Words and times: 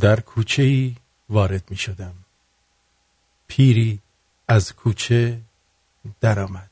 در 0.00 0.20
کوچه 0.20 0.62
ای 0.62 0.94
وارد 1.28 1.64
می 1.70 1.76
شدم 1.76 2.14
پیری 3.48 3.98
از 4.48 4.74
کوچه 4.74 5.40
درآمد. 6.20 6.70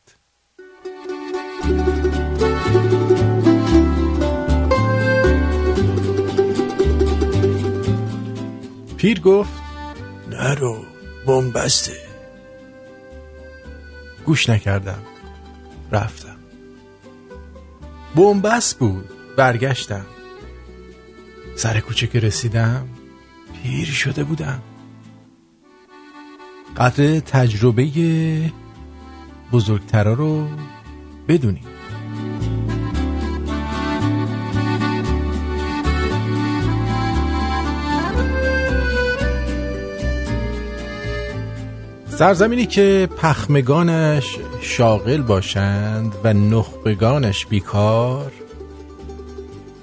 پیر 8.96 9.20
گفت 9.20 9.62
نرو 10.30 10.84
بمبسته 11.26 11.96
گوش 14.24 14.48
نکردم. 14.48 15.02
رفتم. 15.92 16.36
بومبست 18.14 18.78
بود. 18.78 19.08
برگشتم. 19.36 20.06
سر 21.56 21.80
کوچه 21.80 22.06
که 22.06 22.20
رسیدم 22.20 22.88
پیر 23.64 23.86
شده 23.86 24.24
بودم 24.24 24.62
قدر 26.76 27.20
تجربه 27.20 27.90
بزرگترا 29.52 30.12
رو 30.12 30.48
بدونیم. 31.28 31.64
سرزمینی 42.08 42.66
که 42.66 43.08
پخمگانش 43.18 44.38
شاغل 44.60 45.22
باشند 45.22 46.14
و 46.24 46.32
نخبگانش 46.32 47.46
بیکار 47.46 48.32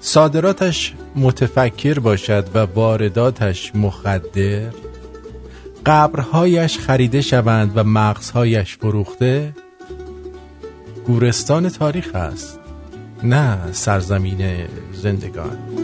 صادراتش 0.02 0.94
متفکر 1.16 2.00
باشد 2.00 2.48
و 2.54 2.58
وارداتش 2.60 3.76
مخدر 3.76 4.70
قبرهایش 5.86 6.78
خریده 6.78 7.22
شوند 7.22 7.72
و 7.76 7.84
مغزهایش 7.84 8.78
فروخته 8.78 9.54
گورستان 11.08 11.70
تاریخ 11.70 12.16
است 12.16 12.60
نه 13.24 13.72
سرزمین 13.72 14.68
زندگان. 14.94 15.81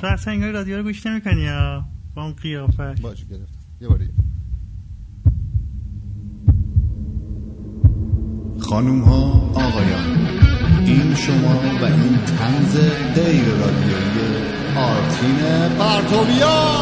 تو 0.00 0.06
اصلا 0.06 0.32
انگار 0.32 0.50
رادیو 0.50 0.76
رو 0.76 0.82
گوش 0.82 1.06
نمی‌کنی 1.06 1.40
یا 1.40 1.84
با 2.14 2.22
اون 2.22 2.32
قیافه 2.32 2.94
باشه 3.02 3.24
گرفتم. 3.24 3.58
یه 3.80 3.88
باری 3.88 4.08
خانوم 8.60 9.00
ها 9.00 9.50
آقایان 9.54 10.28
این 10.86 11.14
شما 11.14 11.60
و 11.80 11.84
این 11.84 12.18
تنز 12.18 12.76
غیر 13.14 13.44
رادیویی 13.44 14.40
آرتین 14.76 15.38
پرتوبیا. 15.78 16.80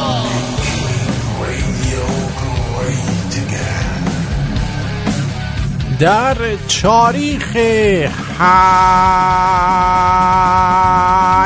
در 5.98 6.36
تاریخ 6.82 7.56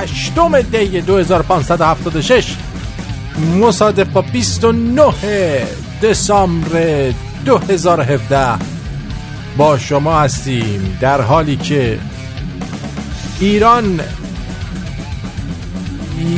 هشتم 0.02 0.60
دی 0.60 1.00
2576 1.00 2.56
مصادف 3.60 4.08
با 4.08 4.22
29 4.22 5.12
دسامبر 6.02 7.12
2017 7.44 8.64
با 9.56 9.78
شما 9.78 10.20
هستیم 10.20 10.98
در 11.00 11.20
حالی 11.20 11.56
که 11.56 11.98
ایران 13.40 14.00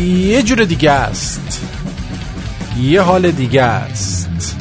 یه 0.06 0.42
جور 0.42 0.64
دیگه 0.64 0.90
است. 0.90 1.60
یه 2.80 3.00
حال 3.00 3.30
دیگه 3.30 3.62
است. 3.62 4.56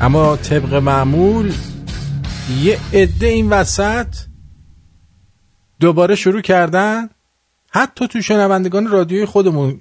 اما 0.00 0.36
طبق 0.36 0.74
معمول 0.74 1.52
یه 2.60 2.78
عده 2.92 3.26
این 3.26 3.50
وسط 3.50 4.06
دوباره 5.80 6.14
شروع 6.14 6.40
کردن. 6.40 7.10
حتی 7.70 8.08
تو 8.08 8.22
شنوندگان 8.22 8.86
رادیوی 8.86 9.26
خودمون 9.26 9.80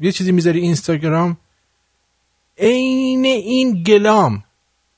یه 0.00 0.12
چیزی 0.12 0.32
می‌ذاری 0.32 0.60
اینستاگرام. 0.60 1.36
عین 2.58 3.24
این 3.24 3.82
گلام 3.82 4.44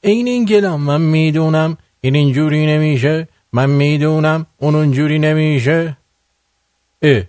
عین 0.04 0.26
این 0.26 0.44
گلام. 0.44 0.80
من 0.82 1.00
می‌دونم 1.00 1.78
این 2.00 2.16
اینجوری 2.16 2.66
نمیشه. 2.66 3.28
من 3.52 3.70
می‌دونم 3.70 4.46
اون 4.58 4.74
اونجوری 4.74 5.18
نمیشه. 5.18 5.96
اه. 7.02 7.22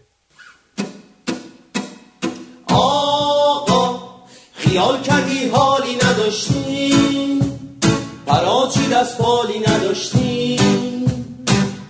آقا 2.67 3.99
خیال 4.53 5.01
کردی 5.01 5.42
دست 9.03 9.17
پالی 9.17 9.59
نداشتی. 9.59 10.59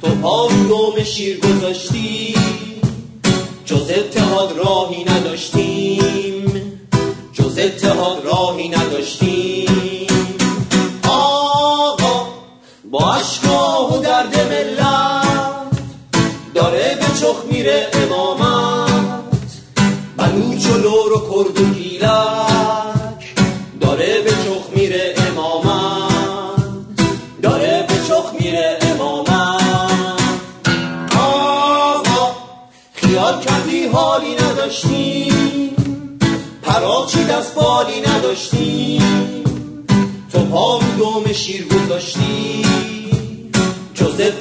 تو 0.01 0.07
پا 0.21 0.47
دوم 0.47 1.03
شیر 1.03 1.39
گذاشتی. 1.39 2.35
جز 3.65 3.89
اتحاد 3.89 4.57
راهی 4.57 5.03
نداشتیم. 5.03 6.81
جز 7.33 7.59
اتحاد 7.59 8.25
راهی 8.25 8.69
نداشتیم. 8.69 10.07
آقا 11.09 12.27
با 12.91 13.13
اشکاه 13.13 13.93
و 13.93 14.01
درد 14.01 14.39
ملت 14.51 15.77
داره 16.53 16.97
به 16.99 17.05
چخ 17.19 17.35
میره 17.51 17.87
امامت. 17.93 19.51
بلوچ 20.17 20.65
و 20.65 20.77
لور 20.77 21.13
و 21.13 21.19
کرد 21.19 21.59
و 21.61 21.73
گیلک 21.73 22.52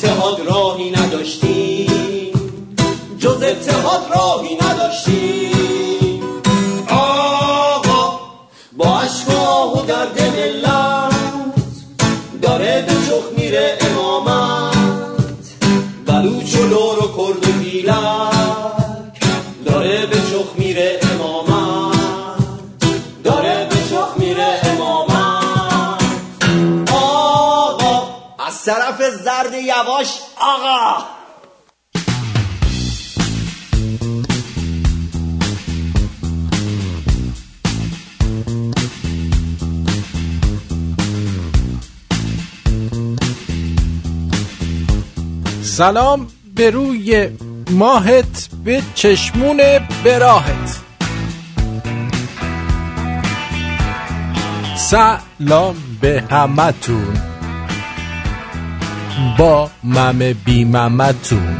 اتحاد 0.04 0.40
راهی 0.40 0.90
نداشتیم. 0.90 2.32
جز 3.18 3.42
اتحاد 3.42 4.00
راهی 4.14 4.31
یواش 30.02 30.20
آقا. 30.40 31.04
سلام 45.62 46.26
به 46.54 46.70
روی 46.70 47.28
ماهت 47.70 48.48
به 48.64 48.82
چشمون 48.94 49.60
براهت. 50.04 50.80
سلام 54.76 55.76
به 56.00 56.24
همتون. 56.30 57.31
با 59.38 59.70
مم 59.84 60.18
بی 60.44 60.64
ممتون. 60.64 61.58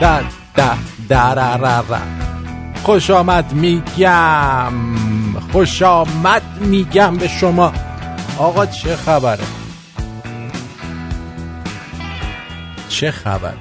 در 0.00 0.22
در 0.54 0.76
در 1.08 1.72
خوش 2.82 3.10
آمد 3.10 3.52
میگم 3.52 4.72
خوش 5.52 5.82
آمد 5.82 6.42
میگم 6.60 7.16
به 7.16 7.28
شما. 7.28 7.72
آقا 8.38 8.66
چه 8.66 8.96
خبره؟ 8.96 9.44
چه 12.88 13.10
خبره؟ 13.10 13.54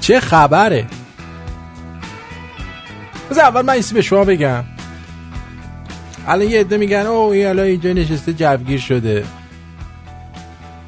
چه 0.00 0.20
خبره؟ 0.20 0.86
بذار 3.30 3.44
اول 3.44 3.62
من 3.62 3.72
ایسی 3.72 3.94
به 3.94 4.02
شما 4.02 4.24
بگم. 4.24 4.75
الان 6.26 6.48
یه 6.48 6.60
عده 6.60 6.76
میگن 6.76 7.06
او 7.06 7.30
این 7.30 7.46
الان 7.46 7.66
اینجا 7.66 7.92
نشسته 7.92 8.32
جوگیر 8.32 8.80
شده. 8.80 9.24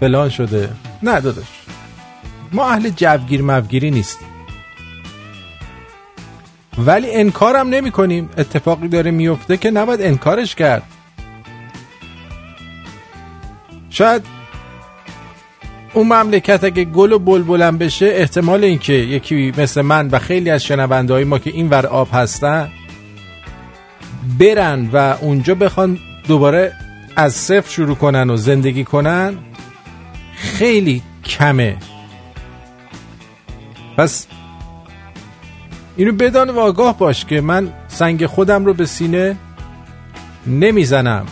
فلان 0.01 0.29
شده. 0.29 0.69
نه 1.03 1.21
داداش. 1.21 1.47
ما 2.53 2.71
اهل 2.71 2.89
جوگیر 2.89 3.43
مفگیری 3.43 3.91
نیستیم. 3.91 4.29
ولی 6.79 7.11
انکارم 7.11 7.69
نمی 7.69 7.91
کنیم 7.91 8.31
اتفاقی 8.39 8.89
داره 8.89 9.11
میفته 9.11 9.57
که 9.57 9.71
نباید 9.71 10.03
انکارش 10.03 10.55
کرد. 10.55 10.83
شاید 13.91 14.23
اون 15.95 16.07
مملکت 16.07 16.65
اگه 16.65 16.85
گل 16.85 17.13
و 17.13 17.19
بلبلم 17.19 17.79
بشه 17.79 18.07
احتمال 18.07 18.65
اینکه 18.65 18.93
یکی 18.93 19.53
مثل 19.59 19.83
من 19.83 20.09
و 20.09 20.19
خیلی 20.19 20.51
از 20.51 20.65
شنونده 20.65 21.15
های 21.15 21.25
ما 21.25 21.39
که 21.39 21.51
این 21.51 21.69
ور 21.69 21.87
آب 21.87 22.09
هستن 22.13 22.71
برن 24.39 24.89
و 24.93 25.17
اونجا 25.21 25.55
بخوان 25.55 25.99
دوباره 26.29 26.73
از 27.17 27.35
صفر 27.35 27.71
شروع 27.71 27.97
کنن 27.97 28.31
و 28.31 28.37
زندگی 28.37 28.85
کنن 28.85 29.39
خیلی 30.35 31.03
کمه. 31.25 31.77
پس 33.97 34.27
اینو 35.97 36.13
بدان 36.13 36.51
و 36.51 36.59
آگاه 36.59 36.99
باش 36.99 37.25
که 37.25 37.41
من 37.41 37.73
سنگ 37.89 38.27
خودم 38.27 38.65
رو 38.65 38.75
به 38.75 38.87
سینه 38.87 39.37
نمی‌زنم. 40.47 41.27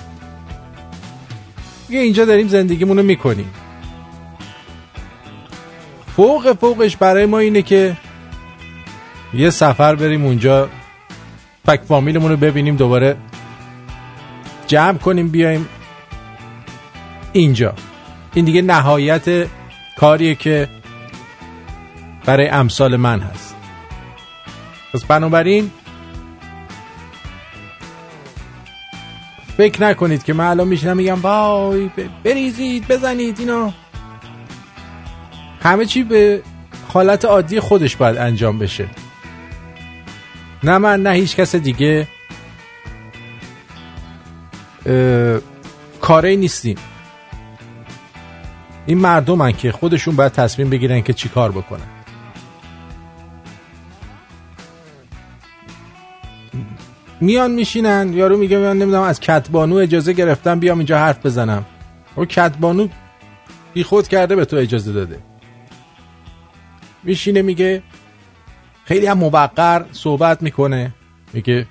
یه 1.90 2.00
اینجا 2.00 2.25
داریم 2.25 2.49
زندگیمونو 2.49 3.02
می‌کنیم. 3.02 3.50
فوق 6.16 6.52
فوقش 6.60 6.96
برای 6.96 7.26
ما 7.26 7.38
اینه 7.38 7.62
که 7.62 7.96
یه 9.34 9.50
سفر 9.50 9.94
بریم 9.94 10.25
اونجا 10.25 10.69
فک 11.66 11.80
فامیلمون 11.88 12.30
رو 12.30 12.36
ببینیم 12.36 12.76
دوباره. 12.76 13.16
جمع 14.66 14.98
کنیم 14.98 15.28
بیایم 15.28 15.68
اینجا. 17.32 17.74
این 18.34 18.44
دیگه 18.44 18.62
نهایت 18.62 19.46
کاریه 19.98 20.34
که 20.34 20.68
برای 22.24 22.48
امثال 22.48 22.96
من 22.96 23.20
هست. 23.20 23.56
پس 24.92 25.04
بنابراین 25.04 25.70
فکر 29.56 29.82
نکنید 29.82 30.24
که 30.24 30.32
من 30.32 30.46
الان 30.46 30.68
میشنم 30.68 30.96
میگم 30.96 31.20
وای 31.20 31.90
بریزید 32.24 32.88
بزنید 32.88 33.40
اینا. 33.40 33.72
همه 35.62 35.86
چی 35.86 36.02
به 36.02 36.42
حالت 36.88 37.24
عادی 37.24 37.60
خودش 37.60 37.96
باید 37.96 38.16
انجام 38.16 38.58
بشه. 38.58 38.88
نه 40.66 40.78
من 40.78 41.02
نه 41.02 41.10
هیچ 41.10 41.36
کس 41.36 41.56
دیگه. 41.56 42.08
کاری 46.00 46.36
نیستیم. 46.36 46.76
این 48.86 48.98
مردمن 48.98 49.52
که 49.52 49.72
خودشون 49.72 50.16
باید 50.16 50.32
تصمیم 50.32 50.70
بگیرن 50.70 51.00
که 51.00 51.12
چی 51.12 51.28
کار 51.28 51.52
بکنن. 51.52 51.86
میان 57.20 57.50
میشینن 57.50 58.12
یارو 58.12 58.36
میگه 58.36 58.58
من 58.58 58.78
نمی‌دونم 58.78 59.02
از 59.02 59.20
کتبانو 59.20 59.76
اجازه 59.76 60.12
گرفتم 60.12 60.60
بیام 60.60 60.78
اینجا 60.78 60.98
حرف 60.98 61.26
بزنم. 61.26 61.64
او 62.16 62.24
کتبانو 62.24 62.88
بی 63.74 63.82
خود 63.84 64.08
کرده 64.08 64.36
به 64.36 64.44
تو 64.44 64.56
اجازه 64.56 64.92
داده. 64.92 65.18
میشینه 67.04 67.42
میگه 67.42 67.82
خیلی 68.86 69.06
هم 69.06 69.18
موقر 69.18 69.84
صحبت 69.92 70.42
می‌کنه. 70.42 70.94
میگه 71.32 71.66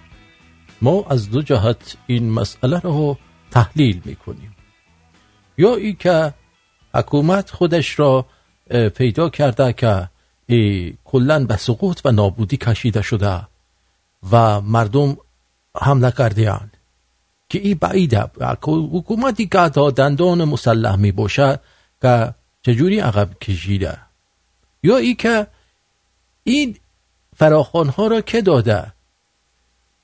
ما 0.82 1.06
از 1.10 1.32
دو 1.32 1.42
جهت 1.42 1.98
این 2.08 2.30
مسئله 2.30 2.80
رو 2.80 3.18
تحلیل 3.52 4.02
می‌کنیم. 4.06 4.56
یا 5.58 5.76
ای 5.76 5.94
که 5.94 6.34
حکومت 6.94 7.52
خودش 7.52 8.00
را 8.00 8.26
پیدا 8.96 9.30
کرده 9.30 9.74
که 9.74 10.10
کلا 11.06 11.46
به 11.46 11.58
سقوط 11.58 12.02
و 12.06 12.12
نابودی 12.12 12.58
کشیده 12.58 13.02
شده 13.02 13.42
و 14.32 14.62
مردم 14.62 15.18
حمله 15.82 16.12
کردیان 16.12 16.72
که 17.50 17.60
ای 17.60 17.76
بعیده 17.76 18.24
حکومتی 18.62 19.48
که 19.48 19.70
تا 19.70 19.92
دندان 19.92 20.44
مسلح 20.44 20.96
می 20.96 21.12
باشد 21.12 21.60
که 22.02 22.34
چجوری 22.62 23.00
عقب 23.00 23.40
کشیده؟ 23.40 23.98
یا 24.84 24.98
ای 24.98 25.16
که 25.16 25.48
این 26.44 26.78
فراخان 27.36 27.88
ها 27.88 28.08
را 28.08 28.22
که 28.22 28.42
داده. 28.42 28.94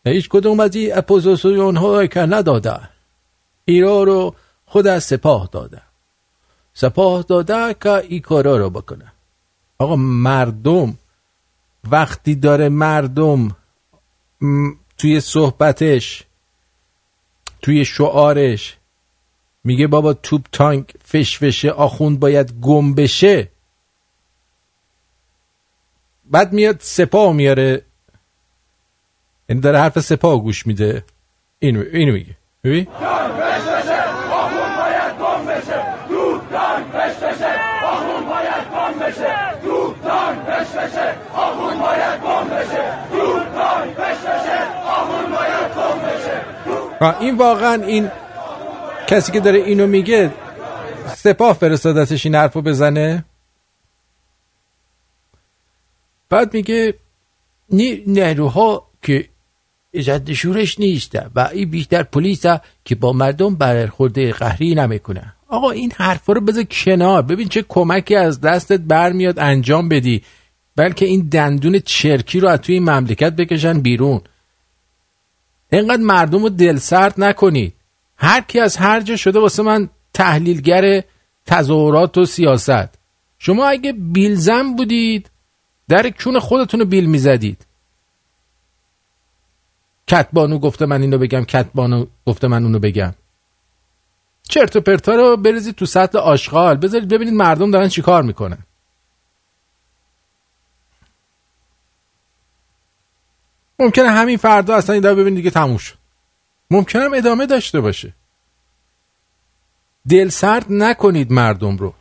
هیچ 0.05 0.29
کدوم 0.29 0.59
از 0.59 0.75
این 0.75 0.97
اپوزیسیون 0.97 1.77
ها 1.77 2.07
که 2.07 2.19
نداده. 2.19 2.79
ایرا 3.65 4.03
رو 4.03 4.35
خود 4.65 4.87
از 4.87 5.03
سپاه 5.03 5.49
داده. 5.51 5.81
سپاه 6.73 7.21
داده 7.21 7.73
که 7.73 7.93
این 7.93 8.21
کارا 8.21 8.57
رو 8.57 8.69
بکنه. 8.69 9.11
آقا 9.77 9.95
مردم 9.95 10.97
وقتی 11.91 12.35
داره 12.35 12.69
مردم 12.69 13.55
توی 14.97 15.19
صحبتش 15.19 16.23
توی 17.61 17.85
شعارش 17.85 18.77
میگه 19.63 19.87
بابا 19.87 20.13
توپ 20.13 20.41
تانک 20.51 20.93
فش 21.03 21.39
فشه 21.39 21.71
آخوند 21.71 22.19
باید 22.19 22.53
گم 22.61 22.93
بشه. 22.93 23.51
بعد 26.31 26.53
میاد 26.53 26.77
سپاه 26.79 27.33
میاره. 27.33 27.81
یعنی 29.49 29.61
داره 29.61 29.79
حرف 29.79 29.99
سپاه 29.99 30.43
گوش 30.43 30.67
میده. 30.67 31.03
اینو, 31.59 31.83
اینو 31.93 32.13
میگه. 32.13 32.35
ببین. 32.63 32.87
این 47.19 47.38
واقعا 47.38 47.73
این 47.73 48.11
کسی 49.07 49.31
که 49.31 49.39
داره 49.39 49.59
اینو 49.59 49.88
میگه 49.88 50.31
سپاه 51.15 51.53
فرستادتش 51.53 52.25
این 52.25 52.35
حرفو 52.35 52.61
بزنه. 52.61 53.25
بعد 56.31 56.53
میگه 56.53 56.93
نیروها 58.07 58.88
که 59.01 59.25
ازد 59.97 60.31
شورش 60.31 60.79
نیسته 60.79 61.29
و 61.35 61.50
این 61.53 61.69
بیشتر 61.69 62.03
پلیس 62.03 62.45
که 62.85 62.95
با 62.95 63.13
مردم 63.13 63.55
برخورده 63.55 64.31
قهری 64.31 64.75
نمی‌کنه 64.75 65.33
آقا 65.47 65.71
این 65.71 65.91
حرفا 65.95 66.33
رو 66.33 66.41
بذار 66.41 66.63
کنار. 66.63 67.21
ببین 67.21 67.47
چه 67.47 67.65
کمکی 67.69 68.15
از 68.15 68.41
دستت 68.41 68.79
برمیاد 68.79 69.39
انجام 69.39 69.89
بدی. 69.89 70.21
بلکه 70.75 71.05
این 71.05 71.21
دندون 71.21 71.79
چرکی 71.79 72.39
رو 72.39 72.47
از 72.47 72.59
توی 72.59 72.75
این 72.75 72.89
مملکت 72.89 73.35
بکشن 73.35 73.79
بیرون. 73.79 74.21
اینقدر 75.71 76.01
مردم 76.01 76.43
رو 76.43 76.50
دل 76.50 76.77
سرد 76.77 77.13
نکنید 77.17 77.73
هر 78.17 78.41
کی 78.41 78.59
از 78.59 78.77
هر 78.77 79.01
جا 79.01 79.15
شده 79.15 79.39
واسه 79.39 79.63
من 79.63 79.89
تحلیلگر 80.13 81.03
تظاهرات 81.45 82.17
و 82.17 82.25
سیاست. 82.25 82.89
شما 83.39 83.65
اگه 83.65 83.93
بیلزم 83.93 84.75
بودید 84.75 85.31
در 85.91 86.10
کون 86.10 86.39
خودتون 86.39 86.79
رو 86.79 86.86
بیل 86.86 87.05
می‌زدید. 87.05 87.65
کتبانو 90.07 90.60
گفته 90.60 90.86
من 90.86 91.01
اینو 91.01 91.17
بگم 91.17 91.43
کتبانو 91.43 92.05
گفته 92.25 92.48
من 92.48 92.63
اونو 92.63 92.79
بگم. 92.79 93.13
چرت 94.50 94.75
و 94.75 94.81
پرتا 94.81 95.15
رو 95.15 95.38
بریزید 95.38 95.75
تو 95.75 95.86
سطل 95.86 96.17
آشغال. 96.17 96.77
بذارید 96.77 97.10
ببینید 97.10 97.33
مردم 97.33 97.71
دارن 97.71 97.88
چیکار 97.88 98.24
می‌کنن. 98.24 98.57
ممکنه 103.79 104.10
همین 104.10 104.38
فردا 104.38 104.75
اصلا 104.75 104.93
این 104.93 105.03
ببینید 105.03 105.36
دیگه 105.36 105.50
تموم 105.50 105.77
شد. 105.77 105.98
ممکنه 106.71 107.03
هم 107.03 107.13
ادامه 107.13 107.45
داشته 107.45 107.81
باشه. 107.81 108.13
دل 110.10 110.29
سرد 110.29 110.65
نکنید 110.69 111.31
مردم 111.31 111.77
رو. 111.77 111.93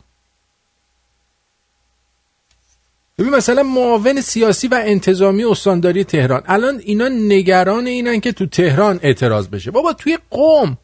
ببین 3.17 3.35
مثلا 3.35 3.63
معاون 3.63 4.21
سیاسی 4.21 4.67
و 4.67 4.81
انتظامی 4.85 5.43
استانداری 5.43 6.03
تهران. 6.03 6.43
الان 6.45 6.79
اینا 6.79 7.07
نگران 7.07 7.87
اینن 7.87 8.19
که 8.19 8.31
تو 8.31 8.45
تهران 8.45 8.99
اعتراض 9.03 9.47
بشه. 9.47 9.71
بابا 9.71 9.93
توی 9.93 10.17
قوم. 10.29 10.77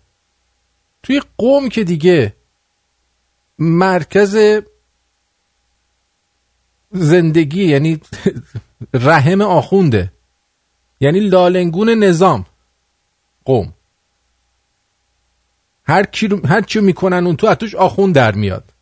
توی 1.04 1.22
قوم 1.38 1.70
که 1.70 1.84
دیگه 1.84 2.36
مرکز 3.60 4.38
زندگی 6.92 7.66
یعنی 7.66 8.02
رحم 8.94 9.42
آخونده. 9.42 10.12
یعنی 11.00 11.20
لالنگون 11.20 11.90
نظام. 11.90 12.46
قوم. 13.46 13.74
هر 15.84 16.04
کی 16.06 16.30
هر 16.46 16.62
چی 16.62 16.80
می‌کنن 16.80 17.26
اون 17.26 17.36
تو 17.36 17.48
اتوش 17.48 17.76
آخون 17.76 18.12
در 18.12 18.32
میاد. 18.32 18.74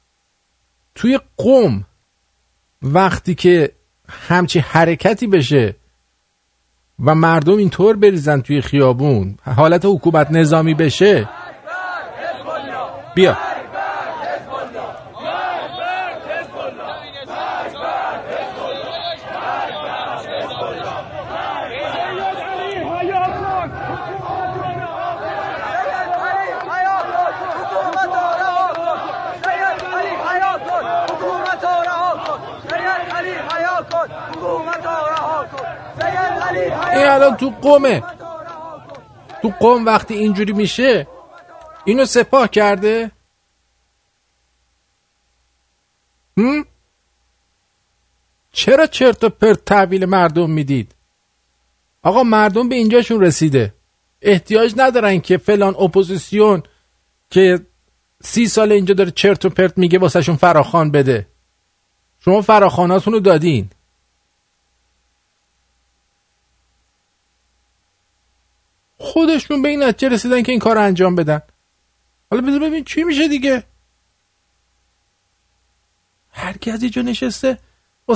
توی 0.96 1.20
قوم. 1.38 1.86
وقتی 2.86 3.36
که 3.36 3.72
همچی 4.10 4.60
حرکتی 4.60 5.28
بشه 5.28 5.76
و 7.06 7.16
مردم 7.16 7.58
اینطور 7.58 7.96
بریزن 7.96 8.42
توی 8.42 8.62
خیابون 8.62 9.38
حالت 9.56 9.86
حکومت 9.86 10.32
نظامی 10.32 10.74
بشه. 10.74 11.30
بیا. 13.16 13.38
الان 37.26 37.38
تو 37.38 37.50
قومه. 37.50 38.04
تو 39.42 39.54
قم 39.60 39.86
وقتی 39.86 40.14
اینجوری 40.14 40.54
میشه 40.54 41.08
اینو 41.86 42.06
سپاه 42.06 42.48
کرده؟ 42.48 43.12
هم؟ 46.38 46.66
چرا 48.52 48.88
چرت 48.88 49.24
و 49.24 49.30
پرت 49.30 49.66
تحویل 49.66 50.06
مردم 50.06 50.50
می‌دید؟ 50.50 50.96
آقا 52.04 52.24
مردم 52.24 52.70
به 52.70 52.76
اینجاشون 52.76 53.22
رسیده. 53.22 53.74
احتیاج 54.22 54.74
ندارن 54.78 55.22
که 55.22 55.38
فلان 55.38 55.76
اپوزیسیون 55.80 56.64
که 57.30 57.60
سی 58.24 58.48
سال 58.48 58.72
اینجا 58.72 58.94
داره 58.94 59.12
چرت 59.12 59.46
و 59.46 59.50
پرت 59.50 59.78
میگه 59.78 60.00
واسهشون 60.00 60.36
فراخوان 60.36 60.92
بده. 60.92 61.28
شما 62.20 62.42
فراخواناتون 62.42 63.14
رو 63.14 63.20
دادین. 63.20 63.70
خودشون 69.06 69.62
به 69.62 69.70
این 69.70 69.84
نتیجه 69.84 70.14
رسیدن 70.14 70.42
که 70.42 70.52
این 70.52 70.60
کار 70.60 70.76
رو 70.76 70.82
انجام 70.82 71.16
بدن. 71.16 71.42
حالا 72.32 72.48
بذار 72.48 72.60
ببین 72.60 72.84
چی 72.84 73.04
میشه 73.04 73.28
دیگه. 73.28 73.64
هر 76.32 76.58
کی 76.58 76.72
از 76.72 76.82
اینجا 76.82 77.02
نشسته 77.02 77.58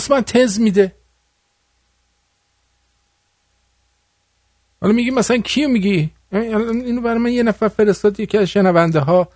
من 0.09 0.21
تز 0.21 0.59
میده. 0.59 0.95
حالا 4.81 4.93
میگی 4.93 5.11
مثلا 5.11 5.37
کیو 5.37 5.69
میگی؟ 5.69 6.09
اینو 6.31 7.01
برای 7.01 7.19
من 7.19 7.31
یه 7.31 7.43
نفر 7.43 7.67
فرستاد 7.67 8.19
یکی 8.19 8.37
از 8.37 8.47
شنونده 8.47 8.99
ها. 8.99 9.29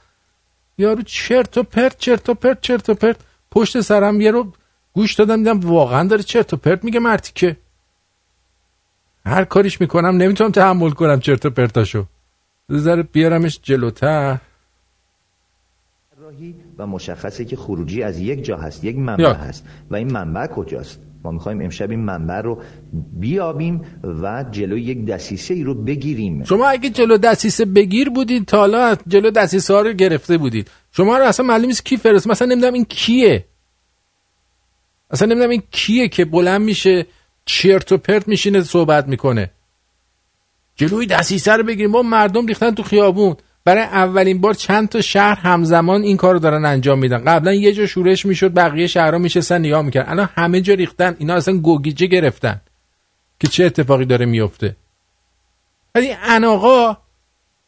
یارو 0.78 1.02
چرت 1.02 1.58
و 1.58 1.64
پرت 1.64 1.98
چرت 1.98 2.30
و 2.30 2.34
پرت 2.34 2.62
چرت 2.62 2.90
و 2.90 2.94
پرت. 2.94 3.18
پشت 3.52 3.82
سرم 3.82 4.22
یه 4.22 4.32
رو 4.32 4.54
گوش 4.94 5.14
دادم 5.14 5.38
دیدم 5.38 5.60
واقعا 5.60 6.08
داره 6.08 6.24
چرت 6.24 6.54
و 6.54 6.58
پرت 6.58 6.84
میگه 6.84 7.00
مرتی 7.00 7.32
که. 7.36 7.58
هر 9.26 9.44
کاریش 9.44 9.82
می‌کنم 9.82 10.18
نمی‌تونم 10.18 10.52
تحمل 10.52 10.90
کنم 10.90 11.20
چرت 11.20 11.46
و 11.46 11.50
پرتاشو. 11.50 12.06
ذره 12.72 13.04
بیارمش 13.04 13.60
جلوتر. 13.64 14.38
راهی 16.18 16.56
و 16.78 16.88
مشخصه 16.88 17.46
که 17.46 17.56
خروجی 17.56 18.04
از 18.04 18.20
یک 18.20 18.44
جا 18.44 18.58
هست 18.58 18.84
یک 18.84 18.98
منبع 18.98 19.24
یا. 19.24 19.34
هست. 19.34 19.66
و 19.92 19.96
این 19.96 20.12
منبع 20.12 20.48
کجاست؟ 20.48 21.00
ما 21.24 21.32
می‌خوایم 21.32 21.62
امشب 21.62 21.90
این 21.92 22.00
منبع 22.00 22.42
رو 22.42 22.62
بیابیم 23.20 23.82
و 24.04 24.46
جلوی 24.52 24.82
یک 24.82 25.06
دسیسه 25.06 25.54
ای 25.54 25.64
رو 25.64 25.74
بگیریم. 25.74 26.44
شما 26.44 26.68
اگه 26.68 26.90
جلو 26.90 27.18
دستیسه 27.18 27.66
بگیر 27.66 28.10
بودید 28.10 28.46
تا 28.46 28.58
حالا 28.58 28.96
جلو 29.08 29.32
دستیسه 29.32 29.74
ها 29.74 29.82
رو 29.82 29.94
گرفته 29.94 30.38
بودید. 30.38 30.72
شما 30.92 31.18
رو 31.18 31.24
اصلا 31.24 31.46
معلوم 31.46 31.66
نیست 31.66 31.86
کی 31.86 31.98
فرست 31.98 32.28
مثلا 32.28 32.48
نمی‌دونم 32.48 32.74
این 32.74 32.86
کیه. 32.86 33.46
اصلا 35.12 35.28
نمی‌دونم 35.28 35.50
این 35.50 35.64
کیه 35.72 36.08
که 36.08 36.26
بلند 36.26 36.62
میشه 36.62 37.06
چرت 37.46 37.92
و 37.92 37.98
پرت 37.98 38.28
میشینه 38.28 38.62
صحبت 38.62 39.08
می‌کنه. 39.08 39.52
جلوی 40.76 41.06
دستیسه 41.06 41.54
رو 41.54 41.64
بگیریم 41.64 41.92
با 41.92 42.02
مردم 42.02 42.46
ریختن 42.46 42.72
تو 42.72 42.84
خیابون. 42.84 43.36
برای 43.66 43.84
اولین 43.84 44.42
بار 44.42 44.54
چند 44.54 44.90
تا 44.90 45.02
شهر 45.02 45.40
همزمان 45.40 46.02
این 46.02 46.18
کار 46.18 46.34
رو 46.34 46.40
دارن 46.40 46.66
انجام 46.66 47.00
میدن. 47.00 47.24
قبلا 47.24 47.54
یه 47.54 47.74
جا 47.74 47.86
شورش 47.86 48.26
می‌شد 48.26 48.54
بقیه 48.54 48.88
شهرها 48.88 49.18
میشستن 49.18 49.58
نگاه 49.58 49.82
می‌کردن. 49.82 50.12
الان 50.12 50.30
همه 50.36 50.62
جا 50.62 50.74
ریختن 50.74 51.16
اینا 51.20 51.34
اصلا 51.34 51.58
گوگیجه 51.58 52.08
گرفتن. 52.08 52.62
که 53.40 53.48
چه 53.48 53.66
اتفاقی 53.66 54.06
داره 54.06 54.26
میفته 54.26 54.76
ولی 55.96 56.16
اناقا 56.24 56.98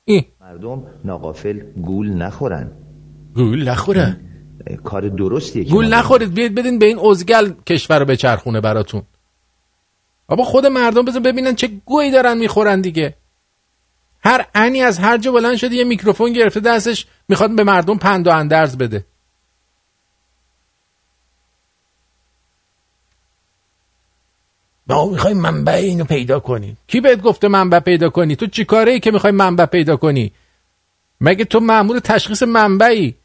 این 0.05 0.25
مردم 0.41 0.84
ناقافل 1.05 1.60
گول 1.60 2.10
نخورن. 2.10 2.72
گول 3.34 3.70
نخوره 3.70 4.17
اه، 4.67 4.77
کار 4.77 5.10
درستیه 5.10 5.63
گول 5.63 5.94
نخورید. 5.94 6.34
بیاید 6.34 6.55
بدین 6.55 6.79
به 6.79 6.86
این 6.86 7.00
ازگل 7.00 7.51
کشور 7.65 8.00
رو 8.00 8.05
بچرخونه 8.05 8.62
براتون. 8.62 9.01
بابا 10.27 10.44
خود 10.44 10.65
مردم 10.65 11.05
بزن 11.05 11.20
ببینن 11.20 11.55
چه 11.55 11.67
گویی 11.86 12.12
دارن 12.12 12.38
می‌خورن 12.38 12.82
دیگه. 12.82 13.15
هر 14.24 14.46
انی 14.55 14.82
از 14.82 15.00
هر 15.00 15.17
جا 15.17 15.32
بلند 15.32 15.55
شده 15.55 15.75
یه 15.75 15.84
میکروفون 15.84 16.34
گرفته 16.34 16.60
دستش 16.60 17.05
می‌خواد 17.29 17.55
به 17.55 17.63
مردم 17.63 17.98
پند 17.98 18.27
و 18.27 18.32
اندرز 18.32 18.77
بده. 18.77 19.05
ما 24.88 25.05
می‌خوایم 25.05 25.38
منبع 25.38 25.74
اینو 25.74 26.03
پیدا 26.03 26.39
کنیم. 26.39 26.77
کی 26.88 27.01
بهت 27.01 27.22
گفته 27.22 27.48
منبع 27.48 27.79
پیدا 27.79 28.10
کنی؟ 28.10 28.36
تو 28.36 28.48
چی 28.48 28.65
کاره 28.65 28.91
ای 28.91 29.00
که 29.00 29.12
می‌خوای 29.12 29.34
منبع 29.34 29.65
پیدا 29.65 29.98
کنی؟ 29.98 30.32
مگه 31.22 31.46
تو 31.46 31.60
مأمور 31.60 32.00
تشخیص 32.00 32.44
منبعی؟ 32.44 33.15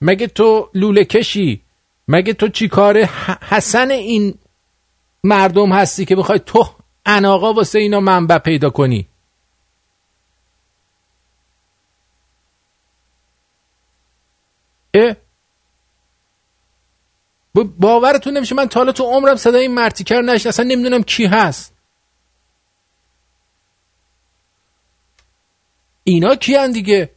مگه 0.00 0.26
تو 0.26 0.70
لوله 0.74 1.04
کشی؟ 1.04 1.60
مگه 2.08 2.32
تو 2.32 2.48
چی 2.48 2.68
کاره 2.68 3.06
ح- 3.06 3.42
حسن 3.42 3.90
این 3.90 4.34
مردم 5.24 5.72
هستی 5.72 6.04
که 6.04 6.16
می‌خوای 6.16 6.38
تو 6.46 6.66
اناقا 7.06 7.52
واسه 7.52 7.78
اینا 7.78 8.00
منبع 8.00 8.38
پیدا 8.38 8.70
کنی. 8.70 9.08
اه؟ 14.94 15.16
باورتون 17.54 18.36
نمیشه 18.36 18.54
من 18.54 18.68
تا 18.68 18.92
تو 18.92 19.04
عمرم 19.04 19.36
صدای 19.36 19.60
این 19.60 19.74
مرتیکر 19.74 20.20
نشد 20.20 20.48
اصلا 20.48 20.64
نمی‌دونم 20.64 21.02
کی 21.02 21.26
هست. 21.26 21.74
اینا 26.04 26.34
کیان 26.34 26.72
دیگه؟ 26.72 27.10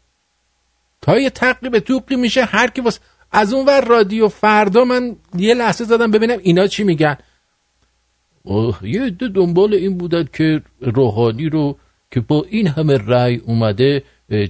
تا 1.01 1.19
یه 1.19 1.29
تقریب 1.29 1.79
توقی 1.79 2.15
میشه 2.15 2.45
هر 2.45 2.69
کی 2.69 2.81
واس 2.81 2.99
از 3.31 3.53
اون 3.53 3.65
ور 3.65 3.85
رادیو 3.85 4.27
فردا 4.27 4.85
من 4.85 5.15
یه 5.35 5.53
لحظه 5.53 5.83
زدم 5.83 6.11
ببینم 6.11 6.39
اینا 6.41 6.67
چی 6.67 6.83
میگن. 6.83 7.17
یه 8.83 9.03
عده 9.03 9.27
دنبال 9.27 9.73
این 9.73 9.97
بودن 9.97 10.27
که 10.33 10.61
روحانی 10.81 11.49
رو 11.49 11.77
که 12.11 12.19
با 12.19 12.45
این 12.49 12.67
همه 12.67 12.97
رأی 12.97 13.35
اومده 13.35 14.03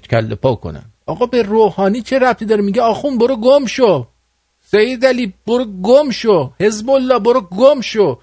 کله 0.09 0.35
پا 0.35 0.55
کنن. 0.55 0.85
آقا 1.05 1.25
به 1.25 1.43
روحانی 1.43 2.01
چه 2.01 2.19
ربطی 2.19 2.45
داره؟ 2.45 2.61
میگه 2.61 2.81
آخون 2.81 3.17
برو 3.17 3.35
گم 3.35 3.65
شو. 3.65 4.07
سید 4.61 5.05
علی 5.05 5.33
برو 5.47 5.65
گم 5.65 6.09
شو. 6.09 6.53
حزب 6.59 6.89
الله 6.89 7.19
برو 7.19 7.41
گم 7.41 7.81
شو. 7.81 8.19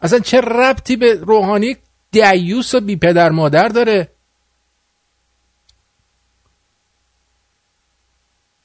اصلا 0.00 0.18
چه 0.18 0.40
ربطی 0.40 0.96
به 0.96 1.14
روحانی؟ 1.14 1.76
دیوس 2.10 2.74
و 2.74 2.80
بی 2.80 2.96
پدر 2.96 3.30
مادر 3.30 3.68
داره. 3.68 4.08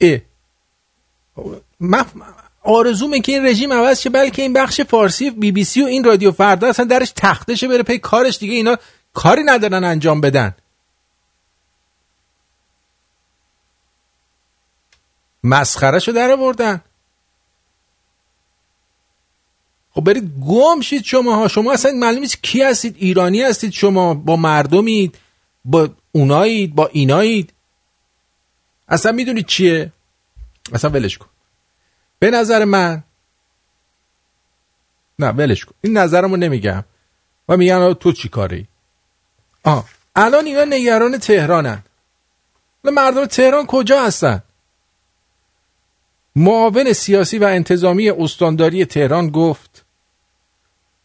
اه. 0.00 0.18
من 1.80 2.04
آرزومه 2.68 3.20
که 3.20 3.32
این 3.32 3.46
رژیم 3.46 3.72
عوض 3.72 4.00
شه 4.00 4.10
بلکه 4.10 4.42
این 4.42 4.52
بخش 4.52 4.80
فارسی 4.80 5.30
بی 5.30 5.52
بی 5.52 5.64
سی 5.64 5.82
و 5.82 5.86
این 5.86 6.04
رادیو 6.04 6.32
فردا 6.32 6.68
اصلا 6.68 6.84
درش 6.84 7.12
تخته 7.16 7.54
شه 7.54 7.68
بره 7.68 7.82
پی 7.82 7.98
کارش 7.98 8.38
دیگه 8.38 8.54
اینا 8.54 8.76
کاری 9.14 9.42
ندارن 9.42 9.84
انجام 9.84 10.20
بدن. 10.20 10.54
مسخره 15.44 15.98
شو 15.98 16.12
در 16.12 16.36
بردن 16.36 16.80
خب 19.90 20.00
برید 20.00 20.32
گم 20.48 20.80
شید 20.80 21.04
شما 21.04 21.36
ها 21.36 21.48
شما 21.48 21.72
اصلا 21.72 21.92
معلوم 21.92 22.20
نیست 22.20 22.42
کی 22.42 22.62
هستید 22.62 22.96
ایرانی 22.98 23.42
هستید 23.42 23.72
شما 23.72 24.14
با 24.14 24.36
مردمید 24.36 25.18
با 25.64 25.88
اونایید 26.12 26.74
با 26.74 26.86
اینایید. 26.86 27.52
اصلا 28.88 29.12
می‌دونید 29.12 29.46
چیه؟ 29.46 29.92
اصلا 30.72 30.90
ولش 30.90 31.18
کن. 31.18 31.26
به 32.18 32.30
نظر 32.30 32.64
من 32.64 33.02
نه 35.18 35.28
ولش 35.28 35.64
کن. 35.64 35.74
این 35.80 35.98
نظرمو 35.98 36.36
نمیگم. 36.36 36.84
و 37.48 37.56
میگن 37.56 37.92
تو 37.92 38.12
چی 38.12 38.28
کاری؟ 38.28 38.68
آه 39.64 39.84
الان 40.16 40.46
اینا 40.46 40.64
نگران 40.64 41.18
تهرانن. 41.18 41.82
مردم 42.84 43.24
تهران 43.24 43.66
کجا 43.66 44.02
هستن؟ 44.02 44.42
معاون 46.36 46.92
سیاسی 46.92 47.38
و 47.38 47.44
انتظامی 47.44 48.10
استانداری 48.10 48.84
تهران 48.84 49.30
گفت 49.30 49.84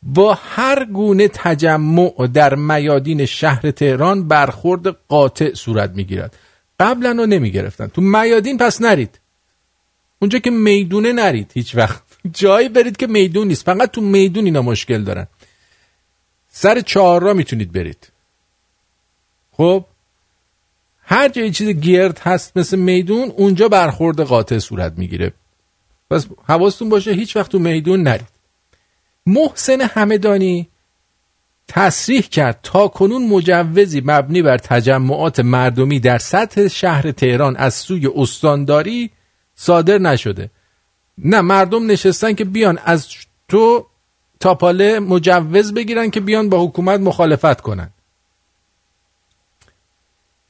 با 0.04 0.34
هر 0.34 0.86
گونه 0.86 1.28
تجمع 1.28 2.28
در 2.34 2.56
میادین 2.56 3.26
شهر 3.26 3.72
تهران 3.72 4.28
برخورد 4.28 4.88
قاطع 4.88 5.54
صورت 5.54 5.90
می‌گیرد. 5.90 6.38
قبلا 6.80 7.12
رو 7.12 7.26
نمی 7.26 7.52
گرفتن 7.52 7.88
تو 7.88 8.02
میادین 8.02 8.58
پس 8.58 8.82
نرید. 8.82 9.20
اونجا 10.24 10.40
که 10.40 10.52
می‌دونه 10.52 11.14
نرید 11.14 11.52
هیچ 11.54 11.76
وقت. 11.76 12.04
جایی 12.42 12.70
برید 12.70 12.98
که 12.98 13.08
میدون 13.08 13.48
نیست. 13.48 13.66
فقط 13.66 13.92
تو 13.92 14.02
میدون 14.02 14.46
اینا 14.46 14.62
مشکل 14.62 15.04
دارن. 15.04 15.28
سر 16.50 16.82
چهار 16.82 17.22
را 17.24 17.34
می‌تونید 17.34 17.72
برید. 17.72 18.12
خب؟ 19.52 19.86
هر 21.04 21.30
جایی 21.30 21.52
چیز 21.52 21.70
گرد 21.70 22.20
هست 22.20 22.58
مثل 22.58 22.80
میدون 22.80 23.30
اونجا 23.30 23.68
برخورد 23.68 24.22
قاطع 24.22 24.60
صورت 24.60 24.94
می‌گیره. 24.98 25.34
پس 26.10 26.28
حواستون 26.48 26.90
باشه 26.90 27.12
هیچ 27.12 27.36
وقت 27.36 27.52
تو 27.52 27.60
میدون 27.60 28.04
نرید. 28.04 28.28
محسن 29.26 29.82
همدانی 29.82 30.68
تصریح 31.68 32.22
کرد 32.22 32.60
تا 32.64 32.88
کنون 32.88 33.28
مجوزی 33.28 34.02
مبنی 34.06 34.42
بر 34.42 34.58
تجمعات 34.58 35.40
مردمی 35.40 36.00
در 36.00 36.18
سطح 36.18 36.68
شهر 36.68 37.12
تهران 37.12 37.56
از 37.56 37.74
سوی 37.74 38.10
استانداری 38.16 39.12
صادر 39.64 39.98
نشده. 39.98 40.50
نه 41.18 41.42
مردم 41.42 41.92
نشستن 41.92 42.34
که 42.34 42.46
بیان 42.46 42.80
از 42.86 43.08
تو 43.48 43.86
تاپاله 44.40 45.00
مجوز 45.00 45.74
بگیرن 45.74 46.10
که 46.10 46.20
بیان 46.20 46.50
با 46.50 46.66
حکومت 46.66 47.00
مخالفت 47.00 47.62
کنن. 47.62 47.90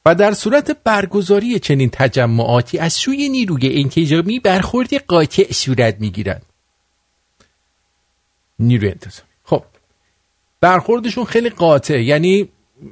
و 0.06 0.14
در 0.14 0.32
صورت 0.32 0.76
برگزاری 0.84 1.58
چنین 1.58 1.90
تجمعاتی 1.92 2.78
از 2.78 2.92
سوی 2.92 3.28
نیروی 3.28 3.82
انتظامی 3.82 4.40
برخورد 4.40 4.94
قاطع 4.94 5.52
صورت 5.52 6.00
می‌گیرند 6.00 6.42
نیروی 8.58 8.88
انتظامی. 8.88 9.28
خب 9.44 9.64
برخوردشون 10.60 11.24
خیلی 11.24 11.50
قاطع 11.50 12.02
یعنی 12.02 12.48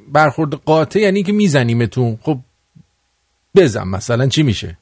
برخورد 0.07 0.53
قاطع 0.53 0.99
یعنی 0.99 1.23
که 1.23 1.31
میزنیمتون. 1.31 2.19
خب 2.21 2.39
بزن 3.55 3.87
مثلا 3.87 4.27
چی 4.27 4.43
میشه؟ 4.43 4.77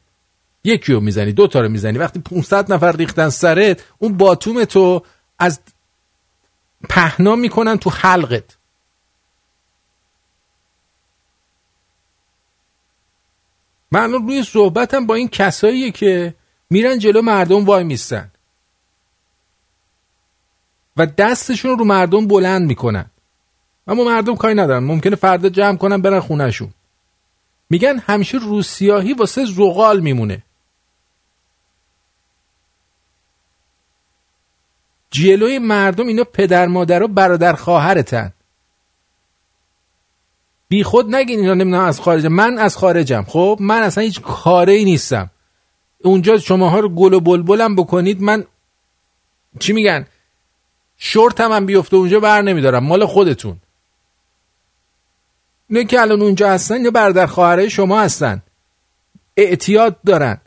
یکی 0.64 0.94
رو 0.94 1.00
می‌زنی 1.00 1.32
دو 1.32 1.48
تا 1.48 1.62
رو 1.62 1.70
می‌زنی. 1.70 1.98
وقتی 1.98 2.20
500 2.20 2.74
نفر 2.74 2.92
ریختن 2.92 3.30
سرت 3.30 3.84
اون 4.00 4.18
باتوم 4.18 4.66
تو 4.66 5.04
از 5.40 5.60
پهنا 6.90 7.36
می‌کنن 7.36 7.78
تو 7.78 7.90
حلقت. 7.90 8.58
من 13.92 14.12
روی 14.12 14.44
صحبتم 14.44 15.06
با 15.06 15.16
این 15.16 15.28
کساییه 15.28 15.92
که 15.92 16.36
میرن 16.70 17.00
جلو 17.00 17.22
مردم 17.22 17.66
وای 17.66 17.84
میستن 17.84 18.32
و 20.98 21.06
دستشون 21.06 21.80
رو 21.80 21.86
مردم 21.86 22.28
بلند 22.28 22.68
می‌کنن. 22.68 23.06
اما 23.88 24.04
مردم 24.04 24.36
کاری 24.36 24.54
ندارن. 24.54 24.84
ممکنه 24.84 25.16
فردا 25.16 25.50
جمع 25.50 25.78
کنن 25.78 26.02
برن 26.02 26.20
خونهشون. 26.20 26.74
میگن 27.70 28.00
همیشه 28.00 28.38
روسیاهی 28.38 29.14
واسه 29.14 29.46
زغال 29.46 30.00
میمونه. 30.00 30.44
جلوی 35.12 35.60
مردم 35.60 36.08
اینا 36.08 36.24
پدر 36.24 36.68
مادر 36.68 37.04
و 37.04 37.08
برادر 37.08 37.54
خواهرتن. 37.54 38.34
بی 40.70 40.84
خود 40.84 41.16
نگین 41.16 41.40
اینا 41.40 41.54
نمی‌دونم 41.54 41.84
از 41.84 42.00
خارج 42.00 42.26
من 42.26 42.58
از 42.58 42.78
خارجم. 42.78 43.26
خب 43.28 43.58
من 43.62 43.84
اصلا 43.84 44.04
هیچ 44.04 44.22
کاره 44.22 44.84
نیستم. 44.84 45.30
اونجا 46.04 46.38
شماها 46.38 46.80
رو 46.80 46.90
گل 46.90 47.14
و 47.14 47.20
بلبلم 47.20 47.76
بکنید 47.76 48.22
من 48.22 48.46
چی 49.60 49.74
میگن؟ 49.74 50.06
شورت 50.98 51.42
هم, 51.42 51.52
هم 51.52 51.66
بیفته 51.66 51.96
اونجا 51.96 52.20
بر 52.20 52.42
نمیدارم. 52.42 52.84
مال 52.84 53.06
خودتون. 53.06 53.58
نه 55.70 55.84
که 55.84 56.02
الان 56.02 56.22
اونجا 56.22 56.50
هستن 56.50 56.84
یا 56.86 56.92
برادر 56.92 57.26
خواهره 57.26 57.70
شما 57.70 58.02
هستن. 58.02 58.42
اعتیاد 59.38 60.02
دارن. 60.06 60.38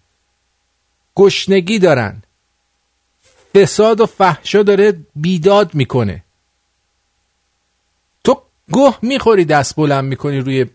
گشنگی 1.17 1.79
دارن. 1.79 2.23
فساد 3.55 4.01
و 4.01 4.07
فحشا 4.07 4.63
داره 4.63 5.01
بیداد 5.17 5.75
می‌کنه. 5.75 6.25
تو 8.25 8.43
گوه 8.73 8.99
می‌خوری 9.03 9.45
دست 9.45 9.77
بلند 9.77 10.05
می‌کنی 10.05 10.39
روی 10.41 10.67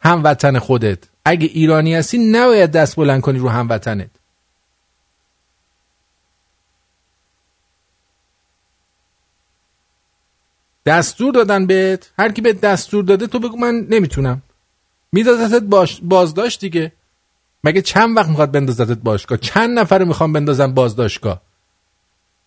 هموطن 0.00 0.58
خودت. 0.58 0.98
اگه 1.24 1.46
ایرانی 1.46 1.94
هستی 1.94 2.18
نباید 2.18 2.70
دست 2.70 2.96
بلند 2.96 3.20
کنی 3.20 3.38
رو 3.38 3.48
هموطنت. 3.48 4.10
دستور 10.86 11.32
دادن 11.32 11.66
بهت. 11.66 12.10
هر 12.18 12.32
کی 12.32 12.40
به 12.40 12.52
دستور 12.52 13.04
داده 13.04 13.26
تو 13.26 13.38
بگو 13.38 13.56
من 13.56 13.86
نمی‌تونم. 13.88 14.42
میدازتت 15.12 15.62
باش 15.62 16.00
بازداشت 16.02 16.60
دیگه. 16.60 16.92
مگه 17.64 17.82
چند 17.82 18.16
وقت 18.16 18.28
می‌خواد 18.28 18.52
بندازتت 18.52 18.98
باشگاه؟ 18.98 19.38
چند 19.38 19.78
نفر 19.78 20.04
می‌خوام 20.04 20.32
بندازن 20.32 20.74
بازداشتگاه؟ 20.74 21.45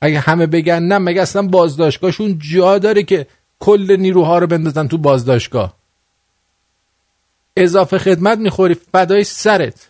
اگه 0.02 0.20
همه 0.20 0.48
بگن 0.48 0.84
نه 0.84 0.98
مگه 0.98 1.22
اصلا 1.22 1.42
بازداشتگاهشون 1.42 2.40
جا 2.40 2.78
داره 2.78 3.04
که 3.04 3.28
کل 3.60 3.96
نیروها 4.00 4.40
رو 4.40 4.48
بندازن 4.48 4.88
تو 4.88 4.98
بازداشتگاه؟ 4.98 5.74
اضافه 7.56 7.98
خدمت 7.98 8.38
می‌خوری 8.38 8.74
فدای 8.74 9.24
سرت. 9.24 9.90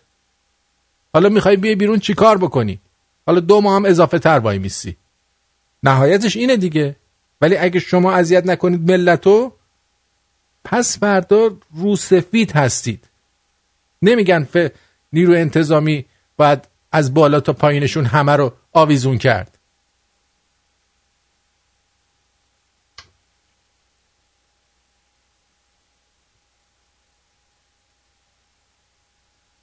حالا 1.14 1.30
می‌خوای 1.30 1.56
بیای 1.56 1.76
بیرون 1.76 2.00
چیکار 2.00 2.38
بکنی؟ 2.38 2.80
حالا 3.26 3.40
دو 3.40 3.62
ماه 3.62 3.76
هم 3.76 3.86
اضافه 3.86 4.20
تر 4.20 4.40
وای 4.40 4.60
میسی. 4.60 4.98
نهایتش 5.84 6.38
اینه 6.38 6.58
دیگه. 6.58 6.96
ولی 7.42 7.58
اگه 7.58 7.80
شما 7.80 8.14
اذیت 8.14 8.46
نکنید 8.46 8.92
ملتو 8.92 9.52
پس 10.64 11.00
فردا 11.00 11.58
روسفید 11.76 12.52
هستید. 12.52 13.06
نمیگن 14.02 14.44
ف... 14.44 14.68
نیرو 15.14 15.34
انتظامی 15.34 16.06
باید 16.38 16.68
از 16.92 17.14
بالا 17.14 17.40
تا 17.40 17.54
پایینشون 17.54 18.06
همه 18.06 18.36
رو 18.36 18.54
آویزون 18.74 19.18
کرد. 19.18 19.59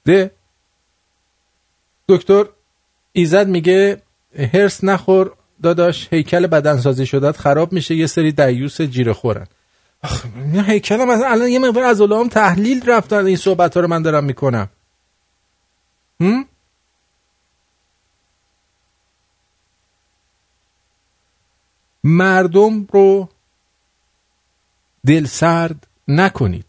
ده 0.07 0.31
دکتر 2.07 2.45
ایزد 3.11 3.47
میگه 3.47 4.01
هرس 4.53 4.83
نخور 4.83 5.33
داداش 5.63 6.07
هیکل 6.11 6.47
بدنسازی 6.47 7.05
شدت 7.05 7.37
خراب 7.37 7.73
میشه 7.73 7.95
یه 7.95 8.07
سری 8.07 8.31
دیوس 8.31 8.81
جیره 8.81 9.13
خورن. 9.13 9.47
هیکل 10.67 10.99
هم 10.99 11.09
الان 11.09 11.47
یه 11.47 11.59
مقدار 11.59 11.83
از 11.83 12.01
هم 12.01 12.29
تحلیل 12.29 12.89
رفتن 12.89 13.25
این 13.25 13.35
صحبت 13.35 13.75
ها 13.75 13.81
رو 13.81 13.87
من 13.87 14.01
دارم 14.01 14.23
می‌کنم. 14.23 14.69
هم؟ 16.21 16.45
مردم 22.03 22.87
رو 22.93 23.29
دل 25.05 25.25
سرد 25.25 25.87
نکنید. 26.07 26.65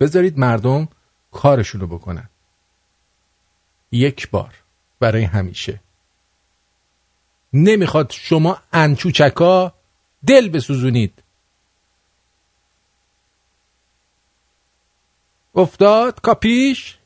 بذارید 0.00 0.38
مردم 0.38 0.88
کارشون 1.32 1.80
رو 1.80 1.86
بکنن. 1.86 2.28
یک 3.92 4.30
بار. 4.30 4.54
برای 5.00 5.22
همیشه. 5.24 5.80
نمی‌خواد 7.52 8.10
شما 8.12 8.58
انچوچکا 8.72 9.74
دل 10.26 10.48
بسوزونید. 10.48 11.22
افتاد 15.54 16.20
کاپیش؟ 16.20 16.97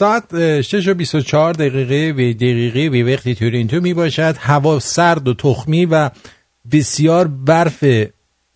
ساعت 0.00 0.34
اه، 0.34 0.62
6 0.62 0.88
و 0.88 0.94
24 0.94 1.52
دقیقه 1.52 2.12
و 2.12 2.32
دقیقه 2.32 2.88
و 2.88 3.12
وقتی 3.12 3.34
تورنتو 3.34 3.80
می 3.80 3.94
باشد 3.94 4.34
هوا 4.38 4.78
سرد 4.78 5.28
و 5.28 5.34
تخمی 5.34 5.86
و 5.86 6.10
بسیار 6.72 7.28
برف 7.28 7.84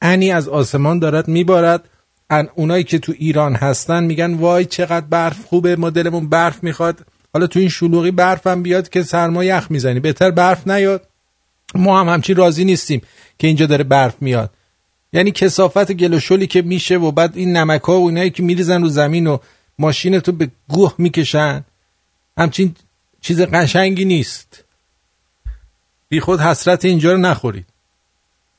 انی 0.03 0.33
از 0.33 0.49
آسمان 0.49 0.99
دارد 0.99 1.29
میبارد 1.29 1.89
ان 2.31 2.49
اونایی 2.55 2.85
که 2.85 2.99
تو 2.99 3.13
ایران 3.19 3.55
هستن 3.55 4.05
میگن 4.05 4.35
وای 4.35 4.65
چقدر 4.65 5.07
برف 5.07 5.45
خوبه 5.45 5.77
ما 5.77 5.91
دلمون 5.91 6.29
برف 6.29 6.65
می‌خواد. 6.65 7.07
حالا 7.33 7.47
تو 7.47 7.61
این 7.61 7.69
شلوغی 7.69 8.11
برف 8.11 8.47
هم 8.47 8.63
بیاد 8.63 8.89
که 8.89 9.03
سرما 9.03 9.45
یخ 9.45 9.67
می‌زنی. 9.71 10.01
بهتر 10.01 10.31
برف 10.31 10.69
نیاد. 10.69 11.09
ما 11.75 12.01
هم 12.01 12.09
همچین 12.09 12.37
راضی 12.37 12.65
نیستیم 12.65 13.01
که 13.39 13.47
اینجا 13.47 13.67
داره 13.67 13.85
برف 13.85 14.15
میاد. 14.21 14.51
یعنی 15.13 15.31
کسافت 15.31 15.93
گل 15.93 16.15
و 16.15 16.21
شلی 16.21 16.47
که 16.47 16.63
میشه 16.63 16.99
و 16.99 17.13
بعد 17.13 17.37
این 17.37 17.57
نمک 17.57 17.83
ها 17.83 18.01
و 18.01 18.07
اینایی 18.07 18.31
که 18.31 18.43
میریزن 18.43 18.83
رو 18.83 18.89
زمین 18.89 19.27
و 19.27 19.39
ماشین 19.79 20.21
تو 20.21 20.33
به 20.33 20.51
گوه 20.69 20.95
می‌کشن. 20.99 21.65
همچین 22.39 22.77
چیز 23.21 23.41
قشنگی 23.41 24.05
نیست. 24.05 24.65
بی 26.09 26.21
خود 26.21 26.41
حسرت 26.41 26.85
اینجا 26.85 27.13
رو 27.13 27.19
نخورید 27.19 27.67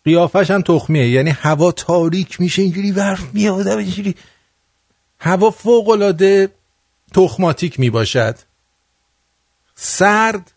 قیافش 0.05 0.51
هم 0.51 0.61
تخمیه. 0.61 1.09
یعنی 1.09 1.29
هوا 1.29 1.71
تاریک 1.71 2.41
میشه 2.41 2.61
اینجوری 2.61 2.91
برف 2.91 3.33
میاد 3.33 3.67
اینجوری. 3.67 4.15
هوا 5.19 5.51
فوق 5.51 6.15
تخماتیک 7.13 7.79
می‌باشد. 7.79 8.39
سرد. 9.75 10.51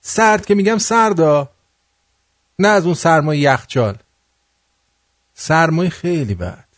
سرد 0.00 0.46
که 0.46 0.54
میگم 0.54 0.78
سردا. 0.78 1.50
نه 2.58 2.68
از 2.68 2.84
اون 2.84 2.94
سرمای 2.94 3.38
یخچال. 3.38 3.98
سرمای 5.34 5.90
خیلی 5.90 6.34
بد. 6.34 6.68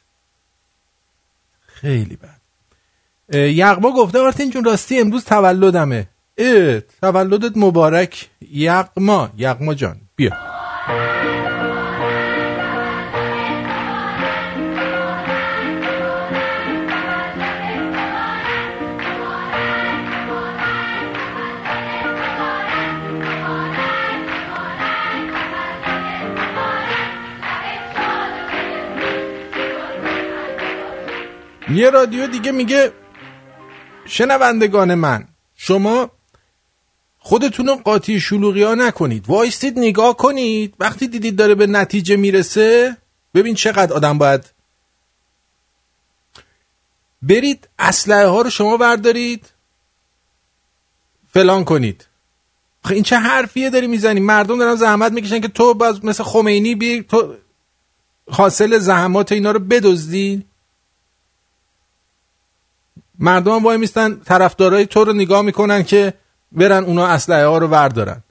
خیلی 1.66 2.16
بد. 2.16 2.33
یغما 3.32 3.90
گفته 3.90 4.18
آرتین 4.18 4.50
جون 4.50 4.64
راستی 4.64 5.00
امروز 5.00 5.24
تولدمه. 5.24 6.06
اه 6.38 6.80
تولدت 6.80 7.56
مبارک. 7.56 8.28
یغما 8.52 9.28
یغما 9.36 9.74
جان 9.74 9.96
بیا. 10.16 10.30
یه 31.70 31.90
رادیو 31.90 32.26
دیگه 32.26 32.52
میگه 32.52 32.92
شنوندگان 34.06 34.94
من 34.94 35.28
شما 35.56 36.10
خودتون 37.18 37.66
رو 37.66 37.74
قاطی 37.74 38.20
شلوغی 38.20 38.62
ها 38.62 38.74
نکنید. 38.74 39.24
وایستید 39.28 39.78
نگاه 39.78 40.16
کنید. 40.16 40.74
وقتی 40.80 41.08
دیدید 41.08 41.36
داره 41.36 41.54
به 41.54 41.66
نتیجه 41.66 42.16
می‌رسه 42.16 42.96
ببین 43.34 43.54
چقدر 43.54 43.92
آدم 43.92 44.18
باید 44.18 44.50
برید 47.22 47.68
اسلحه 47.78 48.26
ها 48.26 48.42
رو 48.42 48.50
شما 48.50 48.76
بردارید 48.76 49.46
فلان 51.32 51.64
کنید. 51.64 52.06
این 52.90 53.02
چه 53.02 53.16
حرفیه 53.16 53.70
داری 53.70 53.86
می‌زنی؟ 53.86 54.20
مردم 54.20 54.58
دارن 54.58 54.74
زحمت 54.74 55.12
می‌کشن 55.12 55.40
که 55.40 55.48
تو 55.48 55.74
باز 55.74 56.04
مثل 56.04 56.24
خمینی 56.24 56.74
بی 56.74 57.02
تو 57.02 57.34
حاصل 58.30 58.78
زحمات 58.78 59.32
اینا 59.32 59.50
رو 59.50 59.58
بدزدی. 59.58 60.44
مردم 63.18 63.64
وای 63.64 63.76
میستن 63.76 64.20
طرفدارای 64.20 64.86
تو 64.86 65.04
رو 65.04 65.12
نگاه 65.12 65.42
می‌کنن 65.42 65.82
که 65.82 66.14
برن 66.52 66.84
اونا 66.84 67.06
اسلحه 67.06 67.46
ها 67.46 67.58
رو 67.58 67.66
وردارن. 67.66 68.22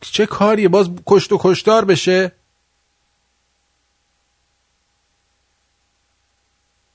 چه 0.00 0.26
کاریه؟ 0.26 0.68
باز 0.68 0.90
کشت 1.06 1.32
و 1.32 1.38
کشتار 1.40 1.84
بشه. 1.84 2.32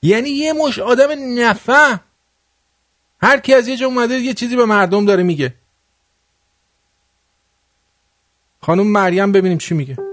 یعنی 0.02 0.30
یه 0.30 0.52
مش 0.52 0.78
آدم 0.78 1.08
نفهم 1.38 2.00
هر 3.22 3.40
کی 3.40 3.54
از 3.54 3.68
یه 3.68 3.76
جا 3.76 3.86
اومده 3.86 4.14
یه 4.14 4.34
چیزی 4.34 4.56
به 4.56 4.64
مردم 4.64 5.04
داره 5.04 5.22
میگه. 5.22 5.54
خانم 8.62 8.86
مریم 8.86 9.32
ببینیم 9.32 9.58
چی 9.58 9.74
میگه. 9.74 10.07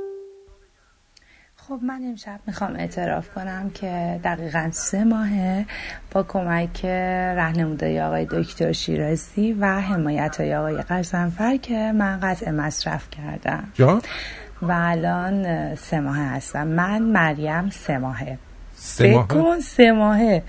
خب 1.67 1.79
من 1.83 2.01
امشب 2.03 2.39
می‌خوام 2.47 2.75
اعتراف 2.75 3.29
کنم 3.35 3.69
که 3.73 4.19
دقیقا 4.23 4.69
سه 4.71 5.03
ماهه 5.03 5.65
با 6.11 6.23
کمک 6.23 6.85
رهنمودای 6.85 8.01
آقای 8.01 8.25
دکتر 8.31 8.71
شیرازی 8.71 9.53
و 9.53 9.81
حمایت 9.81 10.41
های 10.41 10.55
آقای 10.55 10.77
قزنفر 10.77 11.57
که 11.57 11.91
من 11.91 12.19
قطع 12.19 12.51
مصرف 12.51 13.07
کردم. 13.09 13.63
جان 13.73 14.01
و 14.61 14.71
الان 14.71 15.75
سه 15.75 15.99
ماهه 15.99 16.35
هستم. 16.35 16.67
من 16.67 17.01
مریم 17.01 17.69
سه 17.69 17.97
ماهه. 17.97 18.37
سه 18.75 19.03
فکر 19.03 19.15
ماه 19.15 19.27
کن 19.27 19.59
سه 19.59 19.91
ماهه. 19.91 20.43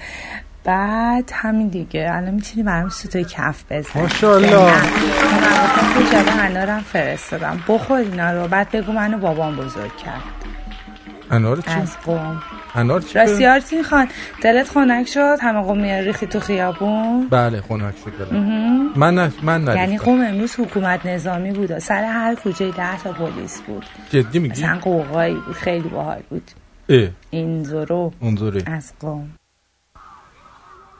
بعد 0.64 1.30
همین 1.34 1.68
دیگه. 1.68 2.08
الان 2.12 2.34
می‌تونی 2.34 2.62
برام 2.62 2.88
سوتای 2.88 3.24
کف 3.24 3.64
بزن 3.70 4.00
ماشاءالله. 4.00 4.56
من 4.56 5.94
تو 5.94 6.02
جبه 6.02 6.44
انارم 6.44 6.80
فرستادم. 6.80 7.60
بخور 7.68 7.98
اینا 7.98 8.32
رو. 8.32 8.48
بعد 8.48 8.70
بگو 8.70 8.92
منو 8.92 9.18
بابام 9.18 9.56
بزرگ 9.56 9.96
کرد. 9.96 10.45
انار 11.30 11.60
چی؟ 11.60 11.70
از 11.70 11.96
قوم. 12.04 12.42
انار 12.74 13.00
چی؟ 13.00 13.82
خان. 13.82 14.08
دلت 14.42 14.68
خنک 14.68 15.08
شد؟ 15.08 15.36
همه 15.40 15.62
قوم 15.62 15.82
ریخی 15.82 16.26
تو 16.26 16.40
خیابون؟ 16.40 17.28
بله 17.30 17.60
خنک 17.60 17.94
شد 18.04 18.30
دلم. 18.30 18.92
من 18.96 19.14
نه 19.14 19.32
من 19.42 19.62
یعنی 19.62 19.80
نریختم. 19.80 20.04
قوم 20.04 20.20
امروز 20.20 20.54
حکومت 20.60 21.06
نظامی 21.06 21.52
بود. 21.52 21.78
سر 21.78 22.04
هر 22.04 22.34
کوچه 22.34 22.70
ده 22.70 23.02
تا 23.02 23.12
پلیس 23.12 23.60
بود. 23.60 23.84
جدی 24.10 24.38
میگی؟ 24.38 24.62
مثلا 24.62 24.78
قوقایی 24.78 25.34
بود 25.34 25.54
خیلی 25.54 25.88
باحال 25.88 26.22
بود. 26.30 26.50
اه. 26.88 27.08
این 27.30 27.64
زورو. 27.64 28.12
اونطوری 28.20 28.62
از 28.66 28.92
قوم. 29.00 29.30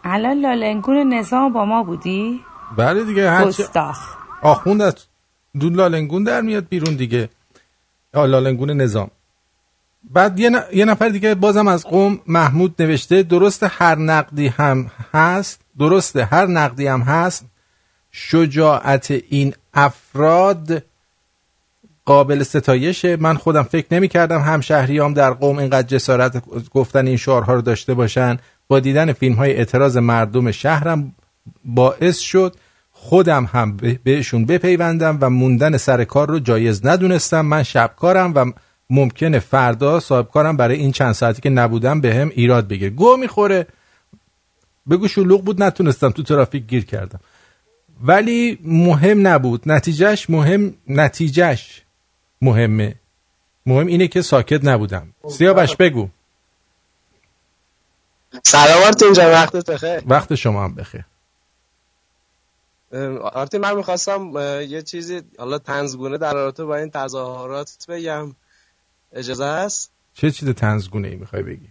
الان 0.04 0.40
لالنگون 0.40 1.14
نظام 1.14 1.52
با 1.52 1.64
ما 1.64 1.82
بودی؟ 1.82 2.40
بله 2.76 3.04
دیگه 3.04 3.30
هرچی 3.30 3.62
گستاخ. 3.62 4.16
آخوند 4.42 4.82
از 4.82 4.94
دون 5.60 5.74
لالنگون 5.74 6.24
در 6.24 6.40
میاد 6.40 6.68
بیرون 6.68 6.96
دیگه. 6.96 7.28
لالنگون 8.14 8.70
نظام. 8.70 9.10
بعد 10.10 10.38
یه, 10.72 10.84
نفر 10.84 11.08
دیگه 11.08 11.34
بازم 11.34 11.68
از 11.68 11.84
قوم 11.86 12.18
محمود 12.26 12.82
نوشته 12.82 13.22
درست 13.22 13.66
هر 13.68 13.98
نقدی 13.98 14.46
هم 14.46 14.90
هست 15.14 15.60
درسته 15.78 16.24
هر 16.24 16.46
نقدی 16.46 16.86
هم 16.86 17.00
هست 17.00 17.44
شجاعت 18.12 19.10
این 19.10 19.54
افراد 19.74 20.82
قابل 22.04 22.42
ستایشه. 22.42 23.16
من 23.16 23.36
خودم 23.36 23.62
فکر 23.62 23.86
نمی 23.90 24.08
کردم 24.08 24.40
همشهریام 24.40 25.14
در 25.14 25.30
قوم 25.30 25.58
اینقدر 25.58 25.86
جسارت 25.86 26.42
گفتن 26.70 27.06
این 27.06 27.16
شعارها 27.16 27.54
رو 27.54 27.62
داشته 27.62 27.94
باشن. 27.94 28.38
با 28.68 28.80
دیدن 28.80 29.12
فیلم 29.12 29.34
های 29.34 29.52
اعتراض 29.52 29.96
مردم 29.96 30.50
شهرم 30.50 31.12
باعث 31.64 32.18
شد 32.18 32.56
خودم 32.92 33.44
هم 33.52 33.76
به- 33.76 34.00
بهشون 34.04 34.44
بپیوندم 34.46 35.18
و 35.20 35.30
موندن 35.30 35.76
سر 35.76 36.04
کار 36.04 36.28
رو 36.28 36.38
جایز 36.38 36.86
ندونستم. 36.86 37.40
من 37.40 37.62
شبکارم 37.62 38.32
و 38.34 38.52
ممکنه 38.90 39.38
فردا 39.38 40.00
صاحب 40.00 40.30
کارم 40.30 40.56
برای 40.56 40.76
این 40.76 40.92
چند 40.92 41.12
ساعتی 41.12 41.42
که 41.42 41.50
نبودم 41.50 42.00
به 42.00 42.14
هم 42.14 42.28
ایراد 42.28 42.68
بگیره. 42.68 42.90
گو 42.90 43.16
می‌خوره. 43.16 43.66
بگو 44.90 45.08
شلوغ 45.08 45.44
بود 45.44 45.62
نتونستم 45.62 46.10
تو 46.10 46.22
ترافیک 46.22 46.66
گیر 46.66 46.84
کردم. 46.84 47.20
ولی 48.02 48.58
مهم 48.62 49.26
نبود. 49.26 49.62
نتیجهش 49.66 50.30
مهم 50.30 50.74
نتیجهش 50.88 51.82
مهمه. 52.42 52.94
مهم 53.66 53.86
اینه 53.86 54.08
که 54.08 54.22
ساکت 54.22 54.64
نبودم. 54.64 55.14
سیاوش 55.28 55.76
بگو. 55.76 56.08
سلام 58.44 58.82
آرتین 58.82 59.12
جان 59.12 59.32
وقتت 59.32 59.70
بخیر. 59.70 60.02
وقت 60.06 60.34
شما 60.34 60.64
هم 60.64 60.74
بخیر. 60.74 61.04
آرتین 63.20 63.60
من 63.60 63.76
می‌خواستم 63.76 64.32
یه 64.68 64.82
چیزی 64.82 65.22
حالا 65.38 65.58
تنزگونه 65.58 66.18
در 66.18 66.34
رابطه 66.34 66.64
با 66.64 66.76
این 66.76 66.90
تظاهرات 66.90 67.86
بگم. 67.88 68.34
اجازه 69.16 69.44
هست 69.44 69.90
چه 70.14 70.30
چیز 70.30 70.48
تنزگونه 70.48 71.08
ای 71.08 71.16
می‌خوای 71.16 71.42
بگی؟ 71.42 71.68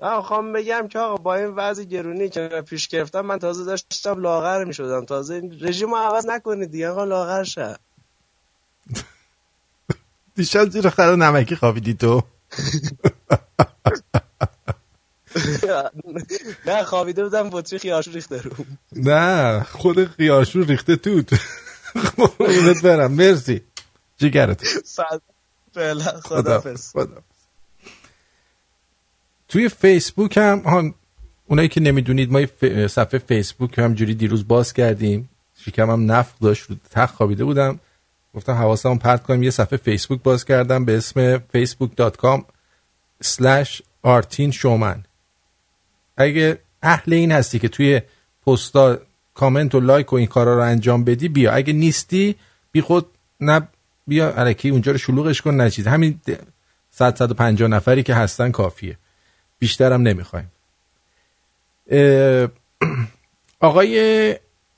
من 0.00 0.16
می‌خوام 0.16 0.52
بگم 0.52 0.88
که 0.88 0.98
آقا 0.98 1.16
با 1.16 1.34
این 1.34 1.46
وضع 1.46 1.84
گرونی 1.84 2.28
که 2.28 2.48
من 2.52 2.60
پیش 2.60 2.88
گرفتم 2.88 3.20
من 3.20 3.38
تازه 3.38 3.64
داشتم 3.64 4.20
لاغر 4.20 4.64
می‌شدم. 4.64 5.04
تازه 5.04 5.34
این 5.34 5.58
رژیم 5.60 5.90
رو 5.90 5.96
عوض 5.96 6.26
نکنید 6.26 6.70
دیگه 6.70 6.88
آقا 6.88 7.04
لاغر 7.04 7.44
شد 7.44 7.80
دیشب 10.36 10.70
زیر 10.70 10.88
خر 10.90 11.16
نمکی 11.16 11.56
خوابیدی 11.56 11.94
تو؟ 11.94 12.22
نه 16.66 16.84
خوابیده 16.84 17.24
بودم 17.24 17.50
بطری 17.50 17.78
خیارشو 17.78 18.10
ریخته 18.10 18.42
رو. 18.42 18.50
نه 18.96 19.62
خود 19.62 20.04
خیاشو 20.04 20.60
ریخته 20.60 20.96
توت. 20.96 21.30
قربونت 22.16 22.82
برم 22.82 23.12
مرسی. 23.12 23.60
جگرت. 24.16 24.62
فعلا 25.76 26.20
فعلا 26.20 26.76
خدا 26.76 27.22
توی 29.48 29.68
فیسبوک 29.68 30.36
هم 30.36 30.58
ها 30.58 30.94
اونایی 31.46 31.68
که 31.68 31.80
نمی‌دونید 31.80 32.32
ما 32.32 32.42
ف- 32.42 32.86
صفحه 32.86 33.18
فیسبوک 33.18 33.78
همجوری 33.78 34.14
دیروز 34.14 34.48
باز 34.48 34.72
کردیم. 34.72 35.28
شکمم 35.58 36.12
نفت 36.12 36.34
داشت 36.40 36.70
رو 36.70 36.76
تخت 36.90 37.14
خوابیده 37.14 37.44
بودم. 37.44 37.80
گفتم 38.34 38.52
حواسمو 38.52 38.98
پرت 38.98 39.22
کنیم 39.22 39.42
یه 39.42 39.50
صفحه 39.50 39.76
فیسبوک 39.76 40.22
باز 40.22 40.44
کردم 40.44 40.84
به 40.84 40.96
اسم 40.96 41.38
facebook.com 41.38 42.42
slash 43.24 43.80
آرتین 44.02 44.50
شومن 44.50 45.04
اگه 46.16 46.58
اهل 46.82 47.12
این 47.12 47.32
هستی 47.32 47.58
که 47.58 47.68
توی 47.68 48.00
پستا 48.46 48.98
کامنت 49.34 49.74
و 49.74 49.80
لایک 49.80 50.12
و 50.12 50.16
این 50.16 50.26
کارا 50.26 50.54
رو 50.54 50.62
انجام 50.62 51.04
بدی 51.04 51.28
بیا. 51.28 51.52
اگه 51.52 51.72
نیستی 51.72 52.36
بی 52.72 52.80
خود 52.80 53.06
نه 53.40 53.68
بیا 54.06 54.30
الکی 54.36 54.68
اونجا 54.68 54.92
رو 54.92 54.98
شلوغش 54.98 55.40
کن 55.42 55.54
نه 55.54 55.70
چیز. 55.70 55.86
همین 55.86 56.20
د- 56.28 56.42
100 56.90 57.14
150 57.16 57.68
نفری 57.68 58.02
که 58.02 58.14
هستن 58.14 58.50
کافیه. 58.50 58.96
بیشترم 59.58 60.02
نمی‌خوایم. 60.02 60.50
اه، 61.90 62.48
آقای 63.60 64.36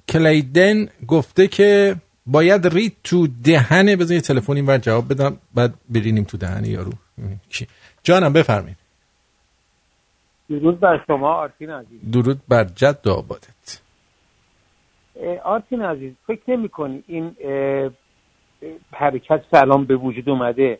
کلیدن 0.08 0.88
گفته 1.06 1.46
که 1.48 1.96
باید 2.26 2.66
رید 2.66 2.96
تو 3.04 3.26
دهنه 3.44 3.96
بذار 3.96 4.14
یه 4.14 4.20
تلفن 4.20 4.52
اینور 4.52 4.78
جواب 4.78 5.12
بدم 5.12 5.36
بعد 5.54 5.74
برینیم 5.88 6.24
تو 6.24 6.36
دهن 6.36 6.64
یارو. 6.64 6.92
کی. 7.50 7.66
جانم 8.02 8.32
بفرمایید. 8.32 8.76
درود 10.50 10.80
بر 10.80 11.04
شما 11.06 11.34
آرتین 11.34 11.70
عزیز. 11.70 12.00
درود 12.12 12.40
بر 12.48 12.64
جد 12.64 13.06
و 13.06 13.10
آبادت. 13.12 13.80
آرتین 15.44 15.82
عزیز 15.82 16.12
فکر 16.26 16.42
نمی 16.48 16.68
کنی 16.68 17.04
این 17.06 17.36
حرکت 18.92 19.40
که 19.50 19.58
الان 19.60 19.84
به 19.84 19.96
وجود 19.96 20.28
اومده. 20.28 20.78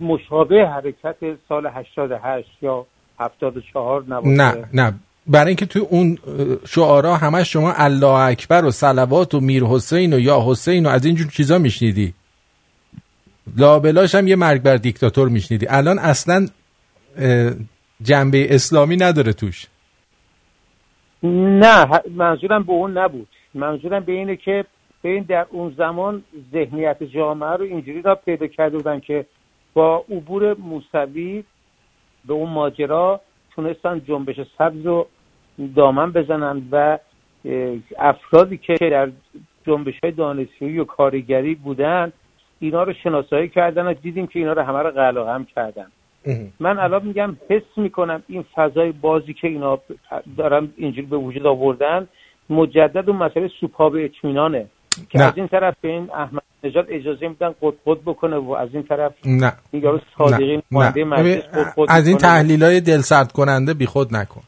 مشابه 0.00 0.68
حرکت 0.68 1.16
سال 1.48 1.66
88 1.66 2.48
یا 2.62 2.86
74 3.20 4.04
نباشه. 4.08 4.28
نه 4.28 4.64
نه. 4.74 4.94
برای 5.26 5.46
اینکه 5.46 5.66
توی 5.66 5.82
اون 5.82 6.18
شعارا 6.66 7.16
همش 7.16 7.52
شما 7.52 7.72
الله 7.76 8.20
اکبر 8.20 8.64
و 8.64 8.70
صلوات 8.70 9.34
و 9.34 9.40
میر 9.40 9.64
حسین 9.64 10.12
و 10.12 10.18
یا 10.18 10.44
حسین 10.46 10.86
و 10.86 10.88
از 10.88 11.04
اینجور 11.04 11.26
چیزا 11.30 11.58
میشنیدی. 11.58 12.14
لابلاش 13.56 14.14
هم 14.14 14.28
یه 14.28 14.36
مرگ 14.36 14.62
بر 14.62 14.76
دیکتاتور 14.76 15.28
میشنیدی. 15.28 15.66
الان 15.68 15.98
اصلا 15.98 16.46
جنبه 18.02 18.54
اسلامی 18.54 18.96
نداره 18.96 19.32
توش. 19.32 19.66
نه 21.22 22.00
منظورم 22.16 22.62
به 22.62 22.72
اون 22.72 22.98
نبود. 22.98 23.28
منظورم 23.54 24.04
به 24.04 24.12
اینه 24.12 24.36
که 24.36 24.64
به 25.02 25.08
این 25.08 25.22
در 25.22 25.46
اون 25.50 25.74
زمان 25.78 26.22
ذهنیت 26.52 27.02
جامعه 27.02 27.50
رو 27.50 27.64
اینجوری 27.64 28.02
را 28.02 28.14
پیدا 28.14 28.46
کرده 28.46 28.76
بودن 28.76 29.00
که 29.00 29.26
با 29.74 30.04
عبور 30.10 30.54
موسوی 30.54 31.44
به 32.24 32.34
اون 32.34 32.50
ماجرا 32.50 33.20
تونستن 33.50 34.00
جنبش 34.08 34.36
سبز 34.58 34.86
رو 34.86 35.06
دامن 35.76 36.12
بزنن 36.12 36.62
و 36.72 36.98
افرادی 37.98 38.58
که 38.58 38.74
در 38.80 39.10
جنبش 39.66 39.94
های 40.02 40.12
دانشجویی 40.12 40.78
و 40.78 40.84
کارگری 40.84 41.54
بودن 41.54 42.12
اینا 42.60 42.82
رو 42.82 42.92
شناسایی 42.92 43.48
کردن 43.48 43.86
و 43.86 43.94
دیدیم 43.94 44.26
که 44.26 44.38
اینا 44.38 44.52
رو 44.52 44.62
همه 44.62 44.78
رو 44.78 44.90
قلق 44.90 45.28
هم 45.28 45.44
کردن. 45.44 45.86
من 46.60 46.78
الان 46.78 47.06
میگم 47.06 47.36
حس 47.48 47.62
می‌کنم 47.76 48.22
این 48.28 48.44
فضای 48.54 48.92
بازی 48.92 49.34
که 49.34 49.48
اینا 49.48 49.78
دارن 50.36 50.68
اینجوری 50.76 51.06
به 51.06 51.16
وجود 51.16 51.46
آوردن 51.46 52.08
مجدد 52.50 53.10
اون 53.10 53.18
مسئله 53.18 53.48
سوپاب 53.48 53.94
اطمینانه. 53.94 54.66
که 55.10 55.18
نه. 55.18 55.24
از 55.24 55.32
این 55.36 55.48
طرف 55.48 55.74
به 55.80 55.88
این 55.88 56.10
احمد 56.10 56.42
نژاد 56.64 56.86
اجازه 56.88 57.28
میدن 57.28 57.54
قد 57.62 57.74
قد 57.86 57.98
بکنه 58.06 58.36
و 58.36 58.52
از 58.52 58.68
این 58.72 58.82
طرف 58.82 59.12
نه. 59.24 59.52
این 59.70 59.82
یارو 59.82 60.00
صادقی 60.18 60.62
ببین، 60.72 61.08
مجلس 61.08 61.42
از 61.88 62.08
این. 62.08 62.18
تحلیل 62.18 62.62
های 62.62 62.80
دل 62.80 63.00
سرد 63.00 63.32
کننده 63.32 63.74
بی 63.74 63.86
خود 63.86 64.16
نکن. 64.16 64.42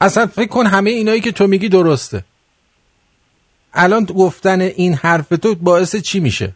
اصلا 0.00 0.26
فکر 0.26 0.48
کن 0.48 0.66
همه 0.66 0.90
اینایی 0.90 1.20
که 1.20 1.32
تو 1.32 1.46
میگی 1.46 1.68
درسته. 1.68 2.24
الان 3.74 4.04
گفتن 4.04 4.60
این 4.60 4.94
حرف 4.94 5.28
تو 5.28 5.54
باعث 5.54 5.96
چی 5.96 6.20
میشه؟ 6.20 6.54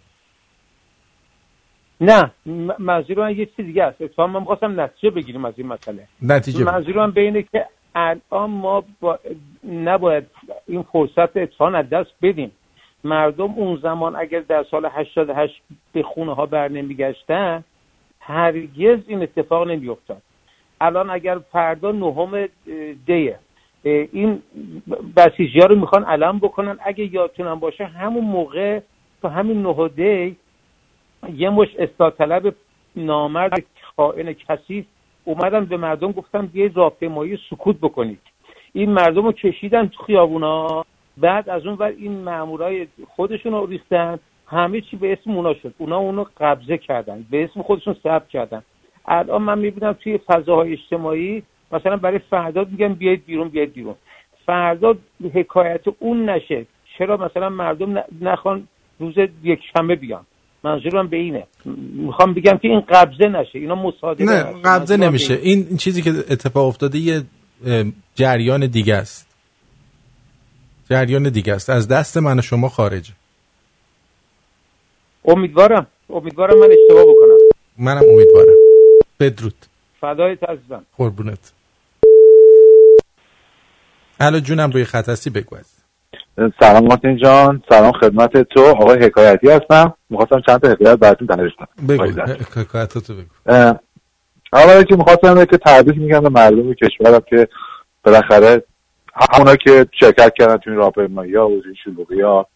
نه. 2.01 2.31
منظور 2.79 3.19
من 3.19 3.37
یه 3.37 3.47
چیز 3.47 3.67
دیگه 3.67 3.85
است. 3.85 4.03
اتفاقا 4.03 4.33
من 4.33 4.41
می‌خواستم 4.41 4.81
نتیجه 4.81 5.11
بگیریم 5.11 5.45
از 5.45 5.55
این 5.57 5.67
مسئله. 5.67 6.07
نتیجه 6.23 6.65
بگو. 6.65 6.71
منظورم 6.71 7.11
به 7.11 7.21
اینه 7.21 7.43
که 7.43 7.67
الان 7.95 8.51
ما 8.51 8.85
با... 9.01 9.19
نباید 9.65 10.25
این 10.67 10.83
فرصت 10.83 11.37
اتفاقا 11.37 11.79
از 11.79 11.91
دست 11.91 12.11
بدیم. 12.23 12.53
مردم 13.05 13.53
اون 13.57 13.77
زمان 13.77 14.17
اگر 14.17 14.41
در 14.41 14.65
سال 14.71 14.87
88 14.87 15.63
به 15.93 16.03
خونه 16.03 16.35
ها 16.35 16.47
بر 16.47 16.69
نمیگشتن 16.69 17.65
هرگز 18.21 18.99
این 19.07 19.23
اتفاق 19.23 19.69
نمیافتاد. 19.69 20.23
الان 20.81 21.11
اگر 21.11 21.39
فردا 21.39 21.93
نهم 21.93 22.49
دیه 23.07 23.39
این 23.85 24.43
بسیجی 25.17 25.61
ها 25.61 25.67
رو 25.67 25.77
می‌خوان 25.77 26.05
علم 26.05 26.39
بکنن. 26.39 26.79
اگه 26.85 27.15
یادتونم 27.15 27.61
باشه 27.61 27.85
همون 27.85 28.25
موقع 28.25 28.81
تو 29.23 29.29
همین 29.29 29.63
نه 29.63 29.89
دی 29.89 30.37
یه 31.35 31.51
مش 31.51 31.69
اصلاح 31.79 32.11
طلب 32.11 32.55
نامرد 32.97 33.65
خائن 33.97 34.33
کثیف 34.33 34.85
اومدن 35.25 35.65
به 35.65 35.77
مردم 35.77 36.13
گفتن 36.13 36.47
بیاید 36.47 36.77
راهپیمایی 36.77 37.39
سکوت 37.51 37.77
بکنید. 37.77 38.21
این 38.73 38.91
مردم 38.91 39.25
رو 39.25 39.33
کشیدن 39.33 39.87
تو 39.87 40.03
خیابونا. 40.03 40.85
بعد 41.17 41.49
از 41.49 41.67
اون 41.67 41.75
ور 41.75 41.93
این 41.99 42.23
مامورای 42.23 42.87
خودشون 43.17 43.53
رو 43.53 43.67
ریختن 43.67 44.19
همه 44.47 44.81
چی 44.81 44.97
به 44.97 45.13
اسم 45.13 45.31
اونا 45.31 45.55
شد. 45.55 45.75
اونا 45.79 45.99
اونو 45.99 46.25
قبضه 46.41 46.79
کردن 46.79 47.25
به 47.31 47.45
اسم 47.45 47.63
خودشون 47.63 47.97
ثبت 48.03 48.29
کردن. 48.29 48.63
الان 49.07 49.43
من 49.43 49.59
می‌بینم 49.59 49.93
توی 49.93 50.19
فضاهای 50.27 50.73
اجتماعی 50.73 51.43
مثلا 51.73 51.97
برای 51.97 52.19
فردا 52.31 52.65
میگن 52.71 52.95
بیاید 52.95 53.27
بیرون 53.27 53.49
بیاید 53.49 53.73
بیرون. 53.73 53.95
فردا 54.47 54.95
حکایت 55.35 55.81
اون 55.99 56.31
نشه. 56.31 56.67
چرا 56.99 57.17
مثلا 57.17 57.49
مردم 57.49 58.05
نخوان 58.21 58.69
روز 58.99 59.15
یک 59.43 59.61
شنبه 59.77 59.95
بیان؟ 59.95 60.27
منظورم 60.65 61.09
به 61.09 61.17
اینه. 61.17 61.47
می‌خوام 61.95 62.35
بگم 62.35 62.59
که 62.63 62.69
این 62.69 62.81
قبضه 62.81 63.29
نشه. 63.29 63.59
اینا 63.59 63.75
مصادره 63.75 64.27
نه. 64.27 64.63
قبضه 64.65 64.97
نمیشه. 64.97 65.35
این 65.35 65.67
این 65.69 65.77
چیزی 65.77 66.03
که 66.03 66.11
اتفاق 66.11 66.67
افتاده 66.67 66.99
یه 66.99 67.23
جریان 68.15 68.67
دیگه 68.67 68.95
است. 68.95 69.24
جریان 70.91 71.23
دیگه 71.23 71.55
است. 71.55 71.71
از 71.71 71.89
دست 71.89 72.17
من 72.17 72.39
و 72.39 72.43
شما 72.43 72.69
خارجه 72.69 73.13
امیدوارم. 75.25 75.87
امیدوارم 76.11 76.59
من 76.59 76.69
اشتباه 76.73 77.05
بکنم. 77.05 77.39
منم 77.79 78.03
امیدوارم. 78.09 78.57
بدرود. 79.21 79.55
فدای 80.01 80.37
عزیزم. 80.49 80.85
قربونت. 80.99 81.53
الو 84.21 84.41
جونم 84.41 84.71
روی 84.71 84.85
خط 84.85 85.09
هستی 85.09 85.31
بگو 85.31 85.57
سلام 86.61 86.87
مارتین 86.87 87.17
جان. 87.17 87.63
سلام 87.69 87.93
خدمت 87.93 88.43
تو. 88.43 88.61
آقای 88.65 88.99
حکایتی 88.99 89.51
هستم. 89.51 89.95
می‌خواستم 90.11 90.41
چند 90.47 90.61
تا 90.61 90.69
حکایت 90.69 90.99
براتون 90.99 91.27
تعریف 91.27 91.53
کنم. 91.59 91.87
بگو. 91.89 91.99
فایده. 91.99 92.23
حکایتاتو 92.57 93.15
بگو. 93.15 93.75
اولا 94.53 94.83
که 94.83 94.97
می‌خواستم 94.97 95.45
که 95.45 95.59
تبریک 95.67 95.99
میگم 95.99 96.21
به 96.21 96.29
مردم 96.29 96.75
کشورم 96.75 97.21
که 97.31 97.49
بالاخره 98.05 98.63
همونا 99.15 99.57
که 99.57 99.87
شرکت 100.01 100.35
کردن 100.39 100.57
تو 100.57 100.71
این 100.71 100.79
راهپیمایی 100.79 101.35
ها 101.37 101.49
و 101.49 101.63
این 101.65 101.75
شلوغی 101.85 102.21
ها. 102.21 102.47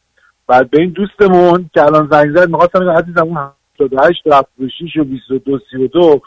بعد 0.46 0.70
به 0.70 0.80
این 0.80 0.90
دوستمون 0.90 1.70
که 1.74 1.82
الان 1.82 2.08
زنگ 2.10 2.36
زد 2.36 2.48
می‌خواستم 2.48 2.90
عزیزم 2.90 3.22
اون 3.22 3.38
78 3.80 4.26
و 4.26 4.34
76 4.34 4.96
و 4.96 5.04
22 5.04 5.58
32 5.70 6.20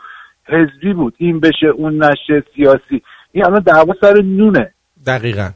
حزبی 0.46 0.94
بود. 0.94 1.14
این 1.18 1.40
بشه 1.40 1.68
اون 1.68 2.04
نشه 2.04 2.44
سیاسی. 2.56 3.02
این 3.32 3.46
الان 3.46 3.60
دعوا 3.60 3.94
سر 4.02 4.14
نونه. 4.14 4.74
دقیقا. 5.06 5.50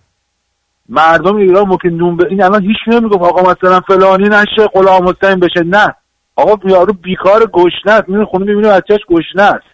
مردم 0.89 1.35
ایران 1.35 1.67
ممکن 1.67 1.89
نون 1.89 2.17
ب... 2.17 2.21
این 2.29 2.43
الان 2.43 2.61
هیچ 2.61 2.77
نمی‌گفت 2.87 3.21
آقا 3.21 3.51
مثلا 3.51 3.79
فلانی 3.79 4.29
نشه 4.29 4.67
غلام 4.73 5.07
حسین 5.07 5.39
بشه. 5.39 5.63
نه. 5.65 5.95
آقا 6.35 6.69
یارو 6.69 6.93
بیکار 6.93 7.45
گشنه 7.53 7.91
است. 7.93 8.09
میره 8.09 8.25
خونه 8.25 8.45
می‌بینه 8.45 8.69
بچهش 8.69 8.99
گشنه 9.09 9.41
است. 9.41 9.65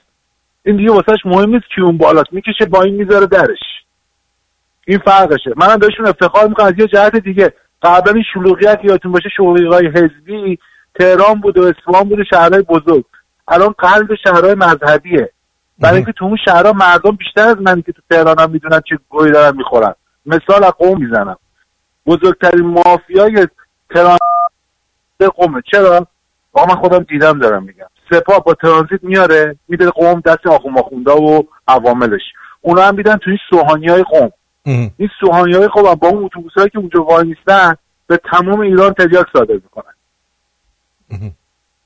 این 0.65 0.77
دیگه 0.77 0.91
واسهش 0.91 1.25
مهم 1.25 1.49
نیست 1.49 1.65
کی 1.75 1.81
اون 1.81 1.97
بالاست. 1.97 2.33
می‌کشه 2.33 2.65
با 2.65 2.81
این 2.81 2.95
می‌ذاره 2.95 3.25
درش. 3.25 3.59
این 4.87 4.99
فرقشه. 5.05 5.51
منم 5.55 5.77
بهشون 5.77 6.07
افتخار 6.07 6.47
می‌کنم 6.47 6.65
از 6.65 6.73
یه 6.77 6.87
جهت 6.87 7.15
دیگه. 7.15 7.53
قبلا 7.81 8.13
این 8.13 8.23
شلوغیت 8.33 8.79
یادتون 8.83 9.11
باشه 9.11 9.29
شلوغی 9.37 9.87
حزبی 9.87 10.59
تهران 10.99 11.41
بود 11.41 11.57
و 11.57 11.63
اصفهان 11.63 12.03
بود 12.03 12.19
و 12.19 12.23
شهرهای 12.23 12.61
بزرگ. 12.61 13.05
الان 13.47 13.75
قلب 13.77 14.15
شهرهای 14.23 14.55
مذهبیه. 14.55 15.29
برای 15.79 15.95
اینکه 15.95 16.11
تو 16.11 16.25
اون 16.25 16.37
شهرها 16.45 16.73
مردم 16.73 17.11
بیشتر 17.11 17.47
از 17.47 17.57
منی 17.61 17.81
که 17.81 17.91
تو 17.91 18.01
تهران 18.09 18.39
هم 18.39 18.51
می‌دونن 18.51 18.81
چه 18.89 18.99
گوی 19.09 19.31
دارن 19.31 19.57
می‌خورن. 19.57 19.93
مثال 20.25 20.63
از 20.63 20.71
قوم 20.71 21.01
می‌زنم. 21.01 21.37
بزرگترین 22.05 22.65
مافیای 22.65 23.47
تهران 23.89 24.17
قومه. 25.35 25.61
چرا؟ 25.71 26.07
آقا 26.53 26.73
من 26.73 26.81
خودم 26.81 27.03
دیدم 27.03 27.39
دارم 27.39 27.63
میگم. 27.63 27.85
سپاه 28.11 28.43
با 28.43 28.53
ترانزیت 28.53 29.03
میاره 29.03 29.55
میده 29.67 29.89
قوم 29.89 30.19
دست 30.25 30.47
آخوم 30.47 30.77
آخونده 30.77 31.11
و 31.11 31.43
عواملش. 31.67 32.21
اونا 32.61 32.81
هم 32.81 32.95
میدن 32.95 33.17
توی 33.17 33.37
سوهانی 33.49 33.87
های 33.87 34.03
قوم. 34.03 34.31
این 34.65 35.09
سوهانی 35.19 35.53
های 35.53 35.67
قوم 35.67 35.95
با 35.95 36.07
اون 36.07 36.25
اتوبوس 36.25 36.53
که 36.53 36.79
اونجا 36.79 37.03
وای 37.03 37.27
نیستن 37.27 37.75
به 38.07 38.17
تمام 38.31 38.59
ایران 38.59 38.93
تریاک 38.93 39.27
صادر 39.33 39.53
می‌کنن. 39.53 39.93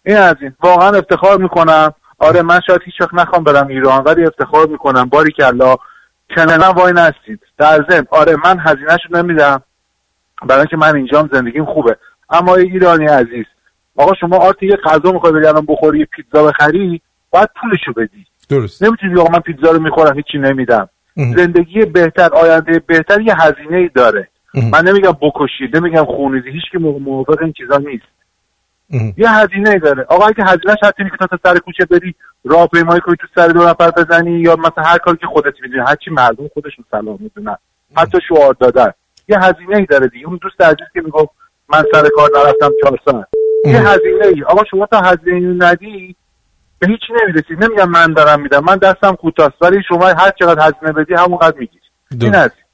این 0.05 0.17
از 0.17 0.35
این. 0.41 0.55
واقعا 0.63 0.97
افتخار 0.97 1.37
می‌کنم. 1.37 1.93
آره 2.17 2.41
من 2.41 2.59
شاید 2.67 2.81
هیچ 2.85 3.01
وقت 3.01 3.13
نخوام 3.13 3.43
برم 3.43 3.67
ایران 3.67 4.03
ولی 4.03 4.25
افتخار 4.25 4.67
می‌کنم. 4.67 5.09
باری 5.09 5.31
کلا 5.31 5.75
کننا 6.35 6.71
وای 6.71 6.93
نستید. 6.93 7.39
در 7.57 7.85
ضمن. 7.89 8.07
آره 8.09 8.35
من 8.43 8.59
هزینهشو 8.59 9.09
نمیدم. 9.11 9.63
برای 10.41 10.59
اینکه 10.59 10.77
من 10.77 10.95
اینجام 10.95 11.29
زندگیم 11.33 11.65
خوبه. 11.65 11.97
اما 12.29 12.55
ای 12.55 12.63
ایرانی 12.63 13.05
عزیز 13.05 13.45
آقا 13.95 14.13
شما 14.13 14.37
آرتی 14.37 14.65
یه 14.65 14.75
غذا 14.75 15.11
می‌خوای 15.11 15.33
بری 15.33 15.47
الان 15.47 15.65
بخوری 15.65 15.99
یه 15.99 16.05
پیتزا 16.05 16.43
بخری 16.43 17.01
باید 17.31 17.49
پولشو 17.61 17.93
بدی. 17.93 18.25
درست. 18.49 18.83
نمی‌تونی 18.83 19.19
آقا 19.19 19.31
من 19.31 19.39
پیتزا 19.39 19.71
رو 19.71 19.79
می‌خورم 19.79 20.15
هیچی 20.15 20.37
نمیدم. 20.37 20.89
زندگی 21.15 21.85
بهتر 21.85 22.29
آینده 22.33 22.79
بهتر 22.79 23.21
یه 23.21 23.35
هزینه 23.41 23.77
ای 23.77 23.89
داره 23.95 24.27
من 24.71 24.87
نمیگم 24.87 25.17
بکشید 25.21 25.77
نمیگم 25.77 26.05
خونریزی 26.05 26.49
هیچ 26.49 26.63
که 26.71 26.77
موافق 26.79 27.41
این 27.41 27.53
چیزا 27.53 27.77
نیست. 27.77 28.05
یه 29.17 29.31
هزینه 29.31 29.69
ای 29.69 29.79
داره. 29.79 30.03
آقا 30.09 30.25
اگه 30.25 30.43
هزینه 30.43 30.75
حتی 30.83 31.03
اینه 31.03 31.09
که 31.09 31.17
تا 31.27 31.39
سر 31.43 31.57
کوچه 31.59 31.85
بری 31.85 32.15
راهپیمایی 32.45 33.01
کنی 33.01 33.15
تو 33.15 33.27
سر 33.35 33.47
دو 33.47 33.67
نفر 33.67 33.91
بزنی 33.91 34.39
یا 34.39 34.55
مثلا 34.55 34.83
هر 34.83 34.97
کاری 34.97 35.17
که 35.17 35.27
خودت 35.27 35.53
می‌دونی 35.61 35.83
هر 35.87 35.95
چی 35.95 36.11
مردم 36.11 36.47
خودشون 36.53 36.85
سلام 36.91 37.17
می‌دونن. 37.19 37.57
حتی 37.97 38.17
شعار 38.27 38.55
دادن. 38.59 38.91
یه 39.27 39.39
هزینه 39.39 39.77
ای 39.77 39.85
داره 39.85 40.07
دیگه. 40.07 40.27
اون 40.27 40.39
دوست 40.41 40.61
عزیز 40.61 40.87
که 40.93 41.01
می‌گفت 41.01 41.29
من 41.69 41.83
سر 41.93 42.07
کار 42.15 42.29
نرفتم 42.35 42.71
چهار 42.81 42.99
ساعت. 43.05 43.27
یه 43.65 43.89
هزینه 43.89 44.25
ای 44.25 44.43
آقا 44.43 44.63
شما 44.71 44.85
تا 44.85 45.01
هزینه 45.01 45.65
ندی 45.65 46.15
به 46.79 46.87
هیچی 46.87 47.13
نمی‌رسی. 47.23 47.53
نمیگم 47.55 47.89
من 47.89 48.13
دارم 48.13 48.41
میدم. 48.41 48.63
من 48.63 48.75
دستم 48.75 49.15
کوتاست 49.15 49.61
ولی 49.61 49.83
شما 49.87 50.05
هر 50.07 50.31
چقدر 50.39 50.67
هزینه 50.67 50.91
بدی 50.91 51.13
همونقدر 51.13 51.57
می‌گیری. 51.59 51.85
این 52.21 52.31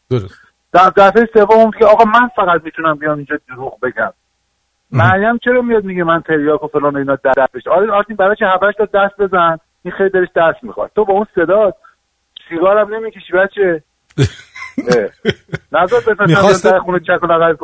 درست. 0.09 0.33
در 0.73 0.89
دفعه 0.89 1.29
سوم 1.33 1.71
که 1.79 1.85
آقا 1.85 2.03
من 2.05 2.29
فقط 2.35 2.61
می‌تونم 2.63 2.95
بیام 2.95 3.17
اینجا 3.17 3.39
دروغ 3.47 3.79
بگم. 3.79 4.13
مریم 4.91 5.37
چرا 5.37 5.61
میاد 5.61 5.83
میگه 5.83 6.03
من 6.03 6.21
تریاک 6.21 6.63
و 6.63 6.67
فلان 6.67 6.95
اینا 6.97 7.15
دست 7.15 7.51
بشه؟ 7.53 7.69
آره 7.69 7.91
آرتین 7.91 8.15
برای 8.15 8.35
چه 8.35 8.45
هفتش 8.45 8.73
تا 8.77 8.85
دست 8.85 9.17
بزن. 9.19 9.57
این 9.83 9.93
خیلی 9.93 10.09
دلش 10.09 10.27
دست 10.35 10.63
می‌خواد. 10.63 10.91
تو 10.95 11.05
با 11.05 11.13
اون 11.13 11.25
صدا 11.35 11.73
سیگارم 12.49 12.93
نمی‌کشی 12.93 13.33
بچه. 13.33 13.83
نظر 15.71 15.97
می‌خواست- 16.27 16.65
در 16.65 16.79
خونه 16.79 16.99
چک 16.99 17.23
و 17.23 17.25
لغت 17.25 17.57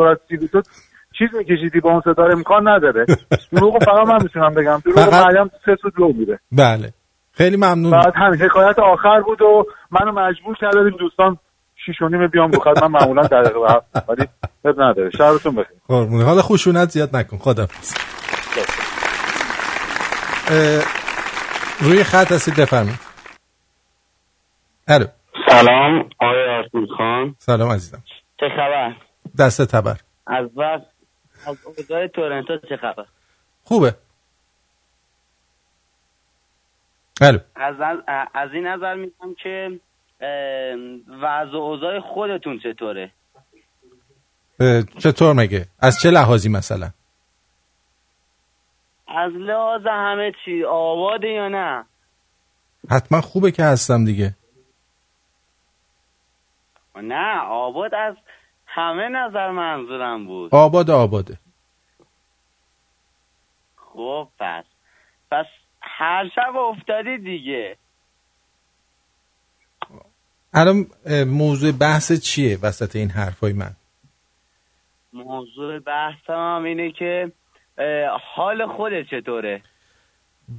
چیز 1.17 1.27
میکشیدی 1.37 1.79
با 1.79 1.91
اون 1.91 2.01
صدا 2.01 2.23
امکان 2.25 2.67
نداره. 2.67 3.05
دروغ 3.51 3.83
فقط 3.83 4.07
من 4.07 4.17
می‌تونم 4.23 4.53
بگم. 4.53 4.81
دروغ 4.85 5.09
فقط- 5.09 5.25
مریم 5.25 5.51
سه 5.65 5.75
سود 5.81 5.93
لو 5.99 6.13
میره. 6.13 6.39
بله. 6.51 6.93
خیلی 7.33 7.57
ممنون. 7.57 7.91
بعد 7.91 8.13
همین 8.15 8.41
حکایت 8.41 8.79
آخر 8.79 9.21
بود 9.21 9.41
و 9.41 9.65
منو 9.91 10.11
مجبور 10.11 10.55
کردیم 10.61 10.97
دوستان 10.99 11.37
شیش 11.85 12.01
و 12.01 12.07
نیم 12.09 12.27
بیام 12.27 12.51
رو 12.51 12.59
خط. 12.59 12.83
من 12.83 12.91
معمولا 12.91 13.21
دقیقه 13.21 13.59
به 13.59 13.71
هفت 13.71 14.09
ولی 14.09 14.27
اب 14.65 14.81
نداره. 14.81 15.09
شهرتون 15.09 15.55
بخیر. 15.55 15.77
قربونه. 15.87 16.23
حالا 16.23 16.41
خشونت 16.41 16.89
زیاد 16.89 17.15
نکن. 17.15 17.37
خدا 17.37 17.67
روی 21.79 22.03
خط 22.03 22.31
هستید 22.31 22.55
بفرمایید. 22.55 22.99
الو. 24.87 25.05
سلام 25.49 26.09
آقای 26.19 26.49
آرتین 26.57 26.87
خان. 26.97 27.35
سلام 27.39 27.71
عزیزم. 27.71 28.03
چه 28.39 28.45
خبر؟ 28.49 28.91
دست 29.39 29.61
تبر. 29.71 29.95
از 30.27 30.45
وقت 30.57 30.96
از 31.45 31.57
اوضاع 31.65 32.07
تورنتو 32.07 32.57
چه 32.57 32.77
خبر؟ 32.77 33.05
خوبه. 33.63 33.95
الو. 37.21 37.39
از 37.55 37.75
از 38.33 38.49
این 38.53 38.67
نظر 38.67 38.95
میگم 38.95 39.35
که 39.43 39.79
وضع 41.21 41.51
و 41.51 41.55
اوضاع 41.55 41.99
خودتون 41.99 42.59
چطوره؟ 42.59 43.11
چطور 44.97 45.33
مگه؟ 45.33 45.65
از 45.79 45.99
چه 46.01 46.11
لحاظی 46.11 46.49
مثلا؟ 46.49 46.89
از 49.07 49.31
لحاظ 49.31 49.81
همه 49.85 50.31
چی 50.45 50.63
آباده 50.63 51.27
یا 51.27 51.47
نه؟ 51.47 51.85
حتما 52.89 53.21
خوبه 53.21 53.51
که 53.51 53.63
هستم 53.63 54.05
دیگه. 54.05 54.35
نه 56.95 57.39
آباد 57.39 57.95
از 57.95 58.15
همه 58.77 59.09
نظر 59.09 59.51
منظورم 59.51 60.27
بود. 60.27 60.55
آباد 60.55 60.89
آباده. 60.89 61.37
خب 63.75 64.27
پس. 64.39 64.63
پس 65.31 65.45
هر 65.81 66.29
شب 66.35 66.55
افتادی 66.55 67.17
دیگه. 67.17 67.77
الان 70.53 70.85
موضوع 71.27 71.71
بحث 71.71 72.11
چیه 72.11 72.57
وسط 72.63 72.95
این 72.95 73.09
حرفای 73.09 73.53
من؟ 73.53 73.75
موضوع 75.13 75.79
بحثم 75.79 76.33
هم 76.33 76.63
اینه 76.63 76.91
که 76.91 77.31
حال 78.35 78.67
خودت 78.67 79.05
چطوره؟ 79.11 79.61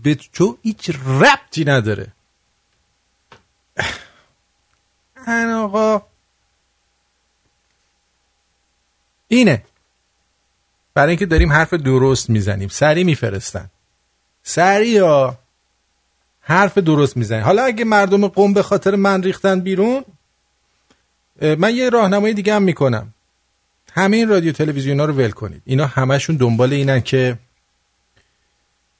به 0.02 0.14
تو 0.14 0.58
هیچ 0.62 0.90
ربطی 0.90 1.64
نداره. 1.64 2.06
ان 5.26 5.50
آقا 5.50 6.02
اینه. 9.29 9.62
برای 10.95 11.09
اینکه 11.09 11.26
داریم 11.26 11.53
حرف 11.53 11.74
درست 11.74 12.31
می‌زنیم. 12.31 12.68
سری 12.68 13.05
میفرستن. 13.05 13.70
سری 14.43 14.89
یا 14.89 15.39
حرف 16.41 16.79
درست 16.79 17.16
می‌زنیم 17.16 17.45
حالا 17.45 17.62
اگه 17.62 17.85
مردم 17.85 18.26
قوم 18.26 18.53
به 18.53 18.62
خاطر 18.62 18.95
من 18.95 19.22
ریختن 19.22 19.61
بیرون 19.61 20.05
من 21.43 21.74
یه 21.74 21.91
راهنمایی 21.91 22.35
دیگه 22.35 22.55
هم 22.55 22.62
می‌کنم. 22.62 23.14
همه 23.93 24.16
این 24.16 24.29
رادیو 24.29 24.53
تلویزیون 24.53 25.01
ها 25.01 25.07
رو 25.07 25.14
ول 25.14 25.31
کنید. 25.31 25.62
اینا 25.64 25.87
همشون 25.87 26.37
دنبال 26.37 26.72
اینن 26.72 27.01
که 27.01 27.39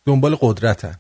دنبال 0.07 0.37
قدرتن. 0.41 0.99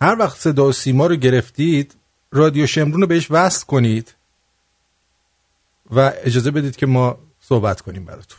هر 0.00 0.16
وقت 0.18 0.38
صدا 0.38 0.66
و 0.66 0.72
سیما 0.72 1.06
رو 1.06 1.16
گرفتید 1.16 1.94
رادیو 2.32 2.66
شمرون 2.66 3.00
رو 3.00 3.06
بهش 3.06 3.30
وصل 3.30 3.66
کنید 3.66 4.14
و 5.90 6.12
اجازه 6.24 6.50
بدید 6.50 6.76
که 6.76 6.86
ما 6.86 7.18
صحبت 7.48 7.80
کنیم 7.80 8.04
براتون. 8.04 8.38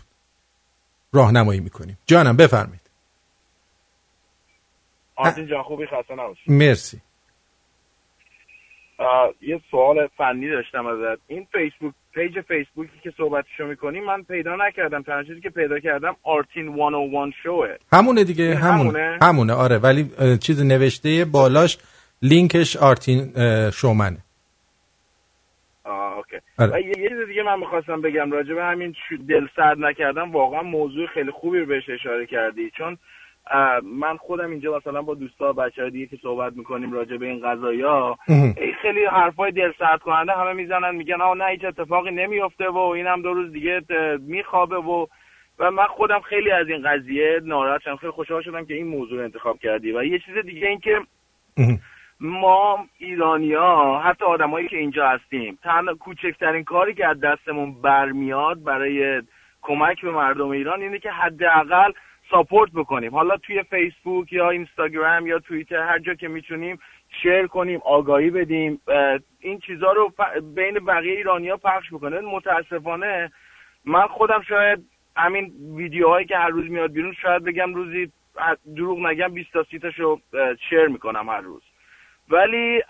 راهنمایی 1.14 1.60
می‌کنیم. 1.60 1.98
جانم 2.06 2.38
بفرمایید. 2.38 2.90
آرتین 5.16 5.48
جان 5.48 5.64
خوبی؟ 5.64 5.86
خسته 5.86 6.14
نباشی 6.14 6.42
مرسی. 6.48 7.02
یه 9.42 9.62
سوال 9.72 10.08
فنی 10.18 10.50
داشتم 10.50 10.86
ازت. 10.88 11.22
این 11.28 11.48
Facebook 11.52 11.94
page 12.14 12.42
فیسبوکی 12.48 13.00
که 13.04 13.14
صحبتشو 13.18 13.66
می‌کنی 13.68 14.00
من 14.00 14.24
پیدا 14.24 14.56
نکردم. 14.56 15.02
تنها 15.02 15.24
چیزی 15.24 15.42
که 15.42 15.50
پیدا 15.50 15.80
کردم 15.80 16.16
آرتین 16.24 16.76
101 16.76 17.34
شوه 17.44 17.76
همونه 17.94 18.24
دیگه 18.24 18.44
این 18.44 18.58
همونه 18.58 19.00
همونه؟ 19.00 19.18
همونه 19.22 19.54
آره. 19.54 19.78
ولی 19.78 20.38
چیز 20.38 20.64
نوشته 20.64 21.26
بالاش 21.26 21.78
لینکش 22.22 22.78
آرتین 22.78 23.34
شومنه. 23.70 24.18
آه 25.88 26.18
okay. 26.18 26.38
آره. 26.60 26.72
و 26.72 26.80
یه 26.80 27.10
چیز 27.10 27.28
دیگه 27.28 27.44
من 27.44 27.60
می‌خواستم 27.60 28.02
بگم 28.02 28.32
راجع 28.32 28.54
به 28.54 28.64
همین 28.64 28.96
دلسرد 29.30 29.80
نکردن 29.80 30.32
واقعا 30.32 30.64
موضوع 30.64 31.08
خیلی 31.08 31.32
خوبی 31.32 31.60
رو 31.60 31.66
بهش 31.66 31.90
اشاره 31.90 32.26
کردی. 32.26 32.72
چون 32.78 32.98
من 33.84 34.18
خودم 34.18 34.50
اینجا 34.50 34.78
مثلا 34.78 35.02
با 35.02 35.16
دوستا 35.16 35.54
بچه 35.54 35.82
های 35.82 35.92
دیگه 35.92 36.06
که 36.06 36.18
صحبت 36.22 36.54
می‌کنیم 36.56 36.94
راجع 36.94 37.18
به 37.18 37.26
این 37.26 37.40
قضايا 37.40 38.16
مهم. 38.30 38.56
ای 38.58 38.74
خیلی 38.82 39.06
حرفای 39.06 39.52
دل 39.52 39.72
سرد 39.80 40.00
کننده 40.00 40.32
همه 40.32 40.54
می‌زنن 40.54 40.96
میگن 40.96 41.22
آه 41.22 41.38
نه 41.38 41.46
هیچ 41.46 41.66
اتفاقی 41.66 42.12
نمیفته 42.12 42.70
و 42.70 42.78
اینم 42.78 43.22
دو 43.22 43.34
روز 43.34 43.52
دیگه 43.52 43.82
میخوابه 44.20 44.78
و 44.78 45.06
و 45.60 45.72
من 45.72 45.86
خودم 45.86 46.20
خیلی 46.20 46.52
از 46.52 46.68
این 46.68 46.82
قضیه 46.90 47.40
ناراحت 47.44 47.82
شدم. 47.82 47.96
خیلی 47.96 48.12
خوشحال 48.12 48.42
شدم 48.42 48.66
که 48.66 48.74
این 48.74 48.88
موضوع 48.88 49.18
رو 49.18 49.24
انتخاب 49.24 49.60
کردی. 49.60 49.92
و 49.92 50.04
یه 50.04 50.20
چیز 50.20 50.38
دیگه 50.46 50.68
این 50.68 50.80
که 50.80 51.00
ما 52.20 52.86
ایرانیا 52.98 54.02
حتی 54.06 54.26
آدمایی 54.26 54.68
که 54.68 54.78
اینجا 54.78 55.10
هستیم 55.10 55.60
تنها 55.64 55.94
کوچکترین 55.94 56.64
کاری 56.64 56.94
که 56.94 57.08
از 57.08 57.20
دستمون 57.20 57.82
برمیاد 57.82 58.64
برای 58.64 59.22
کمک 59.62 60.02
به 60.02 60.12
مردم 60.12 60.50
ایران 60.50 60.82
اینه 60.82 61.00
که 61.00 61.12
حداقل 61.12 61.92
ساپورت 62.32 62.72
بکنیم. 62.72 63.16
حالا 63.16 63.38
توی 63.38 63.64
فیسبوک 63.64 64.34
یا 64.34 64.50
اینستاگرام 64.50 65.28
یا 65.28 65.40
توییتر 65.40 65.82
هر 65.82 66.00
جا 66.00 66.14
که 66.14 66.28
می‌تونیم 66.28 66.80
شیر 67.22 67.48
کنیم 67.48 67.80
آگاهی 67.86 68.30
بدیم. 68.30 68.82
این 69.40 69.60
چیزها 69.60 69.92
رو 69.92 70.14
بین 70.56 70.86
بقیه 70.86 71.18
ایرانیا 71.18 71.58
پخش 71.58 71.94
بکنه. 71.94 72.20
متاسفانه 72.20 73.32
من 73.86 74.08
خودم 74.08 74.42
شاید 74.42 74.80
همین 75.18 75.54
ویدیوهایی 75.76 76.26
که 76.26 76.38
هر 76.38 76.50
روز 76.50 76.70
میاد 76.70 76.92
بیرون 76.92 77.14
شاید 77.14 77.44
بگم 77.44 77.74
روزی 77.74 78.12
دروغ 78.76 79.00
نگم 79.00 79.28
20 79.28 79.54
تا 79.54 79.64
30 79.64 79.80
تاشو 79.80 80.20
share 80.70 80.88
می‌کنم 80.88 81.30
هر 81.30 81.42
روز. 81.42 81.62
ولی 82.30 82.82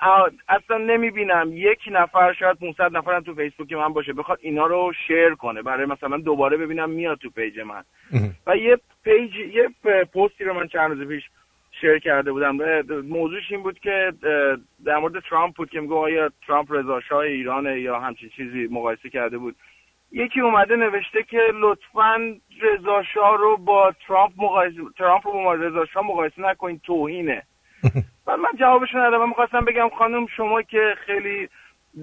اصلا 0.49 0.77
نمی‌بینم 0.77 1.49
یک 1.53 1.79
نفر 1.91 2.33
شاید 2.33 2.59
500 2.59 2.97
نفرم 2.97 3.23
تو 3.23 3.33
فیسبوک 3.35 3.73
من 3.73 3.93
باشه 3.93 4.13
بخواد 4.13 4.39
اینا 4.41 4.65
رو 4.65 4.93
share 5.07 5.36
کنه. 5.35 5.61
برای 5.61 5.85
مثلا 5.85 6.17
دوباره 6.17 6.57
ببینم 6.57 6.89
میاد 6.89 7.17
تو 7.17 7.29
page 7.30 7.59
من. 7.59 7.83
و 8.47 8.57
یه 8.57 8.77
page 9.03 9.36
یه 9.35 9.69
پستی 10.13 10.43
رو 10.43 10.53
من 10.53 10.67
چند 10.67 10.91
روز 10.91 11.07
پیش 11.07 11.23
شیر 11.81 11.99
کرده 11.99 12.31
بودم. 12.31 12.57
موضوعش 13.01 13.51
این 13.51 13.63
بود 13.63 13.79
که 13.79 14.13
در 14.85 14.97
مورد 14.97 15.19
ترامپ 15.29 15.55
بود 15.55 15.69
که 15.69 15.79
میگه 15.79 15.95
آیا 15.95 16.31
ترامپ 16.47 16.71
رضا 16.71 16.99
شاه 16.99 17.19
ایرانه 17.19 17.79
یا 17.79 17.99
همچین 17.99 18.29
چیزی 18.29 18.67
مقایسه 18.71 19.09
کرده 19.09 19.38
بود. 19.38 19.55
یکی 20.11 20.41
اومده 20.41 20.75
نوشته 20.75 21.23
که 21.23 21.39
لطفا 21.53 22.35
رضا 22.61 23.03
شاه 23.13 23.38
رو 23.38 23.57
با 23.57 23.93
ترامپ 24.07 24.31
مقایسه 24.38 24.77
ترامپ 24.97 25.27
رو 25.27 25.33
با 25.33 25.53
رضا 25.53 25.85
شاه 25.85 26.05
مقایسه 26.05 26.41
نکنید 26.41 26.81
توهینه. 26.81 27.43
و 28.28 28.38
من 28.38 28.49
جوابش 28.59 28.95
ندادم. 28.95 29.17
من 29.17 29.28
می‌خواستم 29.30 29.65
بگم 29.65 29.89
خانم 29.97 30.25
شما 30.38 30.61
که 30.61 30.93
خیلی 31.05 31.49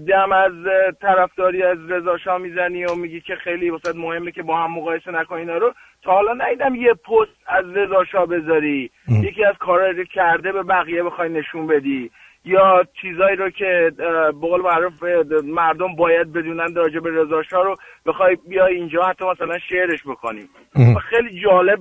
دم 0.09 0.33
از 0.33 0.53
طرفداری 1.01 1.63
از 1.63 1.91
رضا 1.91 2.19
شاه 2.19 2.39
می‌زنی 2.39 2.85
و 2.85 2.95
میگی 2.95 3.21
که 3.21 3.35
خیلی 3.37 3.71
واسه 3.71 3.99
مهمه 3.99 4.33
که 4.33 4.43
با 4.43 4.57
هم 4.57 4.73
مقایسه 4.73 5.11
نکنی 5.11 5.41
اینا 5.41 5.57
رو 5.57 5.75
تا 6.03 6.13
حالا 6.13 6.35
ندیدم 6.35 6.75
یه 6.75 6.95
پست 6.95 7.37
از 7.47 7.65
رضا 7.77 8.05
شاه 8.05 8.27
بذاری. 8.27 8.91
یکی 9.09 9.45
از 9.45 9.55
کارهایی 9.59 9.95
رو 9.95 10.05
کرده 10.05 10.53
به 10.53 10.63
بقیه 10.63 11.03
بخوای 11.03 11.29
نشون 11.29 11.67
بدی. 11.67 12.11
یا 12.47 12.87
چیزایی 13.01 13.37
رو 13.37 13.51
که 13.51 13.93
به 13.97 14.33
قول 14.33 14.61
معروف 14.61 15.03
مردم 15.45 15.97
باید 15.97 16.33
بدونن 16.33 16.75
راجع 16.75 17.01
به 17.01 17.11
رضا 17.11 17.43
شاه 17.43 17.65
رو 17.65 17.77
بخوای 18.07 18.37
بیای 18.49 18.75
اینجا 18.75 19.03
حتی 19.03 19.25
مثلا 19.25 19.59
شعرش 19.59 20.03
بکنی 20.07 20.49
و 20.97 20.99
خیلی 20.99 21.41
جالب 21.41 21.79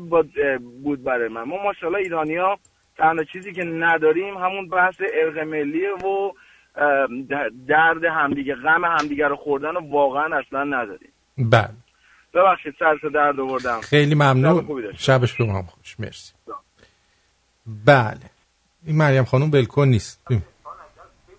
بود 0.84 1.04
برای 1.04 1.28
من. 1.28 1.44
ما 1.44 1.64
ماشاءالله 1.64 2.00
ایرانیا 2.00 2.58
تنها 3.04 3.24
چیزی 3.24 3.54
که 3.54 3.64
نداریم 3.64 4.38
همون 4.38 4.70
بحث 4.70 4.96
ارق 5.14 5.38
ملیه 5.38 5.90
و 5.94 6.32
درد 7.68 8.04
همدیگه 8.04 8.56
غم 8.56 8.86
همدیگه 8.86 9.28
رو 9.28 9.36
خوردن 9.36 9.76
و 9.76 9.92
واقعا 9.92 10.40
اصلا 10.40 10.64
نداریم. 10.64 11.12
بله. 11.38 11.70
ببخشید 12.34 12.74
سرس 12.80 13.12
درد 13.14 13.40
آوردم 13.40 13.82
خیلی 13.82 14.16
شب 14.16 14.22
ممنون 14.22 14.62
خوبی 14.62 14.82
داشته. 14.82 15.04
شبش 15.04 15.34
به 15.34 15.44
ما 15.46 15.58
هم 15.58 15.66
خوش. 15.66 16.00
مرسی. 16.00 16.34
بله. 17.86 18.30
این 18.86 18.98
مریم 18.98 19.24
خانم 19.24 19.52
بلکن 19.52 19.88
نیست. 19.88 20.28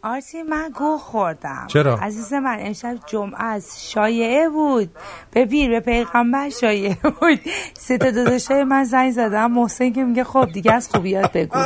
آرتی 0.04 0.42
من 0.42 0.70
گوه 0.74 0.98
خوردم. 0.98 1.66
چرا؟ 1.68 1.96
عزیز 1.96 2.32
من 2.32 2.56
امشب 2.60 2.96
جمعه 3.06 3.42
از 3.42 3.90
شایعه 3.90 4.48
بود. 4.48 4.90
به 5.30 5.46
پیر 5.46 5.70
به 5.70 5.80
پیغمبر 5.80 6.50
شایعه 6.50 6.96
بود. 7.02 7.40
سه 7.78 7.98
تا 7.98 8.10
داداشای 8.10 8.64
من 8.64 8.84
زنگ 8.84 9.12
زدم. 9.12 9.52
محسن 9.52 9.92
که 9.92 10.04
میگه 10.04 10.24
خب 10.24 10.48
دیگه 10.52 10.72
از 10.72 10.88
خوبیات 10.88 11.32
بگو. 11.32 11.58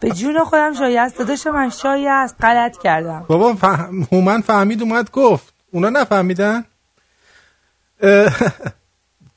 به 0.00 0.10
جون 0.10 0.44
خودم 0.44 0.74
شایعه 0.74 1.00
است. 1.00 1.18
داداش 1.18 1.46
من 1.46 1.70
شایعه 1.70 2.10
است. 2.10 2.36
غلط 2.40 2.78
کردم. 2.78 3.24
بابا 3.28 3.54
فهم... 3.54 4.06
هومن 4.12 4.40
فهمید 4.40 4.82
اومد 4.82 5.10
گفت. 5.10 5.54
اونا 5.72 5.88
نفهمیدن؟ 5.90 6.64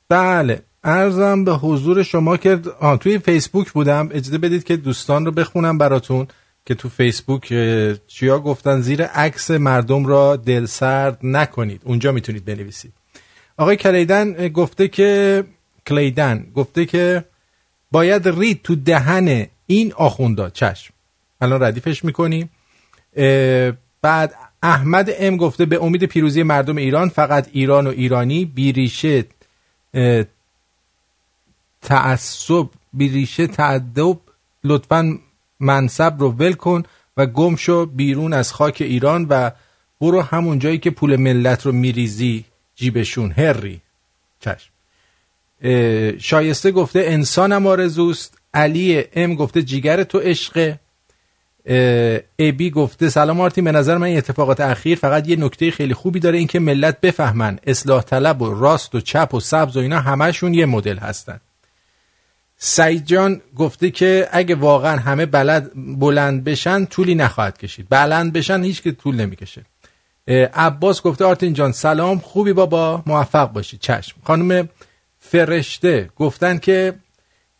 بله. 0.08 0.62
ارزم 0.84 1.44
به 1.44 1.52
حضور 1.52 2.02
شما 2.02 2.36
که 2.36 2.60
آه 2.80 2.98
توی 2.98 3.18
فیسبوک 3.18 3.72
بودم. 3.72 4.08
اجازه 4.12 4.38
بدید 4.38 4.64
که 4.64 4.76
دوستان 4.76 5.26
رو 5.26 5.32
بخونم 5.32 5.78
براتون. 5.78 6.26
که 6.66 6.74
تو 6.74 6.88
فیسبوک 6.88 7.46
چیا 8.06 8.38
گفتن 8.38 8.80
زیر 8.80 9.04
عکس 9.04 9.50
مردم 9.50 10.06
را 10.06 10.36
دل 10.36 10.66
سرد 10.66 11.18
نکنید. 11.22 11.80
اونجا 11.84 12.12
می‌تونید 12.12 12.44
بنویسید. 12.44 12.92
آقای 13.56 13.76
کلیدن 13.76 14.48
گفته 14.48 14.88
که 14.88 15.44
کلیدن 15.86 16.46
گفته 16.54 16.86
که 16.86 17.24
باید 17.90 18.28
رید 18.28 18.62
تو 18.62 18.74
دهن 18.74 19.46
این 19.66 19.92
آخوندا. 19.92 20.50
چشم. 20.50 20.94
الان 21.40 21.62
ردیفش 21.62 22.04
می‌کنیم. 22.04 22.50
بعد 24.02 24.34
احمد 24.62 25.10
ام 25.18 25.36
گفته 25.36 25.64
به 25.66 25.84
امید 25.84 26.04
پیروزی 26.04 26.42
مردم 26.42 26.76
ایران 26.76 27.08
فقط 27.08 27.48
ایران 27.52 27.86
و 27.86 27.90
ایرانی 27.90 28.44
بیریشه 28.44 29.24
تعصب 31.82 32.66
بیریشه 32.92 33.46
تعدب 33.46 34.18
لطفا 34.64 35.18
منصب 35.60 36.16
رو 36.18 36.30
ول 36.30 36.52
کن 36.52 36.82
و 37.16 37.26
گم 37.26 37.56
شو 37.56 37.86
بیرون 37.86 38.32
از 38.32 38.52
خاک 38.52 38.76
ایران 38.80 39.26
و 39.30 39.50
برو 40.00 40.20
همون 40.20 40.58
جایی 40.58 40.78
که 40.78 40.90
پول 40.90 41.16
ملت 41.16 41.66
رو 41.66 41.72
میریزی 41.72 42.44
جیبشون. 42.76 43.30
هری. 43.30 43.80
چشم. 44.40 44.70
شایسته 46.18 46.70
گفته 46.70 47.00
انسانم 47.06 47.66
آرزوست. 47.66 48.38
علی 48.54 49.04
ام 49.12 49.34
گفته 49.34 49.62
جیگر 49.62 50.02
تو 50.02 50.18
عشقه 50.18 50.80
ابی 52.38 52.70
گفته 52.70 53.08
سلام 53.08 53.40
آرتی 53.40 53.62
به 53.62 53.72
نظر 53.72 53.96
من 53.98 54.06
این 54.06 54.18
اتفاقات 54.18 54.60
اخیر 54.60 54.98
فقط 54.98 55.28
یه 55.28 55.36
نکته 55.36 55.70
خیلی 55.70 55.94
خوبی 55.94 56.20
داره 56.20 56.38
اینکه 56.38 56.58
ملت 56.58 57.00
بفهمن 57.00 57.58
اصلاح 57.66 58.02
طلب 58.02 58.42
و 58.42 58.54
راست 58.60 58.94
و 58.94 59.00
چپ 59.00 59.34
و 59.34 59.40
سبز 59.40 59.76
و 59.76 59.80
اینا 59.80 60.00
همشون 60.00 60.54
یه 60.54 60.66
مدل 60.66 60.96
هستن. 60.96 61.40
سعید 62.62 63.06
جان 63.06 63.40
گفته 63.56 63.90
که 63.90 64.28
اگه 64.32 64.54
واقعا 64.54 64.96
همه 64.96 65.26
بلد 65.26 65.70
بلند 65.98 66.44
بشن 66.44 66.84
طولی 66.84 67.14
نخواهد 67.14 67.58
کشید. 67.58 67.86
بلند 67.90 68.32
بشن 68.32 68.62
هیچ 68.62 68.82
که 68.82 68.92
طول 68.92 69.16
نمی‌کشه. 69.16 69.64
عباس 70.54 71.02
گفته 71.02 71.24
آرتین 71.24 71.52
جان 71.52 71.72
سلام 71.72 72.18
خوبی 72.18 72.52
بابا 72.52 73.02
موفق 73.06 73.52
باشی. 73.52 73.78
چشم. 73.78 74.16
خانم 74.24 74.68
فرشته 75.18 76.10
گفتن 76.16 76.58
که 76.58 76.94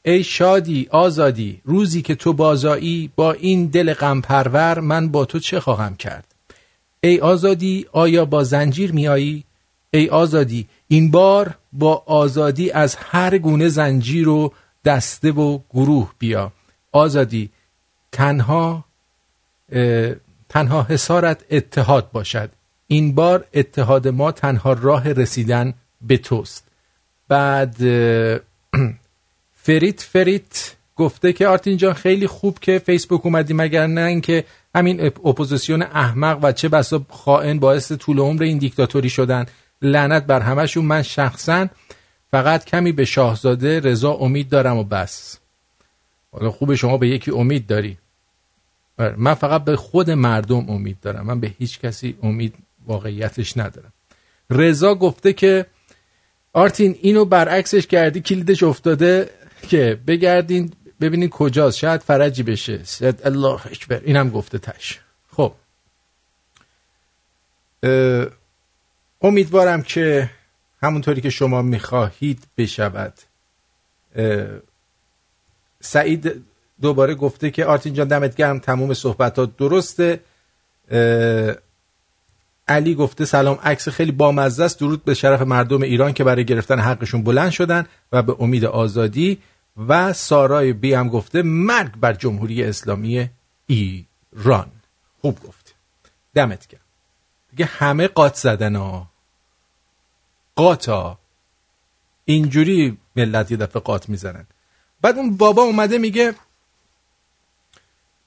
ای 0.02 0.22
شادی 0.22 0.88
آزادی 0.90 1.60
روزی 1.64 2.02
که 2.02 2.14
تو 2.14 2.32
بازایی 2.32 3.10
با 3.16 3.32
این 3.32 3.66
دل 3.66 3.94
غمپرور 3.94 4.80
من 4.80 5.08
با 5.08 5.24
تو 5.24 5.38
چه 5.38 5.60
خواهم 5.60 5.96
کرد؟ 5.96 6.24
ای 7.00 7.20
آزادی 7.20 7.86
آیا 7.92 8.24
با 8.24 8.44
زنجیر 8.44 8.92
میایی؟ 8.92 9.44
ای 9.90 10.08
آزادی 10.08 10.66
این 10.88 11.10
بار 11.10 11.54
با 11.72 12.02
آزادی 12.06 12.70
از 12.70 12.96
هر 12.96 13.38
گونه 13.38 13.68
زنجیر 13.68 14.28
و 14.28 14.52
دسته 14.84 15.30
و 15.32 15.58
گروه 15.70 16.12
بیا. 16.18 16.52
آزادی 16.92 17.50
تنها 18.12 18.84
تنها 20.48 20.82
حسارت 20.88 21.44
اتحاد 21.50 22.10
باشد. 22.12 22.50
این 22.86 23.14
بار 23.14 23.44
اتحاد 23.54 24.08
ما 24.08 24.32
تنها 24.32 24.72
راه 24.72 25.12
رسیدن 25.12 25.74
به 26.02 26.16
توست. 26.16 26.64
بعد 27.28 27.76
فریت 29.64 30.00
فریت 30.00 30.76
گفته 30.96 31.32
که 31.32 31.46
آرتین 31.46 31.76
جان 31.76 31.92
خیلی 31.92 32.26
خوب 32.26 32.58
که 32.58 32.78
فیسبوک 32.78 33.26
اومدی 33.26 33.54
مگر 33.54 33.86
نه 33.86 34.00
اینکه 34.00 34.44
همین 34.74 35.08
اپ- 35.10 35.26
اپوزیسیون 35.26 35.82
احمق 35.82 36.38
و 36.42 36.52
چه 36.52 36.68
بسا 36.68 37.02
خائن 37.10 37.58
باعث 37.58 37.92
طول 37.92 38.18
عمر 38.18 38.42
این 38.42 38.58
دیکتاتوری 38.58 39.10
شدن. 39.10 39.46
لعنت 39.82 40.24
بر 40.24 40.40
همشون 40.40 40.84
من 40.84 41.02
شخصا 41.02 41.66
فقط 42.30 42.64
کمی 42.64 42.92
به 42.92 43.04
شاهزاده 43.04 43.80
رضا 43.80 44.12
امید 44.12 44.48
دارم 44.48 44.76
و 44.76 44.84
بس. 44.84 45.38
حالا 46.32 46.50
خوب 46.50 46.74
شما 46.74 46.96
به 46.98 47.08
یکی 47.08 47.30
امید 47.30 47.66
داری. 47.66 47.98
آره، 48.98 49.14
من 49.18 49.34
فقط 49.34 49.64
به 49.64 49.76
خود 49.76 50.10
مردم 50.10 50.70
امید 50.70 51.00
دارم. 51.00 51.26
من 51.26 51.40
به 51.40 51.54
هیچ 51.58 51.80
کسی 51.80 52.18
امید 52.22 52.54
واقعیتش 52.86 53.56
ندارم. 53.56 53.92
رضا 54.50 54.94
گفته 54.94 55.32
که 55.32 55.66
آرتین 56.52 56.96
اینو 57.02 57.24
برعکسش 57.24 57.86
کردی 57.86 58.20
کلیدش 58.20 58.62
افتاده 58.62 59.30
که 59.68 60.00
بگردین 60.06 60.72
ببینین 61.00 61.28
کجاست. 61.28 61.78
شاید 61.78 62.00
فرجی 62.00 62.42
بشه. 62.42 62.84
شاید 62.84 63.20
الله 63.24 63.66
اکبر. 63.66 64.00
اینم 64.04 64.30
گفته 64.30 64.58
تش. 64.58 65.00
خب. 65.32 65.52
امیدوارم 69.22 69.82
که 69.82 70.30
همونطوری 70.82 71.20
که 71.20 71.30
شما 71.30 71.62
می‌خواهید 71.62 72.46
بشود. 72.58 73.14
سعید 75.80 76.44
دوباره 76.82 77.14
گفته 77.14 77.50
که 77.50 77.64
آرتین 77.64 77.94
جان 77.94 78.08
دمت 78.08 78.36
گرم 78.36 78.58
تموم 78.58 78.94
صحبتات 78.94 79.56
درسته. 79.56 80.20
علی 82.68 82.94
گفته 82.94 83.24
سلام 83.24 83.58
عکس 83.62 83.88
خیلی 83.88 84.12
بامزه 84.12 84.64
است. 84.64 84.78
درود 84.78 85.04
به 85.04 85.14
شرف 85.14 85.42
مردم 85.42 85.82
ایران 85.82 86.12
که 86.12 86.24
برای 86.24 86.44
گرفتن 86.44 86.78
حقشون 86.78 87.22
بلند 87.22 87.50
شدن 87.50 87.86
و 88.12 88.22
به 88.22 88.36
امید 88.40 88.64
آزادی. 88.64 89.38
و 89.88 90.12
سارای 90.12 90.72
بی 90.72 90.94
هم 90.94 91.08
گفته 91.08 91.42
مرگ 91.42 91.96
بر 91.96 92.12
جمهوری 92.12 92.64
اسلامی 92.64 93.30
ایران. 93.66 94.70
خوب 95.20 95.40
گفت. 95.40 95.74
دمت 96.34 96.68
گرم. 96.68 96.80
دیگه 97.50 97.64
همه 97.64 98.08
قات 98.08 98.34
زدن 98.34 98.76
ها. 98.76 99.06
قاتا 100.60 101.18
اینجوری 102.24 102.98
ملت 103.16 103.50
یه 103.50 103.56
دفعه 103.56 103.82
قات 103.82 104.08
می‌زنن. 104.08 104.46
بعد 105.00 105.16
اون 105.18 105.36
بابا 105.36 105.62
اومده 105.62 105.98
میگه 105.98 106.34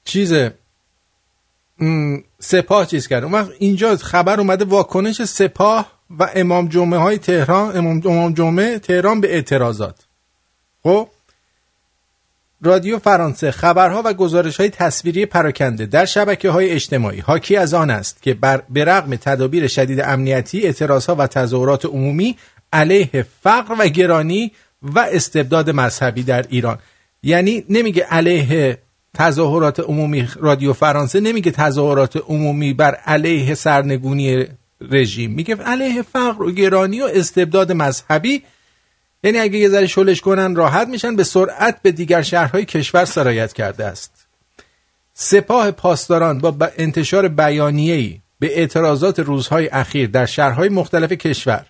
چیزه 0.04 0.58
م، 1.80 2.18
سپاه 2.40 2.86
چیز 2.86 3.08
کرد 3.08 3.24
اون 3.24 3.32
وقت 3.32 3.50
اینجا 3.60 3.98
خبر 3.98 4.40
اومده 4.40 4.66
واکنش 4.66 5.24
سپاه 5.24 5.92
و 6.10 6.30
امام 6.36 6.68
جمعه 6.68 7.00
های 7.00 7.18
تهران 7.18 7.78
امام 7.78 8.34
جمعه 8.34 8.80
تهران 8.80 9.22
به 9.22 9.34
اعتراضات. 9.34 10.06
خب؟ 10.84 11.10
رادیو 12.64 13.00
فرانسه 13.00 13.52
خبرها 13.52 14.02
و 14.06 14.14
گزارش 14.14 14.58
های 14.58 14.70
تصویری 14.70 15.26
پراکنده 15.26 15.86
در 15.86 16.06
شبکه 16.06 16.50
های 16.50 16.70
اجتماعی. 16.70 17.20
حاکی 17.20 17.56
از 17.56 17.74
آن 17.74 17.90
است 17.90 18.22
که 18.22 18.34
بر 18.34 18.58
به 18.70 19.18
تدابیر 19.18 19.68
شدید 19.68 20.00
امنیتی 20.00 20.62
اعتراض 20.62 21.10
و 21.10 21.28
تظاهرات 21.28 21.86
عمومی 21.86 22.38
علیه 22.74 23.26
فقر 23.44 23.76
و 23.80 23.88
گرانی 23.88 24.52
و 24.82 25.00
استبداد 25.00 25.70
مذهبی 25.70 26.24
در 26.24 26.46
ایران. 26.50 26.80
یعنی 27.24 27.64
نمیگه 27.70 28.04
علیه 28.04 28.78
تظاهرات 29.14 29.80
عمومی 29.80 30.28
رادیو 30.40 30.74
فرانسه 30.74 31.20
نمیگه 31.20 31.52
تظاهرات 31.52 32.18
عمومی 32.18 32.74
بر 32.74 32.96
علیه 32.96 33.54
سرنگونی 33.54 34.46
رژیم. 34.82 35.32
میگه 35.32 35.56
علیه 35.56 36.02
فقر 36.02 36.44
و 36.44 36.52
گرانی 36.52 37.02
و 37.02 37.10
استبداد 37.14 37.72
مذهبی 37.72 38.44
یعنی 39.24 39.40
اگه 39.40 39.60
یه 39.60 39.70
ذره 39.70 39.88
شلش 39.88 40.22
کنن 40.22 40.56
راحت 40.56 40.88
میشن 40.88 41.16
به 41.16 41.24
سرعت 41.24 41.82
به 41.82 41.92
دیگر 41.92 42.22
شهرهای 42.22 42.66
کشور 42.66 43.06
سرایت 43.06 43.54
کرده 43.54 43.86
است. 43.86 44.28
سپاه 45.14 45.72
پاسداران 45.72 46.40
با 46.40 46.70
انتشار 46.78 47.28
بیانیه‌ای 47.28 48.20
به 48.40 48.58
اعتراضات 48.58 49.20
روزهای 49.20 49.68
اخیر 49.68 50.10
در 50.10 50.26
شهرهای 50.26 50.70
مختلف 50.70 51.12
کشور 51.12 51.66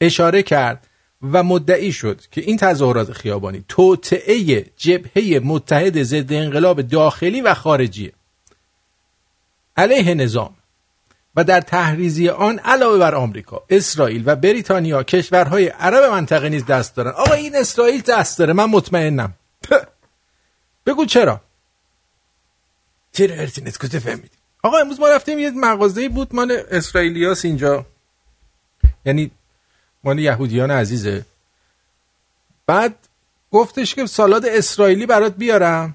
اشاره 0.00 0.42
کرد 0.42 0.86
و 1.32 1.42
مدعی 1.42 1.92
شد 1.92 2.20
که 2.30 2.40
این 2.40 2.56
تظاهرات 2.56 3.12
خیابانی 3.12 3.64
توطعه 3.68 4.64
جبهه 4.76 5.40
متحد 5.44 6.02
ضد 6.02 6.32
انقلاب 6.32 6.82
داخلی 6.82 7.40
و 7.40 7.54
خارجی 7.54 8.12
علیه 9.76 10.14
نظام 10.14 10.54
و 11.36 11.44
در 11.44 11.60
تحریزی 11.60 12.28
آن 12.28 12.58
علاوه 12.58 12.98
بر 12.98 13.14
آمریکا، 13.14 13.62
اسرائیل 13.70 14.22
و 14.26 14.36
بریتانیا 14.36 15.02
کشورهای 15.02 15.68
عرب 15.68 16.04
منطقه 16.04 16.48
نیز 16.48 16.66
دست 16.66 16.96
دارن. 16.96 17.10
آقا 17.10 17.34
این 17.34 17.56
اسرائیل 17.56 18.00
دست 18.00 18.38
داره 18.38 18.52
من 18.52 18.64
مطمئنم. 18.64 19.34
بگو 20.86 21.04
چرا؟ 21.06 21.40
چرا 23.12 23.34
ارتینت 23.34 23.78
کجا 23.78 24.00
فهمیدی؟ 24.00 24.36
آقا 24.62 24.78
امروز 24.78 25.00
ما 25.00 25.08
رفتیم 25.08 25.38
یه 25.38 25.50
مغازه 25.50 26.08
بود 26.08 26.34
مال 26.34 26.62
اسرائیلیاس 26.70 27.44
اینجا 27.44 27.86
یعنی 29.04 29.30
مال 30.04 30.18
یهودیان 30.18 30.70
عزیزه 30.70 31.24
بعد 32.66 32.94
گفتش 33.50 33.94
که 33.94 34.06
سالاد 34.06 34.46
اسرائیلی 34.46 35.06
برات 35.06 35.34
بیارم 35.36 35.94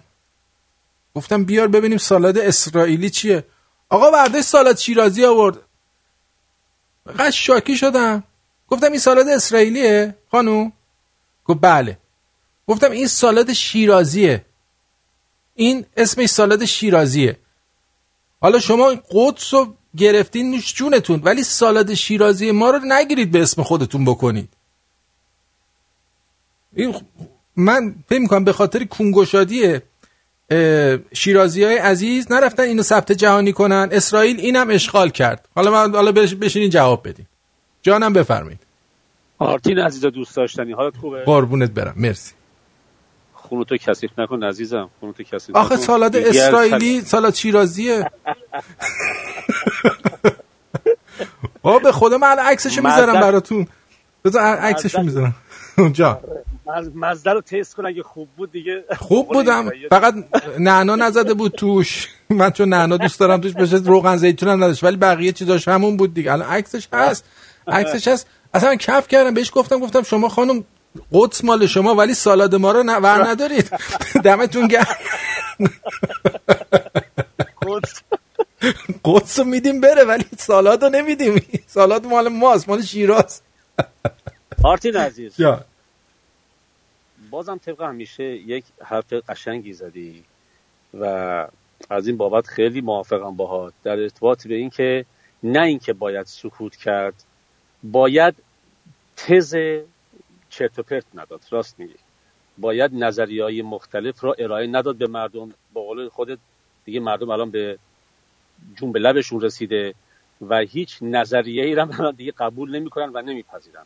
گفتم 1.15 1.43
بیار 1.43 1.67
ببینیم 1.67 1.97
سالاد 1.97 2.37
اسرائیلی 2.37 3.09
چیه 3.09 3.43
آقا 3.89 4.11
برداشت 4.11 4.45
سالاد 4.45 4.77
شیرازی 4.77 5.25
آورد. 5.25 5.57
قش 7.19 7.45
شاکی 7.47 7.77
شدم. 7.77 8.23
گفتم 8.67 8.91
این 8.91 8.99
سالاد 8.99 9.27
اسرائیلیه 9.27 10.15
خانو؟ 10.31 10.71
گفت 11.45 11.59
بله. 11.61 11.97
گفتم 12.67 12.91
این 12.91 13.07
سالاد 13.07 13.53
شیرازیه. 13.53 14.45
این 15.55 15.85
اسمش 15.97 16.29
سالاد 16.29 16.65
شیرازیه. 16.65 17.37
حالا 18.41 18.59
شما 18.59 18.95
قدس 19.11 19.53
رو 19.53 19.75
گرفتین 19.97 20.51
نوش 20.51 20.73
جونتون 20.73 21.21
ولی 21.23 21.43
سالاد 21.43 21.93
شیرازی 21.93 22.51
ما 22.51 22.69
رو 22.69 22.79
نگیرید 22.83 23.31
به 23.31 23.41
اسم 23.41 23.63
خودتون 23.63 24.05
بکنید. 24.05 24.53
این 26.73 26.95
من 27.55 27.95
فکر 28.09 28.19
می‌کنم 28.19 28.43
به 28.43 28.53
خاطر 28.53 28.83
کونگشادی 28.83 29.79
شیرازی 31.13 31.63
های 31.63 31.77
عزیز 31.77 32.31
نرفتن 32.31 32.63
اینو 32.63 32.83
ثبت 32.83 33.11
جهانی 33.11 33.53
کنن. 33.53 33.89
اسرائیل 33.91 34.39
اینم 34.39 34.67
اشغال 34.69 35.09
کرد. 35.09 35.47
حالا 35.55 35.71
من 35.71 35.95
حالا 35.95 36.11
بش- 36.11 36.33
بشینین 36.33 36.69
جواب 36.69 37.07
بدین. 37.07 37.25
جانم 37.81 38.13
بفرمایید. 38.13 38.59
آرتین 39.39 39.79
عزیزا 39.79 40.09
دوست 40.09 40.35
داشتنی. 40.35 40.71
حالت 40.71 40.97
خوبه؟ 40.97 41.23
قربونت 41.23 41.71
برم. 41.71 41.93
مرسی. 41.97 42.33
خونتو 43.33 43.77
کثیف 43.77 44.11
نکن 44.19 44.43
عزیزم. 44.43 44.89
خونتو 44.99 45.23
کثیف 45.23 45.55
آخه. 45.55 45.75
سالاد 45.75 46.15
اسرائیلی 46.15 47.01
سالاد 47.01 47.33
شیرازیه. 47.33 48.05
آه 51.63 51.81
به 51.81 51.91
خدا 51.91 52.17
من 52.17 52.35
عکسشو 52.39 52.81
می‌ذارم 52.81 53.13
براتون. 53.13 53.67
بذار 54.25 54.41
عکسشو 54.43 55.01
می‌ذارم. 55.01 55.35
اونجا 55.77 56.21
مزده 56.95 57.31
رو 57.33 57.41
تست 57.41 57.75
کن 57.75 57.85
اگه 57.85 58.03
خوب 58.03 58.27
بود 58.37 58.51
دیگه. 58.51 58.83
خوب 58.99 59.27
بودم. 59.27 59.69
فقط 59.89 60.13
نعنا 60.59 60.95
نزده 60.95 61.33
بود 61.33 61.51
توش. 61.51 62.07
من 62.29 62.51
چون 62.51 62.69
نعنا 62.69 62.97
دوست 62.97 63.19
دارم 63.19 63.41
توش 63.41 63.53
بشه 63.53 63.75
روغن 63.75 64.17
زیتون 64.17 64.49
هم 64.49 64.63
نداشت. 64.63 64.83
ولی 64.83 64.97
بقیه 64.97 65.31
چیزاش 65.31 65.67
همون 65.67 65.97
بود 65.97 66.13
دیگه. 66.13 66.31
الان 66.31 66.49
عکسش 66.49 66.87
هست. 66.93 67.25
عکسش 67.67 68.07
هست. 68.07 68.27
اصلا 68.53 68.69
من 68.69 68.75
کف 68.77 69.07
کردم. 69.07 69.33
بهش 69.33 69.51
گفتم 69.53 69.79
گفتم 69.79 70.03
شما 70.03 70.29
خانم 70.29 70.63
قدس 71.11 71.43
مال 71.43 71.65
شما 71.65 71.95
ولی 71.95 72.13
سالاد 72.13 72.55
ما 72.55 72.71
رو 72.71 72.83
نه- 72.83 72.97
ور 72.97 73.27
ندارید. 73.27 73.71
دمتون 74.23 74.67
گرم. 74.67 74.85
قدس. 79.05 79.39
رو 79.39 79.45
میدیم 79.45 79.81
بره 79.81 80.03
ولی 80.03 80.25
سالاد 80.37 80.83
رو 80.83 80.89
نمیدیم. 80.89 81.41
سالاد 81.67 82.05
مال 82.05 82.27
ماست. 82.27 82.69
مال 82.69 82.81
شیراز 82.81 83.41
آرتین 84.63 84.95
عزیز. 84.95 85.39
یا 85.39 85.65
بازم 87.29 87.57
طبق 87.57 87.81
همیشه 87.81 88.23
یک 88.23 88.65
حرف 88.81 89.13
قشنگی 89.13 89.73
زدی 89.73 90.23
و 90.93 91.03
از 91.89 92.07
این 92.07 92.17
بابت 92.17 92.47
خیلی 92.47 92.81
موافقم 92.81 93.35
باهات 93.35 93.73
در 93.83 93.99
ارتباط 93.99 94.47
به 94.47 94.55
این 94.55 94.69
که 94.69 95.05
نه 95.43 95.61
اینکه 95.61 95.93
باید 95.93 96.25
سکوت 96.25 96.75
کرد 96.75 97.23
باید 97.83 98.35
تز 99.15 99.55
چرت 100.49 100.79
و 100.79 100.83
پرت 100.83 101.05
نداد 101.13 101.41
راست 101.49 101.79
میگی. 101.79 101.95
باید 102.57 102.91
نظریه 102.93 103.43
های 103.43 103.61
مختلف 103.61 104.23
را 104.23 104.35
ارائه 104.39 104.67
نداد 104.67 104.95
به 104.95 105.07
مردم. 105.07 105.53
با 105.73 105.81
قول 105.81 106.09
خودت 106.09 106.37
دیگه 106.85 106.99
مردم 106.99 107.29
الان 107.29 107.51
به 107.51 107.79
جون 108.75 108.91
به 108.91 108.99
لبشون 108.99 109.41
رسیده 109.41 109.93
و 110.41 110.57
هیچ 110.57 110.97
نظریه 111.01 111.65
ای 111.65 111.75
را 111.75 112.11
دیگه 112.17 112.31
قبول 112.31 112.75
نمی‌کنن 112.75 113.11
و 113.13 113.21
نمیپذیرن. 113.21 113.85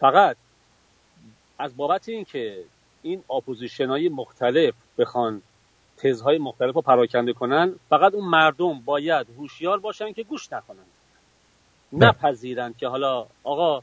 فقط 0.00 0.36
از 1.60 1.76
بابت 1.76 2.08
اینکه 2.08 2.64
این 3.02 3.24
opposition 3.30 3.86
های 3.86 4.08
مختلف 4.08 4.74
بخوان 4.98 5.42
تزهای 5.96 6.38
مختلف 6.38 6.74
رو 6.74 6.82
پراکنده 6.82 7.32
کنن 7.32 7.74
فقط 7.88 8.14
اون 8.14 8.24
مردم 8.24 8.80
باید 8.80 9.26
هوشیار 9.38 9.80
باشن 9.80 10.12
که 10.12 10.22
گوش 10.22 10.52
نکنن. 10.52 10.84
نپذیرن 11.92 12.74
که 12.78 12.88
حالا 12.88 13.26
آقا 13.44 13.82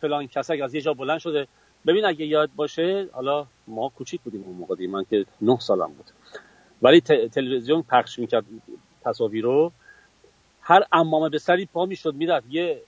فلان 0.00 0.26
کسک 0.26 0.60
از 0.64 0.74
یه 0.74 0.80
جا 0.80 0.94
بلند 0.94 1.18
شده 1.18 1.48
ببین 1.86 2.04
اگه 2.04 2.26
یاد 2.26 2.50
باشه 2.56 3.08
حالا 3.12 3.46
ما 3.66 3.88
کوچیک 3.88 4.20
بودیم 4.20 4.42
اون 4.42 4.56
موقع. 4.56 4.86
من 4.86 5.04
که 5.10 5.26
نه 5.40 5.58
سالم 5.58 5.92
بود. 5.92 6.06
ولی 6.82 7.00
تلویزیون 7.00 7.82
پخش 7.82 8.18
می‌کرد 8.18 8.44
تصاویر 9.04 9.44
رو. 9.44 9.72
هر 10.60 10.82
امامه 10.92 11.28
به 11.28 11.38
سری 11.38 11.66
پا 11.66 11.86
می‌شد 11.86 12.14
می‌رفت 12.14 12.46
یه 12.50 12.82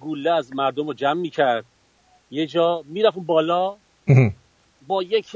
گوله 0.00 0.30
از 0.30 0.54
مردم 0.54 0.86
رو 0.86 0.94
جمع 0.94 1.20
می‌کرد. 1.20 1.64
یه 2.30 2.46
جا 2.46 2.84
می‌رفت 2.86 3.16
اون 3.16 3.26
بالا 3.26 3.76
با 4.86 5.02
یک 5.02 5.26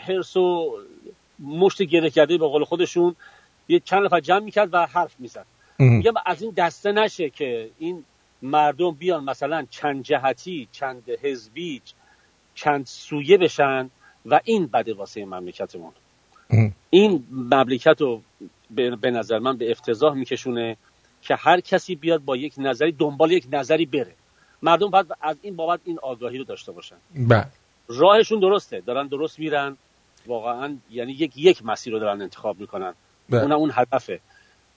حرس 0.00 0.36
و 0.36 0.78
مشت 1.40 1.82
گره 1.82 2.10
کرده 2.10 2.38
به 2.38 2.46
قول 2.46 2.64
خودشون 2.64 3.16
یه 3.68 3.80
چند 3.80 4.04
نفر 4.04 4.20
جمع 4.20 4.38
می‌کرد 4.38 4.68
و 4.72 4.86
حرف 4.86 5.14
می‌زد. 5.18 5.46
میگم 5.78 6.12
از 6.26 6.42
این 6.42 6.52
دسته 6.56 6.92
نشه 6.92 7.30
که 7.30 7.70
این 7.78 8.04
مردم 8.42 8.90
بیان 8.90 9.24
مثلا 9.24 9.66
چند 9.70 10.02
جهتی 10.02 10.68
چند 10.72 11.10
حزبی 11.22 11.82
چند 12.54 12.86
سویه 12.86 13.38
بشن 13.38 13.90
و 14.26 14.40
این 14.44 14.66
بده 14.66 14.94
واسه 14.94 15.24
مملکتمون. 15.24 15.92
این 16.90 17.24
مملکت 17.30 18.00
رو 18.00 18.22
به 18.70 18.96
به 18.96 19.10
نظر 19.10 19.38
من 19.38 19.56
به 19.56 19.70
افتضاح 19.70 20.14
میکشونه 20.14 20.76
که 21.22 21.34
هر 21.34 21.60
کسی 21.60 21.94
بیاد 21.94 22.24
با 22.24 22.36
یک 22.36 22.54
نظری 22.58 22.92
دنبال 22.92 23.32
یک 23.32 23.46
نظری 23.52 23.86
بره. 23.86 24.14
مردم 24.62 24.90
باید 24.90 25.06
از 25.20 25.36
این 25.42 25.56
بابت 25.56 25.80
این 25.84 25.98
آگاهی 26.02 26.38
رو 26.38 26.44
داشته 26.44 26.72
باشن. 26.72 26.96
بله. 27.14 27.46
راهشون 27.88 28.40
درسته. 28.40 28.80
دارن 28.80 29.06
درست 29.06 29.38
میرن. 29.38 29.76
واقعا 30.26 30.76
یعنی 30.90 31.12
یک 31.12 31.32
یک 31.36 31.64
مسیر 31.64 31.92
رو 31.92 31.98
دارن 31.98 32.22
انتخاب 32.22 32.60
می‌کنن. 32.60 32.94
بله. 33.30 33.42
اونم 33.42 33.56
اون 33.56 33.70
هدفه. 33.74 34.20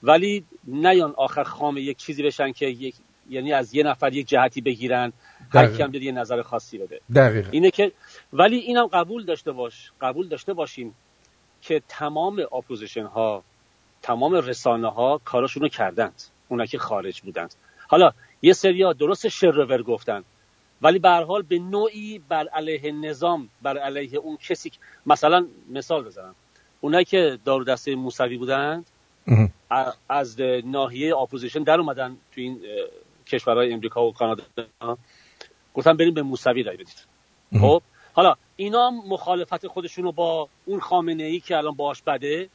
ولی 0.02 0.44
نیان 0.64 1.14
آخر 1.16 1.44
خام 1.44 1.76
یک 1.76 1.96
چیزی 1.96 2.22
بشن 2.22 2.52
که 2.52 2.66
یک 2.66 2.94
یعنی 3.30 3.52
از 3.52 3.74
یه 3.74 3.82
نفر 3.82 4.12
یک 4.12 4.28
جهتی 4.28 4.60
بگیرن. 4.60 5.12
هر 5.54 5.62
دقیقا. 5.62 5.76
کی 5.76 5.82
هم 5.82 5.90
بیاد 5.90 6.02
یه 6.02 6.12
نظر 6.12 6.42
خاصی 6.42 6.78
بده. 6.78 7.00
دقیقا. 7.14 7.48
اینه 7.50 7.70
که 7.70 7.92
ولی 8.32 8.56
اینم 8.56 8.86
قبول 8.86 9.24
داشته 9.24 9.52
باش 9.52 9.92
قبول 10.00 10.28
داشته 10.28 10.52
باشیم 10.52 10.94
که 11.62 11.82
تمام 11.88 12.40
opposition 12.52 13.04
ها 13.04 13.42
تمام 14.02 14.34
رسانه 14.34 14.90
ها 14.90 15.20
کاراشون 15.24 15.62
رو 15.62 15.68
کردند. 15.68 16.22
اونا 16.48 16.66
که 16.66 16.78
خارج 16.78 17.20
بودند. 17.20 17.54
حالا 17.88 18.12
یه 18.42 18.52
سریا 18.52 18.92
درست 18.92 19.28
شر 19.28 19.55
و 19.55 19.64
ور 19.64 19.82
گفتن. 19.82 20.24
ولی 20.82 20.98
به 20.98 21.08
هر 21.08 21.24
حال 21.24 21.42
به 21.42 21.58
نوعی 21.58 22.18
بر 22.28 22.48
علیه 22.48 22.92
نظام 22.92 23.48
بر 23.62 23.78
علیه 23.78 24.18
اون 24.18 24.36
کسی 24.36 24.70
که- 24.70 24.78
مثلا 25.06 25.46
مثال 25.70 26.04
بزنم. 26.04 26.34
اونایی 26.80 27.04
که 27.04 27.38
دارو 27.44 27.64
دسته 27.64 27.94
موسوی 27.94 28.36
بودند 28.38 28.86
ا- 29.70 29.92
از 30.08 30.40
ناحیه 30.64 31.16
opposition 31.16 31.62
در 31.62 31.80
اومدن 31.80 32.16
تو 32.32 32.40
این 32.40 32.60
کشورهای 33.26 33.72
امریکا 33.72 34.06
و 34.06 34.12
کانادا. 34.12 34.42
گفتن 35.74 35.96
بریم 35.96 36.14
به 36.14 36.22
موسوی 36.22 36.62
رای 36.62 36.76
بدید. 36.76 37.06
خب 37.60 37.82
حالا 38.12 38.34
اینا 38.56 38.90
مخالفت 38.90 39.66
خودشون 39.66 40.04
رو 40.04 40.12
با 40.12 40.48
اون 40.66 40.80
خامنه 40.80 41.22
ای 41.22 41.40
که 41.40 41.56
الان 41.56 41.74
باش 41.74 42.02
بده 42.02 42.48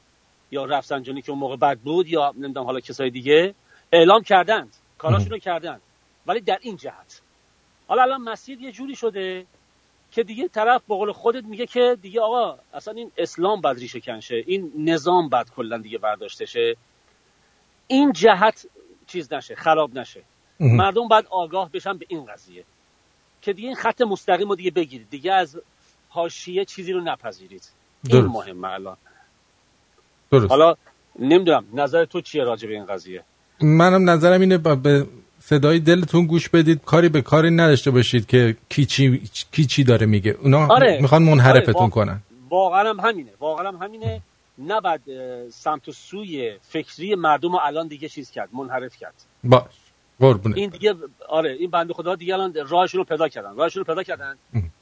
یا 0.51 0.65
رفسنجانی 0.65 1.21
که 1.21 1.31
اون 1.31 1.39
موقع 1.39 1.55
بد 1.55 1.77
بود 1.79 2.07
یا 2.07 2.33
نمی‌دونم 2.37 2.65
حالا 2.65 2.79
کسای 2.79 3.09
دیگه 3.09 3.55
اعلام 3.91 4.21
کردند. 4.23 4.75
کاراشون 5.01 5.29
رو 5.29 5.37
کردند 5.37 5.81
ولی 6.27 6.41
در 6.41 6.57
این 6.61 6.77
جهت. 6.77 7.21
حالا 7.87 8.01
الان 8.01 8.21
مسیر 8.21 8.61
یه 8.61 8.71
جوری 8.71 8.95
شده 8.95 9.45
که 10.11 10.23
دیگه 10.23 10.47
طرف 10.47 10.81
به 10.87 10.95
قول 10.95 11.11
خودت 11.11 11.43
میگه 11.43 11.65
که 11.65 11.97
دیگه 12.01 12.21
آقا 12.21 12.59
اصلا 12.73 12.93
این 12.93 13.11
اسلام 13.17 13.61
بد 13.61 13.79
ریشه 13.79 13.99
کنشه 13.99 14.43
این 14.47 14.71
نظام 14.77 15.29
بد 15.29 15.49
کلا 15.49 15.77
دیگه 15.77 15.97
برداشته 15.97 16.45
شه 16.45 16.75
این 17.87 18.11
جهت 18.11 18.65
چیز 19.07 19.33
نشه 19.33 19.55
خراب 19.55 19.97
نشه. 19.97 20.23
مردم 20.59 21.07
باید 21.07 21.25
آگاه 21.29 21.71
بشن 21.71 21.97
به 21.97 22.05
این 22.09 22.25
قضیه. 22.25 22.63
که 23.41 23.53
دیگه 23.53 23.67
این 23.67 23.75
خط 23.75 24.01
مستقیم 24.01 24.49
رو 24.49 24.55
دیگه 24.55 24.71
بگیرید. 24.71 25.09
دیگه 25.09 25.33
از 25.33 25.59
حاشیه 26.09 26.65
چیزی 26.65 26.93
رو 26.93 27.01
نپذیرید. 27.01 27.71
این 28.03 28.21
درست. 28.21 28.35
مهمه 28.35 28.67
الان. 28.67 28.97
درست. 30.31 30.51
حالا 30.51 30.75
نمی‌دونم 31.19 31.65
نظر 31.73 32.05
تو 32.05 32.21
چیه 32.21 32.43
راجع 32.43 32.67
به 32.67 32.73
این 32.73 32.85
قضیه؟ 32.85 33.23
منم 33.63 34.09
نظرم 34.09 34.41
اینه 34.41 34.57
با- 34.57 34.75
به 34.75 35.07
صدای 35.39 35.79
دلتون 35.79 36.25
گوش 36.25 36.49
بدید. 36.49 36.81
کاری 36.85 37.09
به 37.09 37.21
کاری 37.21 37.51
نداشته 37.51 37.91
باشید 37.91 38.25
که 38.25 38.57
کی 38.69 38.85
چی, 38.85 39.21
کی 39.51 39.65
چی 39.65 39.83
داره 39.83 40.05
میگه. 40.05 40.31
اونا 40.41 40.67
آره. 40.67 40.97
می‌خوان 41.01 41.23
منحرفتون 41.23 41.75
آره، 41.75 41.89
کنن. 41.89 42.21
واقعا 42.49 42.89
هم 42.89 42.99
همینه. 42.99 43.31
واقعا 43.39 43.67
هم 43.67 43.75
همینه. 43.75 44.21
نباید 44.67 45.01
سمت 45.49 45.87
و 45.89 45.91
سوی 45.91 46.57
فکری 46.61 47.15
مردم 47.15 47.51
رو 47.51 47.59
الان 47.63 47.87
دیگه 47.87 48.09
چیز 48.09 48.31
کرد 48.31 48.49
منحرف 48.53 48.97
کرد. 48.97 49.13
باش 49.43 49.63
قربونه 50.19 50.57
این 50.57 50.69
دیگه 50.69 50.95
آره 51.29 51.51
این 51.51 51.69
بنده 51.69 51.93
خدا 51.93 52.15
دیگه 52.15 52.33
الان 52.33 52.53
راهشون 52.69 52.97
رو 52.97 53.03
پیدا 53.03 53.27
کردن. 53.27 53.55
راهشون 53.55 53.79
رو 53.85 53.93
پیدا 53.95 54.03
کردن 54.03 54.35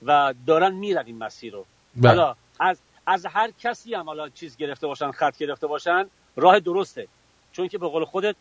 و 0.06 0.34
دارن 0.48 0.74
میرن 0.74 1.04
این 1.06 1.18
مسیر 1.18 1.54
رو. 1.54 1.66
بله. 1.96 2.10
حالا 2.10 2.36
از 2.60 2.78
از 3.08 3.26
هر 3.26 3.52
کسی 3.64 3.94
هم 3.94 4.06
حالا 4.06 4.30
چیز 4.30 4.58
گرفته 4.58 4.88
باشن 4.88 5.12
خط 5.12 5.38
گرفته 5.38 5.68
باشن 5.68 6.06
راه 6.36 6.60
درسته. 6.60 7.08
چون 7.52 7.68
که 7.68 7.78
به 7.78 7.88
قول 7.88 8.06
خودت 8.06 8.36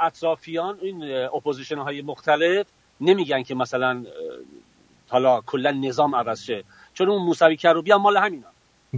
اطرافیان 0.00 0.78
این 0.82 1.14
opposition 1.34 1.78
های 1.78 2.02
مختلف 2.02 2.66
نمیگن 3.00 3.42
که 3.42 3.54
مثلا 3.54 4.04
حالا 5.08 5.40
کلا 5.40 5.70
نظام 5.70 6.14
عوض 6.14 6.42
شه. 6.42 6.64
چون 6.94 7.08
اون 7.08 7.22
موسوی 7.22 7.56
کروبی 7.56 7.92
هم 7.92 8.00
مال 8.00 8.16
همینا 8.16 8.46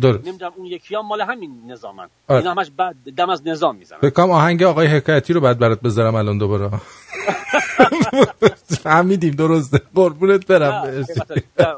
درست. 0.01 0.27
نمی‌دونم 0.27 0.53
اون 0.57 0.67
یکی 0.67 0.95
هم 0.95 1.07
مال 1.07 1.21
همین 1.21 1.63
نظامن. 1.67 2.09
آره. 2.29 2.39
اینا 2.39 2.51
همش 2.51 2.71
بعد 2.77 2.97
دم 3.17 3.31
از 3.31 3.47
نظام 3.47 3.77
می‌زنن. 3.77 3.99
بکنم 4.03 4.31
آهنگ 4.31 4.63
آقای 4.63 4.87
حکایتی 4.87 5.33
رو 5.33 5.41
بعد 5.41 5.59
برات 5.59 5.81
بذارم 5.81 6.15
الان 6.15 6.39
دوباره. 6.39 6.71
فهمیدیم 8.83 9.35
درسته. 9.35 9.81
قربونت 9.95 10.47
برم. 10.47 11.05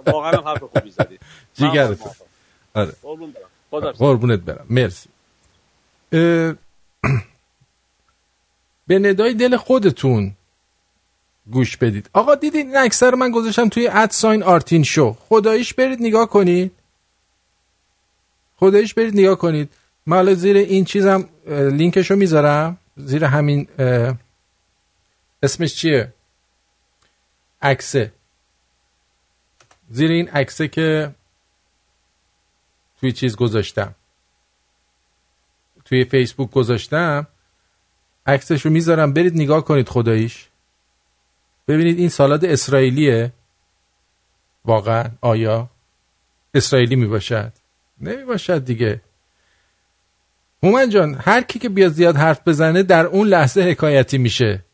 واقعا 0.06 0.32
هم 0.32 0.48
حرف 0.48 0.62
خوبی 0.62 0.90
زدی. 0.90 1.18
جیگرت 1.54 1.98
آره. 2.74 2.92
قربونت 3.98 4.40
برم. 4.40 4.66
مرسی. 4.70 5.08
به 8.90 8.98
ندای 8.98 9.34
دل 9.34 9.56
خودتون 9.56 10.36
گوش 11.50 11.76
بدید. 11.76 12.10
آقا 12.12 12.34
دیدید 12.34 12.66
این 12.66 12.76
اکثر 12.76 13.14
من 13.14 13.30
گذاشتم 13.30 13.68
توی 13.68 13.88
ادساین 13.88 14.42
آرتین 14.42 14.82
شو. 14.82 15.16
خداییش 15.28 15.74
برید 15.74 15.98
نگاه 16.02 16.28
کنید. 16.28 16.72
خداییش 18.56 18.94
برید 18.94 19.14
نگاه 19.14 19.38
کنید. 19.38 19.72
من 20.06 20.16
حالا 20.16 20.34
زیر 20.34 20.56
این 20.56 20.84
چیزم 20.84 21.28
لینکشو 21.46 22.16
می‌ذارم. 22.16 22.78
زیر 22.96 23.24
همین 23.24 23.68
اسمش 25.42 25.74
چیه؟ 25.74 26.12
عکسه. 27.62 28.12
زیر 29.90 30.10
این 30.10 30.28
عکسه 30.28 30.68
که 30.68 31.14
توی 33.00 33.12
چیز 33.12 33.36
گذاشتم. 33.36 33.94
توی 35.84 36.04
فیسبوک 36.04 36.50
گذاشتم. 36.50 37.26
عکسش 38.26 38.66
رو 38.66 38.70
می‌ذارم. 38.70 39.12
برید 39.12 39.34
نگاه 39.34 39.64
کنید 39.64 39.88
خداییش. 39.88 40.48
ببینید 41.68 41.98
این 41.98 42.08
سالاد 42.08 42.44
اسرائیلیه. 42.44 43.32
واقعا 44.64 45.04
آیا 45.20 45.70
اسرائیلی 46.54 46.96
می‌باشد؟ 46.96 47.52
نمی‌باشد 48.00 48.64
دیگه. 48.64 49.00
هومن 50.62 50.88
جان 50.88 51.14
هر 51.14 51.42
کی 51.42 51.58
که 51.58 51.68
بیاد 51.68 51.92
زیاد 51.92 52.16
حرف 52.16 52.48
بزنه 52.48 52.82
در 52.82 53.06
اون 53.06 53.28
لحظه 53.28 53.60
حکایتی 53.60 54.18
میشه. 54.18 54.64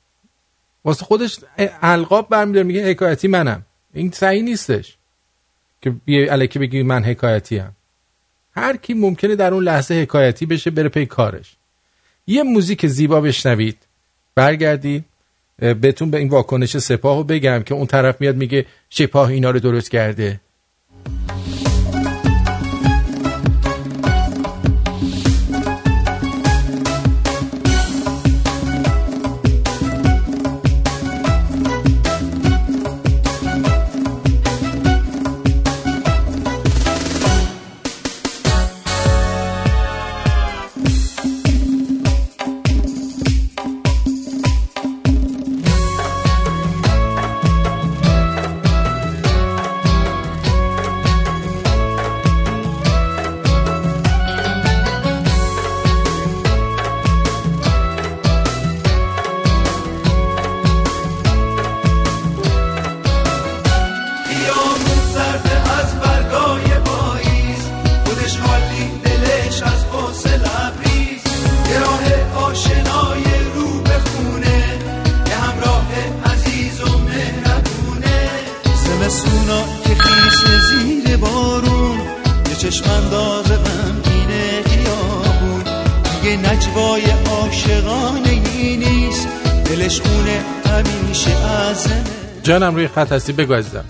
واسه 0.85 1.05
خودش 1.05 1.39
القاب 1.83 2.29
برمیداره 2.29 2.67
میگه 2.67 2.91
حکایتی 2.91 3.29
منم. 3.29 3.67
این 3.95 4.11
صحیح 4.11 4.43
نیستش 4.43 4.97
که 5.81 5.91
بیای 5.91 6.29
الکی 6.29 6.59
بگی 6.59 6.83
من 6.83 7.05
حکایتی 7.05 7.59
هم 7.59 7.73
هر 8.57 8.77
کی 8.77 8.95
ممکنه 8.95 9.37
در 9.37 9.55
اون 9.55 9.65
لحظه 9.65 9.95
حکایتی 9.95 10.47
بشه 10.47 10.71
بره 10.71 10.89
پی 10.89 11.07
کارش. 11.07 11.57
یه 12.27 12.43
موزیک 12.43 12.87
زیبا 12.87 13.21
بشنوید. 13.21 13.77
برگردی 14.35 15.05
بهتون 15.59 16.11
به 16.11 16.19
این 16.19 16.29
واکنش 16.29 16.79
سپاه 16.79 17.17
رو 17.17 17.25
بگم 17.25 17.63
که 17.63 17.75
اون 17.75 17.87
طرف 17.87 18.21
میاد 18.21 18.37
میگه 18.37 18.67
سپاه 18.91 19.29
اینا 19.29 19.51
رو 19.51 19.61
درست 19.61 19.91
کرده. 19.91 20.41
خط 92.97 93.13
هستی؟ 93.13 93.33
بگو 93.33 93.55
عزیزم. 93.55 93.85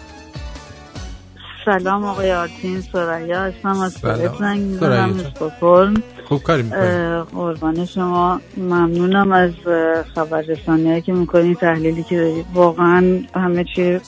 سلام 1.64 2.04
آقای 2.04 2.32
آرتین 2.32 2.80
سریا 2.80 3.40
هستم. 3.40 3.80
از. 3.80 4.30
استکهلم 4.32 5.20
خوب 6.24 6.42
کاری 6.42 6.62
می‌کنی. 6.62 7.22
قربان 7.34 7.84
شما. 7.84 8.40
ممنونم 8.56 9.32
از 9.32 9.50
خبررسانی 10.14 11.00
که 11.00 11.12
می‌کنین 11.12 11.54
تحلیلی 11.54 12.02
که 12.02 12.16
دارید 12.16 12.46
واقعا 12.54 13.20
همه 13.34 13.64
چی 13.74 13.94
م، 13.94 13.98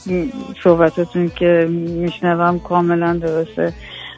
صحبتاتون 0.65 1.29
که 1.29 1.69
میشنوم 1.71 2.59
کاملا 2.59 3.15
درسته. 3.15 3.73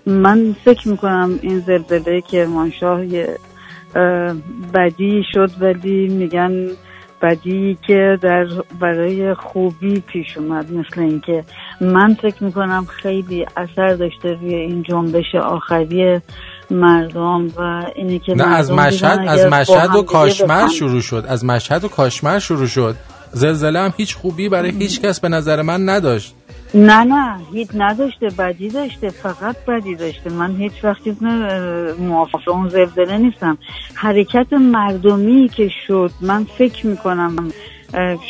من 0.07 0.57
فکر 0.65 0.89
می‌کنم 0.89 1.39
این 1.43 1.61
زلزله 1.61 2.21
که 2.21 2.27
کرمانشاه 2.31 3.01
بدی 4.75 5.25
شد 5.35 5.51
ولی 5.61 6.09
میگن 6.09 6.67
بدی 7.23 7.79
که 7.87 8.19
در 8.23 8.47
برای 8.81 9.35
خوبی 9.35 10.01
پیش 10.01 10.37
اومد 10.37 10.73
مثل 10.73 11.01
اینکه 11.01 11.45
من 11.81 12.15
فکر 12.15 12.45
می‌کنم 12.45 12.85
خیلی 12.85 13.47
اثر 13.57 13.95
داشته 13.95 14.33
روی 14.33 14.55
این 14.55 14.83
جنبش 14.83 15.35
آخری 15.35 16.21
مردم 16.71 17.47
و 17.47 17.83
اینی 17.97 18.19
که 18.19 18.35
نه 18.35 18.47
از 18.47 18.73
مشهد 18.73 19.21
از 19.29 19.47
مشهد 19.47 19.95
و 19.95 20.03
کاشمر. 20.03 20.69
شروع 20.69 21.01
شد 21.01 21.25
از 21.29 21.45
مشهد 21.45 21.85
و 21.85 21.89
کاشمر 21.89 22.39
شروع 22.39 22.67
شد 22.67 22.97
زلزله 23.33 23.79
هم 23.79 23.93
هیچ 23.97 24.17
خوبی 24.17 24.49
برای 24.49 24.71
هیچ 24.71 25.01
کس 25.01 25.21
به 25.21 25.29
نظر 25.29 25.63
من 25.63 25.89
نداشت 25.89 26.35
نه 26.75 27.05
نه 27.05 27.41
هیچ 27.53 27.69
نداشته 27.75 28.29
بدی 28.39 28.69
داشته 28.69 29.11
فقط 29.11 29.57
بدی 29.69 29.95
داشته. 29.95 30.31
من 30.31 30.57
هیچ 30.57 30.73
وقت 30.85 31.05
چیز 31.05 31.23
موافق 31.99 32.49
اون 32.49 32.69
زلزله 32.69 33.19
نیستم. 33.19 33.59
حرکت 33.95 34.53
مردمی 34.53 35.49
که 35.49 35.71
شد 35.87 36.11
من 36.21 36.45
فکر 36.45 36.87
می‌کنم 36.87 37.37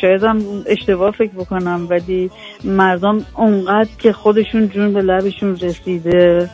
شاید 0.01 0.23
هم 0.23 0.41
اشتباه 0.65 1.11
فکر 1.11 1.31
بکنم 1.31 1.87
ولی 1.89 2.31
مردم 2.63 3.25
اونقدر 3.35 3.89
که 3.99 4.13
خودشون 4.13 4.69
جون 4.69 4.93
به 4.93 5.01
لبشون 5.01 5.55
رسیده 5.55 6.49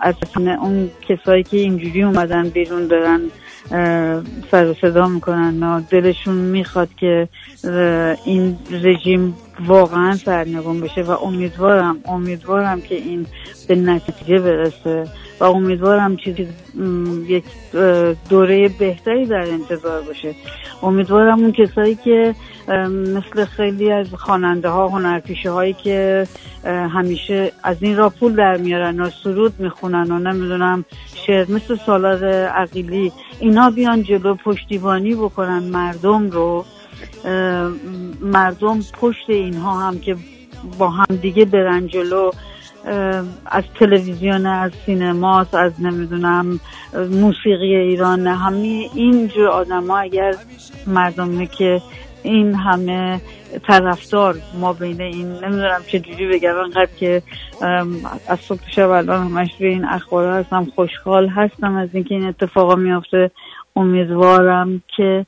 از 0.00 0.14
اون 0.36 0.90
کسایی 1.08 1.42
که 1.42 1.56
اینجوری 1.56 2.02
اومدن 2.02 2.48
بیرون 2.48 2.86
دارن 2.86 3.20
سر 4.50 4.74
صدا 4.80 5.08
می‌کنن 5.08 5.80
دلشون 5.90 6.34
می‌خواد 6.34 6.88
که 6.96 7.28
این 8.24 8.58
رژیم 8.70 9.34
واقعا 9.66 10.16
سرنگون 10.16 10.80
بشه 10.80 11.02
و 11.02 11.10
امیدوارم 11.10 12.00
امیدوارم 12.04 12.80
که 12.80 12.94
این 12.94 13.26
به 13.68 13.74
نتیجه 13.74 14.38
برسه 14.38 15.04
و 15.40 15.44
امیدوارم 15.44 16.16
چیزی 16.16 16.48
یک 17.26 17.44
دوره 18.28 18.68
بهتری 18.68 19.26
در 19.26 19.50
انتظار 19.50 20.02
باشه. 20.02 20.34
امیدوارم 20.82 21.38
اون 21.38 21.52
کسایی 21.52 21.94
که 21.94 22.34
مثل 22.88 23.44
خیلی 23.44 23.92
از 23.92 24.14
خواننده 24.14 24.68
ها 24.68 24.88
هنرپیشه 24.88 25.50
هایی 25.50 25.72
که 25.72 26.26
همیشه 26.64 27.52
از 27.62 27.76
این 27.80 27.96
را 27.96 28.10
پول 28.10 28.34
در 28.36 28.56
میارن 28.56 29.00
و 29.00 29.10
سرود 29.10 29.52
می‌خونن 29.58 30.10
و 30.10 30.18
نمی‌دونم 30.18 30.84
شعر 31.26 31.50
مثل 31.50 31.76
سالار 31.86 32.24
عقیلی 32.44 33.12
اینا 33.40 33.70
بیان 33.70 34.02
جلو 34.02 34.34
پشتیبانی 34.34 35.14
بکنن 35.14 35.58
مردم 35.58 36.30
رو. 36.30 36.64
مردم 38.20 38.80
پشت 39.00 39.30
اینها 39.30 39.80
هم 39.80 39.98
که 39.98 40.16
با 40.78 40.88
هم 40.88 41.16
دیگه 41.16 41.44
برن 41.44 41.86
جلو 41.86 42.30
اه، 42.86 43.24
از 43.46 43.64
تلویزیون 43.74 44.46
از 44.46 44.72
سینماست 44.86 45.54
از 45.54 45.72
نمی‌دونم 45.82 46.60
موسیقی 47.10 47.76
ایران 47.76 48.26
همه 48.26 48.88
اینجور 48.94 49.48
آدم 49.48 49.86
ها 49.86 49.98
اگر 49.98 50.34
مردمی 50.86 51.46
که 51.46 51.82
این 52.22 52.54
همه 52.54 53.20
طرفدار 53.66 54.36
ما 54.60 54.72
بین 54.72 55.00
این 55.00 55.32
نمی‌دونم 55.32 55.80
چه 55.86 56.00
جوری 56.00 56.26
بگم 56.28 56.56
انقدر 56.56 56.88
که 57.00 57.22
از 58.28 58.40
صبح 58.40 58.70
شب 58.70 58.90
الان 58.90 59.26
همش 59.26 59.50
روی 59.60 59.68
این 59.68 59.84
اخبار 59.84 60.38
هستم 60.38 60.64
خوشحال 60.74 61.28
هستم 61.28 61.76
از 61.76 61.88
اینکه 61.92 62.14
این 62.14 62.26
اتفاقا 62.26 62.74
میافته. 62.74 63.30
امیدوارم 63.76 64.82
که 64.96 65.26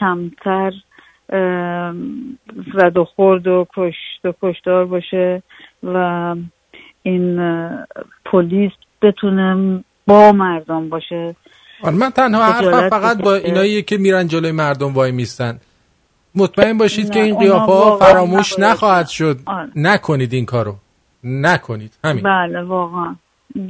کمتر 0.00 0.72
زد 2.74 2.96
و 2.96 3.04
خورد 3.04 3.46
و 3.46 3.66
کشت 3.76 4.24
و 4.24 4.32
کشتار 4.42 4.86
باشه 4.86 5.42
و 5.82 6.36
این 7.02 7.38
پلیس 8.24 8.72
بتونه 9.02 9.84
با 10.06 10.32
مردم 10.32 10.88
باشه. 10.88 11.36
آره 11.82 11.94
من 11.96 12.10
تنها 12.10 12.44
حرفم 12.44 12.58
خجالت 12.58 12.90
فقط 12.90 13.22
با. 13.22 13.34
اینایی 13.34 13.82
که 13.82 13.96
میرن 13.96 14.28
جلوی 14.28 14.52
مردم 14.52 14.92
وای 14.94 15.12
میستن. 15.12 15.60
مطمئن 16.34 16.78
باشید 16.78 17.10
که 17.10 17.22
این 17.22 17.38
قیافه 17.38 17.72
ها 17.72 17.96
فراموش 17.96 18.58
نخواهد 18.58 19.06
شد. 19.08 19.38
آره. 19.46 19.70
نکنید 19.76 20.32
این 20.32 20.46
کارو. 20.46 20.76
نکنید. 21.24 21.98
همین. 22.04 22.22
بله 22.22 22.62
واقعا. 22.62 23.16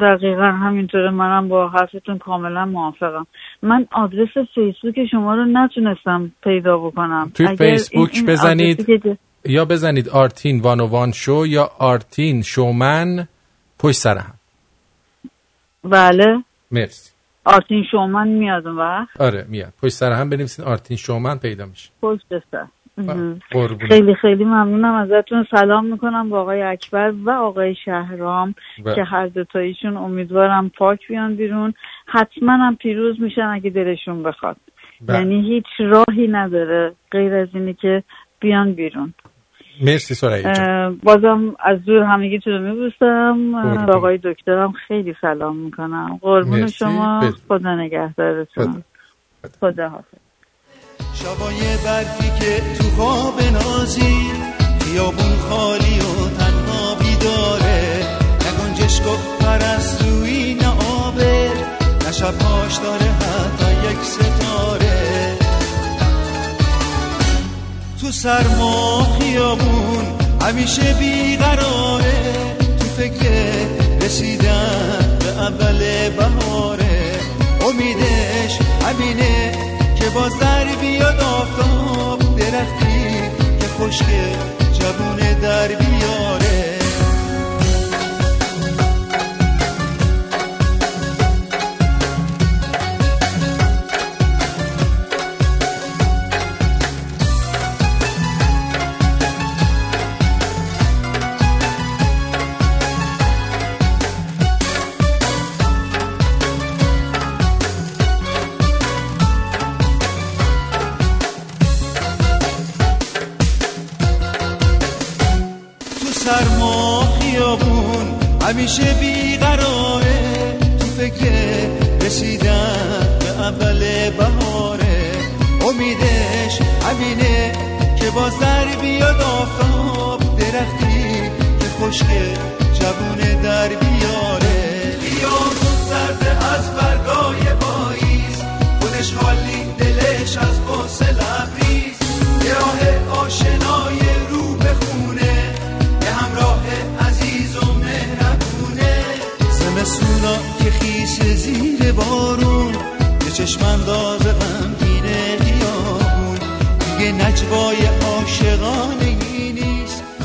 دقیقا 0.00 0.42
همینطوره 0.44 1.10
منم 1.10 1.48
با 1.48 1.68
حرفتون 1.68 2.18
کاملا 2.18 2.66
موافقم. 2.66 3.26
من 3.62 3.86
آدرس 3.92 4.28
فیسبوک 4.54 5.06
شما 5.10 5.34
رو 5.34 5.44
نتونستم 5.44 6.32
پیدا 6.44 6.78
بکنم. 6.78 7.30
توی 7.34 7.46
اگر 7.46 7.64
این- 7.64 7.76
فیسبوک 7.76 8.10
این 8.14 8.26
بزنید 8.26 8.86
که- 8.86 9.18
یا 9.44 9.64
بزنید 9.64 10.08
آرتین 10.08 10.60
وانوان 10.60 11.12
شو 11.12 11.46
یا 11.46 11.70
آرتین 11.78 12.42
شومن 12.42 13.28
پشت 13.78 13.96
سر 13.96 14.18
هم. 14.18 14.34
بله. 15.84 16.44
مرسی. 16.70 17.10
آرتین 17.44 17.84
شومن 17.90 18.28
میاد 18.28 18.66
اون 18.66 18.76
وقت؟ 18.76 19.20
آره 19.20 19.46
میاد. 19.48 19.72
پشت 19.82 19.92
سر 19.92 20.12
هم 20.12 20.30
بنویسید 20.30 20.64
آرتین 20.64 20.96
شومن 20.96 21.38
پیدا 21.38 21.66
میشه. 21.66 21.90
پشت 22.02 22.26
سر. 22.50 22.66
خیلی 23.88 24.14
خیلی 24.14 24.44
ممنونم. 24.44 24.94
ازتون 24.94 25.46
سلام 25.50 25.86
می‌کنم 25.86 26.28
با 26.28 26.40
آقای 26.40 26.62
اکبر 26.62 27.12
و 27.24 27.30
آقای 27.30 27.74
شهرام. 27.84 28.54
بله. 28.84 28.94
که 28.94 29.04
هر 29.04 29.26
دوتاییشون 29.26 29.96
امیدوارم 29.96 30.68
پاک 30.68 31.08
بیان 31.08 31.36
بیرون. 31.36 31.74
حتما 32.06 32.52
هم 32.52 32.76
پیروز 32.76 33.20
میشن 33.20 33.46
اگه 33.46 33.70
دلشون 33.70 34.22
بخواد. 34.22 34.56
بله. 35.00 35.18
یعنی 35.18 35.40
هیچ 35.54 35.66
راهی 35.78 36.28
نداره 36.28 36.92
غیر 37.10 37.34
از 37.34 37.48
اینی 37.54 37.74
که 37.74 38.02
بیان 38.40 38.72
بیرون. 38.72 39.14
مرسی 39.82 40.14
سرعی 40.14 40.42
بازم 41.02 41.56
از 41.60 41.84
دور 41.84 42.02
همگی 42.02 42.38
تو 42.38 42.50
رو. 42.50 42.90
به 43.86 43.92
آقای 43.92 44.18
دکترم 44.24 44.72
خیلی 44.72 45.14
سلام 45.20 45.56
می‌کنم. 45.56 46.18
قربون. 46.22 46.66
شما. 46.66 47.20
خدا 47.48 47.74
نگهدارتون. 47.74 48.82
خدا 49.60 49.88
حافظ 49.88 50.19
شبای 51.14 51.76
برفی 51.84 52.30
که 52.40 52.62
تو 52.78 52.90
خواب 52.96 53.42
نازی 53.42 54.30
خیابون 54.80 55.36
خالی 55.48 55.98
و 55.98 56.38
تنها 56.38 56.94
بیداره. 56.94 58.06
نه 58.40 58.52
گنجشک 58.58 59.06
و 59.06 59.44
پرستویی 59.44 60.54
نه 60.54 60.68
آبر 60.68 61.54
نه 62.04 62.12
شبهاش 62.12 62.76
داره 62.76 63.10
حتی 63.10 63.72
یک 63.90 64.04
ستاره. 64.04 65.36
تو 68.00 68.10
سرما 68.12 69.06
خیابون 69.20 70.04
همیشه 70.42 70.94
بیقراره. 70.94 72.14
تو 72.80 72.86
فکر 72.96 73.30
رسیدن 74.02 75.18
به 75.20 75.42
اول 75.42 76.08
بهاره. 76.10 77.20
امیدش 77.68 78.58
همینه. 78.86 79.69
باز 80.14 80.38
در 80.38 80.64
بیاد 80.64 81.20
آفتاب 81.20 82.18
درختی 82.38 83.10
که 83.60 83.66
خشک 83.66 84.04
جوونه 84.72 85.34
در 85.34 85.68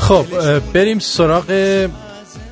خب 0.07 0.59
بریم 0.59 0.99
سراغ 0.99 1.45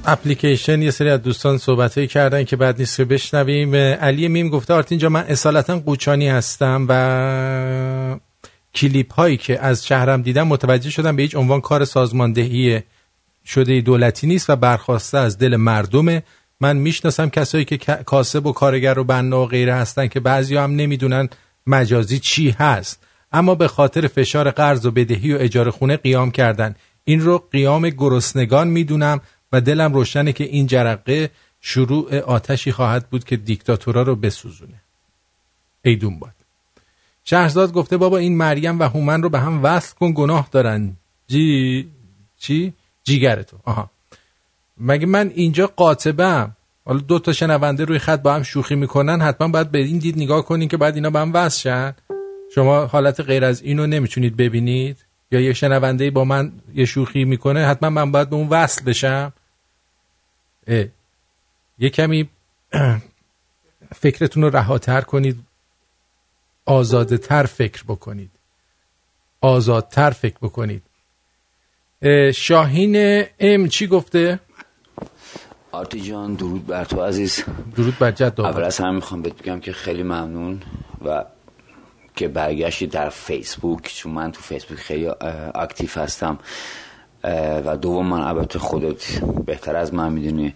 اپلیکیشن. 0.06 0.82
یه 0.82 0.92
سری 0.92 1.10
از 1.10 1.22
دوستان 1.22 1.58
صحبت 1.58 2.08
کردن 2.08 2.44
که 2.44 2.56
بعد 2.56 2.80
نیست 2.80 2.98
که 2.98 3.06
بشنویم. 3.06 3.76
علی 3.76 4.28
میم 4.28 4.50
گفته 4.50 4.74
آرتین 4.74 4.98
جا 4.98 5.10
من 5.10 5.24
اصالتا 5.28 5.80
قوچانی 5.80 6.30
هستم 6.30 6.86
و 6.90 8.20
کلیپ 8.76 9.14
هایی 9.14 9.38
که 9.38 9.60
از 9.60 9.88
شهرم 9.88 10.22
دیدم 10.22 10.48
متوجه 10.48 10.90
شدم 10.90 11.16
به 11.16 11.22
هیچ 11.22 11.36
عنوان 11.36 11.62
کار 11.62 11.86
سازماندهی 11.86 12.82
شده 13.46 13.82
دولتی 13.82 14.28
نیست 14.28 14.50
و 14.50 14.56
برخواسته 14.56 15.18
از 15.18 15.38
دل 15.38 15.56
مردمه. 15.56 16.24
من 16.60 16.78
می‌شناسم 16.78 17.30
کسایی 17.30 17.66
که 17.66 17.78
کا- 17.78 18.04
کاسب 18.04 18.46
و 18.46 18.52
کارگر 18.52 19.00
و 19.00 19.04
بنا 19.04 19.44
و 19.44 19.46
غیره 19.46 19.76
هستن 19.76 20.08
که 20.08 20.20
بعضی 20.20 20.56
هم 20.56 20.76
نمی‌دونن 20.76 21.30
مجازی 21.68 22.20
چی 22.20 22.50
هست. 22.50 23.04
اما 23.32 23.56
به 23.56 23.68
خاطر 23.68 24.08
فشار 24.08 24.52
قرض 24.52 24.86
و 24.86 24.92
بدهی 24.92 25.34
و 25.34 25.38
اجاره 25.40 25.72
خونه 25.72 25.98
قیام 25.98 26.32
کردن. 26.32 26.76
این 27.06 27.22
رو 27.22 27.38
قیام 27.52 27.90
گرسنگان 27.90 28.68
می‌دونم 28.68 29.22
و 29.52 29.62
دلم 29.62 29.94
روشنه 29.94 30.34
که 30.34 30.44
این 30.44 30.68
جرقه 30.68 31.30
شروع 31.62 32.20
آتشی 32.20 32.72
خواهد 32.72 33.10
بود 33.10 33.24
که 33.24 33.38
دیکتاتورا 33.38 34.02
رو 34.02 34.16
بسوزونه. 34.16 34.82
ایدون 35.82 36.20
باد 36.20 36.34
شهرزاد 37.24 37.74
گفته 37.74 37.98
بابا 37.98 38.18
این 38.18 38.38
مریم 38.38 38.80
و 38.80 38.84
هومن 38.84 39.24
رو 39.24 39.30
به 39.30 39.40
هم 39.40 39.64
وصل 39.64 39.96
کن 39.96 40.14
گناه 40.16 40.48
دارن. 40.52 40.94
جی 41.28 41.90
چی؟ 42.38 42.74
جیگر 43.04 43.42
تو 43.42 43.58
آها. 43.64 43.90
مگه 44.78 45.06
من 45.06 45.32
اینجا 45.36 45.68
قاطبم 45.68 46.56
حالا 46.86 47.00
دو 47.00 47.20
تا 47.20 47.34
شنونده 47.34 47.86
روی 47.86 48.00
خط 48.00 48.22
با 48.22 48.34
هم 48.34 48.44
شوخی 48.44 48.76
می‌کنن 48.76 49.22
حتما 49.22 49.48
باید 49.48 49.72
به 49.72 49.80
این 49.80 49.98
دید 49.98 50.18
نگاه 50.18 50.46
کنین 50.46 50.68
که 50.68 50.78
بعد 50.78 50.96
اینا 50.96 51.10
به 51.10 51.20
هم 51.20 51.34
وصل 51.34 51.60
شن. 51.60 51.96
شما 52.56 52.86
حالت 52.86 53.20
غیر 53.20 53.46
از 53.46 53.62
اینو 53.62 53.88
نمی‌تونید 53.88 54.38
ببینید. 54.38 55.06
یا 55.34 55.42
یه 55.42 55.54
شنونده 55.54 56.12
با 56.12 56.26
من 56.26 56.52
یه 56.76 56.86
شوخی 56.86 57.26
می‌کنه 57.26 57.66
حتما 57.66 57.90
من 57.90 58.12
باید 58.12 58.30
به 58.30 58.36
اون 58.36 58.48
وصل 58.48 58.86
بشم. 58.86 59.34
اه. 60.68 60.86
یه 61.80 61.90
کمی 61.90 62.30
فکرتون 64.04 64.44
رو 64.44 64.50
رهاتر 64.50 65.02
کنید. 65.02 65.40
آزاده 66.66 67.18
تر 67.18 67.44
فکر 67.44 67.84
بکنید. 67.84 68.32
آزادتر 69.42 70.10
فکر 70.10 70.38
بکنید. 70.42 70.84
اه، 72.02 72.32
شاهین 72.32 73.26
ام 73.40 73.68
چی 73.68 73.88
گفته؟ 73.88 74.40
آرتی 75.72 76.02
جان 76.02 76.34
درود 76.34 76.68
بر 76.68 76.86
تو 76.86 77.02
عزیز. 77.02 77.44
درود 77.76 78.00
بر 78.00 78.12
جد 78.12 78.42
اول 78.42 78.64
از 78.64 78.78
همه 78.78 78.92
می‌خوام 78.92 79.22
بهت 79.22 79.42
بگم 79.42 79.60
که 79.60 79.74
خیلی 79.74 80.04
ممنون 80.04 80.62
و 81.06 81.26
که 82.16 82.28
برگشتی 82.28 82.88
در 82.88 83.10
فیسبوک 83.10 83.96
چون 83.96 84.12
من 84.12 84.32
تو 84.32 84.42
فیسبوک 84.42 84.78
خیلی 84.78 85.10
اکتیف 85.56 85.98
هستم. 85.98 86.40
و 87.66 87.78
دوم 87.78 88.08
من 88.08 88.22
البته 88.22 88.60
خودت 88.60 89.20
بهتر 89.46 89.76
از 89.76 89.94
من 89.94 90.14
می‌دونی 90.14 90.54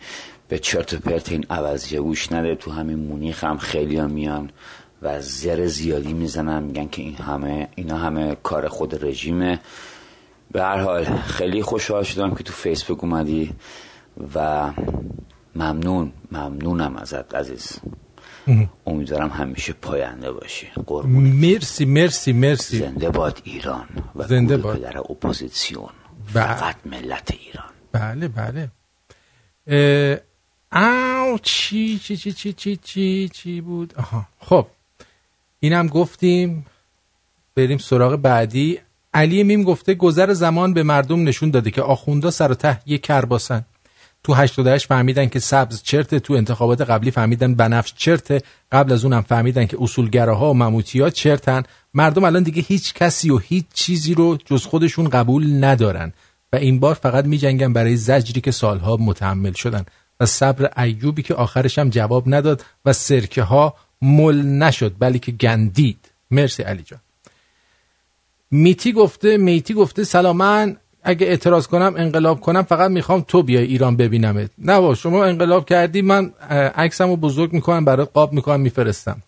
به 0.48 0.60
چرت 0.60 0.94
و 0.94 1.00
پرت 1.00 1.32
این 1.32 1.46
عوضیه 1.50 2.02
گوش 2.02 2.32
نده. 2.32 2.56
تو 2.56 2.72
همین 2.72 3.00
مونیخ 3.00 3.44
هم 3.44 3.58
خیلی 3.58 3.98
هم 3.98 4.12
میان 4.12 4.50
و 5.02 5.22
زر 5.22 5.66
زیادی 5.66 6.14
می‌زنن 6.14 6.64
میگن 6.64 6.88
که 6.88 7.02
این 7.02 7.16
همه 7.16 7.68
اینا 7.76 7.98
همه 7.98 8.38
کار 8.44 8.68
خود 8.68 9.06
رژیمه. 9.06 9.60
به 10.52 10.62
هر 10.62 10.78
حال 10.78 11.04
خیلی 11.06 11.62
خوشحال 11.62 12.04
شدم 12.04 12.36
که 12.36 12.44
تو 12.44 12.54
فیسبوک 12.54 13.04
اومدی 13.04 13.54
و 14.36 14.70
ممنون 15.56 16.12
ممنونم 16.32 16.96
ازت 16.96 17.36
عزیز. 17.36 17.80
امیدوارم 18.86 19.30
همیشه 19.30 19.74
پاینده 19.74 20.32
باشی. 20.32 20.68
قربون 20.86 21.24
مرسی 21.24 21.86
مرسی 21.86 22.34
مرسی. 22.34 22.80
زنده 22.80 23.10
باد 23.10 23.42
ایران 23.44 23.86
و 24.16 24.28
زنده 24.28 24.58
باد. 24.58 24.78
پدر 24.78 24.98
اپوزیسیون. 24.98 25.90
و- 26.36 26.40
فقط 26.40 26.76
ملت 26.86 27.32
ایران. 27.32 27.70
بله 27.92 28.28
بله. 28.28 28.70
او 31.32 31.38
چی 31.42 32.00
چی 32.00 32.18
چی 32.18 32.32
چی 32.34 32.54
چی 32.54 32.76
چی 32.78 33.30
چی 33.30 33.62
بود؟ 33.62 33.94
آها 33.98 34.26
خب. 34.40 34.68
اینم 35.60 35.88
گفتیم. 35.88 36.66
بریم 37.56 37.78
سراغ 37.78 38.16
بعدی. 38.16 38.80
علی 39.14 39.44
میم 39.44 39.64
گفته 39.64 39.94
گذر 39.94 40.34
زمان 40.34 40.74
به 40.74 40.84
مردم 40.84 41.24
نشون 41.24 41.50
داده 41.52 41.72
که 41.72 41.82
آخوندا 41.82 42.32
سر 42.32 42.52
و 42.52 42.56
ته 42.56 42.80
یک 42.86 43.02
کرباسن. 43.02 43.66
تو 44.28 44.34
88 44.34 44.88
فهمیدن 44.88 45.26
که 45.30 45.40
سبز 45.40 45.84
چرت 45.84 46.16
تو 46.16 46.34
انتخابات 46.34 46.82
قبلی 46.82 47.12
فهمیدن 47.12 47.56
بنفش 47.56 47.94
چرت 47.98 48.44
قبل 48.72 48.94
از 48.94 49.04
اونم 49.04 49.22
فهمیدن 49.22 49.66
که 49.66 49.78
اصولگراها 49.82 50.52
و 50.52 50.54
مموتیا 50.54 51.10
چرتن. 51.10 51.64
مردم 51.94 52.24
الان 52.24 52.44
دیگه 52.44 52.62
هیچ 52.62 52.94
کسی 52.94 53.30
و 53.30 53.38
هیچ 53.38 53.66
چیزی 53.74 54.14
رو 54.14 54.38
جز 54.46 54.66
خودشون 54.66 55.10
قبول 55.10 55.64
ندارن. 55.64 56.14
و 56.54 56.56
این 56.56 56.80
بار 56.80 56.96
فقط 56.96 57.26
میجنگن 57.26 57.74
برای 57.74 57.96
زجری 57.96 58.42
که 58.42 58.52
سالها 58.52 58.98
متحمل 58.98 59.54
شدن. 59.54 59.86
و 60.20 60.26
صبر 60.26 60.82
ایوبی 60.84 61.22
که 61.22 61.34
آخرش 61.34 61.80
هم 61.80 61.90
جواب 61.90 62.24
نداد 62.28 62.66
و 62.86 62.94
سرکه 62.94 63.44
ها 63.44 63.76
مل 64.02 64.46
نشد 64.46 64.96
بلکه 65.00 65.32
گندید. 65.32 66.12
مرسی 66.32 66.64
علی 66.64 66.84
جان 66.84 67.00
میتی 68.52 68.92
گفته 68.92 69.38
میتی 69.38 69.74
گفته 69.74 70.04
سلام 70.04 70.38
من 70.38 70.78
اگه 71.10 71.28
اعتراض 71.28 71.68
کنم 71.68 71.94
انقلاب 71.98 72.40
کنم 72.40 72.62
فقط 72.62 72.92
می‌خوام 72.92 73.26
تو 73.28 73.44
بیای 73.44 73.66
ایران 73.66 73.98
ببینمت. 73.98 74.50
نه 74.58 74.80
با 74.80 74.96
شما 74.96 75.26
انقلاب 75.26 75.66
کردی 75.66 76.02
من 76.02 76.32
عکسمو 76.76 77.16
بزرگ 77.16 77.54
می‌کنم 77.54 77.86
برات 77.86 78.10
قاب 78.14 78.34
می‌کنم 78.34 78.60
میفرستم. 78.60 79.22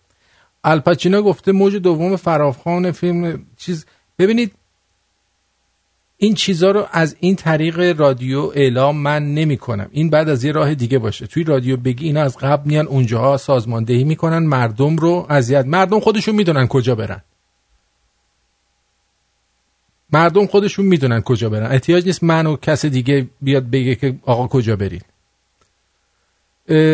الپاچینا 0.64 1.22
گفته 1.22 1.52
موج 1.52 1.76
دوم 1.76 2.16
فراخان 2.16 2.92
فیلم 2.92 3.42
چیز. 3.56 3.86
ببینید 4.18 4.52
این 6.16 6.34
چیزا 6.34 6.70
رو 6.70 6.86
از 6.92 7.16
این 7.20 7.36
طریق 7.36 8.00
رادیو 8.00 8.52
اعلام 8.54 8.96
من 8.96 9.34
نمی 9.34 9.56
کنم 9.56 9.88
این 9.92 10.10
بعد 10.10 10.28
از 10.28 10.44
یه 10.44 10.52
راه 10.52 10.74
دیگه 10.74 10.98
باشه. 10.98 11.26
توی 11.26 11.44
رادیو 11.44 11.76
بگی 11.76 12.06
اینا 12.06 12.22
از 12.22 12.36
قبل 12.36 12.62
میان 12.68 12.86
اونجاها 12.86 13.36
سازماندهی 13.36 14.04
می‌کنن 14.04 14.38
مردم 14.38 14.96
رو 14.96 15.26
اذیت. 15.30 15.66
مردم 15.66 16.00
خودشون 16.00 16.34
می‌دونن 16.34 16.66
کجا 16.66 16.94
برن. 16.94 17.22
مردم 20.12 20.46
خودشون 20.46 20.86
می‌دونن 20.86 21.20
کجا 21.20 21.48
برن. 21.48 21.72
احتیاج 21.72 22.06
نیست 22.06 22.24
من 22.24 22.46
و 22.46 22.56
کس 22.56 22.86
دیگه 22.86 23.26
بیاد 23.42 23.70
بگه 23.70 23.94
که 23.94 24.14
آقا 24.22 24.46
کجا 24.46 24.76
برید. 24.76 25.04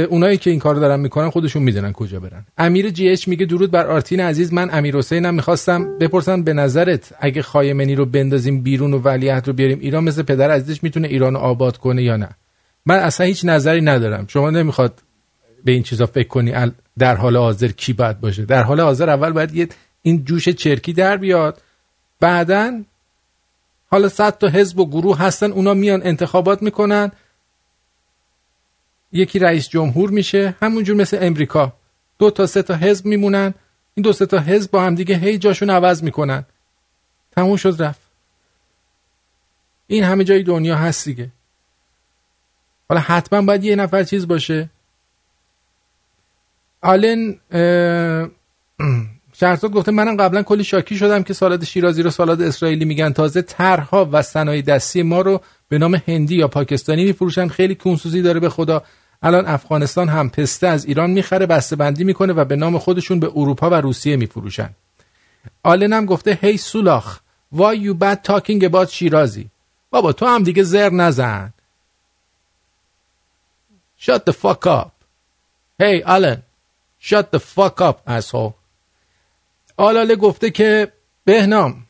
اونایی 0.08 0.36
که 0.36 0.50
این 0.50 0.58
کار 0.58 0.74
دارن 0.74 1.00
می‌کنن 1.00 1.30
خودشون 1.30 1.62
می‌دونن 1.62 1.92
کجا 1.92 2.20
برن. 2.20 2.46
امیر 2.58 2.90
جی 2.90 3.08
اچ 3.08 3.28
میگه 3.28 3.46
درود 3.46 3.70
بر 3.70 3.86
آرتین 3.86 4.20
عزیز 4.20 4.52
من 4.52 4.68
امیر 4.72 4.96
حسینم 4.96 5.34
می‌خواستم 5.34 5.98
بپرسم 5.98 6.42
به 6.42 6.52
نظرت 6.52 7.12
اگه 7.20 7.42
خایمنی 7.42 7.94
رو 7.94 8.06
بندازیم 8.06 8.62
بیرون 8.62 8.94
و 8.94 8.98
ولیعهد 8.98 9.46
رو 9.46 9.52
بیاریم 9.52 9.78
ایران 9.80 10.04
مثل 10.04 10.22
پدر 10.22 10.50
عزیزش 10.50 10.82
می‌تونه 10.82 11.08
ایران 11.08 11.34
رو 11.34 11.40
آباد 11.40 11.76
کنه 11.76 12.02
یا 12.02 12.16
نه؟ 12.16 12.28
من 12.86 12.98
اصلا 12.98 13.26
هیچ 13.26 13.44
نظری 13.44 13.80
ندارم. 13.80 14.26
شما 14.28 14.50
نمی‌خواد 14.50 15.02
به 15.64 15.72
این 15.72 15.82
چیزا 15.82 16.06
فکر 16.06 16.28
کنی 16.28 16.54
در 16.98 17.16
حال 17.16 17.36
حاضر 17.36 17.68
کی 17.68 17.92
باید 17.92 18.20
باشه؟ 18.20 18.44
در 18.44 18.62
حال 18.62 18.80
حاضر 18.80 19.10
اول 19.10 19.32
باید 19.32 19.74
این 20.02 20.24
جوش 20.24 20.48
چرکی 20.48 20.92
در 20.92 21.16
بیاد. 21.16 21.62
بعدن 22.20 22.84
حالا 23.90 24.08
صد 24.08 24.38
تا 24.38 24.48
حزب 24.48 24.78
و 24.78 24.86
گروه 24.86 25.18
هستن 25.18 25.52
اونا 25.52 25.74
میان 25.74 26.06
انتخابات 26.06 26.62
می‌کنن. 26.62 27.12
یکی 29.12 29.38
رئیس 29.38 29.68
جمهور 29.68 30.10
میشه 30.10 30.54
همونجور 30.62 30.96
مثل 30.96 31.18
امریکا. 31.20 31.72
دو 32.18 32.30
تا 32.30 32.46
سه 32.46 32.62
تا 32.62 32.74
حزب 32.74 33.06
میمونن 33.06 33.54
این 33.94 34.02
دو 34.02 34.12
سه 34.12 34.26
تا 34.26 34.38
حزب 34.38 34.70
با 34.70 34.82
هم 34.82 34.94
دیگه 34.94 35.16
هی 35.16 35.38
جاشون 35.38 35.70
عوض 35.70 36.02
می‌کنن. 36.02 36.44
تموم 37.32 37.56
شد 37.56 37.82
رفت. 37.82 38.00
این 39.86 40.04
همه 40.04 40.24
جای 40.24 40.42
دنیا 40.42 40.76
هست 40.76 41.04
دیگه. 41.04 41.28
حالا 42.88 43.00
حتما 43.00 43.42
باید 43.42 43.64
یه 43.64 43.76
نفر 43.76 44.04
چیز 44.04 44.28
باشه. 44.28 44.70
آلن 46.82 47.40
شهرزاد 49.40 49.72
گفته 49.72 49.92
منم 49.92 50.16
قبلا 50.16 50.42
کلی 50.42 50.64
شاکی 50.64 50.96
شدم 50.96 51.22
که 51.22 51.32
سالاد 51.32 51.64
شیرازی 51.64 52.02
رو 52.02 52.10
سالاد 52.10 52.42
اسرائیلی 52.42 52.84
میگن. 52.84 53.12
تازه 53.12 53.42
طرحها 53.42 54.08
و 54.12 54.22
صنایع 54.22 54.62
دستی 54.62 55.02
ما 55.02 55.20
رو 55.20 55.40
به 55.68 55.78
نام 55.78 55.94
هندی 55.94 56.36
یا 56.36 56.48
پاکستانی 56.48 57.04
میفروشن. 57.04 57.48
خیلی 57.48 57.74
کونسوزی 57.74 58.22
داره 58.22 58.40
به 58.40 58.48
خدا. 58.48 58.82
الان 59.22 59.46
افغانستان 59.46 60.08
هم 60.08 60.30
پسته 60.30 60.66
از 60.66 60.84
ایران 60.84 61.10
می‌خره 61.10 61.46
بسته 61.46 61.76
بندی 61.76 62.04
می‌کنه 62.04 62.32
و 62.32 62.44
به 62.44 62.56
نام 62.56 62.78
خودشون 62.78 63.20
به 63.20 63.30
اروپا 63.36 63.70
و 63.70 63.74
روسیه 63.74 64.16
میفروشن. 64.16 64.70
آلن 65.62 65.92
هم 65.92 66.06
گفته 66.06 66.38
هی 66.42 66.56
سولاخ 66.56 67.20
why 67.54 67.74
you 67.74 67.94
bad 68.02 68.32
talking 68.32 68.62
about 68.62 68.90
شیرازی؟ 68.90 69.48
بابا 69.90 70.12
تو 70.12 70.26
هم 70.26 70.42
دیگه 70.42 70.62
زر 70.62 70.90
نزن. 70.90 71.52
Shut 74.00 74.20
the 74.30 74.32
fuck 74.32 74.66
up. 74.66 74.90
Hey 75.82 76.02
آلن 76.06 76.42
shut 77.02 77.24
the 77.32 77.38
fuck 77.38 77.80
up 77.80 77.96
asshole. 78.08 78.65
آلاله 79.76 80.16
گفته 80.16 80.50
که 80.50 80.92
بهنام. 81.24 81.86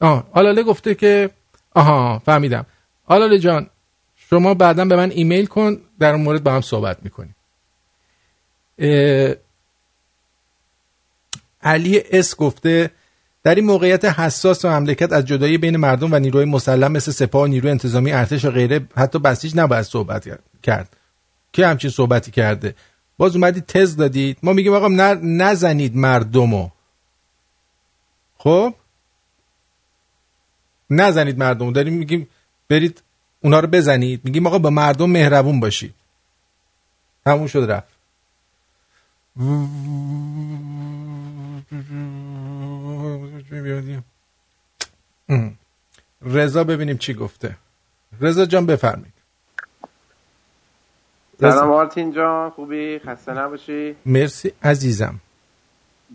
آه 0.00 0.28
آلاله 0.32 0.62
گفته 0.62 0.94
که 0.94 1.30
آها 1.74 2.18
فهمیدم. 2.18 2.66
آلاله 3.06 3.38
جان 3.38 3.66
شما 4.16 4.54
بعدا 4.54 4.84
به 4.84 4.96
من 4.96 5.10
ایمیل 5.10 5.46
کن 5.46 5.80
در 5.98 6.16
مورد 6.16 6.42
با 6.42 6.52
هم 6.52 6.60
صحبت 6.60 6.98
می‌کنیم. 7.02 7.36
علی 11.62 12.02
اس 12.10 12.36
گفته 12.36 12.90
در 13.42 13.54
این 13.54 13.64
موقعیت 13.64 14.04
حساس 14.04 14.64
و 14.64 14.68
مملکت 14.68 15.12
از 15.12 15.24
جدایی 15.24 15.58
بین 15.58 15.76
مردم 15.76 16.12
و 16.12 16.18
نیروی 16.18 16.44
مسلح 16.44 16.88
مثل 16.88 17.12
سپاه 17.12 17.42
و 17.42 17.46
نیروی 17.46 17.70
انتظامی 17.70 18.12
ارتش 18.12 18.44
و 18.44 18.50
غیره 18.50 18.88
حتی 18.96 19.18
بسیج 19.18 19.56
نباید 19.56 19.82
صحبت 19.82 20.28
کرد. 20.62 20.96
که 21.52 21.66
همچین 21.66 21.90
صحبتی 21.90 22.30
کرده؟ 22.30 22.74
باز 23.18 23.36
اومدید 23.36 23.66
تز 23.66 23.96
دادید. 23.96 24.38
ما 24.42 24.52
میگیم 24.52 24.72
آقا 24.72 24.88
نزنید 25.22 25.96
مردمو. 25.96 26.68
خب؟ 28.44 28.74
نزنید 30.90 31.38
مردم 31.38 31.72
داریم 31.72 31.92
میگیم 31.94 32.28
برید 32.68 33.02
اونا 33.40 33.60
رو 33.60 33.68
بزنید. 33.68 34.24
میگیم 34.24 34.46
آقا 34.46 34.58
به 34.58 34.70
مردم 34.70 35.10
مهربون 35.10 35.60
باشید. 35.60 35.94
همون 37.26 37.46
شد 37.46 37.70
رفت. 37.70 37.94
رضا 46.22 46.64
ببینیم 46.64 46.98
چی 46.98 47.14
گفته. 47.14 47.56
رضا 48.20 48.46
جان 48.46 48.66
بفرمایید. 48.66 49.14
سلام 51.40 51.70
آرتین 51.72 52.12
جان 52.12 52.50
خوبی؟ 52.50 52.98
خسته 52.98 53.32
نباشی؟ 53.32 53.96
مرسی 54.06 54.52
عزیزم. 54.62 55.20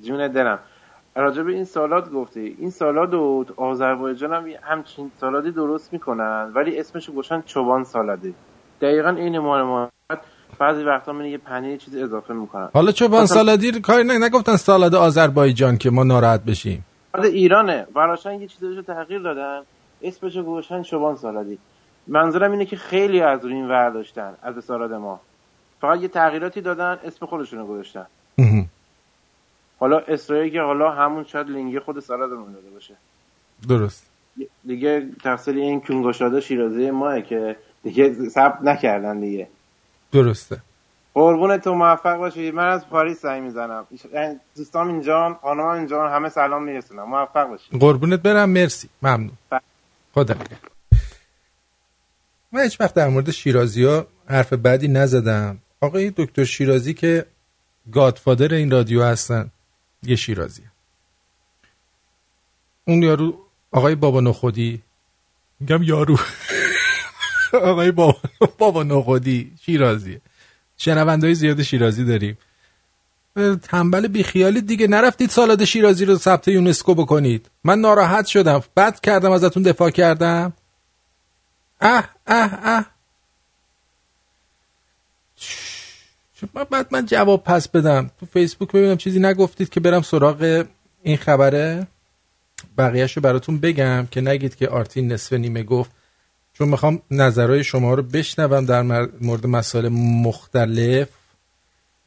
جون 0.03 0.27
دلم. 0.27 0.59
راجع 1.21 1.43
به 1.43 1.51
این 1.51 1.63
سالات 1.63 2.11
گفتی. 2.11 2.55
این 2.59 2.69
سالاد 2.69 3.13
و 3.13 3.45
آذربایجان 3.57 4.33
هم 4.33 4.45
همچین 4.63 5.11
سالادی 5.17 5.51
درست 5.51 5.93
می‌کنن 5.93 6.51
ولی 6.55 6.79
اسمش 6.79 7.09
گوشن 7.09 7.41
چوبان 7.41 7.83
سالاده 7.83 8.33
دقیقا 8.81 9.09
این 9.09 9.39
مال 9.39 9.61
ما. 9.61 9.89
بعضی 10.59 10.83
وقتا 10.83 11.13
من 11.13 11.25
یه 11.25 11.37
پنیر 11.37 11.77
چیز 11.77 11.95
اضافه 11.95 12.33
می‌کنن. 12.33 12.69
حالا 12.73 12.91
چوبان 12.91 13.25
سالادی 13.25 13.81
کاری 13.81 14.03
نه 14.03 14.25
نگفتن 14.25 14.55
سالاد 14.55 14.95
آذربایجان 14.95 15.77
که 15.77 15.89
ما 15.89 16.03
ناراحت 16.03 16.43
بشیم. 16.43 16.85
سالاد 17.11 17.25
ایرانه 17.25 17.87
براشن 17.95 18.41
یه 18.41 18.47
چیزی 18.47 18.81
تغییر 18.81 19.21
دادن. 19.21 19.61
اسمش 20.01 20.37
گوشن 20.37 20.81
چوبان 20.81 21.15
سالادی. 21.15 21.57
منظورم 22.07 22.51
اینه 22.51 22.65
که 22.65 22.75
خیلی 22.75 23.21
از 23.21 23.45
روی 23.45 23.53
این 23.53 23.67
ورداشتن 23.67 24.33
از 24.43 24.63
سالاد 24.63 24.93
ما. 24.93 25.19
فقط 25.81 26.01
یه 26.01 26.07
تغییراتی 26.07 26.61
دادن 26.61 26.97
اسم 27.03 27.25
خودشونو 27.25 27.65
گذاشتن. 27.65 28.05
حالا 29.79 29.99
اسرائیل 29.99 30.53
که 30.53 30.61
حالا 30.61 30.91
همون 30.91 31.23
شاید 31.23 31.49
لینگی 31.49 31.79
خود 31.79 31.99
سالادمون 31.99 32.53
داده 32.53 32.69
باشه. 32.69 32.95
درست. 33.69 34.09
دیگه 34.67 35.09
تفصیل 35.23 35.57
این 35.57 35.81
کونگوشاده 35.81 36.41
شیرازی 36.41 36.91
ماه 36.91 37.21
که 37.21 37.55
دیگه 37.83 38.13
ثبت 38.29 38.61
نکردن 38.61 39.19
دیگه. 39.19 39.47
درسته. 40.11 40.57
قربون 41.13 41.57
تو 41.57 41.73
موفق 41.73 42.17
باشی. 42.17 42.51
من 42.51 42.67
از 42.67 42.89
پاریس 42.89 43.21
زنگ 43.21 43.43
می‌زنم. 43.43 43.87
دوستان 44.55 44.87
اینجا 44.87 45.39
خانم 45.41 45.65
اینجا 45.65 46.09
همه 46.09 46.29
سلام 46.29 46.63
میرسونم. 46.63 47.03
موفق 47.03 47.47
باشی. 47.47 47.77
قربونت 47.79 48.19
برم. 48.19 48.49
مرسی. 48.49 48.89
ممنون. 49.01 49.31
خدا 50.13 50.35
من 52.51 52.63
هیچ 52.63 52.81
وقت 52.81 52.93
در 52.93 53.07
مورد 53.07 53.31
شیرازی 53.31 53.83
ها 53.83 54.07
حرف 54.25 54.53
بعدی 54.53 54.87
نزدم. 54.87 55.57
آقای 55.81 56.13
دکتر 56.17 56.43
شیرازی 56.43 56.93
که 56.93 57.25
گادفادر 57.91 58.53
این 58.53 58.71
رادیو 58.71 59.03
هستن. 59.03 59.51
یه 60.03 60.15
شیرازی 60.15 60.63
اون 62.87 63.03
یارو 63.03 63.45
آقای 63.71 63.95
بابا 63.95 64.21
نخودی 64.21 64.83
میگم 65.59 65.83
یارو. 65.83 66.17
آقای 67.53 67.91
بابا, 67.91 68.19
بابا 68.57 68.83
نخودی 68.83 69.55
شیرازی 69.61 70.21
شنونده 70.77 71.27
های 71.27 71.35
زیاد 71.35 71.61
شیرازی 71.61 72.05
داریم. 72.05 72.37
تنبل 73.61 74.07
بیخیالی 74.07 74.61
دیگه 74.61 74.87
نرفتید 74.87 75.29
سالاد 75.29 75.63
شیرازی 75.63 76.05
رو 76.05 76.17
ثبت 76.17 76.47
یونسکو 76.47 76.95
بکنید. 76.95 77.49
من 77.63 77.79
ناراحت 77.79 78.25
شدم. 78.25 78.63
بد 78.77 78.99
کردم 78.99 79.31
ازتون 79.31 79.63
دفاع 79.63 79.89
کردم. 79.89 80.53
اه 81.81 82.09
اه 82.27 82.59
اه. 82.63 82.85
بعد 86.47 86.87
من 86.91 87.05
جواب 87.05 87.43
پس 87.43 87.67
بدم. 87.67 88.11
تو 88.19 88.25
فیسبوک 88.25 88.71
ببینم 88.71 88.97
چیزی 88.97 89.19
نگفتید 89.19 89.69
که 89.69 89.79
برم 89.79 90.01
سراغ 90.01 90.65
این 91.03 91.17
خبره. 91.17 91.87
بقیهش 92.77 93.17
رو 93.17 93.21
براتون 93.21 93.57
بگم 93.57 94.07
که 94.11 94.21
نگید 94.21 94.55
که 94.55 94.67
آرتین 94.67 95.11
نصف 95.11 95.33
نیمه 95.33 95.63
گفت. 95.63 95.91
چون 96.53 96.67
می‌خوام 96.67 97.01
نظرهای 97.11 97.63
شما 97.63 97.93
رو 97.93 98.03
بشنوم 98.03 98.65
در 98.65 98.81
مورد 99.21 99.47
مسائل 99.47 99.89
مختلف. 100.23 101.07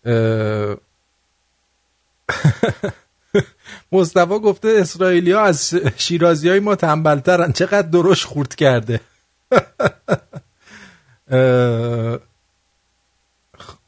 مصطفی 3.92 4.38
گفته 4.38 4.76
اسرائیلی 4.80 5.32
ها 5.32 5.40
از 5.40 5.74
شیرازی 5.96 6.48
های 6.48 6.60
ما 6.60 6.74
تنبلترن. 6.74 7.52
چقدر 7.52 7.88
درش 7.88 8.24
خورد 8.24 8.54
کرده. 8.54 9.00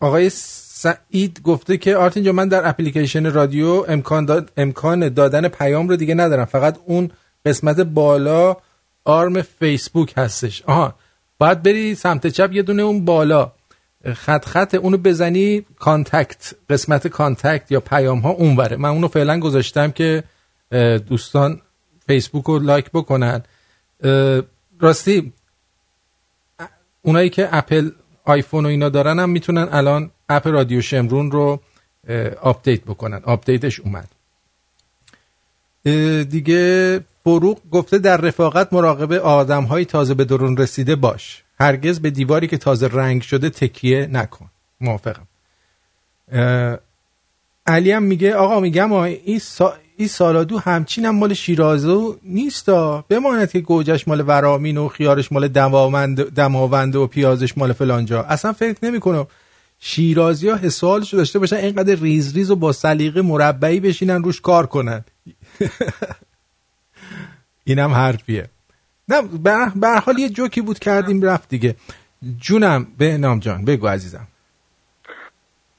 آقای 0.01 0.31
سعید 0.31 1.43
گفته 1.43 1.77
که 1.77 1.97
آرتین 1.97 2.31
من 2.31 2.49
در 2.49 2.69
اپلیکیشن 2.69 3.33
رادیو 3.33 3.85
امکان, 3.89 4.25
داد، 4.25 4.53
امکان 4.57 5.09
دادن 5.09 5.49
پیام 5.49 5.89
رو 5.89 5.97
دیگه 5.97 6.15
ندارم. 6.15 6.45
فقط 6.45 6.79
اون 6.87 7.11
قسمت 7.45 7.81
بالا 7.81 8.57
آرم 9.05 9.43
فیسبوک 9.43 10.15
هستش. 10.17 10.63
آها 10.63 10.95
باید 11.39 11.63
بری 11.63 11.95
سمت 11.95 12.27
چپ 12.27 12.53
یه 12.53 12.63
دونه 12.63 12.83
اون 12.83 13.05
بالا. 13.05 13.53
خط 14.15 14.45
خط 14.45 14.75
اونو 14.75 14.97
بزنی 14.97 15.67
contact 15.79 16.55
قسمت 16.71 17.09
contact 17.09 17.73
یا 17.73 17.81
پیام 17.81 18.19
ها 18.19 18.31
اونوره. 18.31 18.77
من 18.77 18.89
اونو 18.89 19.09
فعلا 19.09 19.41
گذاشتم 19.41 19.91
که 19.91 20.25
دوستان 21.09 21.61
فیسبوک 22.07 22.45
رو 22.45 22.59
لایک 22.59 22.91
بکنن. 22.91 23.43
راستی 24.81 25.33
اونایی 27.03 27.31
که 27.31 27.49
اپل 27.57 27.91
آیفون 28.25 28.67
و 28.67 28.69
اینا 28.69 28.89
دارن 28.89 29.19
هم 29.19 29.31
می‌تونن 29.31 29.69
الان 29.73 30.11
اپ 30.29 30.49
رادیو 30.49 30.81
شمرون 30.81 31.31
رو 31.31 31.61
آپدیت 32.41 32.81
بکنن. 32.85 33.21
آپدیتش 33.25 33.81
اومد. 33.81 34.09
دیگه 36.29 37.01
فروغ 37.25 37.61
گفته 37.71 37.99
در 37.99 38.17
رفاقت 38.17 38.73
مراقب 38.73 39.13
آدم 39.13 39.65
های 39.65 39.85
تازه 39.85 40.15
به 40.15 40.25
درون 40.25 40.57
رسیده 40.57 40.97
باش. 40.97 41.45
هرگز 41.61 42.01
به 42.01 42.11
دیواری 42.11 42.47
که 42.47 42.59
تازه 42.59 42.89
رنگ 42.89 43.23
شده 43.23 43.51
تکیه 43.51 44.07
نکن. 44.07 44.51
موافقم. 44.81 45.27
علی 47.67 47.93
هم 47.93 48.03
میگه 48.03 48.35
آقا 48.35 48.61
میگم 48.61 48.93
این, 48.93 49.39
سا... 49.39 49.75
این 49.97 50.09
سالادو 50.09 50.59
همچین 50.59 51.05
هم 51.05 51.17
مال 51.17 51.35
شیرازو 51.35 52.17
نیستا. 52.23 53.05
بماند 53.09 53.51
که 53.51 53.61
گوجش 53.61 54.09
مال 54.09 54.25
ورامین 54.27 54.79
و 54.79 54.89
خیارش 54.89 55.33
مال 55.33 55.49
دماوند, 55.49 56.97
و 56.97 57.07
پیازش 57.07 57.59
مال 57.59 57.73
فلانجا 57.73 58.23
اصلا 58.23 58.53
فکر 58.53 58.79
نمی 58.83 59.01
کنم 59.01 59.27
شیرازی 59.81 60.49
ها 60.49 60.57
حسالشو 60.57 61.17
داشته 61.17 61.39
باشن 61.39 61.57
اینقدر 61.57 61.95
ریز 61.95 62.35
ریز 62.35 62.51
و 62.51 62.57
با 62.57 62.73
سلیقه 62.73 63.23
مربعی 63.23 63.81
بشینن 63.81 64.23
روش 64.23 64.41
کار 64.41 64.67
کنن. 64.67 65.05
اینم 67.65 67.91
حرفیه. 67.91 68.49
نه 69.09 69.23
به 69.75 70.01
حال 70.01 70.19
یه 70.19 70.29
جوکی 70.29 70.61
بود 70.61 70.79
کردیم 70.79 71.23
رفت 71.23 71.49
دیگه. 71.49 71.77
جونم 72.41 72.87
به 72.99 73.19
نام 73.19 73.39
جان 73.39 73.65
بگو 73.65 73.87
عزیزم. 73.87 74.27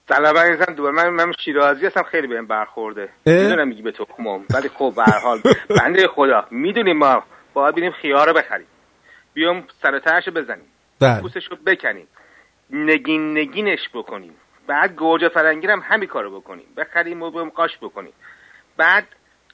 سلام 0.07 0.37
عزیزم 0.37 0.73
دوباره 0.73 0.95
من 0.95 1.09
من 1.09 1.31
شیرازی 1.39 1.85
هستم 1.85 2.03
خیلی 2.03 2.27
بهم 2.27 2.47
برخورده. 2.47 3.09
می‌دونم 3.25 3.67
میگی 3.67 3.81
به 3.81 3.91
تخمم 3.91 4.45
ولی 4.55 4.69
خب 4.69 4.93
به 4.95 5.03
هر 5.03 5.19
حال 5.19 5.39
بنده 5.69 6.07
خدا 6.07 6.47
می‌دونیم 6.51 6.97
ما 6.97 7.23
باید 7.53 7.75
بریم 7.75 7.91
خیار 7.91 8.27
رو 8.27 8.33
بخریم. 8.33 8.67
بیام 9.33 9.63
سر 9.81 9.99
تهش 9.99 10.29
بزنیم. 10.29 10.65
بله. 10.99 11.21
پوستش 11.21 11.47
رو 11.51 11.57
بکنیم. 11.65 12.07
نگین 12.69 13.37
نگینش 13.37 13.89
بکنیم. 13.93 14.33
بعد 14.67 14.95
گوجه 14.95 15.29
فرنگی 15.29 15.67
هم 15.67 15.83
همین 15.85 16.09
کارو 16.09 16.39
بکنیم. 16.39 16.65
بخریم 16.77 17.21
و 17.21 17.31
بریم 17.31 17.49
قاش 17.49 17.77
بکنیم. 17.81 18.13
بعد 18.77 19.07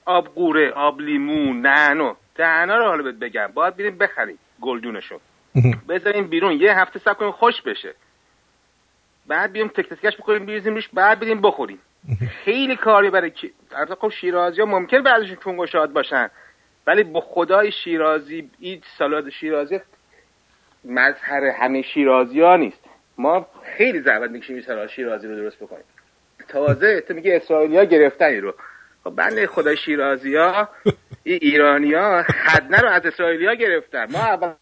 آب 0.05 0.27
قوره 0.27 0.71
آب 0.71 0.99
لیمو 0.99 1.53
نعنو 1.53 2.13
دهنا 2.35 2.77
رو 2.77 2.85
حالا 2.85 3.03
بهت 3.03 3.15
بگم. 3.15 3.47
باید 3.53 3.77
بریم 3.77 3.97
بخریم 3.97 4.39
گلدونشو. 4.61 5.19
بذاریم 5.89 6.27
بیرون. 6.27 6.53
یه 6.53 6.79
هفته 6.79 6.99
صبر 6.99 7.13
کنیم 7.13 7.31
خوش 7.31 7.61
بشه. 7.61 7.95
بعد 9.31 9.51
بیام 9.51 9.67
تک 9.67 9.89
تکش 9.89 10.17
بکنیم 10.17 10.45
بریزیم 10.45 10.75
روش 10.75 10.89
بعد 10.93 11.19
بریم 11.19 11.41
بخوریم. 11.41 11.79
خیلی 12.45 12.75
کاری 12.75 13.09
برای 13.09 13.31
کی 13.31 13.51
خب 13.99 14.09
شیرازی 14.09 14.61
ها 14.61 14.67
ممکن 14.67 15.03
بعضشون 15.03 15.35
کنگوشاد 15.35 15.93
باشن 15.93 16.29
ولی 16.87 17.03
با 17.03 17.21
خدای 17.21 17.71
شیرازی 17.71 18.49
این 18.59 18.81
سالاد 18.97 19.29
شیرازی 19.29 19.79
مظهر 20.85 21.43
همه 21.43 21.81
شیرازی 21.81 22.41
ها 22.41 22.55
نیست. 22.55 22.83
ما 23.17 23.47
خیلی 23.77 24.01
زحمت 24.01 24.29
می‌کشیم 24.29 24.55
این 24.55 24.65
سالاد 24.65 24.89
شیرازی 24.89 25.27
رو 25.27 25.35
درست 25.35 25.57
بکنیم. 25.59 25.83
تازه 26.47 27.01
تو 27.01 27.13
میگه 27.13 27.35
اسرائیلیا 27.35 27.83
گرفتن 27.83 28.41
رو. 28.41 28.53
خب 29.03 29.09
بنده 29.09 29.47
خدای 29.47 29.77
شیرازی 29.77 30.35
ها 30.35 30.69
این 31.23 31.39
ایرانی 31.41 31.93
ها 31.93 32.23
خدنه 32.23 32.77
رو 32.77 32.89
از 32.89 33.05
اسرائیلیا 33.05 33.53
گرفتن. 33.53 34.11
ما 34.11 34.19
اول 34.19 34.53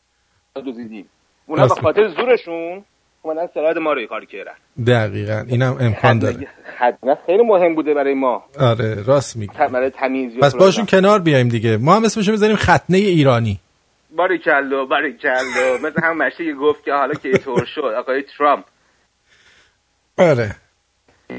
دوزیدیم 0.55 1.09
اونا 1.45 1.67
به 1.67 1.75
خاطر 1.75 2.07
زورشون 2.07 2.85
اومدن 3.21 3.47
سالاد 3.53 3.77
ما 3.77 3.93
رو 3.93 4.07
کار 4.07 4.25
کردن. 4.25 4.51
دقیقا. 4.87 5.45
اینم 5.47 5.77
امکان 5.79 6.19
داره. 6.19 6.47
ختنه 6.75 7.17
خیلی 7.25 7.43
مهم 7.43 7.75
بوده 7.75 7.93
برای 7.93 8.13
ما. 8.13 8.43
آره 8.59 9.03
راست 9.03 9.37
میگی. 9.37 9.53
برای 9.57 9.89
تمیز 9.89 10.37
پس 10.37 10.55
باشون 10.55 10.85
کنار 10.85 11.19
بیایم 11.19 11.47
دیگه. 11.47 11.77
ما 11.77 11.95
هم 11.95 12.03
اسمشو 12.03 12.31
بذاریم 12.31 12.55
ختنه 12.55 12.97
ایرانی. 12.97 13.59
باریکلو 14.15 14.85
باریکلو. 14.87 15.77
مثل 15.83 16.01
هم 16.03 16.17
مشتی 16.17 16.53
گفت 16.53 16.83
که 16.83 16.93
حالا 16.93 17.13
که 17.13 17.29
اینطور 17.29 17.65
شد. 17.65 17.93
آقای 17.97 18.23
ترامپ. 18.37 18.65
آره. 20.17 20.55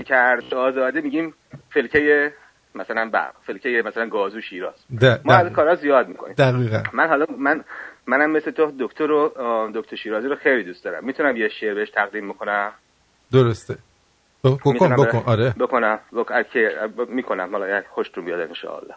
کرد. 0.07 0.55
آزاده 0.55 1.01
میگیم 1.01 1.35
فلکه 1.75 2.33
مثلا 2.75 3.11
برق 3.13 3.33
فلکه 3.47 3.83
مثلا 3.87 4.09
گازو 4.09 4.41
شیراز. 4.41 4.75
ما 5.25 5.35
از. 5.35 5.53
کارا 5.53 5.75
زیاد 5.75 6.09
می‌کنیم. 6.09 6.35
دقیقا. 6.35 6.83
من 6.93 7.09
حالا 7.09 7.27
من 7.39 7.65
منم 8.07 8.31
مثل 8.31 8.51
تو 8.51 8.73
دکتر 8.81 9.07
رو 9.07 9.33
دکتر 9.75 9.97
شیرازی 9.97 10.29
رو 10.29 10.37
خیلی 10.37 10.65
دوست 10.65 10.85
دارم. 10.85 11.05
می‌تونم 11.05 11.37
یه 11.37 11.49
شعر 11.49 11.75
بهش 11.75 11.91
تقدیم 11.91 12.29
بکنم؟ 12.29 12.73
درسته. 13.33 13.79
بکن 14.45 14.97
بکن. 14.97 15.23
آره. 15.27 15.55
بکنم. 15.61 15.99
می‌کنم. 17.09 17.53
حالا 17.53 17.69
یعنی 17.69 17.85
خوشتون 17.91 18.25
بیاد 18.25 18.41
انشاءالله. 18.41 18.95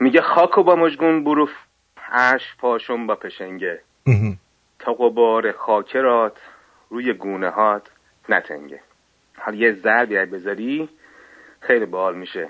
میگه 0.00 0.20
خاکو 0.20 0.62
با 0.62 0.76
مجگون 0.76 1.24
بروف 1.24 1.50
اش 2.12 2.42
پاشون 2.58 3.06
با 3.06 3.14
پشنگه. 3.14 3.80
تا 4.78 4.92
قبار 4.92 5.52
خاکرات 5.52 6.38
روی 6.90 7.12
گونه 7.12 7.50
هات 7.50 7.90
نتنگه. 8.28 8.80
حالا 9.38 9.56
یه 9.56 9.72
ضربی 9.72 10.18
اگه 10.18 10.30
بذاری 10.30 10.88
خیلی 11.60 11.86
باحال 11.86 12.16
میشه. 12.16 12.48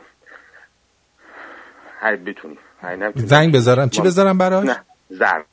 هر 2.00 2.16
بتونی. 2.16 2.58
زنگ 3.14 3.54
بذارم. 3.54 3.88
چی 3.88 4.02
بذارم 4.02 4.38
براش؟ 4.38 4.66
نه. 4.66 4.84
ضرب 5.12 5.46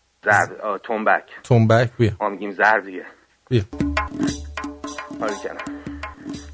آه، 0.63 0.77
تنبک. 0.77 1.23
تنبک 1.43 1.89
بیا. 1.97 2.11
ما 2.21 2.29
میگیم 2.29 2.51
ضرب 2.51 2.85
دیگه. 2.85 3.05
بیا. 3.49 3.61
حالی 5.19 5.33
کنم 5.33 5.83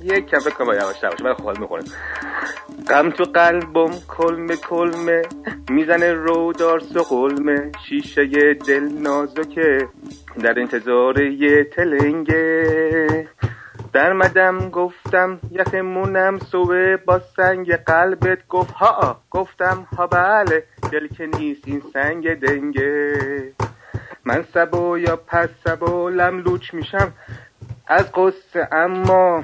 یک 0.02 0.26
کم 0.26 0.40
فکر 0.40 0.54
کنم 0.54 0.68
با 0.68 0.76
یواش 0.76 1.04
باشه 1.04 1.24
ولی 1.24 1.34
خب 1.34 1.60
می‌خورم 1.60 1.84
غم 2.90 3.10
تو 3.10 3.24
قلبم 3.24 3.92
کلمه 4.08 4.56
کلمه 4.56 5.22
می‌زنه 5.70 6.14
رو 6.14 6.54
دار 6.54 6.80
سقلمه 6.80 7.72
شیشه 7.90 8.54
دل 8.68 8.84
نازکه 8.84 9.88
در 10.44 10.60
انتظار 10.60 11.22
یه 11.22 11.64
تلنگه. 11.64 13.28
در 13.94 14.14
مدم 14.14 14.70
گفتم 14.70 15.40
یخمونم 15.52 16.40
صبح 16.40 16.96
با 16.96 17.20
سنگ 17.20 17.72
قلبت 17.76 18.48
گفت 18.48 18.72
ها 18.72 19.22
گفتم 19.32 19.88
ها 19.98 20.08
بله 20.08 20.64
دل 20.92 21.08
که 21.08 21.26
نیست 21.26 21.62
این 21.66 21.82
سنگ 21.94 22.40
دنگه. 22.40 23.14
من 24.26 24.46
سبو 24.54 24.98
یا 24.98 25.16
پس 25.16 25.50
سبو 25.66 26.10
لملوچ 26.10 26.74
میشم 26.74 27.14
از 27.88 28.12
قصه 28.12 28.68
اما 28.72 29.44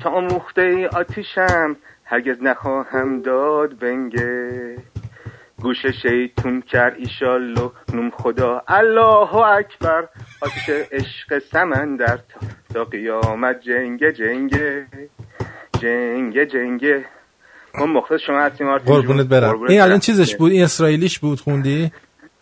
تا 0.00 0.10
آموخته 0.10 0.88
آتیشم 0.88 1.76
هرگز 2.04 2.42
نخواهم 2.42 3.22
داد 3.22 3.78
بنگه. 3.78 4.76
گوش 5.62 5.86
شیطون 6.02 6.60
کرد 6.60 6.96
ایشالله 6.98 7.70
نوم 7.94 8.10
خدا. 8.10 8.62
الله 8.68 9.34
اکبر. 9.34 10.08
آتیش 10.40 10.68
عشق 10.92 11.38
سمندر 11.52 12.16
تا, 12.16 12.46
تا 12.74 12.84
قیامت 12.84 13.60
جنگه 13.60 14.12
جنگه 14.12 14.86
جنگه 15.80 16.46
جنگه 16.46 17.04
ما 17.74 17.86
مخلص 17.86 18.20
شما 18.26 18.40
هستیم. 18.40 18.78
قربونت 18.78 19.26
برم. 19.26 19.62
این 19.62 19.80
الان. 19.80 19.98
چیزش 19.98 20.36
بود؟ 20.36 20.52
این 20.52 20.62
اسرائیلیش 20.62 21.18
بود 21.18 21.40
خوندی؟ 21.40 21.92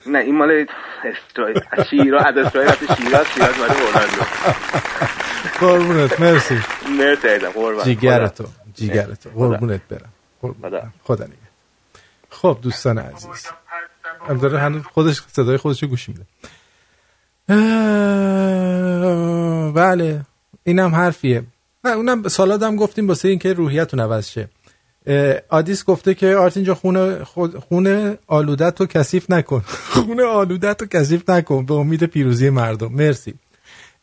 نه 0.06 0.18
این 0.18 0.36
مال 0.38 0.66
اسرائیل. 1.04 1.60
از 1.72 1.86
شیراز 1.90 2.24
از 2.26 2.46
اسرائیل 2.46 2.70
رفت 2.70 3.02
شیراز 3.02 3.26
شیراز 3.34 3.58
مال 3.58 3.70
اورلاندو 3.70 4.22
قربونت 5.60 6.20
مرسی. 6.20 6.58
مرسی 6.98 7.38
تو 7.38 9.30
قربونت 9.30 9.80
برم. 9.88 10.12
قربونت 10.42 10.70
برم. 10.70 10.92
خدا 11.02 11.24
نگه 11.24 11.45
خب 12.36 12.58
دوستان 12.62 12.98
عزیز. 12.98 13.46
داره 14.42 14.58
هنوز 14.58 14.82
خودش 14.82 15.22
صدای 15.32 15.56
خودش 15.56 15.82
رو 15.82 15.88
گوش 15.88 16.08
میده. 16.08 16.22
بله. 19.72 20.26
اینم 20.64 20.94
حرفیه. 20.94 21.44
نه 21.84 21.90
اونم 21.90 22.28
سالادم 22.28 22.76
گفتیم 22.76 23.08
واسه 23.08 23.28
اینکه 23.28 23.52
روحیتون 23.52 24.00
عوض 24.00 24.28
شه. 24.28 24.48
آدیس 25.48 25.84
گفته 25.84 26.14
که 26.14 26.36
آرتین 26.36 26.64
جا 26.64 26.74
خونه 26.74 27.24
خود 27.24 27.58
خونه 27.58 28.18
آلودت 28.26 28.80
رو 28.80 28.86
کثیف 28.86 29.30
نکن. 29.30 29.60
خونه 29.94 30.24
آلودت 30.24 30.82
رو 30.82 30.86
کثیف 30.86 31.30
نکن 31.30 31.66
به 31.66 31.74
امید 31.74 32.04
پیروزی 32.04 32.50
مردم. 32.50 32.92
مرسی. 32.92 33.34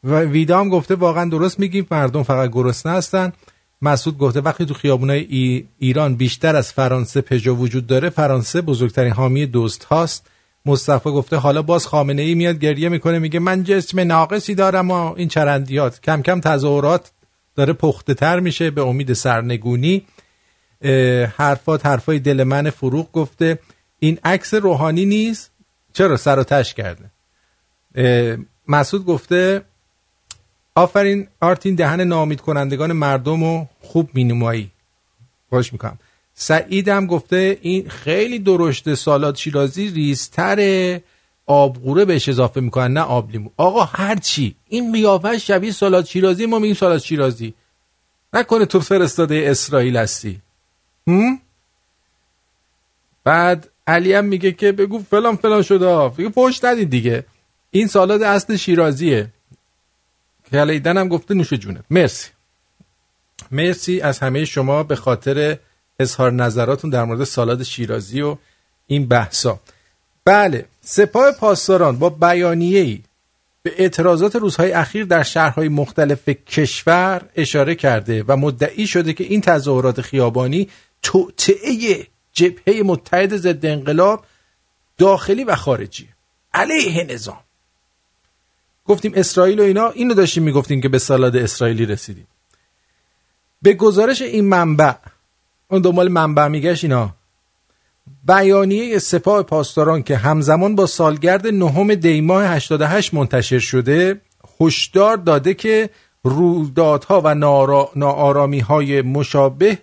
و 0.03 0.19
ویدا 0.19 0.59
هم 0.59 0.69
گفته 0.69 0.95
واقعا 0.95 1.29
درست 1.29 1.59
میگیم 1.59 1.87
مردم 1.91 2.23
فقط 2.23 2.49
گرسنه 2.49 2.91
هستن. 2.91 3.33
مسعود 3.83 4.17
گفته 4.17 4.41
وقتی 4.41 4.65
تو 4.65 4.73
خیابونای 4.73 5.19
ای 5.19 5.65
ایران 5.79 6.15
بیشتر 6.15 6.55
از 6.55 6.73
فرانسه 6.73 7.21
پژو 7.21 7.55
وجود 7.55 7.87
داره 7.87 8.09
فرانسه 8.09 8.61
بزرگترین 8.61 9.13
حامی 9.13 9.45
دوست 9.45 9.83
هاست. 9.83 10.27
مصطفی 10.65 11.09
گفته 11.09 11.35
حالا 11.35 11.61
باز 11.61 11.87
خامنه 11.87 12.21
ای 12.21 12.35
میاد 12.35 12.59
گریه 12.59 12.89
می‌کنه 12.89 13.19
میگه 13.19 13.39
من 13.39 13.63
جسم 13.63 13.99
ناقصی 13.99 14.55
دارم 14.55 14.91
و 14.91 15.13
این 15.13 15.27
چرندیات. 15.27 16.01
کم 16.01 16.21
کم 16.21 16.39
تظاهرات 16.39 17.11
داره 17.55 17.73
پخته 17.73 18.13
تر 18.13 18.39
میشه 18.39 18.71
به 18.71 18.81
امید 18.81 19.13
سرنگونی. 19.13 20.05
حرفات 21.37 21.85
حرفای 21.85 22.19
دل 22.19 22.43
من 22.43 22.69
فروغ 22.69 23.11
گفته. 23.11 23.59
این 23.99 24.19
عکس 24.23 24.53
روحانی 24.53 25.05
نیست. 25.05 25.51
چرا؟ 25.93 26.17
سر 26.17 26.39
و 26.39 26.43
تش 26.43 26.73
کرده. 26.73 27.11
مسعود 28.67 29.05
گفته 29.05 29.61
آفرین 30.75 31.27
آرتین 31.41 31.75
دهن 31.75 32.01
نامید 32.01 32.41
کنندگان 32.41 32.91
مردم 32.91 33.43
رو 33.43 33.67
خوب 33.81 34.09
مینمایی. 34.13 34.71
باش 35.49 35.73
می‌کنم. 35.73 35.99
هم 36.87 37.07
گفته 37.07 37.57
این 37.61 37.89
خیلی 37.89 38.39
درشته 38.39 38.95
سالاد 38.95 39.35
شیرازی 39.35 39.87
ریزتر 39.87 40.99
آبغوره 41.45 42.05
بهش 42.05 42.29
اضافه 42.29 42.61
می‌کنن 42.61 42.93
نه 42.93 43.01
آب 43.01 43.31
لیمو. 43.31 43.49
آقا 43.57 43.83
هرچی 43.83 44.55
این 44.67 44.91
قیافه 44.91 45.37
شبیه 45.37 45.71
سالاد 45.71 46.05
شیرازی 46.05 46.45
ما 46.45 46.59
میگیم 46.59 46.75
سالاد 46.75 46.99
شیرازی. 46.99 47.53
نکنه 48.33 48.65
تو 48.65 48.79
فرستاده 48.79 49.43
اسرائیل 49.47 49.97
هستی. 49.97 50.41
هم؟ 51.07 51.39
بعد 53.23 53.69
علی 53.87 54.13
هم 54.13 54.25
میگه 54.25 54.51
که 54.51 54.71
بگو 54.71 54.99
فلان 54.99 55.35
فلان 55.35 55.61
شده. 55.61 56.09
بگو 56.09 56.29
پشت 56.29 56.65
ندید 56.65 56.89
دیگه. 56.89 57.25
این 57.71 57.87
سالاد 57.87 58.21
اصل 58.21 58.55
شیرازیه. 58.55 59.32
کلیدن 60.53 60.97
هم 60.97 61.07
گفته 61.07 61.33
نوش 61.33 61.53
جونه 61.53 61.83
مرسی. 61.89 62.29
مرسی 63.51 64.01
از 64.01 64.19
همه 64.19 64.45
شما 64.45 64.83
به 64.83 64.95
خاطر 64.95 65.57
اظهار 65.99 66.31
نظراتون 66.31 66.89
در 66.89 67.03
مورد 67.03 67.23
سالاد 67.23 67.63
شیرازی 67.63 68.21
و 68.21 68.37
این 68.87 69.07
بحثا. 69.07 69.59
بله 70.25 70.65
سپاه 70.81 71.31
پاسداران 71.31 71.99
با 71.99 72.09
بیانیه‌ای 72.09 73.01
به 73.63 73.73
اعتراضات 73.77 74.35
روزهای 74.35 74.71
اخیر 74.71 75.05
در 75.05 75.23
شهرهای 75.23 75.69
مختلف 75.69 76.29
کشور 76.29 77.21
اشاره 77.35 77.75
کرده 77.75 78.23
و 78.27 78.37
مدعی 78.37 78.87
شده 78.87 79.13
که 79.13 79.23
این 79.23 79.41
تظاهرات 79.41 80.01
خیابانی 80.01 80.69
توطعه 81.01 82.07
جبهه 82.33 82.81
متحد 82.85 83.37
ضد 83.37 83.65
انقلاب 83.65 84.25
داخلی 84.97 85.43
و 85.43 85.55
خارجی. 85.55 86.09
علیه 86.53 87.03
نظام. 87.03 87.39
گفتیم 88.85 89.11
اسرائیل 89.15 89.59
و 89.59 89.63
اینا 89.63 89.89
اینو 89.89 90.13
داشتیم 90.13 90.43
می‌گفتیم 90.43 90.81
که 90.81 90.89
به 90.89 90.99
سالاد 90.99 91.35
اسرائیلی 91.35 91.85
رسیدیم. 91.85 92.27
به 93.61 93.73
گزارش 93.73 94.21
این 94.21 94.45
منبع 94.45 94.93
اون 95.67 95.81
دنبال 95.81 96.07
منبع 96.07 96.47
میگشت 96.47 96.83
اینا. 96.83 97.15
بیانیه 98.27 98.99
سپاه 98.99 99.43
پاسداران 99.43 100.03
که 100.03 100.17
همزمان 100.17 100.75
با 100.75 100.85
سالگرد 100.85 101.47
نهم 101.47 101.95
دیماه 101.95 102.45
88 102.45 103.13
منتشر 103.13 103.59
شده 103.59 104.21
هشدار 104.59 105.17
داده 105.17 105.53
که 105.53 105.89
رویدادها 106.23 107.21
و 107.25 107.35
ناآرامی 107.95 108.59
های 108.59 109.01
مشابه 109.01 109.77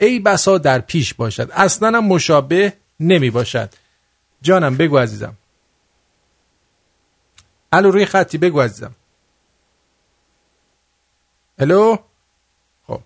ای 0.00 0.18
بسا 0.20 0.58
در 0.58 0.78
پیش 0.78 1.14
باشد. 1.14 1.50
اصلا 1.54 1.88
هم 1.88 2.04
مشابه 2.04 2.72
نمی 3.00 3.30
باشد 3.30 3.70
جانم 4.42 4.76
بگو 4.76 4.98
عزیزم. 4.98 5.34
الو 7.72 7.90
روی 7.90 8.06
خطی 8.06 8.38
بگو 8.38 8.60
عزیزم. 8.60 8.94
الو؟ 11.58 11.96
خب. 12.86 13.00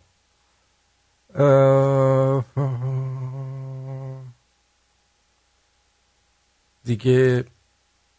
دیگه 6.85 7.45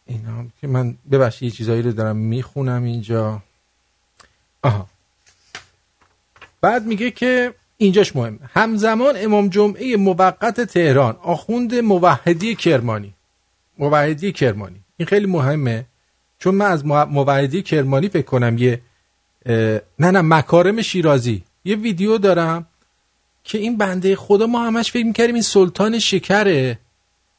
اینا 0.06 0.46
که 0.62 0.68
من 0.68 0.98
ببخشید 1.12 1.44
یه 1.44 1.52
چیزایی 1.52 1.82
رو 1.82 1.92
دارم 1.92 2.16
می‌خونم 2.16 2.84
اینجا. 2.84 3.42
آها. 4.64 4.88
بعد 6.62 6.86
میگه 6.86 7.12
که 7.12 7.54
اینجاش 7.78 8.16
مهم. 8.16 8.40
همزمان 8.54 9.16
امام 9.18 9.50
جمعه 9.50 9.98
موقت 9.98 10.62
تهران 10.62 11.16
آخوند 11.22 11.76
موحدی 11.76 12.56
کرمانی. 12.56 13.14
موحدی 13.78 14.32
کرمانی. 14.32 14.82
این 14.98 15.06
خیلی 15.06 15.26
مهمه. 15.26 15.86
چون 16.42 16.56
من 16.56 16.66
از 16.66 16.86
موحدی 16.86 17.62
کرمانی 17.62 18.10
فکر 18.10 18.26
کنم 18.26 18.58
یه 18.58 18.82
نه 20.00 20.12
نه 20.12 20.22
مکارم 20.22 20.82
شیرازی. 20.82 21.44
یه 21.66 21.76
ویدیو 21.76 22.18
دارم 22.18 22.66
که 23.44 23.58
این 23.58 23.78
بنده 23.78 24.16
خدا 24.16 24.48
ما 24.48 24.66
همش 24.66 24.92
فکر 24.92 25.06
می‌کردیم 25.06 25.34
این 25.34 25.44
سلطان 25.44 26.00
شکره 26.00 26.80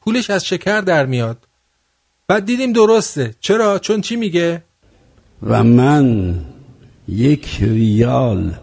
پولش 0.01 0.29
از 0.29 0.45
شکر 0.45 0.81
در 0.81 1.05
میاد. 1.05 1.37
بعد 2.27 2.45
دیدیم 2.45 2.73
درسته. 2.73 3.35
چرا؟ 3.39 3.79
چون 3.79 4.01
چی 4.01 4.15
میگه؟ 4.15 4.63
و 5.43 5.63
من 5.63 6.35
یک 7.07 7.57
ریال 7.61 8.53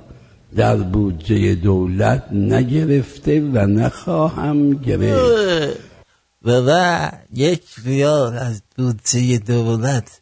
در 0.56 0.76
بودجه 0.76 1.54
دولت 1.54 2.32
نگرفته 2.32 3.40
و 3.40 3.66
نخواهم 3.66 4.72
گرفت. 4.72 5.80
و 6.44 7.10
یک 7.34 7.62
ریال 7.84 8.38
از 8.38 8.62
بودجه 8.76 9.38
دولت 9.38 10.19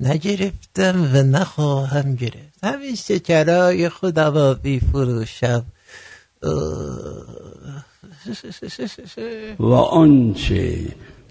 نگرفتم 0.00 1.10
و 1.14 1.22
نخواهم 1.22 2.14
گرفت. 2.14 2.58
همین 2.62 2.94
شکرهای 2.94 3.88
خودم 3.88 4.34
را 4.34 4.60
میفروشم. 4.62 5.64
و 9.58 9.72
آنچه 9.72 10.78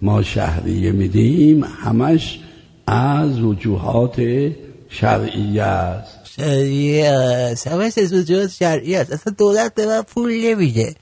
ما 0.01 0.23
شهریه 0.23 0.91
میدیم 0.91 1.63
همش 1.63 2.39
از 2.87 3.39
وجوهات 3.39 4.21
شرعی 4.89 5.59
است. 5.59 6.19
شرعی 6.23 7.01
است. 7.01 7.67
همش 7.67 7.97
از 7.97 8.13
وجوهات 8.13 8.49
شرعی 8.49 8.95
است. 8.95 9.13
اصلا 9.13 9.33
دولت 9.37 9.75
به 9.75 9.85
من 9.85 10.01
پول 10.01 10.31
نمیده. 10.31 10.95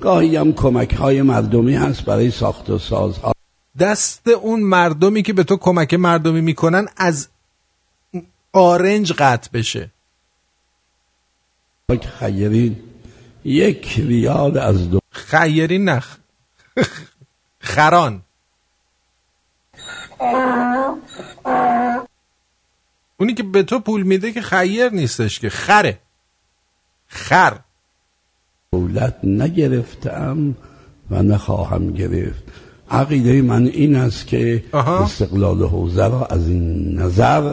گاهی 0.00 0.36
هم 0.36 0.52
کمک 0.52 0.94
های 0.94 1.22
مردمی 1.22 1.74
هست 1.74 2.04
برای 2.04 2.30
ساخت 2.30 2.70
و 2.70 2.78
سازها. 2.78 3.33
دست 3.78 4.28
اون 4.28 4.60
مردمی 4.60 5.22
که 5.22 5.32
به 5.32 5.44
تو 5.44 5.56
کمک 5.56 5.94
مردمی 5.94 6.40
می‌کنن 6.40 6.86
از 6.96 7.28
آرنج 8.52 9.12
قطع 9.12 9.50
بشه. 9.52 9.90
خیرین 12.18 12.76
یک 13.44 13.94
ریال 13.98 14.58
از 14.58 14.90
دو 14.90 15.00
خیرین 15.10 15.88
نخ 15.88 16.16
خران. 17.60 18.22
اونی 23.16 23.34
که 23.34 23.42
به 23.42 23.62
تو 23.62 23.80
پول 23.80 24.02
میده 24.02 24.32
که 24.32 24.42
خیر 24.42 24.88
نیستش 24.88 25.40
که. 25.40 25.50
خره. 25.50 25.98
خر. 27.06 27.58
دولت 28.72 29.18
نگرفتم 29.24 30.54
و 31.10 31.22
نخواهم 31.22 31.92
گرفت. 31.92 32.43
عقیده 32.94 33.42
من 33.42 33.66
این 33.66 33.96
است 33.96 34.26
که 34.26 34.64
استقلال 34.74 35.62
حوزه 35.62 36.08
را 36.08 36.26
از 36.26 36.48
این 36.48 36.98
نظر 36.98 37.52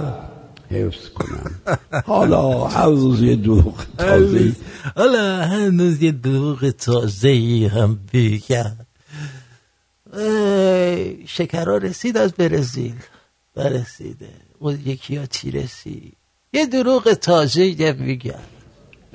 حفظ 0.71 1.09
کنم. 1.09 1.51
حالا 2.05 2.67
هر 2.67 2.89
روز 2.89 3.21
یه 3.21 3.35
دروغ 3.35 3.85
تازه 3.97 4.51
حالا 4.95 5.43
هنوز 5.43 6.01
یه 6.01 6.11
دروغ 6.11 6.69
تازه 6.69 7.71
هم 7.73 7.99
بگم. 8.13 8.75
شکرها 11.25 11.77
رسید 11.77 12.17
از 12.17 12.33
برزیل. 12.33 12.95
برسیده 13.55 14.29
اون 14.59 14.79
یکی 14.85 15.15
ها 15.15 15.25
چی 15.25 15.51
رسید؟ 15.51 16.13
یه 16.53 16.65
دروغ 16.65 17.13
تازه 17.13 17.75
هم 17.79 18.05
میگم. 18.05 18.33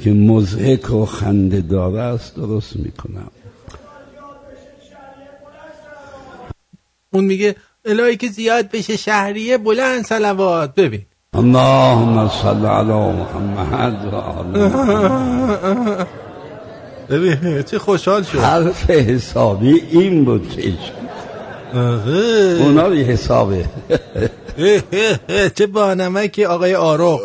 که 0.04 0.10
مزهک 0.10 0.90
و 0.90 1.06
خنده 1.06 1.60
داره 1.60 2.00
است 2.00 2.36
درست 2.36 2.76
می‌کنم. 2.76 3.30
اون 7.16 7.24
میگه 7.24 7.56
الهی 7.84 8.16
که 8.16 8.28
زیاد 8.28 8.70
بشه 8.70 8.96
شهریه 8.96 9.58
بلند 9.58 10.04
سلوات 10.04 10.74
ببین. 10.74 11.06
اللهم 11.34 12.28
صل 12.28 12.66
علی 12.66 12.92
محمد 12.92 14.12
و 14.12 14.16
آل. 14.16 14.52
ببین 17.10 17.62
چه 17.62 17.78
خوشحال 17.78 18.22
شد. 18.22 18.38
حرف 18.38 18.90
حسابی 18.90 19.80
این 19.90 20.24
بود 20.24 20.48
پیش 20.56 20.74
اونا 22.60 22.88
بی 22.88 23.04
حسابه. 23.04 23.64
چه 25.56 25.66
بانمکی 25.66 26.44
آقای 26.44 26.74
آرو. 26.74 27.20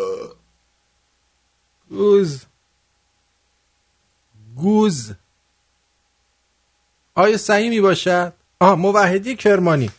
گوز. 1.89 2.45
گوز. 4.55 5.11
آیا 7.15 7.38
صحیح 7.38 7.81
باشد؟ 7.81 8.34
آها 8.62 8.76
موحدی 8.76 9.36
کرمانی. 9.36 9.90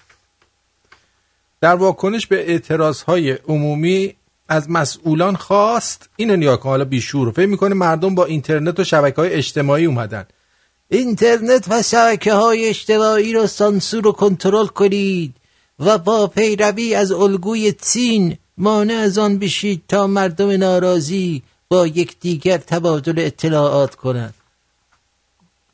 در 1.61 1.75
واکنش 1.75 2.27
به 2.27 2.51
اعتراض 2.51 3.03
های 3.03 3.31
عمومی 3.33 4.15
از 4.49 4.71
مسئولان 4.71 5.37
خواست 5.37 6.09
اینو 6.17 6.37
نیا 6.37 6.57
کن 6.57 6.69
حالا 6.69 6.85
بیشور. 6.85 7.31
فکر 7.31 7.47
می‌کنه 7.47 7.75
مردم 7.75 8.15
با 8.15 8.25
اینترنت 8.25 8.81
و 8.81 8.85
شبکه 8.85 9.17
های 9.17 9.33
اجتماعی 9.33 9.85
اومدن. 9.85 10.25
اینترنت 10.89 11.67
و 11.71 11.83
شبکه 11.83 12.33
های 12.33 12.69
اجتماعی 12.69 13.33
را 13.33 13.47
سانسور 13.47 14.07
و 14.07 14.13
کنترل 14.13 14.67
کنید 14.67 15.35
و 15.79 15.99
با 15.99 16.27
پیروی 16.27 16.95
از 16.95 17.13
الگوی 17.13 17.73
چین 17.73 18.39
مانع 18.59 18.95
از 18.95 19.19
آن 19.19 19.39
بشید 19.39 19.83
تا 19.89 20.07
مردم 20.07 20.51
ناراضی 20.51 21.43
با 21.69 21.87
یکدیگر 21.87 22.59
تبادل 22.59 23.15
اطلاعات 23.19 23.95
کنند. 23.95 24.35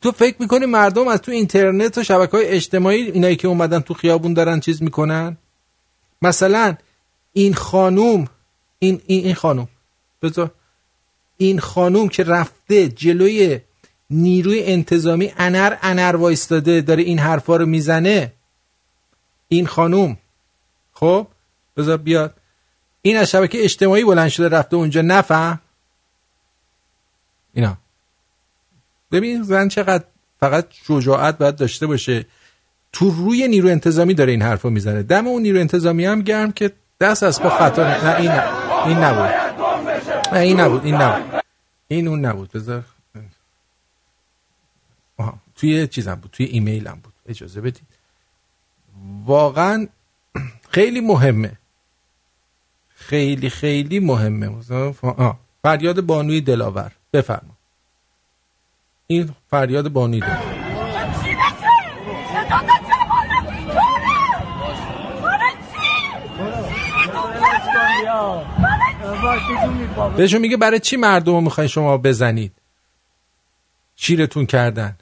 تو 0.00 0.12
فکر 0.12 0.36
می‌کنی 0.38 0.66
مردم 0.66 1.08
از 1.08 1.20
تو 1.20 1.32
اینترنت 1.32 1.98
و 1.98 2.02
شبکه 2.02 2.36
های 2.36 2.46
اجتماعی 2.46 3.10
اینایی 3.10 3.36
که 3.36 3.48
اومدن 3.48 3.80
تو 3.80 3.94
خیابون 3.94 4.34
دارن 4.34 4.60
چیز 4.60 4.82
می‌کنن؟ 4.82 5.36
مثلا 6.22 6.76
این 7.32 7.54
خانوم 7.54 8.28
این 8.78 9.02
این, 9.06 9.24
این 9.24 9.34
خانوم 9.34 9.68
بذار. 10.22 10.50
این 11.36 11.60
خانوم 11.60 12.08
که 12.08 12.24
رفته 12.24 12.88
جلوی 12.88 13.60
نیروی 14.10 14.62
انتظامی 14.64 15.32
انر 15.36 15.76
انر 15.82 16.16
وایستاده 16.16 16.80
داره 16.80 17.02
این 17.02 17.18
حرفا 17.18 17.56
رو 17.56 17.66
می‌زنه. 17.66 18.32
این 19.48 19.66
خانوم. 19.66 20.16
خب 20.92 21.26
بذار 21.76 21.96
بیاد. 21.96 22.34
این 23.02 23.16
از 23.16 23.30
شبکه 23.30 23.64
اجتماعی 23.64 24.04
بلند 24.04 24.28
شده 24.28 24.48
رفته 24.48 24.76
اونجا 24.76 25.02
نفهم. 25.02 25.60
اینا. 27.54 27.78
ببین 29.12 29.42
زن 29.42 29.68
چقدر 29.68 30.04
فقط 30.40 30.66
شجاعت 30.70 31.38
باید 31.38 31.56
داشته 31.56 31.86
باشه. 31.86 32.26
تو 32.92 33.10
روی 33.10 33.48
نیرو 33.48 33.68
انتظامی 33.68 34.14
داره 34.14 34.32
این 34.32 34.42
حرفو 34.42 34.70
می‌زنه. 34.70 35.02
دم 35.02 35.26
اون 35.26 35.42
نیرو 35.42 35.60
انتظامی 35.60 36.04
هم 36.04 36.22
گرم 36.22 36.52
که 36.52 36.72
دست 37.00 37.22
از 37.22 37.42
پا 37.42 37.50
خطا 37.50 37.82
نه 37.82 38.16
این. 38.16 38.30
این 38.86 38.98
نبود. 38.98 39.30
این 40.34 40.60
نبود 40.60 40.84
این 40.84 40.94
نبود. 40.94 41.42
این 41.88 42.08
اون 42.08 42.24
نبود. 42.24 42.52
بذار. 42.52 42.84
آها. 45.16 45.38
توی 45.56 45.86
چیزم 45.86 46.14
بود 46.14 46.30
توی 46.30 46.46
ایمیلم 46.46 47.00
بود. 47.02 47.12
اجازه 47.26 47.60
بدید. 47.60 47.86
واقعا 49.26 49.86
خیلی 50.70 51.00
مهمه. 51.00 51.52
خیلی 52.94 53.50
خیلی 53.50 54.00
مهمه. 54.00 54.62
فریاد 55.62 56.00
بانوی 56.00 56.40
دلاور. 56.40 56.92
بفرما. 57.12 57.57
این 59.10 59.30
فریاد 59.50 59.88
بانوی 59.88 60.20
دلاور 69.00 70.16
بهشون 70.16 70.40
میگه 70.40 70.56
برای 70.56 70.80
چی 70.80 70.96
مردم 70.96 71.34
رو 71.34 71.40
می‌خواین 71.40 71.68
شما 71.68 71.98
بزنید؟ 71.98 72.52
چیرتون 73.96 74.46
کردن؟ 74.46 74.96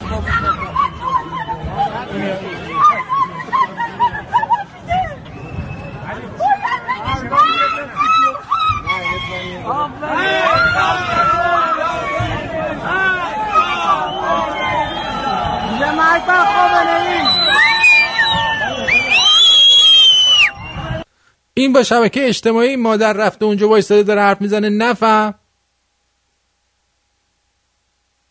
این 21.58 21.72
با 21.72 21.82
شبکه 21.82 22.28
اجتماعی 22.28 22.76
مادر 22.76 23.12
رفته 23.12 23.44
اونجا 23.44 23.68
وایستاده 23.68 24.02
داره 24.02 24.20
حرف 24.20 24.40
می‌زنه 24.40 24.68
نفهم. 24.68 25.34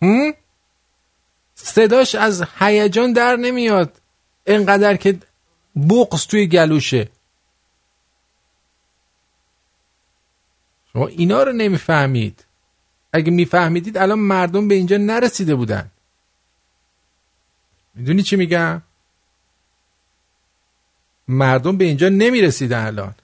هم؟ 0.02 0.34
صداش 1.56 2.16
از 2.16 2.44
هیجان 2.60 3.14
در 3.14 3.36
نمیاد. 3.36 4.02
انقدر 4.46 4.96
که 4.96 5.20
بغز 5.90 6.28
توی 6.28 6.48
گلوشه. 6.48 7.10
شما 10.94 11.08
اینا 11.08 11.44
رو 11.44 11.52
نمی‌فهمید. 11.54 12.46
اگه 13.14 13.32
میفهمیدید 13.32 13.98
الان 13.98 14.20
مردم 14.20 14.68
به 14.68 14.76
اینجا 14.76 14.98
نرسیده 14.98 15.56
بودن. 15.56 15.92
می‌دونی 17.96 18.24
چی 18.24 18.36
میگم؟ 18.36 18.82
مردم 21.28 21.78
به 21.78 21.86
اینجا 21.86 22.10
نمی‌رسیدن 22.10 22.86
الان. 22.86 23.16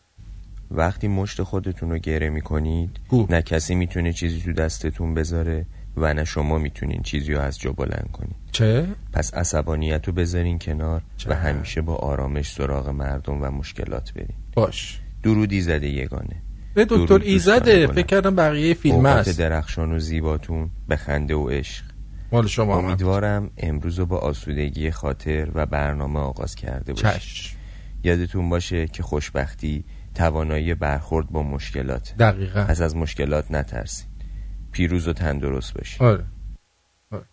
وقتی 0.71 1.07
مشت 1.07 1.43
خودتون 1.43 1.91
رو 1.91 1.97
گره 1.97 2.29
می‌کنید 2.29 2.99
نه 3.29 3.41
کسی 3.41 3.75
می‌تونه 3.75 4.13
چیزی 4.13 4.41
تو 4.41 4.53
دستتون 4.53 5.13
بذاره 5.13 5.65
و 5.97 6.13
نه 6.13 6.25
شما 6.25 6.57
می‌تونین 6.57 7.01
چیزی 7.01 7.33
رو 7.33 7.41
از 7.41 7.59
جا 7.59 7.71
بلند 7.71 8.09
کنید. 8.13 8.35
چه؟ 8.51 8.87
پس 9.13 9.33
عصبانیت 9.33 10.07
رو 10.07 10.13
بذارین 10.13 10.59
کنار 10.59 11.01
و 11.27 11.35
همیشه 11.35 11.81
با 11.81 11.95
آرامش 11.95 12.51
سراغ 12.51 12.89
مردم 12.89 13.41
و 13.41 13.49
مشکلات 13.49 14.13
برین. 14.13 14.37
باش. 14.53 15.01
درودی 15.23 15.61
زده 15.61 15.89
یگانه. 15.89 16.41
به 16.73 16.85
دکتر 16.89 17.19
ایزده 17.23 17.87
فکر. 17.87 18.01
کردم 18.01 18.35
بقیه 18.35 18.73
فیلم 18.73 19.05
هست. 19.05 19.39
درخشان 19.39 19.91
و 19.91 19.99
زیباتون 19.99 20.69
به 20.87 20.95
خنده 20.95 21.35
و 21.35 21.49
عشق. 21.49 21.83
مال 22.31 22.47
شما. 22.47 22.77
امیدوارم 22.77 23.51
امروز 23.57 23.99
رو 23.99 24.05
با 24.05 24.17
آسودگی 24.17 24.91
خاطر 24.91 25.51
و 25.53 25.65
برنامه 25.65 26.19
آغاز 26.19 26.55
کرده 26.55 26.93
باشید. 26.93 27.60
یادتون 28.03 28.49
باشه 28.49 28.87
که 28.87 29.03
خوشبختی 29.03 29.83
توانایی 30.15 30.73
برخورد 30.73 31.29
با 31.29 31.43
مشکلات. 31.43 32.13
دقیقا. 32.19 32.63
پس 32.63 32.81
از 32.81 32.95
مشکلات 32.95 33.51
نترسید. 33.51 34.07
پیروز 34.71 35.07
و 35.07 35.13
تندرست 35.13 35.73
باشید. 35.73 36.03
آره. 36.03 36.23
آره. 37.11 37.23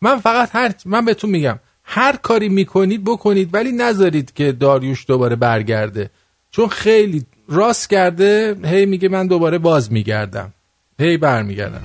من 0.00 0.18
فقط 0.18 0.50
هر 0.52 0.74
من 0.84 1.04
بهتون 1.04 1.30
میگم 1.30 1.58
هر 1.84 2.16
کاری 2.16 2.48
می‌کنید 2.48 3.04
بکنید 3.04 3.54
ولی 3.54 3.72
نذارید 3.72 4.32
که 4.32 4.52
داریوش 4.52 5.06
دوباره 5.08 5.36
برگرده. 5.36 6.10
چون 6.50 6.68
خیلی 6.68 7.26
راست 7.48 7.90
کرده 7.90 8.56
هی 8.64 8.86
میگه 8.86 9.08
من 9.08 9.26
دوباره 9.26 9.58
باز 9.58 9.92
میگردم. 9.92 10.52
هی 10.98 11.16
برمیگردم. 11.16 11.82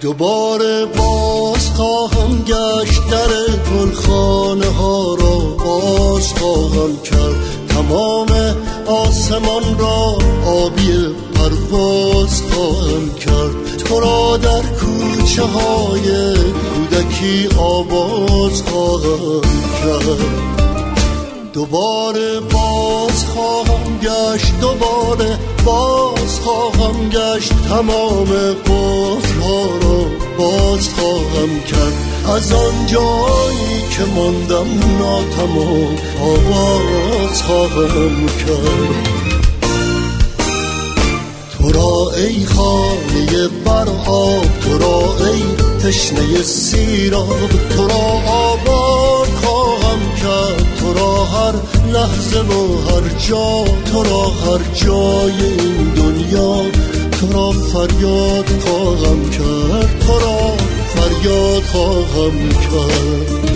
دوباره 0.00 0.86
باز 0.86 1.70
خواهم 1.70 2.44
گشت 2.44 3.10
در 3.10 3.56
گلخانه 3.70 4.66
ها 4.66 5.14
را 5.14 5.38
باز 5.64 6.32
خواهم 6.32 7.02
کرد. 7.02 7.61
تمام 7.74 8.28
آسمان 8.86 9.78
را 9.78 10.18
آبی 10.46 11.06
پرواز 11.34 12.42
خواهم 12.42 13.14
کرد. 13.14 13.76
تو 13.76 14.00
را 14.00 14.36
در 14.36 14.62
کوچه 14.62 15.42
های 15.42 16.34
کودکی 16.74 17.48
آواز 17.58 18.62
خواهم 18.62 19.40
کرد. 19.82 20.52
دوباره 21.52 22.40
باز 22.40 23.24
خواهم 23.24 23.98
گشت 24.02 24.60
دوباره 24.60 25.38
باز 25.64 26.40
خواهم 26.44 27.08
گشت. 27.08 27.52
تمام 27.68 28.28
قفلها 28.66 29.64
را 29.64 30.04
باز 30.38 30.88
خواهم 30.88 31.60
کرد. 31.60 32.11
از 32.28 32.52
آن 32.52 32.86
جایی 32.86 33.82
که 33.90 34.04
ماندم 34.04 34.98
ناتمام 34.98 35.96
آواز 36.20 37.42
خواهم 37.42 38.26
کرد. 38.26 39.22
تو 41.58 41.72
را 41.72 42.12
ای 42.16 42.46
خانه 42.46 43.48
بر 43.64 43.88
آب 44.06 44.46
تو 44.60 44.78
را 44.78 45.26
ای 45.26 45.42
تشنه 45.82 46.42
سیراب 46.42 47.48
تو 47.76 47.88
را 47.88 48.04
آباد 48.26 49.28
خواهم 49.28 50.00
کرد. 50.22 50.76
تو 50.80 50.94
را 50.94 51.24
هر 51.24 51.54
لحظه 51.92 52.40
و 52.40 52.90
هر 52.90 53.08
جا 53.28 53.64
تو 53.92 54.02
را 54.02 54.22
هر 54.22 54.60
جای 54.74 55.44
این 55.58 55.92
دنیا 55.96 56.62
تو 57.20 57.32
را 57.32 57.50
فریاد 57.50 58.48
خواهم 58.64 59.30
کرد. 59.30 60.00
تو 60.06 60.18
را 60.18 60.52
فریاد 60.94 61.62
خواهم 61.62 62.48
کرد. 62.48 63.51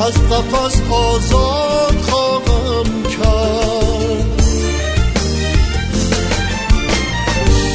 از 0.00 0.12
قفس 0.12 0.80
آزاد 0.90 2.00
خواهم 2.10 3.02
کرد. 3.02 4.42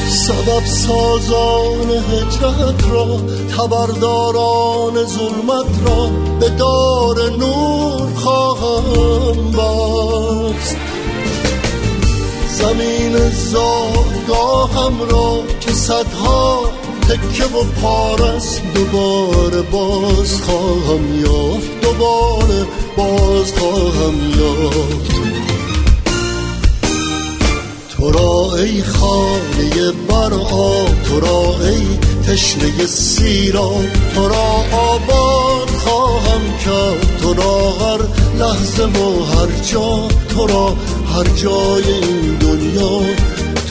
سبب 0.10 0.65
سازان 0.65 1.89
هجرت 1.89 2.89
را 2.91 3.19
تبرداران 3.57 5.06
ظلمت 5.06 5.88
را 5.88 6.10
به 6.39 6.49
دار 6.49 7.30
نور 7.39 8.14
خواهم 8.15 9.52
بست. 9.52 10.77
زمین 12.49 13.30
زادگاهم 13.30 15.02
را 15.10 15.43
که 15.60 15.72
صدها 15.72 16.60
تکه 17.02 17.45
و 17.45 17.64
پارست 17.81 18.61
دوباره 18.73 19.61
باز 19.61 20.41
خواهم 20.41 21.19
یافت. 21.19 21.74
دوباره 21.97 22.65
باز 22.97 23.53
خواهم 23.53 24.13
یافت. 24.39 25.11
تو 27.89 28.11
را 28.11 28.55
ای 28.57 28.84
خانه 28.84 29.91
بر 30.07 30.34
آب 30.34 31.03
تو 31.03 31.19
را 31.19 31.67
ای 31.67 31.85
تشنه 32.27 32.85
سیراب 32.85 33.85
تو 34.15 34.27
را 34.27 34.65
آباد 34.72 35.69
خواهم 35.69 36.41
کرد. 36.65 37.17
تو 37.22 37.34
را 37.34 37.72
هر 37.72 37.99
لحظه 38.39 38.84
و 38.84 39.23
هر 39.23 39.47
جا 39.72 40.07
تو 40.35 40.47
را 40.47 40.76
هر 41.15 41.23
جای 41.23 41.93
این 41.93 42.38
دنیا. 42.38 43.01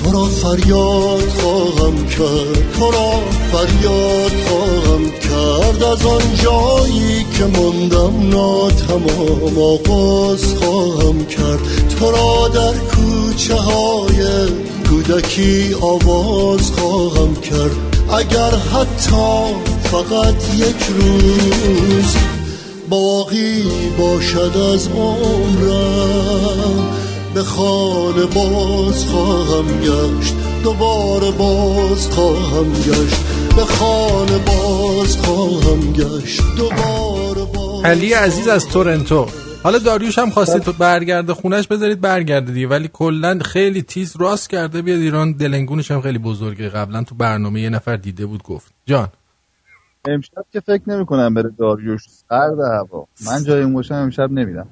تو 0.05 0.12
را 0.12 0.24
فریاد 0.24 1.28
خواهم 1.28 2.06
کرد. 2.06 2.72
تو 2.78 2.90
را 2.90 3.20
فریاد 3.52 4.32
خواهم 4.48 5.10
کرد. 5.10 5.82
از 5.82 6.06
آن 6.06 6.22
جایی 6.43 7.26
که 7.39 7.44
ماندم 7.44 8.28
ناتمام 8.28 9.59
آغاز 9.59 10.55
خواهم 10.55 11.24
کرد. 11.24 11.59
تو 11.98 12.10
را 12.10 12.48
در 12.48 12.78
کوچه 12.78 13.55
های 13.55 14.48
کودکی 14.89 15.74
آواز 15.81 16.70
خواهم 16.70 17.35
کرد. 17.35 17.70
اگر 18.18 18.51
حتی 18.51 19.55
فقط 19.82 20.55
یک 20.55 20.85
روز 20.98 22.16
باقی 22.89 23.62
باشد 23.98 24.56
از 24.74 24.89
عمرم 24.89 27.03
به 27.35 27.43
خانه 27.43 28.27
باز 28.27 29.05
خواهم 29.05 29.81
گشت. 29.81 30.35
دوباره 30.62 31.31
باز 31.31 32.09
خواهم 32.09 32.73
گشت. 32.73 33.24
به 33.56 33.65
خانه 33.65 34.39
باز 34.39 35.16
خواهم 35.16 35.93
گشت. 35.93 36.43
دوباره 36.56 37.52
باز 37.55 37.85
علی 37.85 38.12
عزیز 38.12 38.48
از 38.48 38.69
تورنتو. 38.69 39.27
حالا 39.62 39.78
داریوش 39.78 40.19
هم 40.19 40.31
خواسته 40.31 40.59
تو 40.59 40.73
برگرده 40.73 41.35
خونش 41.35 41.66
بذارید 41.69 42.01
برگرده 42.01 42.52
دیگه. 42.52 42.69
ولی 42.69 42.90
کلا 42.93 43.39
خیلی 43.39 43.82
تیز 43.82 44.16
راست 44.16 44.51
کرده. 44.51 44.82
بیاد 44.82 44.98
ایران 44.98 45.32
دلنگونش 45.32 45.90
هم 45.90 46.01
خیلی 46.01 46.19
بزرگه 46.19 46.69
قبلا 46.69 47.02
تو 47.02 47.15
برنامه 47.15 47.61
یه 47.61 47.70
نفر 47.70 47.97
دیده 47.97 48.27
بود 48.27 48.43
گفت. 48.43 48.73
جان. 48.86 49.09
امشب 50.09 50.44
که 50.52 50.61
فکر 50.61 50.82
نمی 50.86 51.06
کنم 51.06 51.35
بره 51.35 51.51
داریوش 51.59 52.02
سرد 52.28 52.61
هوا. 52.61 53.06
من 53.27 53.44
جای 53.44 53.62
اون 53.62 53.74
باشم 53.74 53.94
امشب 53.94 54.31
نمیرم. 54.32 54.66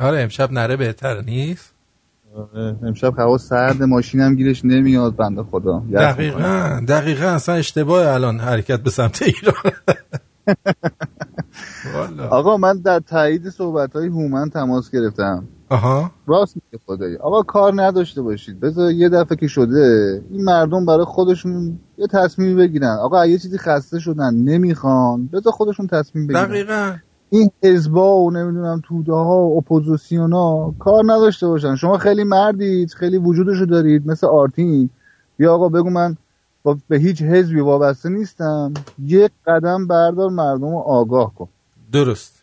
آره 0.00 0.20
امشب 0.20 0.52
نره 0.52 0.76
بهتر 0.76 1.20
نیست؟ 1.20 1.79
امشب 2.82 3.18
هوا 3.18 3.38
سرد 3.38 3.82
ماشینم 3.82 4.34
گیرش 4.34 4.64
نمیاد 4.64 5.16
بنده 5.16 5.42
خدا. 5.42 5.82
دقیقا 5.92 6.80
دقیقا 6.88 7.26
اصلا 7.26 7.54
اشتباه 7.54 8.14
الان 8.14 8.38
حرکت 8.38 8.80
به 8.80 8.90
سمت 8.90 9.22
ایران. 9.22 9.72
آقا 12.30 12.56
من 12.56 12.78
در 12.78 13.00
تایید 13.00 13.48
صحبت 13.48 13.96
های 13.96 14.06
هومن 14.08 14.50
تماس 14.50 14.90
گرفتم. 14.90 15.48
آها. 15.68 16.10
راست 16.26 16.56
میگه 16.56 16.84
خدایی. 16.86 17.16
آقا 17.16 17.42
کار 17.42 17.72
نداشته 17.82 18.22
باشید. 18.22 18.60
بذار 18.60 18.90
یه 18.90 19.08
دفعه 19.08 19.36
که 19.36 19.46
شده 19.46 20.22
این 20.30 20.44
مردم 20.44 20.86
برای 20.86 21.04
خودشون 21.04 21.78
یه 21.98 22.06
تصمیمی 22.06 22.54
بگیرن. 22.54 22.96
آقا 23.02 23.26
یه 23.26 23.38
چیزی 23.38 23.58
خسته 23.58 23.98
شدن 23.98 24.34
نمی‌خوان. 24.34 25.26
بذار 25.26 25.52
خودشون 25.52 25.86
تصمیم 25.86 26.26
بگیرن. 26.26 26.44
دقیقا. 26.44 26.96
این 27.30 27.50
حزبا 27.62 28.16
و 28.16 28.30
نمی‌دونم 28.30 28.80
توده 28.84 29.12
ها 29.12 29.38
و 29.38 29.58
اپوزیسیون 29.58 30.32
ها 30.32 30.74
کار 30.78 31.02
نداشته 31.06 31.46
باشن. 31.46 31.76
شما 31.76 31.98
خیلی 31.98 32.24
مردید 32.24 32.90
خیلی 32.90 33.18
وجودشو 33.18 33.64
دارید 33.64 34.06
مثل 34.06 34.26
آرتین. 34.26 34.90
بیا 35.36 35.54
آقا 35.54 35.68
بگو 35.68 35.90
من 35.90 36.16
با 36.62 36.76
به 36.88 36.98
هیچ 36.98 37.22
حزبی 37.22 37.60
وابسته 37.60 38.08
نیستم. 38.08 38.74
یک 38.98 39.30
قدم 39.46 39.86
بردار 39.86 40.30
مردم 40.30 40.70
رو 40.70 40.78
آگاه 40.78 41.34
کن. 41.34 41.48
درست. 41.92 42.42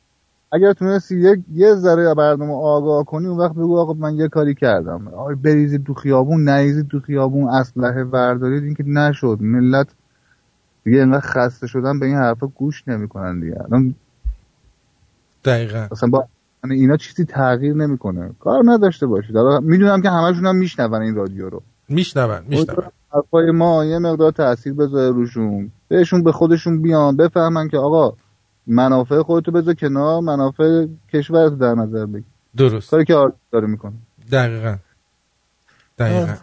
اگر 0.52 0.74
تونستی 0.74 1.20
یک 1.20 1.40
یه 1.54 1.76
ذره 1.76 2.14
مردم 2.18 2.48
رو 2.48 2.56
آگاه 2.56 3.06
کنی 3.06 3.28
اون 3.28 3.38
وقت 3.38 3.54
بگو 3.54 3.78
آقا 3.80 3.94
من 3.94 4.16
یه 4.16 4.28
کاری 4.28 4.56
کردم. 4.56 5.08
آقا 5.08 5.36
بریزید 5.44 5.84
تو 5.84 5.94
خیابون 5.94 6.44
نریزید 6.44 6.88
تو 6.88 7.00
خیابون 7.00 7.48
اسلحه 7.48 8.04
بردارید. 8.04 8.64
این 8.64 8.74
که 8.74 8.84
نشد. 8.84 9.38
ملت 9.42 9.88
دیگه 10.84 10.98
اینقدر 10.98 11.20
خسته 11.20 11.68
شدن 11.68 12.00
به 12.00 12.06
این 12.06 12.16
حرفا 12.16 12.48
گوش 12.48 12.88
نمی‌کنن 12.88 13.40
دیگه. 13.40 13.56
الان 13.66 13.96
دقیقا. 15.48 15.88
اصلا 15.92 16.10
با 16.10 16.28
یعنی 16.64 16.76
اینا 16.76 16.98
چیزی 16.98 17.26
تغییر 17.26 17.74
نمی‌کنه. 17.74 18.32
کار 18.40 18.64
نداشته 18.66 19.08
باشید 19.08 19.36
حالا 19.36 19.60
می‌دونم 19.60 20.02
که 20.02 20.10
همشون 20.10 20.46
هم 20.46 20.56
میشنون 20.56 21.02
این 21.02 21.16
رادیو 21.16 21.50
رو. 21.50 21.62
میشنون 21.90 22.44
میشنون. 22.48 22.84
حرفای 23.14 23.52
ما 23.52 23.86
یه 23.86 24.00
مقدار 24.00 24.32
تاثیر 24.32 24.74
بذاره 24.74 25.12
روشون. 25.12 25.72
بهشون 25.88 26.24
به 26.24 26.32
خودشون 26.32 26.82
بیان 26.82 27.18
بفهمن 27.18 27.68
که 27.68 27.78
آقا 27.78 28.18
منافع 28.68 29.22
خودتو 29.22 29.52
بذار 29.52 29.74
کنار 29.74 30.22
منافع 30.22 30.86
کشورتو 31.14 31.56
در 31.56 31.74
نظر 31.74 32.06
بگیر. 32.06 32.24
درست. 32.58 32.92
کاری 32.92 33.06
که 33.06 33.16
داره 33.52 33.68
می‌کنه. 33.68 33.94
دقیقا. 34.32 34.76
دقیقا. 35.98 36.34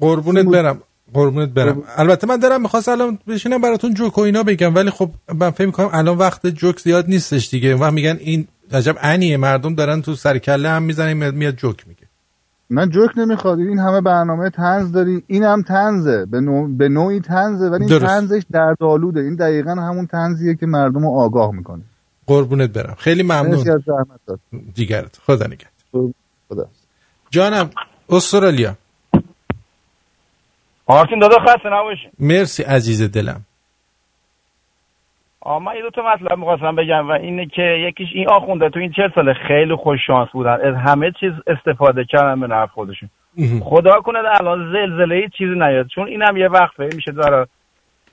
قربونت 0.00 0.46
برم. 0.46 0.82
قربونت 1.14 1.48
برم. 1.48 1.82
البته 1.96 2.26
من 2.26 2.36
دارم 2.36 2.62
می‌خواست 2.62 2.88
الان 2.88 3.18
بشینم 3.28 3.60
براتون 3.60 3.94
جوک 3.94 4.18
و 4.18 4.20
اینا 4.20 4.42
بگم 4.42 4.74
ولی 4.74 4.90
خب 4.90 5.10
من 5.34 5.50
فکر 5.50 5.66
می‌کنم 5.66 5.90
الان 5.92 6.18
وقت 6.18 6.46
جوک 6.46 6.80
زیاد 6.80 7.08
نیستش 7.08 7.50
دیگه. 7.50 7.76
و 7.76 7.90
میگن 7.90 8.16
این 8.20 8.48
عجب 8.72 8.96
انیه 9.00 9.36
مردم 9.36 9.74
دارن 9.74 10.02
تو 10.02 10.14
سر 10.14 10.38
کله 10.38 10.68
هم 10.68 10.82
می‌زنن 10.82 11.30
میاد 11.30 11.54
جوک 11.54 11.88
میگه. 11.88 12.00
من 12.70 12.90
جوک 12.90 13.10
نمی‌خواد. 13.18 13.58
این 13.58 13.78
همه 13.78 14.00
برنامه 14.00 14.50
تنز 14.50 14.92
داری. 14.92 15.22
این 15.26 15.42
هم 15.44 15.62
تنزه 15.62 16.26
به, 16.26 16.40
نوع... 16.40 16.68
به 16.76 16.88
نوعی 16.88 17.20
تنزه 17.20 17.64
ولی 17.68 17.84
این 17.84 17.88
درست. 17.88 18.06
تنزش 18.06 18.42
دردآلوده. 18.50 19.20
این 19.20 19.34
دقیقا 19.34 19.70
همون 19.70 20.06
تنزیه 20.06 20.54
که 20.54 20.66
مردم 20.66 21.02
رو 21.02 21.08
آگاه 21.08 21.52
می‌کنه. 21.52 21.82
قربونت 22.26 22.70
برم. 22.70 22.94
خیلی 22.98 23.22
ممنون. 23.22 23.80
دیگرت. 24.74 25.18
خدا 25.26 25.46
نگهدار. 25.46 26.12
خدا 26.48 26.66
جانم 27.30 27.70
استرالیا. 28.08 28.74
آرتین 30.86 31.18
دادا 31.18 31.38
خسته 31.38 31.68
نباشی 31.68 32.08
مرسی 32.18 32.62
عزیز 32.62 33.12
دلم. 33.12 33.40
آه 35.40 35.62
من 35.62 35.76
یه 35.76 35.82
دو 35.82 35.90
تا 35.90 36.02
مطلب 36.02 36.38
می‌خواستم 36.38 36.76
بگم 36.76 37.08
و 37.08 37.12
اینه 37.12 37.46
که 37.46 37.62
یکیش 37.62 38.08
این 38.14 38.28
آخونده 38.28 38.70
تو 38.70 38.78
این 38.78 38.92
چهل 38.92 39.10
ساله 39.14 39.34
خیلی 39.48 39.74
خوش 39.74 39.98
شانس 40.06 40.28
بودن. 40.32 40.50
از 40.50 40.74
همه 40.74 41.12
چیز 41.20 41.32
استفاده 41.46 42.04
کردن 42.04 42.40
به 42.40 42.46
نفع 42.46 42.72
خودشون. 42.72 43.08
خدا 43.62 44.00
کنه 44.00 44.18
الان 44.40 44.72
زلزله 44.72 45.28
چیزی 45.38 45.54
نیاد. 45.54 45.86
چون 45.94 46.08
اینم 46.08 46.36
یه 46.36 46.48
وقت 46.48 46.80
میشه 46.80 47.12
داره 47.12 47.46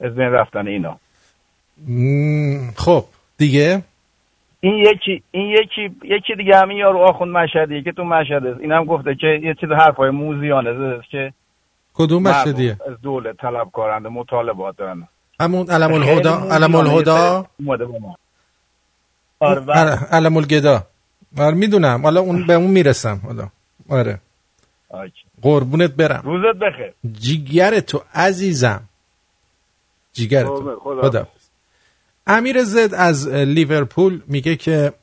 از 0.02 0.16
بین 0.16 0.32
رفتن 0.32 0.68
اینا. 0.68 0.98
خب 2.78 3.04
دیگه؟ 3.38 3.84
این 4.60 4.74
یکی 4.74 5.24
این 5.32 5.50
یکی 5.50 5.96
یکی 6.04 6.36
دیگه 6.36 6.58
همین 6.58 6.78
یارو 6.78 7.00
آخوند 7.00 7.32
مشهدیه 7.32 7.82
که 7.82 7.92
تو 7.92 8.04
مشهد 8.04 8.46
اینم 8.46 8.86
گفته 8.86 9.16
که 9.16 9.28
یه 9.28 9.54
چیز 9.54 9.70
حرفای 9.72 10.10
موزیانه 10.10 10.74
زده 10.74 11.02
که 11.12 11.34
کدوم 11.94 12.24
مشهدیه 12.24 12.78
از 12.88 13.02
دولت 13.02 13.38
طلب 13.38 13.72
کارنده 13.74 14.10
مطالبات 14.10 14.78
دارن 14.78 15.08
همون 15.40 15.70
علم 15.72 15.94
الهدا 15.94 16.36
علم 16.52 16.76
الهدا 16.76 17.46
یه 17.60 17.66
اومده 17.68 17.86
با 17.86 17.98
ما. 18.00 18.18
آره. 19.40 19.62
عل- 19.62 19.98
علم 20.12 20.38
الگدا 20.38 20.88
آره 21.38 21.56
می‌دونم. 21.56 22.02
حالا 22.04 22.22
اون 22.22 22.48
به 22.48 22.54
اون 22.54 22.72
می‌رسم. 22.72 23.22
حالا. 23.24 23.50
آره. 23.90 24.20
قربونت 25.42 25.92
برم. 25.92 26.22
روزت 26.26 26.60
بخیر. 26.60 26.94
جیگر 27.20 27.80
تو 27.80 28.02
عزیزم. 28.14 28.82
جیگر 30.14 30.44
تو. 30.44 30.80
خدا. 30.84 31.02
خدا 31.02 31.28
امیر 32.28 32.64
زد 32.64 32.94
از 32.94 33.28
لیورپول 33.28 34.22
میگه 34.28 34.56
که 34.56 34.94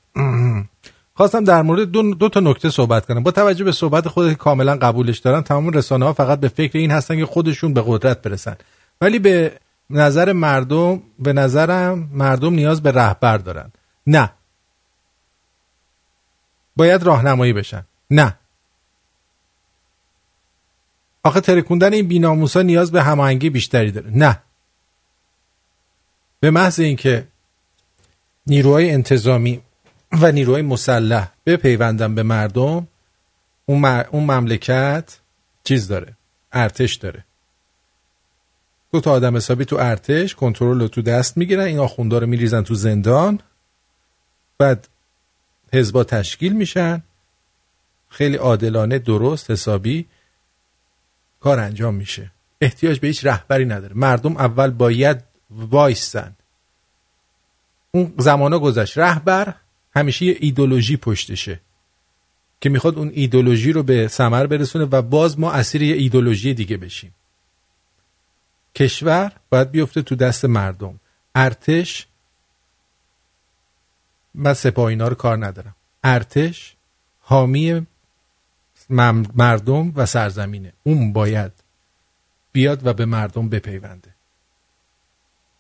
خواستم 1.21 1.45
در 1.45 1.63
مورد 1.63 1.91
دو, 1.91 2.15
دو 2.15 2.29
تا 2.29 2.41
نکته 2.41 2.71
صحبت 2.71 3.07
کنم. 3.07 3.23
با 3.23 3.31
توجه 3.31 3.65
به 3.65 3.73
صحبت 3.73 4.09
خود 4.09 4.33
کاملا 4.33 4.77
قبولش 4.77 5.19
دارن 5.19 5.43
تمام 5.43 5.71
رسانه 5.71 6.05
ها 6.05 6.13
فقط 6.13 6.41
به 6.41 6.49
فکر 6.49 6.79
این 6.79 6.91
هستن 6.91 7.17
که 7.19 7.27
خودشون 7.27 7.75
به 7.75 7.83
قدرت 7.87 8.23
برسن. 8.23 8.57
ولی 9.01 9.19
به 9.19 9.59
نظر 9.91 10.33
مردم 10.33 11.03
به 11.19 11.33
نظرم 11.33 12.09
مردم 12.13 12.55
نیاز 12.55 12.83
به 12.83 12.93
رهبر 12.93 13.39
دارن. 13.39 13.73
نه. 14.07 14.33
باید 16.77 17.03
راهنمایی 17.03 17.53
بشن. 17.53 17.85
نه. 18.11 18.39
آخه 21.23 21.41
ترکوندن 21.41 21.93
این 21.93 22.09
بیناموسا 22.09 22.63
نیاز 22.63 22.93
به 22.93 23.03
هماهنگی 23.03 23.51
بیشتری 23.51 23.91
داره. 23.91 24.11
نه. 24.11 24.43
به 26.41 26.51
محض 26.51 26.81
اینکه 26.81 27.27
نیروهای 28.47 28.91
انتظامی 28.91 29.63
و 30.12 30.32
نیروهای 30.32 30.62
مسلح 30.62 31.28
بپیوندن 31.47 32.15
به 32.15 32.23
مردم 32.23 32.89
اون, 33.66 33.78
م- 33.87 34.05
اون 34.11 34.24
مملکت 34.24 35.19
چیز 35.65 35.89
داره 35.89 36.16
ارتش 36.53 36.95
داره. 36.95 37.24
دو 38.93 39.01
تا 39.01 39.12
آدم 39.12 39.37
حسابی 39.37 39.65
تو 39.65 39.77
ارتش 39.77 40.35
کنترل 40.35 40.81
رو 40.81 40.89
تو 40.89 41.03
دست 41.03 41.37
می‌گیرن 41.37 41.65
این 41.65 41.78
آخوندا 41.78 42.19
رو 42.19 42.27
میریزن 42.27 42.62
تو 42.62 42.74
زندان. 42.74 43.41
بعد 44.59 44.89
حزبا 45.73 46.05
تشکیل 46.05 46.53
میشن. 46.53 47.03
خیلی 48.09 48.37
عادلانه 48.37 48.99
درست 48.99 49.51
حسابی 49.51 50.07
کار 51.41 51.61
انجام 51.61 51.95
میشه. 51.95 52.31
احتیاج 52.61 53.01
به 53.01 53.07
هیچ 53.07 53.27
رهبری 53.27 53.65
نداره. 53.65 53.95
مردم 53.95 54.37
اول 54.37 54.70
باید 54.70 55.24
وایستن. 55.51 56.37
اون 57.91 58.15
زمانا 58.19 58.59
گذشت. 58.59 58.99
رهبر 58.99 59.55
همیشه 59.95 60.25
یه 60.25 60.37
ایدولوژی 60.41 60.97
پشتشه 60.97 61.61
که 62.61 62.69
می‌خواد 62.69 62.99
اون 62.99 63.11
ایدولوژی 63.15 63.73
رو 63.73 63.83
به 63.83 64.09
ثمر 64.09 64.47
برسونه 64.47 64.85
و 64.85 65.03
باز 65.03 65.39
ما 65.39 65.53
اسیر 65.53 65.83
یه 65.83 65.97
ایدولوژی 65.97 66.55
دیگه 66.55 66.77
بشیم. 66.77 67.15
کشور 68.75 69.33
باید 69.51 69.71
بیفته 69.71 70.03
تو 70.03 70.15
دست 70.15 70.45
مردم. 70.45 71.01
ارتش 71.35 72.07
من 74.35 74.55
سپاه 74.55 74.85
اینا 74.85 75.09
رو 75.09 75.15
کار 75.15 75.47
ندارم. 75.47 75.75
ارتش 76.05 76.77
حامی 77.21 77.87
مردم 79.35 79.93
و 79.97 80.07
سرزمینه. 80.07 80.73
اون 80.83 81.12
باید 81.12 81.53
بیاد 82.53 82.87
و 82.87 82.93
به 82.93 83.05
مردم 83.05 83.49
بپیونده. 83.49 84.15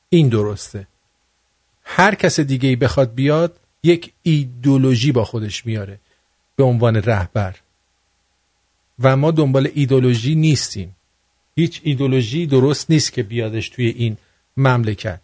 این 0.08 0.28
درسته. 0.28 0.86
هر 1.84 2.14
کس 2.14 2.40
دیگه 2.40 2.68
ای 2.68 2.76
بخواد 2.76 3.14
بیاد 3.14 3.59
یک 3.82 4.12
ایدولوژی 4.22 5.12
با 5.12 5.24
خودش 5.24 5.66
میاره 5.66 5.98
به 6.56 6.64
عنوان 6.64 6.96
رهبر. 6.96 7.56
و 9.02 9.16
ما 9.16 9.30
دنبال 9.30 9.70
ایدولوژی 9.74 10.34
نیستیم. 10.34 10.96
هیچ 11.54 11.80
ایدولوژی 11.84 12.46
درست 12.46 12.90
نیست 12.90 13.12
که 13.12 13.22
بیادش 13.22 13.68
توی 13.68 13.86
این 13.86 14.16
مملکت. 14.56 15.20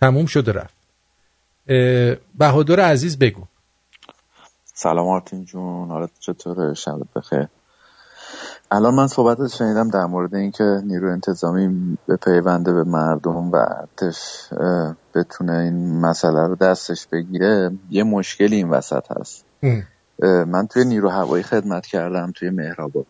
تموم 0.00 0.26
شده 0.26 0.52
رفت. 0.52 0.74
بهادر 2.38 2.80
عزیز 2.80 3.18
بگو. 3.18 3.42
سلام 4.64 5.08
آرتین 5.08 5.44
جون. 5.44 5.88
حالت 5.88 6.10
چطوره؟ 6.20 6.74
شبت 6.74 7.06
بخیر. 7.16 7.48
الان 8.70 8.94
من 8.94 9.06
صحبت 9.06 9.48
شنیدم 9.48 9.90
در 9.90 10.04
مورد 10.04 10.34
اینکه 10.34 10.64
نیرو 10.84 11.12
انتظامی 11.12 11.96
به 12.06 12.16
پیونده 12.16 12.72
به 12.72 12.84
مردم 12.84 13.50
و 13.52 13.66
بتونه 15.14 15.52
این 15.52 16.00
مسئله 16.00 16.46
رو 16.46 16.56
دستش 16.56 17.06
بگیره 17.06 17.70
یه 17.90 18.04
مشکلی 18.04 18.56
این 18.56 18.70
وسط 18.70 19.04
هست. 19.20 19.44
من 20.22 20.66
توی 20.66 20.84
نیرو 20.84 21.08
هوایی 21.08 21.42
خدمت 21.42 21.86
کردم 21.86 22.32
توی 22.34 22.50
مهرآباد. 22.50 23.06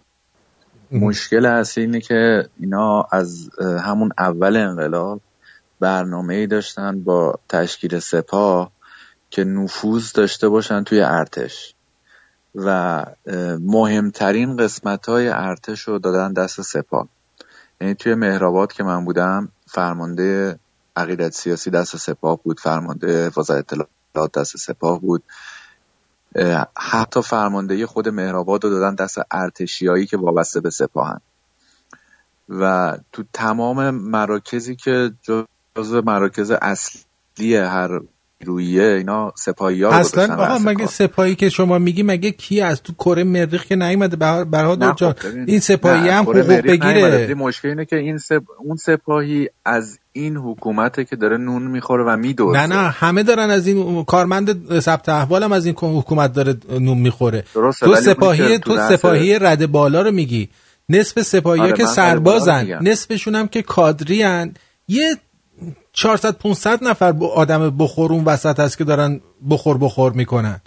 مشکل 0.93 1.47
اصلی 1.47 1.85
اینه 1.85 2.01
که 2.01 2.49
اینا 2.61 3.03
از 3.13 3.51
همون 3.61 4.11
اول 4.19 4.57
انقلاب 4.57 5.21
برنامه 5.81 6.35
ای 6.35 6.47
داشتن 6.47 7.05
با 7.05 7.35
تشکیل 7.49 7.99
سپاه 7.99 8.73
که 9.31 9.45
نفوذ 9.45 10.13
داشته 10.13 10.49
باشن 10.49 10.85
توی 10.85 11.01
ارتش. 11.01 11.75
و 12.55 13.05
مهمترین 13.61 14.57
قسمت 14.57 15.09
های 15.09 15.29
ارتش 15.29 15.81
رو 15.81 15.99
دادن 15.99 16.33
دست 16.33 16.63
سپاه. 16.63 17.09
یعنی 17.81 17.95
توی 17.95 18.15
مهرآباد 18.15 18.73
که 18.73 18.85
من 18.85 19.05
بودم 19.05 19.49
فرمانده 19.67 20.59
عقیدت 20.97 21.33
سیاسی 21.33 21.71
دست 21.71 21.97
سپاه 21.97 22.43
بود 22.43 22.61
فرمانده 22.61 23.27
حفاظت 23.27 23.51
اطلاعات 23.51 24.39
دست 24.39 24.57
سپاه 24.57 25.01
بود. 25.01 25.23
حتی 26.77 27.23
فرماندهی 27.23 27.87
خود 27.87 28.09
مهرآباد 28.09 28.65
رو 28.65 28.71
دادن 28.71 28.95
دست 28.95 29.19
ارتشیایی 29.31 30.07
که 30.07 30.17
وابسته 30.17 30.61
به 30.61 30.71
سپاهن. 30.71 31.21
و 32.49 32.97
تو 33.12 33.25
تمام 33.33 33.91
مراکزی 33.91 34.77
که 34.77 35.12
جزو 35.77 36.03
مراکز 36.03 36.51
اصلی 36.51 37.57
هر 37.57 38.01
نیرویه 38.41 38.83
اینا 38.83 39.33
سپاهی 39.37 39.83
ها 39.83 39.91
اصلا 39.91 40.35
آقا 40.35 40.59
مگه 40.59 40.87
سپاهی 40.87 41.35
که 41.35 41.49
شما 41.49 41.79
میگی 41.79 42.03
مگه 42.03 42.31
کی 42.31 42.61
از 42.61 42.83
تو 42.83 42.93
کره 42.93 43.25
مریخ 43.25 43.65
که 43.65 43.77
نیومده؟ 43.77 44.17
بهادر 44.45 44.93
جان 44.93 45.15
این 45.47 45.61
سپاهی 45.61 46.09
هم 46.09 46.23
حقوق 46.23 46.47
بگیره. 46.47 47.35
مشکل 47.35 47.69
اینه 47.69 47.85
که 47.85 47.97
این 47.97 48.19
سپ... 48.19 48.43
اون 48.59 48.77
سپاهی 48.77 49.49
از 49.65 49.99
این 50.12 50.37
حکومته 50.37 51.05
که 51.05 51.17
داره 51.17 51.37
نون 51.37 51.62
می‌خوره 51.62 52.05
و 52.05 52.17
میدوزه. 52.17 52.61
نه 52.61 52.67
نه 52.67 52.89
همه 52.89 53.23
دارن 53.23 53.51
از 53.51 53.67
این 53.67 54.05
کارمند 54.05 54.81
ثبت 54.81 55.09
احوال 55.09 55.43
هم 55.43 55.53
از 55.53 55.67
این 55.67 55.75
حکومت 55.79 56.33
داره 56.33 56.55
نون 56.71 56.99
می‌خوره. 56.99 57.45
تو 57.81 57.95
سپاهی 57.95 58.59
تو 58.59 58.89
سپاهی 58.89 59.39
رد 59.39 59.73
بالا 59.73 60.03
رو 60.03 60.11
میگی. 60.11 60.49
نصف 60.89 61.23
سپاهی 61.23 61.61
آره، 61.61 61.73
که 61.73 61.87
سربازن. 61.87 62.79
نصفشون 62.83 63.35
هم 63.35 63.49
که 63.49 63.62
کادری 63.62 64.23
هن. 64.23 64.55
یه 64.89 65.17
400 65.93 66.39
500 66.39 66.85
نفر 66.85 67.12
با 67.12 67.28
آدم 67.28 67.77
بخورون 67.78 68.24
وسط 68.24 68.61
هست 68.61 68.78
که 68.78 68.85
دارن 68.85 69.20
بخور 69.51 69.78
بخور 69.78 70.12
می‌کنن 70.12 70.61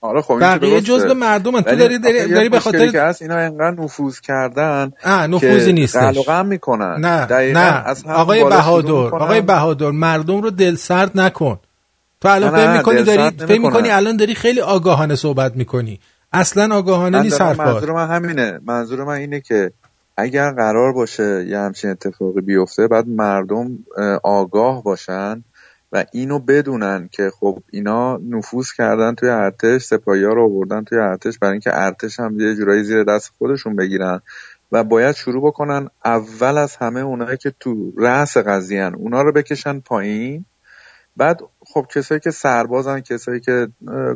آره 0.00 0.22
خب 0.22 0.38
بقیه. 0.40 0.80
جزء 0.80 1.14
مردمن. 1.14 1.62
تو 1.62 1.76
داری- 1.76 1.98
داری- 1.98 2.28
داری 2.28 2.48
به 2.48 2.60
خاطر- 2.60 2.88
که 2.88 3.02
هست 3.02 3.22
اینا 3.22 3.36
انقدر 3.36 3.80
نفوذ 3.80 4.20
کردن 4.20 4.92
آه 5.04 5.26
نفوذی 5.26 5.66
که 5.66 5.72
نیستش 5.72 6.16
قلقم 6.16 6.46
می‌کنن 6.46 6.96
نه 7.00 7.26
دقیقاً 7.26 7.60
نه 7.60 7.82
از 7.86 8.04
آقای 8.06 8.44
بهادر. 8.44 8.92
آقای 8.92 9.40
بهادر 9.40 9.90
مردم 9.90 10.42
رو 10.42 10.50
دل 10.50 10.74
سرد 10.74 11.20
نکن 11.20 11.58
تو 12.20 12.28
الان 12.28 12.50
فکر 12.50 12.76
می‌کنی 12.76 13.02
داری 13.02 13.30
فکر. 13.30 13.58
می‌کنی 13.60 13.90
الان 13.90 14.16
داری 14.16 14.34
خیلی 14.34 14.60
آگاهانه 14.60 15.14
صحبت 15.14 15.56
می‌کنی 15.56 16.00
اصلا 16.32 16.76
آگاهانه 16.76 17.20
نیست 17.22 17.40
حرفات 17.40 17.66
منظور 17.66 17.92
من 17.92 18.08
همینه 18.08 18.60
منظور 18.66 19.04
من 19.04 19.14
اینه 19.14 19.40
که 19.40 19.72
اگر 20.22 20.50
قرار 20.50 20.92
باشه 20.92 21.44
یه 21.48 21.58
همچین 21.58 21.90
اتفاقی 21.90 22.40
بیفته 22.40 22.88
بعد 22.88 23.08
مردم 23.08 23.78
اه، 23.96 24.20
آگاه 24.22 24.82
باشن 24.82 25.44
و 25.92 26.04
اینو 26.12 26.38
بدونن 26.38 27.08
که 27.12 27.30
خب 27.40 27.62
اینا 27.70 28.16
نفوذ 28.16 28.72
کردن 28.72 29.14
توی 29.14 29.28
ارتش 29.28 29.82
سپاهی 29.82 30.22
رو 30.22 30.44
آوردن 30.44 30.84
توی 30.84 30.98
ارتش 30.98 31.38
برای 31.38 31.52
اینکه 31.52 31.70
ارتش 31.74 32.20
هم 32.20 32.40
یه 32.40 32.54
جورایی 32.54 32.84
زیر 32.84 33.04
دست 33.04 33.32
خودشون 33.38 33.76
بگیرن 33.76 34.20
و 34.72 34.84
باید 34.84 35.14
شروع 35.14 35.46
بکنن 35.46 35.88
اول 36.04 36.58
از 36.58 36.76
همه 36.76 37.00
اونایی 37.00 37.36
که 37.36 37.52
تو 37.60 37.92
رأس 37.98 38.36
قضیه 38.36 38.94
اونا 38.94 39.22
رو 39.22 39.32
بکشن 39.32 39.80
پایین 39.80 40.44
بعد 41.16 41.40
خب 41.74 41.86
کسایی 41.94 42.20
که 42.20 42.30
سربازن 42.30 43.00
کسایی 43.00 43.40
که 43.40 43.68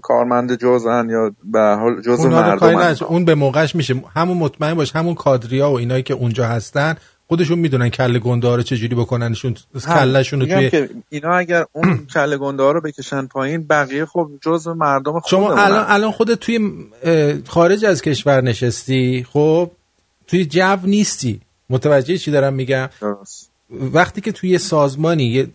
کارمند 0.02 0.54
جزن 0.58 1.08
یا 1.10 1.32
به 1.44 1.60
حال 1.60 2.02
کاری 2.58 2.76
مردم. 2.76 3.06
اون 3.06 3.24
به 3.24 3.34
موقعش 3.34 3.74
میشه. 3.74 3.94
همون 4.16 4.36
مطمئن 4.36 4.74
باش 4.74 4.96
همون 4.96 5.14
کادریا 5.14 5.70
و 5.70 5.74
اینایی 5.74 6.02
که 6.02 6.14
اونجا 6.14 6.46
هستن 6.46 6.94
خودشون 7.28 7.58
می‌دونن 7.58 7.88
کله 7.88 8.18
گنده 8.18 8.56
رو 8.56 8.62
چجوری 8.62 8.94
بکننشون 8.94 9.54
کلشون 9.86 10.40
رو 10.40 10.46
توی 10.46 10.70
که 10.70 10.90
اینا 11.08 11.36
اگر 11.36 11.64
اون 11.72 11.98
کله 12.14 12.36
گنده 12.36 12.72
رو 12.72 12.80
بکشن 12.80 13.26
پایین 13.26 13.66
بقیه 13.66 14.04
خب 14.04 14.30
جزء 14.40 14.74
مردم 14.74 15.12
شما 15.12 15.20
خودمونن. 15.20 15.58
الان 15.58 15.84
الان 15.88 16.10
خودت 16.10 16.40
توی 16.40 16.60
خارج 17.48 17.84
از 17.84 18.02
کشور 18.02 18.40
نشستی. 18.40 19.26
خب 19.32 19.70
توی 20.26 20.44
جو 20.44 20.76
نیستی. 20.84 21.40
متوجه 21.70 22.18
چی 22.18 22.30
دارم 22.30 22.52
میگم؟ 22.52 22.88
وقتی 23.70 24.20
که 24.20 24.32
توی 24.32 24.58
سازمانی 24.58 25.52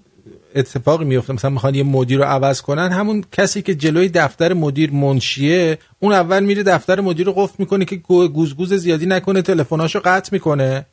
اتفاقی 0.55 1.05
میفته. 1.05 1.33
مثلا 1.33 1.49
می‌خوان 1.49 1.75
یه 1.75 1.83
مدیر 1.83 2.17
رو 2.17 2.23
عوض 2.23 2.61
کنن 2.61 2.91
همون 2.91 3.23
کسی 3.31 3.61
که 3.61 3.75
جلوی 3.75 4.09
دفتر 4.09 4.53
مدیر 4.53 4.91
منشیه 4.91 5.77
اون 5.99 6.13
اول 6.13 6.43
میره 6.43 6.63
دفتر 6.63 6.99
مدیر 7.01 7.25
رو 7.25 7.33
قفل 7.33 7.55
می‌کنه 7.57 7.85
که 7.85 7.95
گو- 7.95 8.27
گوزگوز 8.27 8.73
زیادی 8.73 9.05
نکنه 9.05 9.41
تلفناشو 9.41 9.99
قطع 10.05 10.29
می‌کنه. 10.31 10.85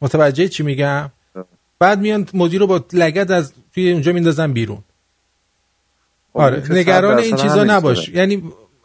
متوجه 0.00 0.48
چی 0.48 0.62
میگم؟ 0.62 1.10
بعد 1.78 2.00
میان 2.00 2.28
مدیر 2.34 2.60
رو 2.60 2.66
با 2.66 2.84
لگد 2.92 3.32
از 3.32 3.52
توی 3.74 3.92
اونجا 3.92 4.12
میندازن 4.12 4.52
بیرون. 4.52 4.78
خب 6.32 6.38
آره 6.38 6.72
نگران 6.72 7.18
این 7.18 7.36
چیزا. 7.36 7.64
نباش. 7.64 8.08
یعنی 8.08 8.42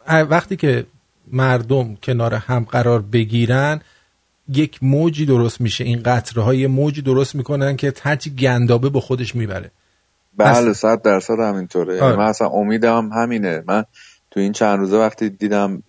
وقتی 0.08 0.56
که 0.56 0.86
مردم 1.32 1.96
کنار 2.02 2.34
هم 2.34 2.64
قرار 2.70 3.02
بگیرن 3.02 3.80
یک 4.48 4.78
موجی 4.82 5.26
درست 5.26 5.60
میشه. 5.60 5.84
این 5.84 6.02
قطره 6.02 6.42
های 6.42 6.66
موجی 6.66 7.02
درست 7.02 7.34
می‌کنن 7.34 7.76
که 7.76 7.92
هرچی 8.02 8.30
گندابه 8.30 8.88
با 8.88 9.00
خودش 9.00 9.34
می‌بره. 9.34 9.70
بله 10.36 10.72
صد 10.72 11.02
درصد 11.02 11.40
همینطوره. 11.40 11.94
یعنی 11.94 12.06
آره. 12.06 12.16
من 12.16 12.24
اصلا 12.24 12.48
امیدم 12.48 13.08
همینه. 13.12 13.64
من 13.66 13.84
تو 14.30 14.40
این 14.40 14.52
چند 14.52 14.78
روزه 14.78 14.96
وقتی 14.96 15.30
دیدم 15.30 15.82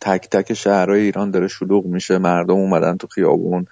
تک 0.00 0.28
تک 0.30 0.54
شهرهای 0.54 1.00
ایران 1.00 1.30
داره 1.30 1.48
شلوغ 1.48 1.84
میشه 1.86 2.18
مردم 2.18 2.54
اومدن 2.54 2.96
تو 2.96 3.06
خیابون 3.06 3.66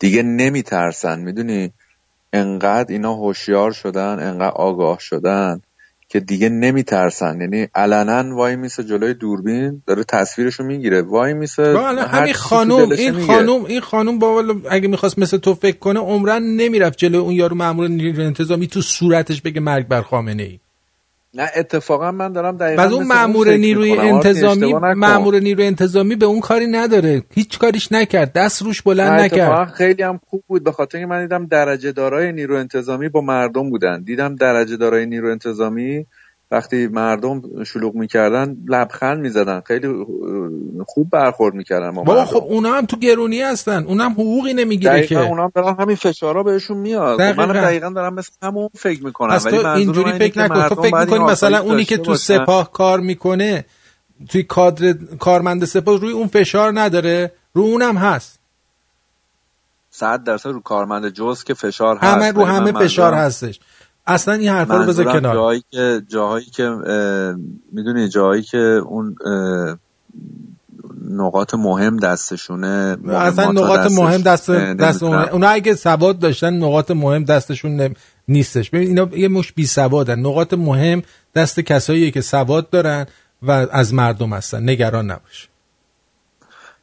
دیگه 0.00 0.22
نمیترسن. 0.22 1.20
می‌دونی؟ 1.20 1.72
انقدر 2.32 2.92
اینا 2.92 3.14
هوشیار 3.14 3.72
شدن 3.72 4.20
انقدر 4.20 4.54
آگاه 4.54 4.98
شدن. 5.00 5.60
که 6.14 6.20
دیگه 6.20 6.48
نمیترسن. 6.48 7.40
یعنی 7.40 7.66
علنا 7.74 8.36
وای 8.36 8.56
میسه 8.56 8.84
جلوی 8.84 9.14
دوربین 9.14 9.82
داره 9.86 10.04
تصویرشو 10.04 10.64
می‌گیره. 10.64 11.02
وای 11.02 11.34
میسه 11.34 11.78
همین 11.78 12.32
دلشه 12.88 13.02
این. 13.02 13.26
خانوم 13.26 13.64
این 13.64 13.80
خانوم 13.80 14.18
با 14.18 14.44
اگه 14.70 14.88
می‌خواست 14.88 15.18
مثل 15.18 15.36
تو 15.38 15.54
فکر 15.54 15.78
کنه 15.78 16.00
عمرن 16.00 16.42
نمی‌رفت 16.42 16.98
جلو 16.98 17.18
اون 17.18 17.32
یارو 17.32 17.56
مامور 17.56 17.88
نیروی 17.88 18.24
انتظامی 18.24 18.66
تو 18.66 18.80
صورتش 18.80 19.42
بگه 19.42 19.60
مرگ 19.60 19.88
بر 19.88 20.02
خامنه 20.02 20.42
ای 20.42 20.58
نه 21.34 21.50
اتفاقا 21.56 22.10
من 22.10 22.32
دارم 22.32 22.56
دقیقا 22.56 22.82
بعد 22.82 22.92
اون 22.92 23.06
مامور 23.06 23.50
نیروی 23.50 23.98
انتظامی. 23.98 24.74
مامور 24.96 25.38
نیروی 25.40 25.66
انتظامی 25.66 26.16
به 26.16 26.26
اون 26.26 26.40
کاری 26.40 26.66
نداره. 26.66 27.22
هیچ 27.34 27.58
کاریش 27.58 27.92
نکرد. 27.92 28.32
دست 28.32 28.62
روش 28.62 28.82
بلند 28.82 29.20
نکرد. 29.20 29.68
خیلی 29.68 30.02
هم 30.02 30.20
خوب 30.26 30.44
بود. 30.46 30.64
به 30.64 30.72
خاطر 30.72 30.98
اینکه 30.98 31.10
من 31.10 31.22
دیدم 31.22 31.46
درجه 31.46 31.92
دارای 31.92 32.32
نیرو 32.32 32.56
انتظامی 32.56 33.08
با 33.08 33.20
مردم 33.20 33.70
بودن. 33.70 34.02
دیدم 34.02 34.36
درجه 34.36 34.76
دارای 34.76 35.06
نیرو 35.06 35.30
انتظامی 35.30 36.06
وقتی 36.54 36.86
مردم 36.86 37.64
شلوغ 37.64 37.94
می‌کردن 37.94 38.56
لبخند 38.68 39.20
می‌زدن. 39.20 39.62
خیلی 39.66 39.88
خوب 40.86 41.10
برخورد 41.10 41.54
می‌کردن 41.54 41.90
با 41.90 42.02
بابا. 42.02 42.24
خب 42.24 42.44
اونا 42.48 42.72
هم 42.72 42.86
تو 42.86 42.96
گرونی 42.96 43.42
هستن. 43.42 43.84
اونا 43.84 44.04
هم 44.04 44.12
حقوقی 44.12 44.54
نمی‌گیره 44.54 45.06
که. 45.06 45.28
اونا 45.28 45.44
هم 45.44 45.52
دارن 45.54 45.76
همین 45.80 45.96
فشارا 45.96 46.42
بهشون 46.42 46.76
میاد. 46.76 47.16
خب 47.16 47.22
دقیقاً. 47.22 47.46
منم 47.46 47.60
دقیقا 47.60 47.88
دارم 47.88 48.14
مثل 48.14 48.32
همون 48.42 48.68
فکر 48.74 49.04
می‌کنم. 49.04 49.40
ولی 49.44 49.58
تو 49.58 49.66
اینجوری 49.66 50.12
من 50.12 50.18
فکر 50.18 50.42
نکن. 50.42 50.68
تو 50.68 50.82
فکر 50.82 51.00
می‌کنی 51.00 51.18
مثلا 51.18 51.58
اونی 51.58 51.84
که 51.84 51.98
تو. 51.98 52.14
سپاه 52.14 52.72
کار 52.72 53.00
می‌کنه 53.00 53.64
توی 54.28 54.42
کادر 54.42 54.94
کارمند 55.18 55.64
سپاه 55.64 56.00
روی 56.00 56.12
اون 56.12 56.26
فشار 56.26 56.80
نداره. 56.80 57.32
رو 57.54 57.62
اونم 57.62 57.96
هست. 57.96 58.38
صد 59.90 60.24
درصد 60.24 60.48
رو 60.48 60.60
کارمند 60.60 61.08
جز 61.08 61.44
که 61.44 61.54
فشار 61.54 61.96
هست. 61.96 62.04
همه 62.04 62.32
رو 62.32 62.44
من 62.44 62.50
همه 62.50 62.72
فشار 62.72 63.14
هستش. 63.14 63.60
اصلا 64.06 64.34
این 64.34 64.48
حرفا 64.48 64.76
رو 64.76 64.86
بذار 64.86 65.04
کنار. 65.04 65.34
جاهایی 65.34 65.64
که 65.70 66.02
جاهایی 66.08 66.44
که 66.46 66.70
می‌دونی 67.72 68.08
جاهایی 68.08 68.42
که 68.42 68.58
اون 68.58 69.16
نقاط 71.10 71.54
مهم 71.54 71.96
دستشونه 71.96 72.96
اصلا 73.08 73.52
نقاط 73.52 73.80
دستش- 73.80 73.98
مهم 73.98 74.22
دست 74.22 74.50
دست 74.50 75.02
اونا 75.02 75.48
اگه 75.48 75.74
سواد 75.74 76.18
داشتن 76.18 76.54
نقاط 76.54 76.90
مهم 76.90 77.24
دستشون 77.24 77.76
نم- 77.76 77.94
نیستش. 78.28 78.70
ببین 78.70 78.88
اینا 78.88 79.08
یه 79.16 79.28
مش 79.28 79.52
بی 79.52 79.66
سوادن. 79.66 80.18
نقاط 80.18 80.54
مهم 80.54 81.02
دست 81.34 81.60
کساییه 81.60 82.10
که 82.10 82.20
سواد 82.20 82.70
دارن 82.70 83.06
و 83.42 83.50
از 83.72 83.94
مردم 83.94 84.32
هستن. 84.32 84.68
نگران 84.68 85.10
نباش. 85.10 85.48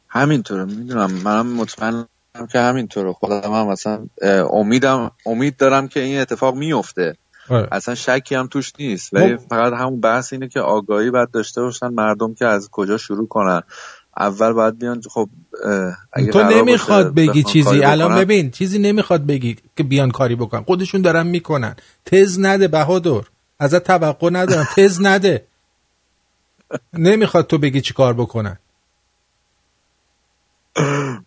همینطوره. 0.08 0.64
می‌دونم. 0.64 1.10
منم 1.12 1.46
مطمئنم 1.46 2.08
که 2.52 2.58
همینطوره. 2.58 3.12
خودم 3.12 3.52
هم 3.52 3.66
مثلا 3.68 4.06
اه، 4.22 4.54
امیدم 4.54 5.10
امید 5.26 5.56
دارم 5.56 5.88
که 5.88 6.00
این 6.00 6.20
اتفاق 6.20 6.54
میفته 6.54 7.16
آره. 7.48 7.68
اصلا 7.72 7.94
شکی 7.94 8.34
هم 8.34 8.46
توش 8.46 8.72
نیست. 8.78 9.14
ولی 9.14 9.32
ما- 9.32 9.38
فقط 9.50 9.72
همون 9.72 10.00
بحث 10.00 10.32
اینه 10.32 10.48
که 10.48 10.60
آگاهی 10.60 11.10
باید 11.10 11.30
داشته 11.30 11.62
باشن 11.62 11.88
مردم 11.88 12.34
که 12.34 12.46
از 12.46 12.68
کجا 12.72 12.96
شروع 12.96 13.28
کنن. 13.28 13.62
اول 14.16 14.52
باید 14.52 14.78
بیان 14.78 15.00
خب 15.10 15.28
اگه 16.12 16.30
تو 16.32 16.42
نمی‌خواد 16.42 17.14
بگی 17.14 17.42
چیزی. 17.42 17.84
الان 17.84 18.08
بکنن، 18.08 18.20
ببین 18.20 18.50
چیزی 18.50 18.78
نمی‌خواد 18.78 19.26
بگی 19.26 19.56
که 19.76 19.82
بیان 19.82 20.10
کاری 20.10 20.34
بکن 20.36 20.62
خودشون 20.62 21.02
دارن 21.02 21.26
می‌کنن. 21.26 21.76
تز 22.04 22.38
نده 22.40 22.68
بهادر. 22.68 23.20
ازت 23.58 23.84
توقع 23.84 24.30
ندارم. 24.32 24.68
تز 24.76 24.98
نده. 25.02 25.44
نمی‌خواد 26.92 27.46
تو 27.46 27.58
بگی 27.58 27.80
چی 27.80 27.94
کار 27.94 28.14
بکنن. 28.14 28.58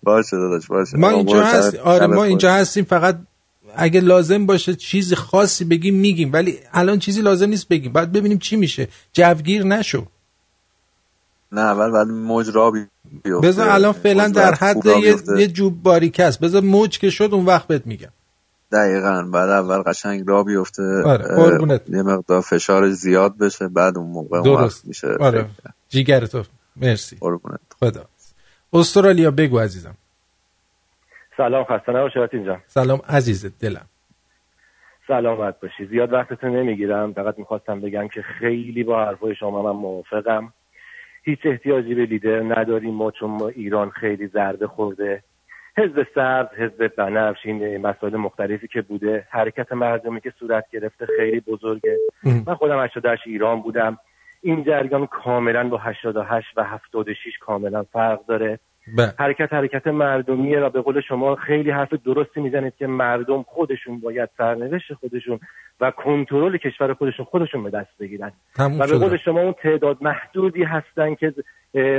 باشه 0.03 0.37
داداش 0.37 0.67
باشه. 0.67 0.97
ما 0.97 1.09
اینجا 1.09 1.43
هست 1.43 1.75
آره 1.75 2.07
ما. 2.07 2.23
اینجا 2.23 2.53
هستیم 2.53 2.83
فقط 2.83 3.19
اگه 3.75 3.99
لازم 4.01 4.45
باشه 4.45 4.75
چیز 4.75 5.13
خاصی 5.13 5.65
بگیم 5.65 5.95
میگیم 5.95 6.33
ولی 6.33 6.59
الان 6.73 6.99
چیزی 6.99 7.21
لازم 7.21 7.49
نیست 7.49 7.67
بگیم. 7.67 7.93
بعد 7.93 8.11
ببینیم 8.11 8.37
چی 8.37 8.55
میشه. 8.55 8.87
جوگیر 9.13 9.63
نشو. 9.63 10.05
نه 11.51 11.61
اول 11.61 11.91
بعد 11.91 12.07
موج 12.07 12.49
را 12.49 12.71
بی- 12.71 12.87
بیفته. 13.23 13.47
بذار 13.47 13.69
الان 13.69 13.91
فعلا 13.93 14.27
در 14.27 14.53
حد 14.53 14.85
یه. 14.85 15.15
یه 15.37 15.47
جوب 15.47 15.83
باریک 15.83 16.19
است. 16.19 16.39
بذار 16.39 16.61
موج 16.61 16.99
که 16.99 17.09
شد 17.09 17.29
اون 17.31 17.45
وقت 17.45 17.67
بهت 17.67 17.87
میگم. 17.87 18.09
دقیقا 18.71 19.23
بعد 19.33 19.49
اول 19.49 19.77
قشنگ 19.81 20.23
را 20.27 20.43
بیفته. 20.43 20.83
آره، 21.05 21.35
قربونت. 21.35 21.89
یه 21.89 22.01
مقدار 22.01 22.41
فشار 22.41 22.89
زیاد 22.91 23.37
بشه 23.37 23.67
بعد 23.67 23.97
اون 23.97 24.07
موقع 24.07 24.37
اون 24.37 24.43
درست. 24.61 24.85
میشه 24.85 25.07
آره. 25.19 25.49
جیگر 25.89 26.25
تو. 26.25 26.43
مرسی. 26.75 27.17
خدا. 27.79 28.05
استرالیا 28.75 29.31
بگو 29.31 29.59
عزیزم. 29.59 29.95
سلام 31.37 31.63
خسته 31.63 31.91
نباشی 31.91 32.19
اینجا 32.33 32.59
سلام 32.67 32.99
عزیز 33.09 33.59
دلم. 33.59 33.85
سلامت 35.07 35.59
باشی. 35.59 35.85
زیاد 35.85 36.13
وقتتون 36.13 36.55
نمی‌گیرم. 36.55 37.13
فقط 37.13 37.39
می‌خواستم 37.39 37.81
بگم 37.81 38.07
که 38.07 38.21
خیلی 38.21 38.83
با 38.83 39.05
حرفای 39.05 39.35
شما 39.35 39.61
من 39.73 39.79
موافقم. 39.79 40.53
هیچ 41.23 41.39
احتیاجی 41.43 41.95
به 41.95 42.05
لیدر 42.05 42.41
نداریم 42.41 42.93
ما 42.93 43.11
چون 43.11 43.29
ما 43.29 43.47
ایران 43.47 43.89
خیلی 43.89 44.27
زرده 44.27 44.67
خورده. 44.67 45.23
حزب 45.77 46.07
سبز 46.15 46.57
حزب 46.57 46.95
بنفش 46.95 47.45
این 47.45 47.77
مسائل 47.77 48.15
مختلفی 48.15 48.67
که 48.67 48.81
بوده 48.81 49.27
حرکت 49.29 49.71
مردمی 49.71 50.21
که 50.21 50.33
صورت 50.39 50.65
گرفته 50.71 51.05
خیلی 51.17 51.39
بزرگه. 51.39 51.97
من 52.47 52.55
خودم 52.55 52.83
88 52.83 53.23
ایران 53.25 53.61
بودم. 53.61 53.97
این 54.45 54.63
جریان 54.63 55.07
کاملا 55.07 55.69
با 55.69 55.77
88 55.77 56.47
و 56.57 56.63
76 56.63 57.37
کاملا 57.39 57.83
فرق 57.83 58.25
داره 58.25 58.59
بله. 58.97 59.13
حرکت 59.19 59.53
حرکت 59.53 59.87
مردمیه 59.87 60.59
و 60.59 60.69
به 60.69 60.81
قول 60.81 61.01
شما 61.01 61.35
خیلی 61.35 61.71
حرف 61.71 61.93
درستی 61.93 62.41
می‌زنید 62.41 62.73
که 62.75 62.87
مردم 62.87 63.43
خودشون 63.43 63.99
باید 63.99 64.29
سرنوشت 64.37 64.93
خودشون 64.93 65.39
و 65.81 65.91
کنترل 65.91 66.57
کشور 66.57 66.93
خودشون 66.93 67.25
خودشون 67.25 67.63
به 67.63 67.69
دست 67.69 67.97
بگیرن 67.99 68.31
و 68.59 68.69
به. 68.69 68.97
قول 68.97 69.17
شما 69.17 69.41
اون 69.41 69.53
تعداد 69.53 69.97
محدودی 70.01 70.63
هستن 70.63 71.15
که 71.15 71.33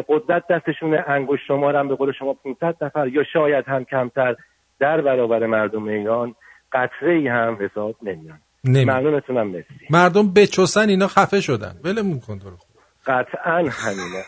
قدرت 0.09 0.47
دستشون 0.51 0.99
انگشت 1.07 1.45
شمارم 1.49 1.89
به 1.89 1.95
قول 1.95 2.13
شما 2.13 2.35
500 2.35 2.85
نفر 2.85 3.09
یا 3.09 3.25
شاید 3.33 3.65
هم 3.69 3.85
کمتر 3.85 4.37
در 4.79 5.01
برابر 5.01 5.47
مردم 5.47 5.89
ایران 5.89 6.35
قطره 6.73 7.13
ای 7.13 7.29
هم 7.29 7.59
حساب 7.61 7.97
نمیان 8.03 8.25
نمی. 8.25 8.46
ممنونتونم 8.69 9.47
مرسی. 9.49 9.67
مردم 9.91 10.33
بچسن 10.33 10.89
اینا 10.89 11.09
خفه 11.09 11.41
شدن. 11.41 11.77
ولمون 11.85 12.21
کن 12.21 12.39
تو 12.39 12.51
رو. 12.51 12.57
خدا. 12.57 13.15
قطعا 13.15 13.71
همینه. 13.71 14.25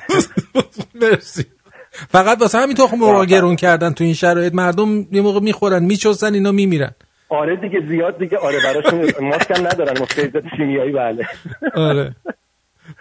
مرسی. 1.03 1.45
فقط 1.91 2.41
واسه 2.41 2.59
همین 2.59 2.77
تخم 2.77 2.97
مرغ 2.99 3.25
گرون 3.27 3.57
کردن 3.57 3.93
تو 3.93 4.05
این 4.05 4.15
شرایط. 4.15 4.55
مردم 4.55 5.07
یه 5.13 5.21
موقع 5.23 5.41
می‌خورن 5.41 5.85
میچسن 5.85 6.35
اینا 6.35 6.53
میمیرن. 6.53 6.95
آره 7.29 7.57
دیگه 7.57 7.81
زیاد 7.89 8.19
دیگه. 8.19 8.37
آره 8.39 8.59
براشون 8.65 9.27
ماسک 9.29 9.51
هم 9.51 9.67
ندارن 9.67 9.99
ماسک 9.99 10.31
شیمیایی 10.57 10.93
بله. 10.93 11.29
آره. 11.75 12.15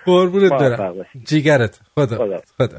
قربونت 0.05 0.51
برم. 0.51 1.05
جیگرت. 1.25 1.79
خدا. 1.95 2.41
خدا. 2.57 2.77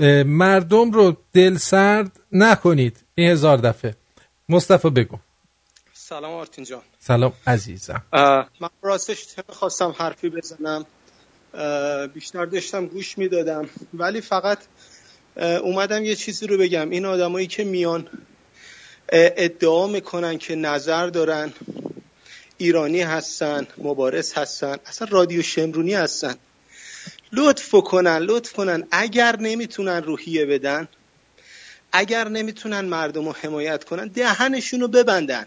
اه، 0.00 0.22
مردم 0.22 0.90
رو 0.90 1.16
دل 1.32 1.54
سرد 1.54 2.20
نکنید 2.32 3.04
این 3.14 3.30
هزار 3.30 3.56
دفعه. 3.56 3.94
مصطفی 4.48 4.90
بگو. 4.90 5.16
سلام 6.08 6.34
آرتین 6.34 6.64
جان. 6.64 6.82
سلام 6.98 7.32
عزیزم. 7.46 8.02
من 8.60 8.68
راستش 8.82 9.26
خواستم 9.48 9.94
حرفی 9.98 10.28
بزنم؟ 10.28 10.86
بیشتر 12.14 12.44
داشتم 12.44 12.86
گوش 12.86 13.18
می‌دادم. 13.18 13.68
ولی 13.94 14.20
فقط 14.20 14.58
اومدم 15.36 16.04
یه 16.04 16.14
چیزی 16.14 16.46
رو 16.46 16.58
بگم. 16.58 16.90
این 16.90 17.06
آدمایی 17.06 17.46
که 17.46 17.64
میان 17.64 18.08
ادعا 19.08 19.86
می‌کنن 19.86 20.38
که 20.38 20.54
نظر 20.54 21.06
دارن 21.06 21.52
ایرانی 22.58 23.02
هستن 23.02 23.66
مبارز 23.78 24.32
هستن 24.32 24.76
اصلا 24.86 25.08
رادیو 25.10 25.42
شمرونی 25.42 25.94
هستن. 25.94 26.34
لطف 27.32 27.70
کنن 27.70 28.18
لطف 28.18 28.52
کنن. 28.52 28.86
اگر 28.90 29.36
نمی‌تونن 29.36 30.02
روحیه 30.02 30.46
بدن 30.46 30.88
اگر 31.92 32.28
نمی‌تونن 32.28 32.80
مردم 32.80 33.24
رو 33.24 33.32
حمایت 33.32 33.84
کنن 33.84 34.06
دهنشون 34.06 34.80
رو 34.80 34.88
ببندن. 34.88 35.46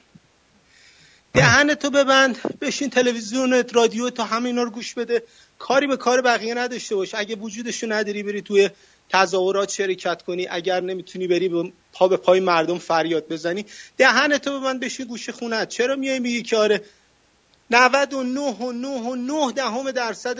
دهن 1.39 1.73
تو 1.73 1.89
ببند 1.89 2.59
بشین 2.61 2.89
تلویزیونت 2.89 3.75
رادیو 3.75 4.09
تا 4.09 4.23
همه 4.23 4.45
اینا 4.45 4.63
رو 4.63 4.69
گوش 4.69 4.93
بده. 4.93 5.23
کاری 5.59 5.87
به 5.87 5.97
کار 5.97 6.21
بقیه 6.21 6.53
نداشته 6.53 6.95
باش. 6.95 7.15
اگه 7.15 7.35
وجودشو 7.35 7.91
نداری 7.91 8.23
بری 8.23 8.41
توی 8.41 8.69
تظاهرات 9.09 9.69
شرکت 9.69 10.21
کنی. 10.21 10.47
اگر 10.49 10.81
نمی‌تونی 10.81 11.27
بری 11.27 11.49
به 11.49 11.71
پا 11.93 12.07
به 12.07 12.17
پای 12.17 12.39
مردم 12.39 12.77
فریاد 12.77 13.27
بزنی 13.27 13.65
دهن 13.97 14.37
تو 14.37 14.59
ببند 14.59 14.79
بشین 14.79 15.05
گوش 15.05 15.29
خونت. 15.29 15.69
چرا 15.69 15.95
میای 15.95 16.19
میگی 16.19 16.41
که 16.41 16.57
آره 16.57 16.81
99 17.71 18.41
و 18.41 18.71
9 18.71 18.87
و 18.87 19.15
9 19.15 19.51
دهم 19.51 19.91
درصد 19.91 20.37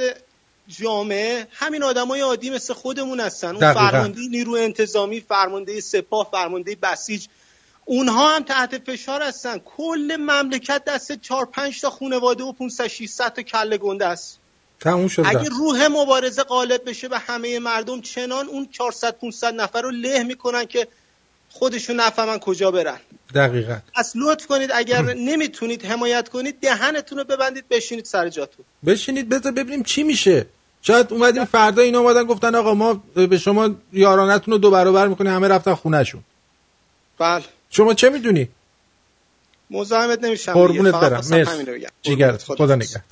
جامعه 0.68 1.48
همین 1.52 1.84
آدمای 1.84 2.22
عادی 2.22 2.50
مثل 2.50 2.74
خودمون 2.74 3.20
هستن. 3.20 3.56
اون. 3.56 3.74
فرمانده 3.74 4.22
نیرو 4.22 4.54
انتظامی 4.54 5.20
فرمانده 5.22 5.82
سپاه 5.82 6.30
فرمانده 6.32 6.76
بسیج 6.76 7.28
اونها 7.90 8.36
هم 8.36 8.44
تحت 8.44 8.78
فشار 8.78 9.22
هستن. 9.24 9.62
کل 9.78 10.18
مملکت 10.20 10.84
دست 10.86 11.12
4 11.12 11.46
5 11.46 11.82
تا 11.82 11.90
خانواده 11.90 12.44
و 12.44 12.52
500 12.52 12.88
600 12.88 13.34
تا 13.34 13.42
کله 13.42 13.78
گنده 13.78 14.06
است. 14.06 14.40
تموم 14.80 15.08
شد 15.08 15.24
اگه. 15.26 15.50
روح 15.50 15.88
مبارزه 15.88 16.44
غالب 16.44 16.90
بشه 16.90 17.08
به 17.08 17.18
همه 17.18 17.60
مردم 17.60 18.02
چنان 18.02 18.48
اون 18.48 18.68
400 18.72 19.16
500 19.18 19.54
نفر 19.54 19.82
رو 19.82 19.92
له 19.92 20.24
می‌کنن 20.24 20.66
که 20.66 20.88
خودشون 21.50 21.96
نفهمن 21.96 22.40
کجا 22.40 22.72
برن. 22.72 23.00
دقیقا. 23.36 23.78
پس 23.96 24.14
لطف 24.16 24.46
کنید 24.46 24.72
اگر 24.74 25.02
نمی‌تونید 25.02 25.86
حمایت 25.86 26.30
کنید 26.30 26.60
دهنتون 26.62 27.18
رو 27.18 27.24
ببندید 27.24 27.66
بشینید 27.70 28.06
سر 28.06 28.30
جاتون. 28.30 28.66
بشینید 28.86 29.30
بذار 29.30 29.52
ببینیم 29.52 29.84
چی 29.84 30.04
میشه. 30.04 30.46
شاید 30.82 31.14
اومدیم 31.14 31.46
فردا 31.46 31.82
اینا 31.82 32.00
اومدن 32.00 32.24
گفتن 32.24 32.56
آقا 32.56 32.74
ما 32.74 33.04
به 33.16 33.38
شما 33.38 33.70
یارانتون 33.94 34.52
رو 34.52 34.58
دو 34.58 34.72
برابر 34.72 35.08
می‌کنیم 35.08 35.34
همه 35.34 35.48
رفتن 35.48 35.74
خونهشون. 35.76 36.22
بله. 37.20 37.44
شما 37.70 37.94
چه 37.94 38.10
می‌دونی؟ 38.10 38.50
مزاحمت 39.72 40.24
نمیشم 40.24 40.54
قربونت 40.54 40.94
برم. 40.94 41.18
مرسی. 41.18 41.42
همین 41.42 41.66
رو 41.66 41.74
بگم. 41.74 41.90
جیگرت 42.02 42.44
قربونت. 42.46 42.58
خدا 42.58 42.76
نگهد 42.76 43.04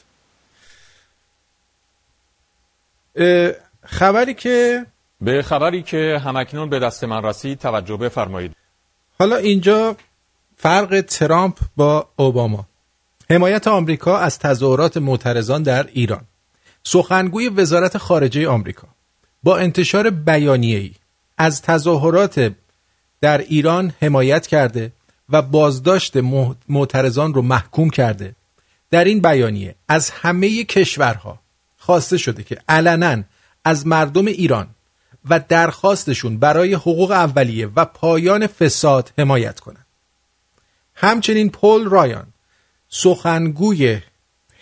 خبری 3.86 4.34
که 4.34 4.86
به 5.22 5.42
خبری 5.42 5.84
که 5.84 6.22
همکنون 6.26 6.70
به 6.70 6.80
دست 6.80 7.04
من 7.04 7.24
رسید 7.24 7.60
توجه 7.60 7.98
بفرمایید. 7.98 8.56
حالا 9.20 9.36
اینجا 9.36 9.98
فرق 10.58 11.02
ترامپ 11.02 11.60
با 11.76 12.10
اوباما. 12.16 12.68
حمایت 13.30 13.68
آمریکا 13.68 14.18
از 14.18 14.40
تظاهرات 14.40 14.98
معترضان 14.98 15.64
در 15.64 15.88
ایران. 15.88 16.22
سخنگوی 16.84 17.50
وزارت 17.50 17.98
خارجه 17.98 18.48
آمریکا. 18.48 18.88
با 19.44 19.58
انتشار 19.58 20.10
بیانیه‌ای 20.10 20.92
از 21.38 21.62
تظاهرات 21.62 22.54
در 23.22 23.38
ایران 23.38 23.94
حمایت 24.02 24.48
کرده 24.48 24.92
و 25.30 25.42
بازداشت 25.42 26.18
معترضان 26.70 27.34
رو 27.34 27.42
محکوم 27.42 27.90
کرده 27.90 28.36
در 28.92 29.04
این 29.04 29.22
بیانیه 29.22 29.76
از 29.88 30.10
همه 30.10 30.64
کشورها 30.64 31.40
خواسته 31.78 32.18
شده 32.18 32.44
که 32.44 32.58
علنا 32.70 33.24
از 33.66 33.88
مردم 33.88 34.26
ایران 34.26 34.68
و 35.30 35.40
درخواستشون 35.40 36.38
برای 36.38 36.74
حقوق 36.74 37.12
اولیه 37.12 37.70
و 37.76 37.86
پایان 37.86 38.48
فساد 38.48 39.14
حمایت 39.18 39.60
کنند. 39.60 39.86
همچنین 40.96 41.50
پول 41.50 41.90
رایان 41.90 42.28
سخنگوی 42.90 44.02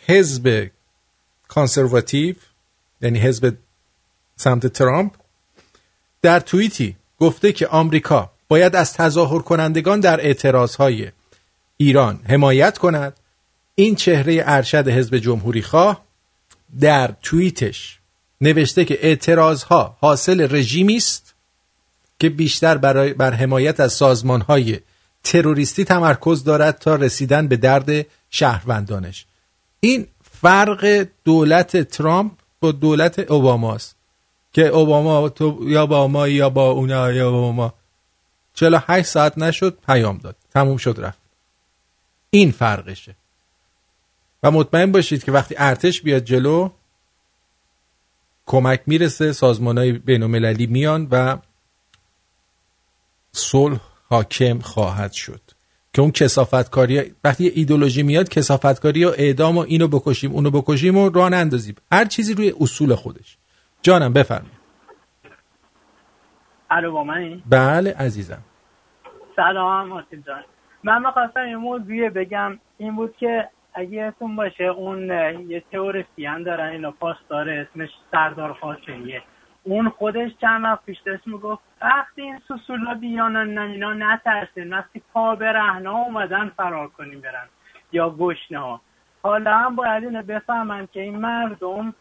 حزب 0.05 0.71
کانسرواتیو 1.47 2.35
یعنی 3.01 3.19
حزب 3.19 3.57
سمت 4.35 4.67
ترامپ 4.67 5.13
در 6.21 6.39
توییتی 6.39 6.95
گفته 7.19 7.51
که 7.51 7.67
آمریکا 7.67 8.31
باید 8.55 8.75
از 8.75 8.93
تظاهر 8.93 9.39
کنندگان 9.39 9.99
در 9.99 10.19
اعتراضهای 10.19 11.11
ایران 11.77 12.19
حمایت 12.29 12.77
کند. 12.77 13.13
این 13.75 13.95
چهره 13.95 14.43
ارشد 14.45 14.87
حزب 14.87 15.17
جمهوری 15.17 15.61
خواه 15.61 16.03
در 16.79 17.13
توییتش 17.21 17.99
نوشته 18.41 18.85
که 18.85 18.97
اعتراضها 19.01 19.97
حاصل 20.01 20.47
رژیمی 20.55 20.95
است 20.95 21.33
که 22.19 22.29
بیشتر 22.29 22.77
برای 22.77 23.13
بر 23.13 23.33
حمایت 23.33 23.79
از 23.79 23.93
سازمانهای 23.93 24.79
تروریستی 25.23 25.83
تمرکز 25.85 26.43
دارد 26.43 26.77
تا 26.77 26.95
رسیدن 26.95 27.47
به 27.47 27.57
درد 27.57 28.05
شهروندانش. 28.29 29.25
این 29.79 30.07
فرق 30.41 31.07
دولت 31.23 31.77
ترامپ 31.77 32.31
با 32.59 32.71
دولت 32.71 33.19
اوباماست 33.31 33.95
که 34.53 34.67
اوباما 34.67 35.29
تو 35.29 35.59
یا 35.61 35.85
با 35.85 36.07
ما 36.07 36.27
یا 36.27 36.49
با 36.49 36.71
اونا 36.71 37.11
یا 37.11 37.31
با 37.31 37.51
ما. 37.51 37.73
48 38.55 39.07
ساعت 39.07 39.37
نشد 39.37 39.77
پیام 39.85 40.17
داد. 40.17 40.35
تموم 40.53 40.77
شد 40.77 40.95
رفت. 40.99 41.19
این 42.29 42.51
فرقشه. 42.51 43.15
و 44.43 44.51
مطمئن 44.51 44.91
باشید 44.91 45.23
که 45.23 45.31
وقتی 45.31 45.55
ارتش 45.57 46.01
بیاد 46.01 46.23
جلو 46.23 46.69
کمک 48.45 48.81
می‌رسه 48.85 49.33
سازمان 49.33 49.77
های 49.77 49.91
بین 49.91 50.23
المللی 50.23 50.67
میان 50.67 51.07
و 51.11 51.37
صلح 53.31 53.79
حاکم 54.09 54.59
خواهد 54.59 55.11
شد. 55.11 55.41
که 55.93 56.01
اون 56.01 56.11
کسافتکاری 56.11 57.15
وقتی 57.23 57.43
یه 57.43 57.51
ایدولوژی 57.55 58.03
میاد 58.03 58.29
کسافتکاری 58.29 59.05
و 59.05 59.13
اعدام 59.17 59.57
و 59.57 59.59
اینو 59.59 59.87
بکشیم 59.87 60.31
اونو 60.31 60.51
بکشیم 60.51 60.97
و 60.97 61.09
راه 61.09 61.29
نندازیم. 61.29 61.75
هر 61.91 62.05
چیزی 62.05 62.33
روی 62.33 62.53
اصول 62.59 62.95
خودش. 62.95 63.37
جانم 63.81 64.13
بفرمایید. 64.13 64.54
الو 66.75 66.91
با 66.91 67.03
منی؟ 67.03 67.43
بله 67.49 67.95
عزیزم. 67.99 68.41
سلام 69.35 69.87
مارتین 69.87 70.23
جان. 70.27 70.43
من 70.83 71.05
می‌خواستم 71.05 71.47
یه 71.47 71.57
موضوعی 71.57 72.09
بگم. 72.09 72.59
این 72.77 72.95
بود 72.95 73.17
که 73.17 73.49
اگه 73.73 74.03
اسم 74.03 74.35
باشه 74.35 74.63
اون 74.63 75.09
یه 75.49 75.63
تئوریسین 75.71 76.43
دارن 76.43 76.69
اینو 76.69 76.91
داره 77.29 77.67
اسمش 77.71 77.89
سردار 78.11 78.53
خاچریه 78.53 79.21
اون 79.63 79.89
خودش 79.89 80.31
چند 80.41 80.63
وقت 80.63 80.85
پیش 80.85 80.97
داشت 81.05 81.27
می‌گفت 81.27 81.61
وقتی 81.81 82.21
این 82.21 82.39
سسولا 82.47 82.93
بیان 82.93 83.57
اینا 83.57 83.93
نترسین 83.93 84.73
وقتی 84.73 85.01
پا 85.13 85.35
به 85.35 85.51
رهنا 85.51 85.91
اومدن 85.91 86.51
فرار 86.57 86.87
کنیم 86.87 87.21
برن. 87.21 87.47
یا 87.91 88.09
گشنه 88.09 88.59
ها 88.59 88.81
حالا 89.23 89.57
هم 89.57 89.75
باید 89.75 90.03
اینو 90.03 90.23
بفهمن 90.23 90.87
که 90.93 91.01
این 91.01 91.17
مردم 91.17 91.93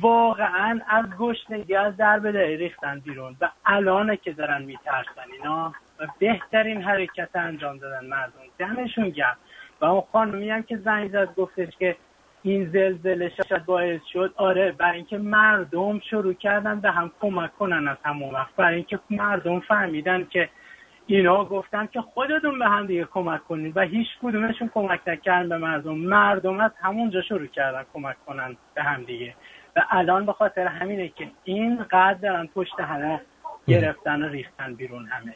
واقعا 0.00 0.80
از 0.88 1.04
گشنگی 1.18 1.74
از 1.74 1.96
در 1.96 2.18
به 2.18 2.56
ریختن 2.56 2.98
بیرون. 3.00 3.36
و 3.40 3.50
الانه 3.66 4.16
که 4.16 4.32
دارن 4.32 4.62
میترسن 4.62 5.32
اینا 5.32 5.74
و 6.00 6.06
بهترین 6.18 6.82
حرکت 6.82 7.28
انجام 7.34 7.78
دادن 7.78 8.06
مردم. 8.06 8.32
دمشون 8.58 9.10
گرم. 9.10 9.36
و 9.80 9.84
اون 9.84 10.02
خانمی 10.12 10.50
هم 10.50 10.62
که 10.62 10.76
زنگ 10.76 11.10
زد 11.10 11.34
گفتش 11.34 11.76
که 11.78 11.96
این 12.42 12.70
زلزله 12.70 13.32
شاید 13.48 13.64
باعث 13.64 14.00
شد. 14.12 14.34
آره 14.36 14.72
برای 14.72 14.96
اینکه 14.96 15.18
مردم 15.18 16.00
شروع 16.00 16.32
کردن 16.32 16.80
به 16.80 16.90
هم 16.90 17.10
کمک 17.20 17.56
کنن 17.58 17.88
از 17.88 17.96
همون 18.04 18.34
وقت. 18.34 18.56
برای 18.56 18.74
اینکه 18.74 18.98
مردم 19.10 19.60
فهمیدن 19.60 20.24
که 20.30 20.48
اینا 21.06 21.44
گفتن 21.44 21.86
که 21.86 22.00
خودتون 22.00 22.58
به 22.58 22.68
هم 22.68 22.86
دیگه 22.86 23.04
کمک 23.04 23.44
کنید 23.44 23.76
و 23.76 23.80
هیچ 23.80 24.08
کدومشون 24.22 24.70
کمک 24.74 25.00
نکردن 25.06 25.48
به 25.48 25.58
مردم. 25.58 25.94
مردم 25.94 26.60
از 26.60 26.70
همونجا 26.82 27.22
شروع 27.22 27.46
کردن 27.46 27.84
کمک 27.94 28.16
کنن 28.26 28.56
به 28.74 28.82
هم 28.82 29.02
دیگه. 29.02 29.34
و 29.78 29.82
الان 29.90 30.26
به 30.26 30.32
خاطر 30.32 30.66
همینه 30.66 31.08
که 31.08 31.30
این 31.44 31.84
قدر 31.84 32.14
دارن 32.22 32.46
پشت 32.46 32.80
همه 32.80 33.20
گرفتن 33.66 34.22
و 34.22 34.28
ریختن 34.28 34.74
بیرون 34.74 35.06
همه. 35.06 35.34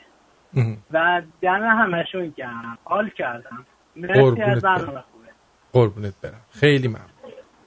و 0.91 1.23
دم 1.41 1.63
همشون 1.63 2.35
گرم. 2.37 2.79
حال 2.85 3.11
کردم. 3.11 3.67
مرسی 3.97 4.43
از 4.43 4.63
برنامه 4.63 5.01
خوبه. 5.13 5.29
قربونت 5.73 6.15
برم. 6.23 6.41
خیلی 6.51 6.89
ممنون. 6.89 7.09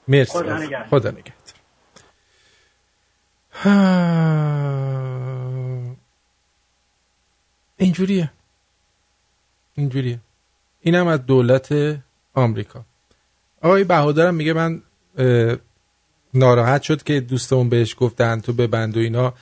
مرسی 0.08 0.38
خدا 0.40 0.58
نگهدار. 0.58 0.84
خدا 0.84 1.12
نگهدار. 1.12 1.56
اینجوریه. 7.78 8.32
اینجوریه. 9.74 10.20
اینم 10.82 11.08
از 11.08 11.26
دولت 11.26 11.74
آمریکا. 12.34 12.86
آقای 13.62 13.84
بهادرم 13.84 14.36
میگه 14.36 14.54
من 14.54 14.82
ناراحت 16.36 16.82
شد 16.82 17.04
که 17.04 17.20
دوستمون 17.20 17.70
بهش 17.70 17.96
گفتن 18.00 18.40
تو 18.40 18.54
ببند 18.54 18.98
و 18.98 19.00
اینا. 19.00 19.34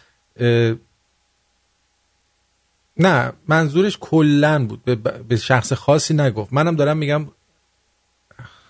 نه 2.97 3.33
منظورش 3.47 3.97
کلا 4.01 4.65
بود. 4.65 4.83
به 5.27 5.35
شخص 5.35 5.73
خاصی 5.73 6.13
نگفت. 6.13 6.53
منم 6.53 6.75
دارم 6.75 6.97
میگم 6.97 7.27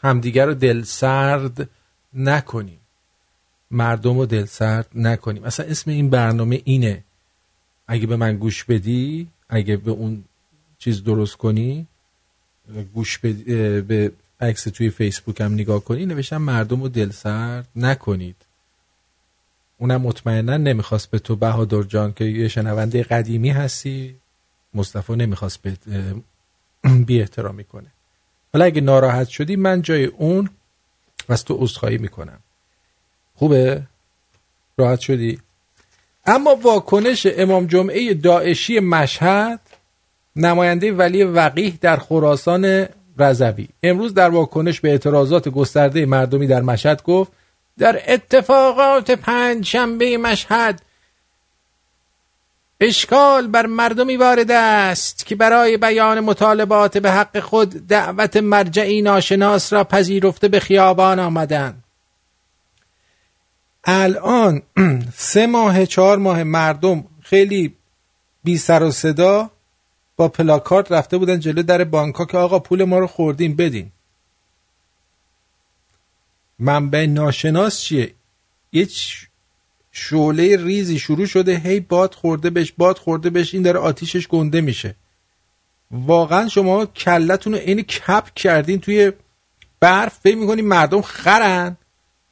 همدیگر 0.01 0.45
رو 0.45 0.53
دل 0.53 0.83
سرد 0.83 1.69
نکنیم. 2.13 2.79
مردم 3.71 4.17
رو 4.17 4.25
دل 4.25 4.45
سرد 4.45 4.87
نکنیم. 4.95 5.43
اصلا 5.43 5.65
اسم 5.65 5.91
این 5.91 6.09
برنامه 6.09 6.61
اینه. 6.63 7.03
اگه 7.87 8.07
به 8.07 8.15
من 8.15 8.37
گوش 8.37 8.63
بدی 8.63 9.27
اگه 9.49 9.77
به 9.77 9.91
اون 9.91 10.23
چیز 10.77 11.03
درست 11.03 11.37
کنی 11.37 11.87
گوش 12.93 13.17
بدی 13.17 13.43
به 13.81 14.11
عکس 14.43 14.63
توی 14.63 14.89
فیسبوک 14.89 15.41
هم 15.41 15.53
نگاه 15.53 15.83
کنی 15.83 16.05
نوشتم 16.05 16.37
مردم 16.37 16.81
رو 16.81 16.89
دل 16.89 17.11
سرد 17.11 17.67
نکنید. 17.75 18.35
اونم 19.77 20.01
مطمئنا 20.01 20.57
نمی‌خواست 20.57 21.11
به 21.11 21.19
تو 21.19 21.35
بهادر 21.35 21.83
جان 21.83 22.13
که 22.13 22.25
یه 22.25 22.47
شنونده 22.47 23.03
قدیمی 23.03 23.49
هستی 23.49 24.15
مصطفی 24.73 25.15
نمی‌خواست 25.15 25.61
به 25.61 25.77
بی 27.07 27.21
احترامی 27.21 27.63
کنه. 27.63 27.87
حالا 28.53 28.65
اگه 28.65 28.81
ناراحت 28.81 29.27
شدی 29.27 29.55
من 29.55 29.81
جای 29.81 30.05
اون 30.05 30.49
از 31.29 31.45
تو 31.45 31.57
عذرخواهی 31.59 31.97
می‌کنم. 31.97 32.39
خوبه؟ 33.35 33.83
راحت 34.77 34.99
شدی؟ 34.99 35.39
اما 36.25 36.55
واکنش 36.55 37.27
امام 37.31 37.65
جمعه 37.65 38.13
داعشی 38.13 38.79
مشهد 38.79 39.59
نماینده 40.35 40.91
ولی 40.91 41.23
وقیه 41.23 41.73
در 41.81 41.97
خراسان 41.97 42.87
رضوی 43.17 43.67
امروز 43.83 44.13
در 44.13 44.29
واکنش 44.29 44.79
به 44.79 44.89
اعتراضات 44.89 45.49
گسترده 45.49 46.05
مردمی 46.05 46.47
در 46.47 46.61
مشهد 46.61 47.03
گفت 47.03 47.31
در 47.77 48.01
اتفاقات 48.07 49.11
پنج 49.11 49.65
شنبه 49.65 50.17
مشهد 50.17 50.81
اشکال 52.79 53.47
بر 53.47 53.65
مردمی 53.65 54.17
وارد 54.17 54.51
است 54.51 55.25
که 55.25 55.35
برای 55.35 55.77
بیان 55.77 56.19
مطالبات 56.19 56.97
به 56.97 57.11
حق 57.11 57.39
خود 57.39 57.69
دعوت 57.69 58.37
مرجعی 58.37 59.01
ناشناس 59.01 59.73
را 59.73 59.83
پذیرفته 59.83 60.47
به 60.47 60.59
خیابان 60.59 61.19
آمدند. 61.19 61.83
الان 63.83 64.61
سه 65.15 65.47
ماه 65.47 65.85
چهار 65.85 66.17
ماه 66.17 66.43
مردم 66.43 67.03
خیلی 67.21 67.75
بی 68.43 68.57
سر 68.57 68.83
و 68.83 68.91
صدا 68.91 69.49
با 70.15 70.27
پلاکارت 70.27 70.91
رفته 70.91 71.17
بودن 71.17 71.39
جلو 71.39 71.63
در 71.63 71.83
بانکا 71.83 72.25
که 72.25 72.37
آقا 72.37 72.59
پول 72.59 72.83
ما 72.83 72.99
رو 72.99 73.07
خوردیم 73.07 73.55
بدین. 73.55 73.91
منبع 76.59 77.05
ناشناس 77.05 77.79
چیه؟ 77.79 78.13
یه 78.71 78.87
شعله 79.91 80.63
ریزی 80.63 80.99
شروع 80.99 81.25
شده 81.25 81.57
هی 81.57 81.79
باد 81.79 82.13
خورده 82.13 82.49
بهش 82.49 82.73
باد 82.77 82.97
خورده 82.97 83.29
بهش 83.29 83.53
این 83.53 83.63
داره 83.63 83.79
آتیشش 83.79 84.27
گنده 84.27 84.61
میشه. 84.61 84.95
واقعا 85.91 86.47
شما 86.47 86.85
کلتون 86.85 87.53
رو 87.53 87.59
این 87.59 87.81
کپ 87.81 88.33
کردین 88.33 88.79
توی 88.79 89.11
برف 89.79 90.19
فکر 90.19 90.37
می‌کنین 90.37 90.67
مردم 90.67 91.01
خرن؟ 91.01 91.77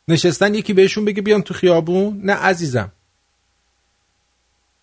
نشستن 0.07 0.53
یکی 0.53 0.73
بهشون 0.73 1.05
بگه 1.05 1.21
بیان 1.21 1.41
تو 1.41 1.53
خیابون؟ 1.53 2.21
نه 2.23 2.33
عزیزم. 2.33 2.91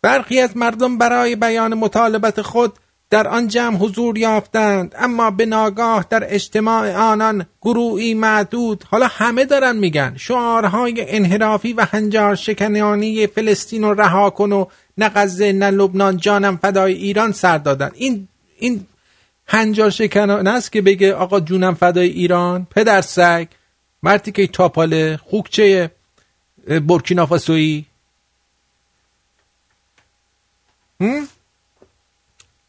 برخی 0.03 0.41
از 0.41 0.57
مردم 0.57 0.99
برای 0.99 1.37
بیان 1.37 1.75
مطالبت 1.75 2.43
خود 2.43 2.79
در 3.10 3.28
آن 3.28 3.48
جمع 3.48 3.76
حضور 3.76 4.18
یافتند 4.18 4.94
اما 4.98 5.30
به 5.30 5.47
ناگاه 5.47 6.06
در 6.10 6.35
اجتماع 6.35 6.97
آنان 6.97 7.47
گروهی 7.62 8.14
معدود 8.14 8.85
حالا 8.90 9.06
همه 9.06 9.44
دارن 9.44 9.76
میگن 9.76 10.14
شعارهای 10.16 11.16
انحرافی 11.16 11.72
و 11.72 11.86
هنجار 11.90 12.35
شکنانی 12.35 13.26
فلسطین 13.26 13.82
رو 13.82 14.01
رها 14.01 14.30
کن 14.30 14.52
و 14.52 14.66
نه 14.98 15.09
غزه 15.09 15.52
نه 15.52 15.70
لبنان 15.70 16.16
جانم 16.16 16.56
فدای 16.56 16.94
ایران 16.94 17.32
سر 17.32 17.59
دادن. 17.59 17.90
این 17.94 18.28
این 18.59 18.86
هنجار 19.47 19.90
شکنانه 19.90 20.51
است 20.51 20.72
که 20.72 20.82
بگه 20.82 21.14
آقا 21.14 21.40
جونم 21.40 21.74
فدای 21.74 22.09
ایران 22.09 22.66
پدر 22.70 23.01
سگ 23.01 23.47
مرتی 24.02 24.32
که 24.32 24.47
تاپاله 24.47 25.16
خوکچه 25.16 25.90
برکینافاسوی 26.89 27.85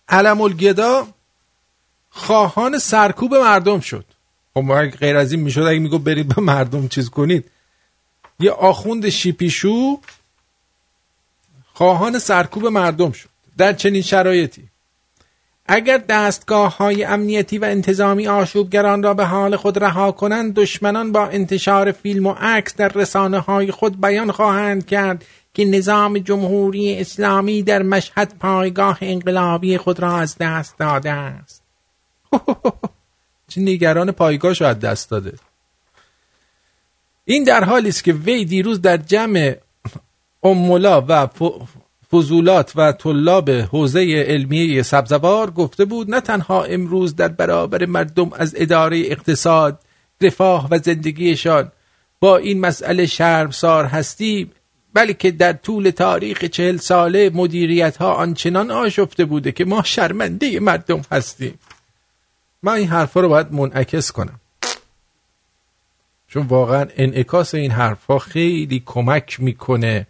علم 0.09 0.41
الگدا 0.41 1.07
خواهان 2.09 2.77
سرکوب 2.77 3.35
مردم 3.35 3.79
شد. 3.79 4.05
خب 4.53 4.85
غیر 4.85 5.17
از 5.17 5.31
این 5.31 5.41
می‌شد 5.41 5.61
اگه 5.61 5.79
میگو 5.79 5.99
برید 5.99 6.35
به 6.35 6.41
مردم 6.41 6.87
چیز 6.87 7.09
کنید. 7.09 7.45
یه 8.39 8.51
آخوند 8.51 9.09
شیپیشو 9.09 9.99
خواهان 11.73 12.19
سرکوب 12.19 12.65
مردم 12.65 13.11
شد. 13.11 13.29
در 13.57 13.73
چنین 13.73 14.01
شرایطی. 14.01 14.69
اگر 15.71 15.97
دستگاه 15.97 16.77
های 16.77 17.03
امنیتی 17.03 17.57
و 17.57 17.65
انتظامی 17.65 18.27
آشوبگران 18.27 19.03
را 19.03 19.13
به 19.13 19.25
حال 19.25 19.55
خود 19.55 19.83
رها 19.83 20.11
کنند 20.11 20.53
دشمنان 20.53 21.11
با 21.11 21.27
انتشار 21.27 21.91
فیلم 21.91 22.27
و 22.27 22.35
عکس 22.39 22.75
در 22.75 22.87
رسانه 22.87 23.39
های 23.39 23.71
خود 23.71 24.01
بیان 24.01 24.31
خواهند 24.31 24.85
کرد 24.85 25.25
که 25.59 25.65
نظام 25.65 26.17
جمهوری 26.17 26.95
اسلامی 26.95 27.63
در 27.63 27.83
مشهد 27.83 28.33
پایگاه 28.39 28.97
انقلابی 29.01 29.77
خود 29.77 29.99
را 29.99 30.17
از 30.17 30.37
دست 30.37 30.79
داده 30.79 31.11
است. 31.11 31.63
چه 33.49 33.61
نگران 33.61 34.11
پایگاه 34.11 34.53
شاید 34.53 34.79
دست 34.79 35.09
داده. 35.09 35.33
این 37.25 37.43
در 37.43 37.63
حالی 37.63 37.89
است 37.89 38.03
که 38.03 38.13
وی 38.13 38.45
دیروز 38.45 38.81
در 38.81 38.97
جمع 38.97 39.55
امولا 40.43 41.05
و 41.07 41.27
فضولات 42.11 42.71
و 42.75 42.91
طلاب 42.91 43.49
حوزه 43.49 44.25
علمیه 44.27 44.81
سبزوار 44.81 45.51
گفته 45.51 45.85
بود 45.85 46.11
نه 46.11 46.21
تنها 46.21 46.63
امروز 46.63 47.15
در 47.15 47.27
برابر 47.27 47.85
مردم 47.85 48.33
از 48.33 48.53
اداره 48.57 48.99
اقتصاد 48.99 49.79
رفاه 50.21 50.67
و 50.71 50.77
زندگیشان 50.77 51.71
با 52.19 52.37
این 52.37 52.59
مسئله 52.59 53.05
شرمسار 53.05 53.85
هستیم 53.85 54.51
بلکه 54.93 55.31
در 55.31 55.53
طول 55.53 55.89
تاریخ 55.89 56.45
چهل 56.45 56.77
ساله 56.77 57.29
مدیریت 57.33 57.97
ها 57.97 58.13
آنچنان 58.13 58.71
آشفته 58.71 59.25
بوده 59.25 59.51
که 59.51 59.65
ما 59.65 59.83
شرمنده 59.83 60.59
مردم 60.59 61.01
هستیم. 61.11 61.59
من 62.63 62.73
این 62.73 62.87
حرفا 62.87 63.19
رو 63.21 63.29
باید 63.29 63.53
منعکس 63.53 64.11
کنم. 64.11 64.39
چون 66.27 66.45
واقعا 66.45 66.85
انعکاس 66.95 67.53
این 67.53 67.71
حرفا 67.71 68.19
خیلی 68.19 68.83
کمک 68.85 69.39
می‌کنه 69.39 70.07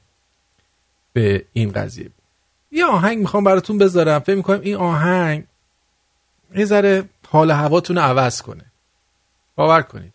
به 1.14 1.46
این 1.54 1.72
قضیه. 1.72 2.10
یه 2.72 2.86
آهنگ 2.86 3.18
می‌خوام 3.18 3.44
براتون 3.44 3.78
بذارم. 3.78 4.20
فکر 4.20 4.36
می‌کنم 4.36 4.62
این 4.62 4.76
آهنگ 4.76 5.44
یه 6.56 6.66
ذره 6.66 7.04
حال 7.28 7.52
هواتون 7.52 7.96
رو 7.96 8.02
عوض 8.02 8.42
کنه. 8.42 8.66
باور 9.56 9.82
کنید. 9.82 10.14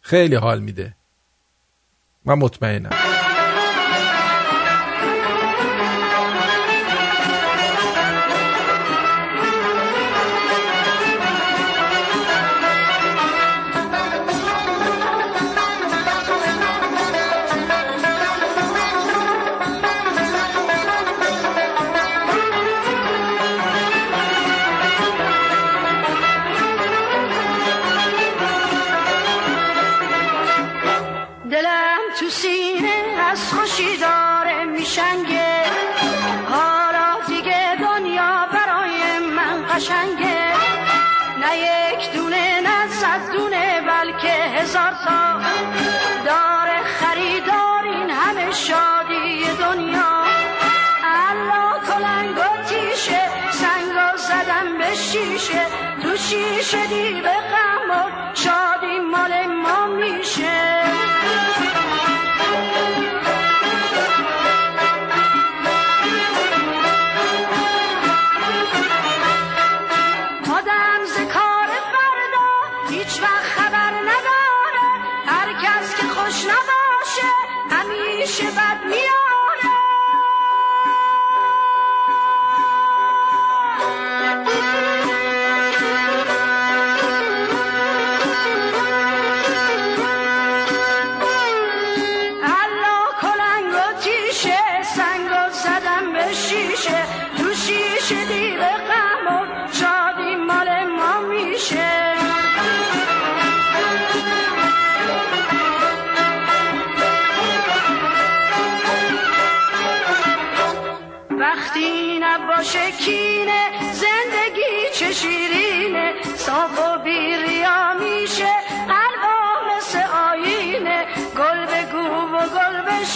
خیلی 0.00 0.34
حال 0.34 0.60
میده. 0.60 0.94
من 2.24 2.34
مطمئنم. 2.34 3.09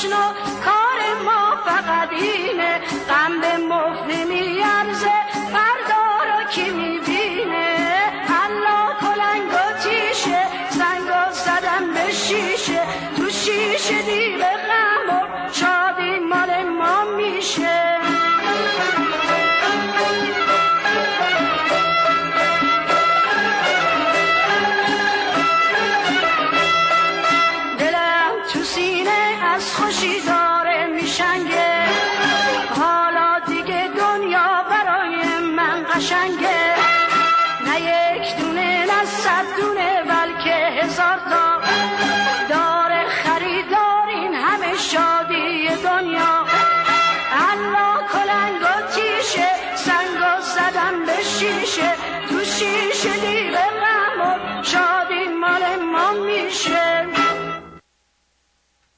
گل 0.05 0.44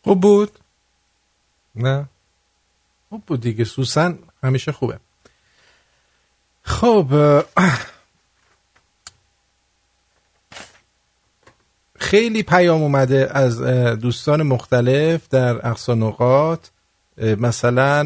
خوب 0.07 0.21
بود؟ 0.21 0.59
نه. 1.75 2.09
خوب 3.09 3.23
بود 3.27 3.41
دیگه. 3.41 3.65
سوسن 3.65 4.19
همیشه 4.43 4.73
خوبه. 4.73 4.99
خب 6.63 7.43
خیلی 11.99 12.43
پیام 12.43 12.83
اومده 12.83 13.29
از 13.31 13.63
دوستان 14.01 14.43
مختلف 14.43 15.29
در 15.29 15.69
اقصا 15.69 15.95
نقاط. 15.95 16.67
مثلا 17.19 17.99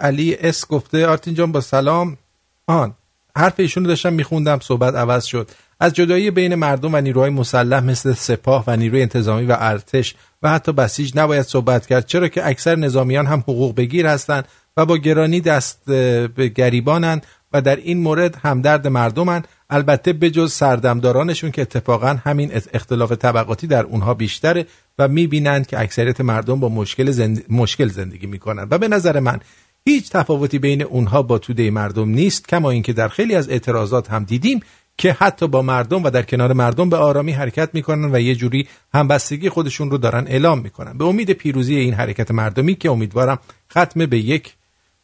علی 0.00 0.34
اس 0.34 0.66
گفته 0.66 1.06
آرتین 1.06 1.34
جان 1.34 1.52
با 1.52 1.60
سلام. 1.60 2.18
آن 2.66 2.94
حرف 3.36 3.54
ایشون 3.56 3.84
رو 3.84 3.88
داشتم 3.88 4.12
میخوندم 4.12 4.60
صحبت 4.60 4.94
عوض 4.94 5.24
شد. 5.24 5.50
از 5.82 5.92
جدایی 5.92 6.30
بین 6.30 6.54
مردم 6.54 6.94
و 6.94 7.00
نیروهای 7.00 7.30
مسلح 7.30 7.84
مثل 7.84 8.12
سپاه 8.12 8.64
و 8.66 8.76
نیروی 8.76 9.02
انتظامی 9.02 9.46
و 9.46 9.56
ارتش 9.58 10.14
و 10.42 10.50
حتی 10.50 10.72
بسیج 10.72 11.12
نباید 11.14 11.42
صحبت 11.42 11.86
کرد 11.86 12.06
چرا 12.06 12.28
که 12.28 12.46
اکثر 12.46 12.76
نظامیان 12.76 13.26
هم 13.26 13.38
حقوق 13.38 13.74
بگیر 13.74 14.06
هستند 14.06 14.44
و 14.76 14.86
با 14.86 14.96
گرانی 14.96 15.40
دست 15.40 15.84
به 15.86 16.52
گریبانند 16.54 17.26
و 17.52 17.62
در 17.62 17.76
این 17.76 18.00
مورد 18.00 18.36
همدرد 18.42 18.86
مردمند. 18.86 19.48
البته 19.70 20.12
بجز 20.12 20.52
سردمدارانشون 20.52 21.50
که 21.50 21.62
اتفاقا 21.62 22.18
همین 22.24 22.52
اختلاف 22.74 23.12
طبقاتی 23.12 23.66
در 23.66 23.84
اونها 23.84 24.14
بیشتره 24.14 24.66
و 24.98 25.08
می‌بینند 25.08 25.66
که 25.66 25.80
اکثریت 25.80 26.20
مردم 26.20 26.60
با 26.60 26.68
مشکل, 26.68 27.10
زند... 27.10 27.44
مشکل 27.48 27.88
زندگی 27.88 28.26
می‌کنند. 28.26 28.72
و 28.72 28.78
به 28.78 28.88
نظر 28.88 29.20
من 29.20 29.40
هیچ 29.84 30.10
تفاوتی 30.10 30.58
بین 30.58 30.82
اونها 30.82 31.22
با 31.22 31.38
توده 31.38 31.70
مردم 31.70 32.08
نیست 32.08 32.48
کما 32.48 32.70
اینکه 32.70 32.92
در 32.92 33.08
خیلی 33.08 33.34
از 33.34 33.48
اعتراضات 33.48 34.10
هم 34.10 34.24
دیدیم 34.24 34.60
که 34.96 35.12
حتی 35.12 35.48
با 35.48 35.62
مردم 35.62 36.02
و 36.02 36.10
در 36.10 36.22
کنار 36.22 36.52
مردم 36.52 36.90
به 36.90 36.96
آرامی 36.96 37.32
حرکت 37.32 37.74
می‌کنن 37.74 38.14
و 38.14 38.20
یه 38.20 38.34
جوری 38.34 38.68
همبستگی 38.94 39.48
خودشون 39.48 39.90
رو 39.90 39.98
دارن 39.98 40.26
اعلام 40.26 40.58
می‌کنن. 40.58 40.98
به 40.98 41.04
امید 41.04 41.30
پیروزی 41.30 41.74
این 41.74 41.94
حرکت 41.94 42.30
مردمی 42.30 42.74
که 42.74 42.90
امیدوارم 42.90 43.38
ختم 43.70 44.06
به 44.06 44.18
یک 44.18 44.54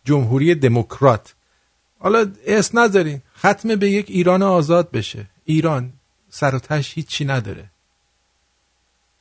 جمهوری 0.04 0.54
دموکرات. 0.54 1.34
حالا 1.98 2.32
اس 2.46 2.74
نذارین 2.74 3.22
ختم 3.38 3.76
به 3.76 3.90
یک 3.90 4.10
ایران 4.10 4.42
آزاد 4.42 4.90
بشه. 4.90 5.26
ایران 5.44 5.92
سر 6.28 6.54
و 6.54 6.58
تش 6.58 6.94
هیچی 6.94 7.24
نداره. 7.24 7.70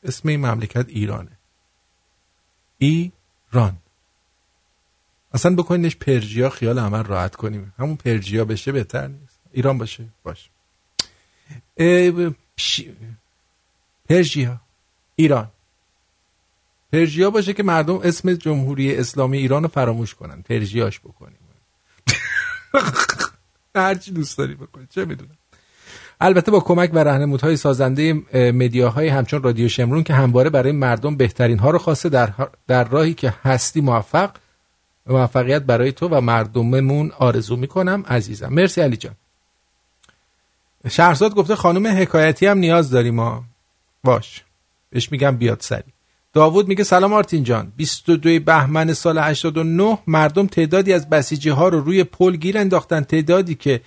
اسم 0.04 0.30
این 0.30 0.46
مملکت 0.46 0.86
ایرانه. 0.90 1.32
ایران. 2.78 3.78
اصلا 5.34 5.56
بکنینش 5.56 5.96
پرژیا 5.96 6.50
خیال 6.50 6.80
عمل 6.80 7.04
راحت 7.04 7.36
کنیم. 7.36 7.74
همون 7.80 7.96
پرژیا 7.96 8.46
بشه 8.46 8.72
بهتر 8.72 9.08
نیست. 9.08 9.40
ایران 9.52 9.78
باشه. 9.78 10.06
باش. 10.24 10.40
اه، 10.40 10.46
ش... 10.46 10.57
پرژیا 14.10 14.62
ایران. 15.16 15.52
پرژیا 16.92 17.30
باشه 17.30 17.54
که 17.54 17.64
مردم 17.64 18.00
اسم 18.04 18.34
جمهوری 18.34 18.96
اسلامی 18.96 19.38
ایران 19.38 19.64
رو 19.64 19.70
فراموش 19.70 20.16
کنن. 20.16 20.42
پرژیاش 20.42 21.00
بکنیم. 21.00 21.38
هرچی 23.76 24.12
دوست 24.12 24.38
داری 24.38 24.56
بکنی 24.56 24.88
چه 24.90 25.06
می‌دونم. 25.06 25.38
البته 26.22 26.52
با 26.52 26.60
کمک 26.60 26.92
و 26.94 27.04
راهنمودهای 27.04 27.58
سازنده 27.58 28.22
اه، 28.34 28.52
مدیاهای 28.52 29.08
همچون 29.08 29.44
رادیو 29.44 29.70
شمرون 29.70 30.04
که 30.04 30.14
همواره 30.14 30.50
برای 30.50 30.72
مردم 30.72 31.16
بهترین 31.16 31.60
ها 31.60 31.70
رو 31.70 31.78
خواسته 31.78 32.10
در, 32.10 32.34
در 32.68 32.84
راهی 32.84 33.14
که 33.14 33.34
هستی 33.44 33.82
موفق 33.82 34.32
موفقیت 35.08 35.62
برای 35.62 35.92
تو 35.92 36.08
و 36.08 36.22
مردممون 36.22 37.12
آرزو 37.20 37.56
می‌کنم 37.56 38.04
عزیزم. 38.08 38.54
مرسی 38.54 38.82
علی 38.82 38.98
جان. 38.98 39.16
شهرزاد 40.90 41.36
گفته 41.36 41.56
خانم 41.56 41.88
حکایتی 41.88 42.46
هم 42.46 42.58
نیاز 42.58 42.90
داریم 42.90 43.16
ما. 43.16 43.44
باش. 44.04 44.44
بهش 44.90 45.12
میگم 45.12 45.38
بیاد 45.38 45.62
سری. 45.62 45.94
داوود 46.34 46.68
میگه 46.68 46.84
سلام 46.84 47.14
آرتین 47.14 47.44
جان. 47.44 47.74
22 47.78 48.40
بهمن 48.40 48.94
سال 48.94 49.18
89 49.18 49.98
مردم 50.08 50.48
تعدادی 50.48 50.94
از 50.94 51.10
بسیجی 51.10 51.50
ها 51.50 51.68
رو 51.68 51.80
روی 51.82 52.04
پل 52.04 52.36
گیر 52.36 52.58
انداختن. 52.58 53.02
تعدادی 53.02 53.56
که 53.56 53.82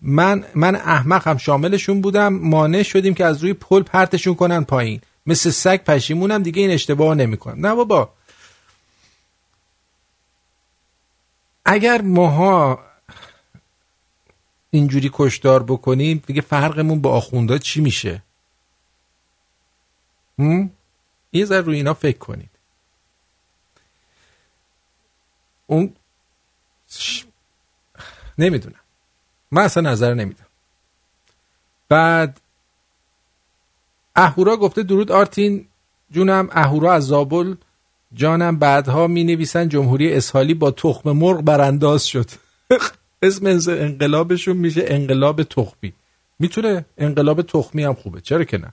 من 0.00 0.44
من 0.54 0.76
احمق 0.76 1.28
هم 1.28 1.36
شاملشون 1.36 2.00
بودم. 2.00 2.34
مانع 2.34 2.82
شدیم 2.82 3.14
که 3.14 3.24
از 3.24 3.42
روی 3.42 3.52
پل 3.52 3.82
پرتشون 3.82 4.34
کنن 4.34 4.64
پایین. 4.64 5.00
مثل 5.26 5.50
سگ 5.50 5.84
پشیمونم 5.84 6.42
دیگه 6.42 6.62
این 6.62 6.70
اشتباه 6.70 7.14
نمی‌کنم 7.14 7.66
نه 7.66 7.74
بابا. 7.74 8.12
اگر 11.64 12.02
ماها 12.02 12.78
اینجوری 14.74 15.10
کشدار 15.12 15.62
بکنیم 15.62 16.22
دیگه 16.26 16.40
فرقمون 16.40 17.00
با 17.00 17.10
آخوندا 17.10 17.58
چی 17.58 17.80
میشه؟ 17.80 18.22
یه 21.32 21.44
ذره 21.44 21.60
روی 21.60 21.76
اینا 21.76 21.94
فکر 21.94 22.18
کنید. 22.18 22.50
اون 25.66 25.96
نمی‌دونم. 28.38 28.80
من 29.50 29.62
اصلا 29.62 29.90
نظر 29.90 30.14
نمیدم. 30.14 30.46
بعد 31.88 32.40
اهورا 34.16 34.56
گفته 34.56 34.82
درود 34.82 35.12
آرتین 35.12 35.68
جونم 36.10 36.48
اهورا 36.52 36.92
از 36.92 37.06
زابل 37.06 37.54
جانم 38.12 38.58
بعدها 38.58 39.06
می 39.06 39.24
نویسن 39.24 39.68
جمهوری 39.68 40.12
اسحالی 40.12 40.54
با 40.54 40.70
تخم 40.70 41.12
مرغ 41.12 41.42
برانداز 41.42 42.06
شد. 42.06 42.30
اسم 43.24 43.72
انقلابشون 43.72 44.56
میشه 44.56 44.84
انقلاب 44.86 45.42
تخمی. 45.42 45.92
می‌تونه 46.38 46.84
انقلاب 46.98 47.42
تخمی 47.42 47.84
هم 47.84 47.94
خوبه. 47.94 48.20
چرا 48.20 48.44
که 48.44 48.58
نه؟ 48.58 48.72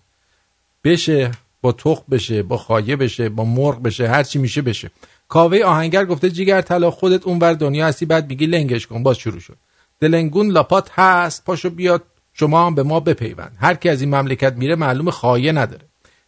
بشه 0.84 1.32
با 1.62 1.72
تخم 1.72 2.04
بشه 2.12 2.44
با 2.44 2.58
خایه 2.58 2.96
بشه 2.96 3.30
با 3.30 3.44
مرغ 3.44 3.82
بشه 3.82 4.08
هر 4.08 4.24
چی 4.24 4.40
میشه 4.40 4.62
بشه. 4.62 4.92
کاوه 5.28 5.60
آهنگر 5.64 6.06
گفته 6.06 6.30
جیگر 6.30 6.62
طلا 6.62 6.92
خودت 6.92 7.28
اونور 7.28 7.54
دنیا 7.54 7.86
هستی 7.88 8.06
بعد 8.06 8.30
میگی 8.30 8.46
لنگش 8.46 8.88
کن 8.88 9.04
باز 9.04 9.18
شروع 9.18 9.40
شد. 9.40 9.58
دلنگون 10.00 10.52
لاپات 10.52 10.90
هست 10.92 11.46
پاشو 11.46 11.70
بیاد 11.70 12.04
شما 12.34 12.68
هم 12.68 12.76
به 12.76 12.84
ما 12.84 13.00
بپیوند. 13.00 13.58
هر 13.60 13.74
کی 13.74 13.90
از 13.90 14.02
این 14.02 14.16
مملکت 14.16 14.54
میره 14.54 14.76
معلوم 14.76 15.10
خایه 15.10 15.52
نداره. 15.52 15.86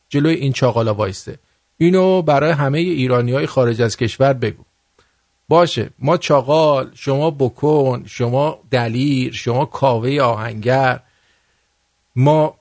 جلوی 0.10 0.34
این 0.34 0.54
چاقالا 0.54 0.94
وایسته. 0.94 1.40
اینو 1.78 2.22
برای 2.22 2.52
همه 2.52 2.80
ایرانی 2.80 3.32
های 3.32 3.46
خارج 3.46 3.82
از 3.82 3.98
کشور 3.98 4.34
بگو. 4.34 4.64
باشه 5.50 5.90
ما 6.00 6.18
چاقال 6.18 6.92
شما 6.96 7.32
بکن 7.32 8.04
شما 8.06 8.60
دلیر 8.72 9.34
شما 9.34 9.66
کاوه 9.66 10.22
آهنگر. 10.22 11.00
ما 12.16 12.56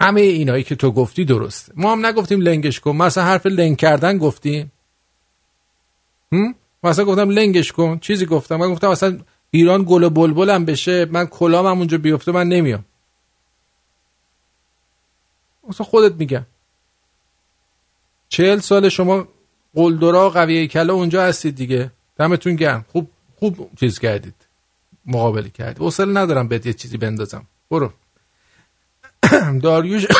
همه 0.00 0.20
اینایی 0.20 0.64
که 0.64 0.76
تو 0.76 0.92
گفتی 0.92 1.24
درسته. 1.24 1.72
ما 1.76 1.92
هم 1.92 2.06
نگفتیم 2.06 2.40
لنگش 2.40 2.80
کن. 2.80 2.96
مثلا 2.96 3.24
حرف 3.24 3.46
لنگ 3.46 3.76
کردن 3.76 4.18
گفتیم. 4.18 4.72
هم؟ 6.32 6.54
مثلا 6.84 7.04
گفتم 7.04 7.30
لنگش 7.30 7.72
کن. 7.72 7.98
چیزی 7.98 8.26
گفتم. 8.26 8.56
من 8.56 8.72
گفتم 8.72 8.88
مثلا 8.88 9.18
ایران 9.50 9.84
گل 9.88 10.02
و 10.02 10.10
بلبلم 10.10 10.64
بشه. 10.64 11.04
من 11.04 11.26
کلام 11.26 11.66
هم 11.66 11.78
اونجا 11.78 11.98
بیفته 11.98 12.32
من 12.32 12.48
نمیام. 12.48 12.84
مثلا 15.68 15.86
خودت 15.86 16.14
میگم. 16.14 16.46
چهل 18.28 18.58
سال 18.58 18.88
شما 18.88 19.28
قلدرا 19.74 20.30
قویه 20.30 20.66
کلا 20.66 20.94
اونجا 20.94 21.22
هستید 21.22 21.56
دیگه. 21.56 21.90
دمتون 22.18 22.56
گرم. 22.56 22.84
خوب 22.92 23.10
خوب 23.36 23.70
چیز 23.80 23.98
کردید. 23.98 24.34
مقابله 25.06 25.48
کردید. 25.48 25.82
وصل 25.82 26.16
ندارم 26.16 26.48
بهت 26.48 26.66
یه 26.66 26.72
چیزی 26.72 26.96
بندازم. 26.96 27.46
برو. 27.70 27.92
داریوش 29.62 30.06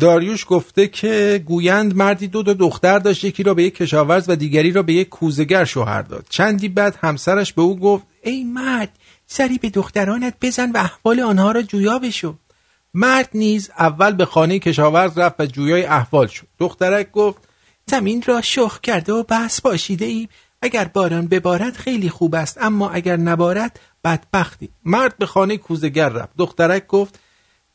داریوش 0.00 0.46
گفته 0.48 0.88
که 0.88 1.42
گویند 1.46 1.96
مردی 1.96 2.26
دو 2.26 2.42
دو 2.42 2.54
دختر 2.54 2.98
داشت 2.98 3.24
یکی 3.24 3.42
را 3.42 3.54
به 3.54 3.62
یک 3.62 3.74
کشاورز 3.74 4.28
و 4.28 4.36
دیگری 4.36 4.70
را 4.70 4.82
به 4.82 4.92
یک 4.92 5.08
کوزگر 5.08 5.64
شوهر 5.64 6.02
داد. 6.02 6.26
چندی 6.28 6.68
بعد 6.68 6.98
همسرش 7.00 7.52
به 7.52 7.62
او 7.62 7.78
گفت 7.78 8.04
ای 8.22 8.44
مرد 8.44 8.98
سری 9.26 9.58
به 9.58 9.70
دخترانت 9.70 10.34
بزن 10.42 10.70
و 10.72 10.76
احوال 10.76 11.20
آنها 11.20 11.52
را 11.52 11.62
جویا 11.62 11.98
بشو. 11.98 12.34
مرد 12.94 13.28
نیز 13.34 13.70
اول 13.78 14.12
به 14.12 14.24
خانه 14.24 14.58
کشاورز 14.58 15.18
رفت 15.18 15.40
و 15.40 15.46
جویای 15.46 15.84
احوال 15.84 16.26
شد. 16.26 16.46
دخترک 16.58 17.12
گفت 17.12 17.48
زمین 17.86 18.22
را 18.26 18.40
شخ 18.40 18.80
کرده 18.80 19.12
و 19.12 19.22
بس 19.22 19.60
باشیده 19.60 20.04
ایم 20.04 20.28
اگر 20.62 20.84
باران 20.84 21.26
ببارد 21.26 21.76
خیلی 21.76 22.08
خوب 22.08 22.34
است 22.34 22.58
اما 22.62 22.90
اگر 22.90 23.16
نبارد 23.16 23.80
بدبختی. 24.04 24.70
مرد 24.84 25.18
به 25.18 25.26
خانه 25.26 25.56
کوزگر 25.56 26.08
رفت. 26.08 26.32
دخترک 26.38 26.86
گفت 26.86 27.20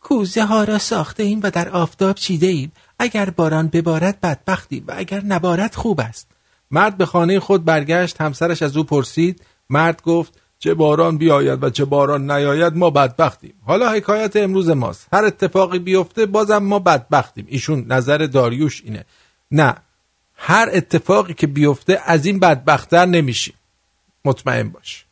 کوزه 0.02 0.46
ها 0.46 0.64
را 0.64 0.78
ساخته 0.78 1.24
ایم 1.24 1.40
و 1.44 1.52
در 1.52 1.70
آفتاب 1.70 2.16
چیده 2.16 2.48
ایم. 2.48 2.72
اگر 3.00 3.30
باران 3.30 3.68
ببارد 3.68 4.22
بدبختی 4.22 4.80
و 4.88 4.94
اگر 4.98 5.24
نبارد 5.24 5.76
خوب 5.76 6.00
است. 6.00 6.32
مرد 6.72 6.98
به 6.98 7.06
خانه 7.06 7.40
خود 7.40 7.66
برگشت. 7.66 8.22
همسرش 8.22 8.62
از 8.62 8.78
او 8.78 8.84
پرسید. 8.84 9.42
مرد 9.70 10.02
گفت 10.02 10.42
چه 10.60 10.74
باران 10.74 11.18
بیاید 11.18 11.64
و 11.64 11.70
چه 11.70 11.86
باران 11.86 12.32
نیاید 12.32 12.76
ما 12.76 12.90
بدبختیم. 12.90 13.54
حالا 13.66 13.92
حکایت 13.92 14.36
امروز 14.36 14.70
ماست. 14.70 15.08
هر 15.14 15.26
اتفاقی 15.26 15.80
بیفته 15.80 16.26
بازم 16.26 16.58
ما 16.58 16.80
بدبختیم. 16.80 17.46
ایشون 17.50 17.86
نظر 17.88 18.18
داریوش 18.18 18.82
اینه. 18.86 19.06
نه 19.52 19.76
هر 20.36 20.70
اتفاقی 20.74 21.34
که 21.34 21.48
بیفته 21.48 22.02
از 22.06 22.26
این 22.26 22.40
بدبختتر 22.40 23.06
نمیشیم. 23.06 23.54
مطمئن 24.26 24.70
باش. 24.70 25.06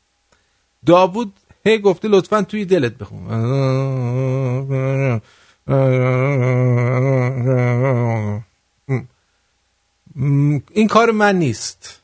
داوود 0.86 1.34
هی 1.66 1.80
گفته 1.80 2.08
لطفا 2.08 2.42
توی 2.42 2.66
دلت 2.66 2.98
بخون. 2.98 3.28
این 10.72 10.88
کار 10.90 11.12
من 11.12 11.36
نیست. 11.36 12.02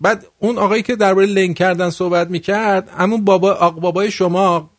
بعد 0.00 0.26
اون 0.38 0.58
آقایی 0.58 0.82
که 0.82 0.96
درباره 0.96 1.26
لنک 1.26 1.56
کردن 1.56 1.90
صحبت 1.90 2.30
می‌کرد 2.30 2.88
همون 2.88 3.24
بابا 3.24 3.52
آقا 3.52 3.80
بابای 3.80 4.10
شما 4.10 4.70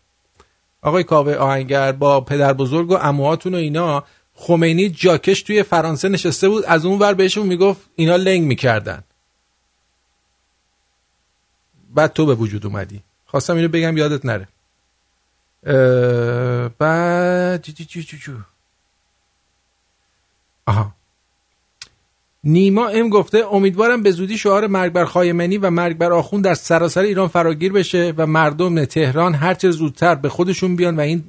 آقای 0.81 1.03
کاوه 1.03 1.33
آهنگر 1.33 1.91
با 1.91 2.21
پدر 2.21 2.53
بزرگ 2.53 2.91
و 2.91 2.93
اموهاتون 2.93 3.53
و 3.53 3.57
اینا 3.57 4.03
خمینی 4.33 4.89
جاکش 4.89 5.41
توی 5.41 5.63
فرانسه 5.63 6.09
نشسته 6.09 6.49
بود 6.49 6.65
از 6.65 6.85
اون 6.85 6.99
ور 6.99 7.13
بهشون 7.13 7.47
می‌گفت 7.47 7.81
اینا 7.95 8.15
لنگ 8.15 8.41
می‌کردن. 8.41 9.03
بعد 11.89 12.13
تو 12.13 12.25
به 12.25 12.35
وجود 12.35 12.65
اومدی. 12.65 13.03
خواستم 13.25 13.55
اینو 13.55 13.67
بگم 13.67 13.97
یادت 13.97 14.25
نره. 14.25 14.47
بعد 16.79 17.65
آها. 20.65 20.91
نیما 22.45 22.87
ام 22.87 23.09
گفته 23.09 23.53
امیدوارم 23.53 24.03
به 24.03 24.11
زودی 24.11 24.37
شعار 24.37 24.67
مرگ 24.67 24.93
بر 24.93 25.05
خایمنی 25.05 25.57
و 25.57 25.69
مرگ 25.69 25.97
بر 25.97 26.13
آخون 26.13 26.41
در 26.41 26.53
سراسر 26.53 27.01
ایران 27.01 27.27
فراگیر 27.27 27.73
بشه 27.73 28.13
و 28.17 28.27
مردم 28.27 28.85
تهران 28.85 29.33
هرچه 29.33 29.71
زودتر 29.71 30.15
به 30.15 30.29
خودشون 30.29 30.75
بیان 30.75 30.95
و 30.95 30.99
این 30.99 31.23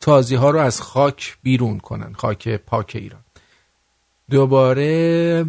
تازی 0.00 0.34
ها 0.34 0.50
رو 0.50 0.58
از 0.58 0.80
خاک 0.80 1.36
بیرون 1.42 1.78
کنن 1.78 2.12
خاک 2.12 2.48
پاک 2.48 2.92
ایران. 2.94 3.20
دوباره 4.30 5.44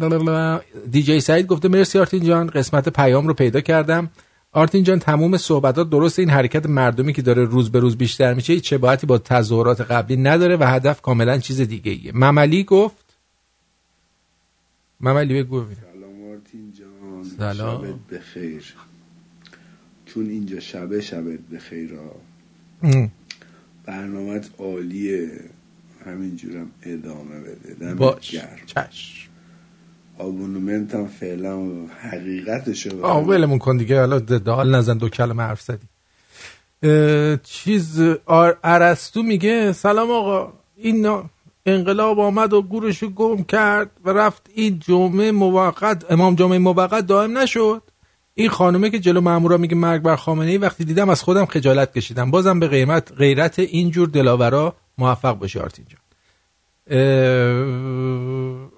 دیجی 0.90 1.20
سعید 1.20 1.46
گفته 1.46 1.68
مرسی 1.68 1.98
آرتین 1.98 2.24
جان 2.24 2.46
قسمت 2.46 2.88
پیام 2.88 3.26
رو 3.26 3.34
پیدا 3.34 3.60
کردم. 3.60 4.10
آرتین 4.52 4.84
جان 4.84 4.98
تموم 4.98 5.36
صحبتات 5.36 5.90
درست 5.90 6.18
این 6.18 6.30
حرکت 6.30 6.66
مردمی 6.66 7.12
که 7.12 7.22
داره 7.22 7.44
روز 7.44 7.72
به 7.72 7.78
روز 7.78 7.96
بیشتر 7.96 8.34
میشه 8.34 8.52
هیچ 8.52 8.70
شباهتی 8.70 9.06
با 9.06 9.18
تظاهرات 9.18 9.80
قبلی 9.80 10.16
نداره 10.16 10.56
و 10.56 10.64
هدف 10.64 11.02
کاملا 11.02 11.38
چیز 11.38 11.60
دیگه 11.60 11.92
ایه 11.92 12.12
مملی 12.14 12.64
گفت 12.64 12.99
مملی 15.00 15.42
بگو 15.42 15.64
سلام 15.92 16.30
آرتین 16.30 16.72
جان. 16.72 17.24
سلام. 17.38 17.86
شبت 17.86 17.94
بخیر. 18.20 18.74
چون 20.06 20.26
اینجا 20.30 20.60
شبه 20.60 21.00
شبت 21.00 21.38
بخیر 21.52 21.90
برنامت 23.86 24.50
عالیه. 24.58 25.30
همینجورم 26.06 26.70
ادامه 26.82 27.40
بده. 27.40 27.74
دمت 27.80 27.96
باش. 27.96 28.30
گرم. 28.30 28.56
چشم. 28.66 29.30
آبونومنتم 30.18 31.06
فعلا 31.06 31.86
حقیقتشو 31.86 33.02
آه 33.04 33.26
ولمون 33.26 33.58
کن 33.58 33.76
دیگه. 33.76 33.98
حالا 34.00 34.18
دال 34.18 34.74
نزن 34.74 34.98
دو 34.98 35.08
کلمه 35.08 35.42
حرف 35.42 35.60
زدی. 35.62 35.86
چیز 37.42 38.00
آر- 38.26 38.58
ارسطو 38.64 39.22
میگه 39.22 39.72
سلام 39.72 40.10
آقا. 40.10 40.52
این 40.76 41.22
انقلاب 41.70 42.20
آمد 42.20 42.52
و 42.52 42.62
گورشو 42.62 43.08
گم 43.08 43.42
کرد 43.42 43.90
و 44.04 44.10
رفت 44.10 44.50
این 44.54 44.78
جمعه 44.78 45.32
موقت 45.32 46.12
امام 46.12 46.34
جمعه 46.34 46.58
موقت 46.58 47.06
دائم 47.06 47.38
نشد. 47.38 47.82
این 48.34 48.48
خانومه 48.48 48.90
که 48.90 48.98
جلو 48.98 49.20
مامورا 49.20 49.56
میگه 49.56 49.74
مرگ 49.74 50.02
بر 50.02 50.16
خامنه 50.16 50.50
ای 50.50 50.58
وقتی 50.58 50.84
دیدم 50.84 51.08
از 51.08 51.22
خودم 51.22 51.46
خجالت 51.46 51.92
کشیدم. 51.94 52.30
بازم 52.30 52.60
به 52.60 52.68
قیمت 52.68 53.12
غیرت 53.12 53.58
اینجور 53.58 54.08
دلاورا 54.08 54.76
موفق 54.98 55.32
باشی 55.38 55.58
آرتین 55.58 55.84
جان 55.88 56.00
اه، 56.90 58.70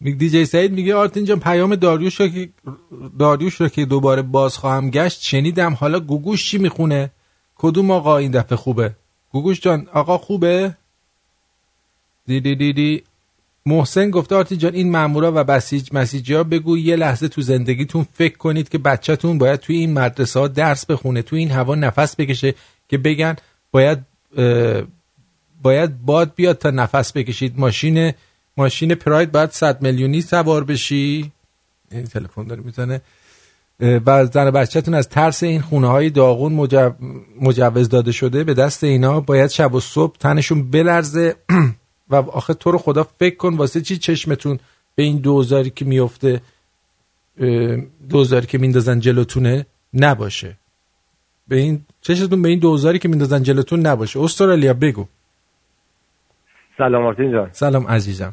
دیجی 0.00 0.44
سعید 0.44 0.72
میگه 0.72 0.94
آرتین 0.94 1.24
جان 1.24 1.40
پیام 1.40 1.74
داریوش 1.74 2.20
رو 2.20 2.28
که 2.28 2.48
داریوش 3.18 3.54
رو 3.54 3.68
که 3.68 3.84
دوباره 3.84 4.22
باز 4.22 4.56
خواهم 4.56 4.90
گشت 4.90 5.22
شنیدم. 5.22 5.74
حالا 5.74 6.00
گوگوش 6.00 6.50
چی 6.50 6.58
می‌خونه؟ 6.58 7.10
کدوم 7.54 7.90
آقا 7.90 8.16
این 8.16 8.30
دفعه 8.30 8.56
خوبه؟ 8.56 8.96
گوگوش 9.32 9.60
جان 9.60 9.88
آقا 9.92 10.18
خوبه؟ 10.18 10.74
دی 12.26 12.40
دی 12.40 12.54
دی 12.54 12.72
دی. 12.72 13.02
محسن 13.66 14.10
گفته 14.10 14.34
آرتین 14.34 14.58
جان 14.58 14.74
این 14.74 14.90
مامورا 14.90 15.32
و 15.34 15.44
بسیج 15.44 15.88
مسیجی 15.92 16.34
ها 16.34 16.44
بگو 16.44 16.78
یه 16.78 16.96
لحظه 16.96 17.28
تو 17.28 17.42
زندگیتون 17.42 18.06
فکر 18.14 18.36
کنید 18.36 18.68
که 18.68 18.78
بچهتون 18.78 19.38
باید 19.38 19.60
توی 19.60 19.76
این 19.76 19.92
مدرسه 19.92 20.40
ها 20.40 20.48
درس 20.48 20.86
بخونه 20.86 21.22
توی 21.22 21.38
این 21.38 21.50
هوا 21.50 21.74
نفس 21.74 22.16
بکشه 22.16 22.54
که 22.88 22.98
بگن 22.98 23.36
باید 23.70 23.98
باید 25.62 26.02
باد 26.02 26.34
بیاد 26.34 26.58
تا 26.58 26.70
نفس 26.70 27.12
بکشید. 27.16 27.58
ماشین 27.58 28.12
ماشین 28.56 28.94
پراید 28.94 29.32
باید 29.32 29.50
100 29.50 29.82
میلیونی 29.82 30.20
سوار 30.20 30.64
بشی. 30.64 31.32
این 31.90 32.04
تلفن 32.04 32.44
داره 32.44 32.62
می‌زنه. 32.62 33.00
و 33.82 34.26
زن 34.26 34.50
بچهتون 34.50 34.94
از 34.94 35.08
ترس 35.08 35.42
این 35.42 35.60
خونه 35.60 35.88
های 35.88 36.10
داغون 36.10 36.52
مجوز 37.40 37.88
داده 37.88 38.12
شده 38.12 38.44
به 38.44 38.54
دست 38.54 38.84
اینا 38.84 39.20
باید 39.20 39.50
شب 39.50 39.74
و 39.74 39.80
صبح 39.80 40.16
تنشون 40.16 40.70
بلرزه. 40.70 41.36
و 42.10 42.14
آخه 42.14 42.54
تو 42.54 42.70
رو 42.70 42.78
خدا 42.78 43.06
فکر 43.18 43.36
کن 43.36 43.54
واسه 43.54 43.80
چی 43.80 43.96
چشمتون 43.96 44.58
به 44.94 45.02
این 45.02 45.16
دوزاری 45.18 45.70
که 45.70 45.84
میفته 45.84 46.40
دوزاری 48.10 48.46
که 48.46 48.58
میندازن 48.58 49.00
جلوتونه 49.00 49.66
نباشه. 49.94 50.56
به 51.48 51.56
این 51.56 51.80
چشتون 52.00 52.42
به 52.42 52.48
این 52.48 52.58
دوزاری 52.58 52.98
که 52.98 53.08
میندازن 53.08 53.42
جلوتون 53.42 53.86
نباشه. 53.86 54.20
استرالیا 54.20 54.74
بگو. 54.74 55.06
سلام 56.78 57.06
آرتین 57.06 57.32
جان. 57.32 57.48
سلام 57.52 57.86
عزیزم. 57.86 58.32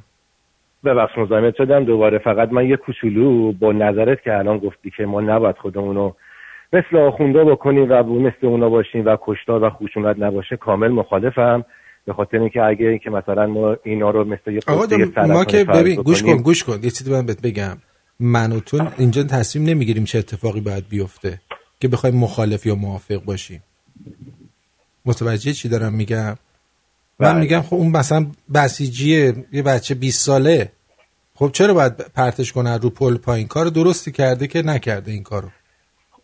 ببخش 0.86 1.18
مزاحمت 1.18 1.56
شدم. 1.56 1.84
دوباره 1.84 2.18
فقط 2.18 2.52
من 2.52 2.70
یه 2.70 2.78
کوچولو 2.78 3.52
با 3.52 3.72
نظرت 3.72 4.22
که 4.24 4.38
الان 4.38 4.58
گفتی 4.58 4.92
که 4.98 5.06
ما 5.06 5.22
نباید 5.22 5.56
خودمونو 5.58 6.12
مثل 6.74 6.98
آخونده 6.98 7.44
بکنیم 7.44 7.92
و 7.92 8.04
مثل 8.04 8.48
اونا 8.48 8.70
باشیم 8.70 9.06
و 9.06 9.18
کشتار 9.22 9.64
و 9.64 9.70
خشونت 9.70 10.16
نباشه 10.20 10.58
کامل 10.58 10.88
مخالفم. 10.88 11.66
به 12.06 12.14
خاطر 12.14 12.38
اینکه 12.38 12.64
اگه 12.64 13.00
که 13.00 13.10
مثلا 13.10 13.48
ما 13.48 13.78
اینا 13.84 14.10
رو 14.10 14.24
مثل 14.24 14.52
یه 14.52 14.60
ما 15.28 15.46
که 15.46 15.64
ببین 15.64 16.02
گوش 16.02 16.24
کن 16.24 16.38
گوش 16.38 16.64
کن. 16.64 16.74
یه 16.74 16.90
چیزی 16.90 17.12
من 17.12 17.26
بهت 17.26 17.42
بگم. 17.42 17.78
من 18.20 18.52
و 18.52 18.60
تو 18.60 18.88
اینجا 18.98 19.24
تصمیم 19.24 19.70
نمی‌گیریم 19.70 20.04
چه 20.04 20.20
اتفاقی 20.20 20.62
باید 20.62 20.90
بیفته 20.90 21.40
که 21.80 21.88
بخوایم 21.88 22.16
مخالف 22.16 22.66
یا 22.66 22.76
موافق 22.76 23.24
باشیم. 23.26 23.64
متوجه 25.06 25.54
چی 25.54 25.70
دارم 25.70 25.94
میگم؟ 25.94 26.36
من 27.20 27.32
بله. 27.32 27.40
میگم 27.40 27.62
خب 27.62 27.76
اون 27.76 27.92
مثلا 27.92 28.26
بسیجیه 28.56 29.34
یه 29.52 29.64
بچه 29.64 29.96
20 29.96 30.26
ساله. 30.26 30.70
خب 31.36 31.50
چرا 31.54 31.74
باید 31.74 31.94
پرتش 32.16 32.52
کنه 32.52 32.78
رو 32.78 32.90
پل 32.90 33.18
پایین؟ 33.18 33.48
کار 33.48 33.66
درستی 33.66 34.12
کرده 34.12 34.48
که 34.48 34.62
نکرده 34.62 35.12
این 35.12 35.24
کارو. 35.24 35.48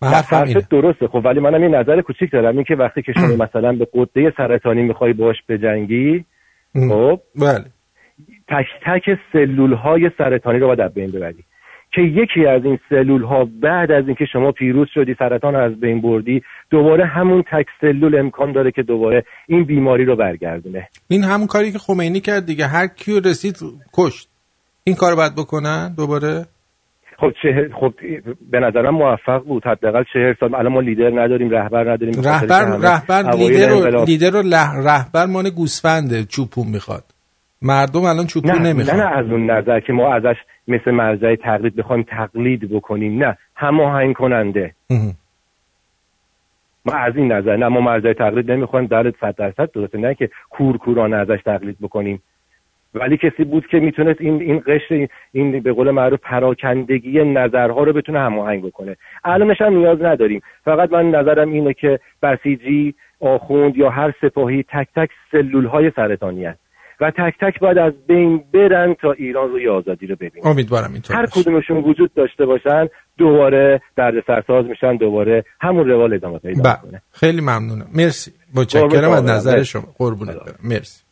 حرف 0.01 0.33
درسته. 0.71 1.07
خب 1.07 1.21
ولی 1.25 1.39
منم 1.39 1.63
یه 1.63 1.69
نظر 1.69 2.01
کوچیک 2.01 2.31
دارم. 2.31 2.55
این 2.55 2.63
که 2.63 2.75
وقتی 2.75 3.01
که 3.01 3.13
شما 3.13 3.45
مثلا 3.45 3.71
به 3.71 3.87
قده 3.93 4.33
سرطانی 4.37 4.81
می‌خوای 4.81 5.13
باش 5.13 5.35
بجنگی 5.49 6.25
خب؟ 6.73 7.19
بله. 7.35 7.65
تک 8.47 8.65
تک 8.85 9.19
سلول 9.33 9.73
های 9.73 10.11
سرطانی 10.17 10.59
رو 10.59 10.75
باید 10.75 10.93
بین 10.93 11.11
ببری. 11.11 11.43
که 11.95 12.01
یکی 12.01 12.45
از 12.45 12.65
این 12.65 12.79
سلول 12.89 13.23
ها 13.23 13.47
بعد 13.61 13.91
از 13.91 14.05
اینکه 14.07 14.25
شما 14.33 14.51
پیروز 14.51 14.87
شدی 14.93 15.15
سرطان 15.19 15.55
از 15.55 15.79
بین 15.79 16.01
بردی 16.01 16.41
دوباره 16.69 17.05
همون 17.05 17.43
تک 17.51 17.65
سلول 17.81 18.19
امکان 18.19 18.51
داره 18.51 18.71
که 18.71 18.83
دوباره 18.83 19.25
این 19.47 19.63
بیماری 19.63 20.05
رو 20.05 20.15
برگردونه. 20.15 20.87
این 21.07 21.23
همون 21.23 21.47
کاری 21.47 21.71
که 21.71 21.77
خمینی 21.77 22.19
کرد 22.19 22.45
دیگه. 22.45 22.67
هر 22.67 22.87
کیو 22.87 23.19
رسید 23.19 23.55
کشت. 23.93 24.29
این 24.83 24.95
کار 24.95 25.15
باید 25.15 25.35
بکنن 25.35 25.93
دوباره؟ 25.97 26.45
خب 27.19 27.31
چه 27.41 27.69
خب 27.79 27.93
به 28.51 28.59
نظرم 28.59 28.95
موفق 28.95 29.43
بود. 29.43 29.63
حداقل 29.65 30.03
چهر 30.13 30.35
سال. 30.39 30.55
الان 30.55 30.73
ما 30.73 30.81
لیدر 30.81 31.23
نداریم 31.23 31.49
رهبر 31.49 31.93
نداریم. 31.93 32.21
رهبر 32.23 32.77
رهبر 32.77 33.35
لیدر 33.35 33.69
رو 33.69 34.05
لیدر 34.05 34.29
رو 34.29 34.43
رهبر 34.87 35.25
مان 35.25 35.49
گوسفنده 35.49 36.23
چوپون 36.23 36.67
می‌خواد. 36.67 37.03
مردم 37.65 38.03
الان 38.03 38.25
چوپون 38.25 38.61
نمی‌خواد 38.61 38.99
نه 38.99 39.17
از 39.17 39.25
اون 39.25 39.51
نظر 39.51 39.79
که 39.79 39.93
ما 39.93 40.13
ازش 40.13 40.35
مثل 40.67 40.91
مرزای 40.91 41.37
تقلید 41.37 41.75
بخوایم 41.75 42.03
تقلید 42.03 42.69
بکنیم. 42.69 43.23
نه 43.23 43.37
هماهنگ 43.55 44.15
کننده. 44.15 44.73
ما 46.85 46.93
از 46.93 47.15
این 47.15 47.31
نظر 47.31 47.55
نه 47.55 47.67
ما 47.67 47.81
مرزای 47.81 48.13
تقلید 48.13 48.51
نمی‌خوایم 48.51 48.85
در 48.85 49.13
صد 49.21 49.35
درصد 49.35 49.71
درسته. 49.71 49.97
نه 49.97 50.15
که 50.15 50.29
کورکورانه 50.49 51.15
ازش 51.15 51.39
تقلید 51.45 51.77
بکنیم. 51.81 52.21
ولی 52.93 53.17
کسی 53.17 53.43
بود 53.43 53.67
که 53.67 53.79
می‌تونست 53.79 54.21
این 54.21 54.41
این 54.41 54.63
قشر 54.67 55.07
این 55.31 55.59
به 55.59 55.73
قول 55.73 55.91
معروف 55.91 56.19
پراکندگی 56.19 57.23
نظرها 57.23 57.83
رو 57.83 57.93
بتونه 57.93 58.19
هماهنگ 58.19 58.65
بکنه. 58.65 58.95
الانش 59.23 59.61
هم 59.61 59.77
نیاز 59.77 60.01
نداریم. 60.01 60.41
فقط 60.65 60.91
من 60.91 61.11
نظرم 61.11 61.51
اینه 61.51 61.73
که 61.73 61.99
بسیجی 62.23 62.95
آخوند 63.19 63.77
یا 63.77 63.89
هر 63.89 64.13
سپاهی 64.21 64.63
تک 64.63 64.87
تک 64.95 65.09
سلول 65.31 65.65
های 65.65 65.91
سرطانی 65.95 66.45
هست. 66.45 66.64
و 67.01 67.11
تک 67.11 67.33
تک 67.41 67.59
باید 67.59 67.77
از 67.77 67.93
بین 68.07 68.43
برن 68.53 68.95
تا 69.01 69.11
ایران 69.11 69.49
روی 69.49 69.69
آزادی 69.69 70.07
رو 70.07 70.15
ببینن. 70.15 70.47
امیدوارم 70.47 70.93
اینطور 70.93 71.15
هر 71.15 71.25
کدومشون 71.25 71.77
وجود 71.77 72.13
داشته 72.13 72.45
باشن 72.45 72.87
دوباره 73.17 73.81
درد 73.97 74.13
سرساز 74.27 74.65
میشن 74.65 74.97
دوباره 74.97 75.43
همون 75.61 75.89
روال 75.89 76.13
ادامه 76.13 76.39
پیدا 76.39 76.63
بله. 76.63 76.75
کنه 76.75 77.01
خیلی 77.11 77.41
ممنونم. 77.41 77.87
مرسی. 77.93 78.31
متشکرم 78.55 79.11
از 79.11 79.23
نظر 79.23 79.63
شما. 79.63 79.83
قربونت 79.97 80.35
برم. 80.35 80.55
مرسی. 80.63 81.03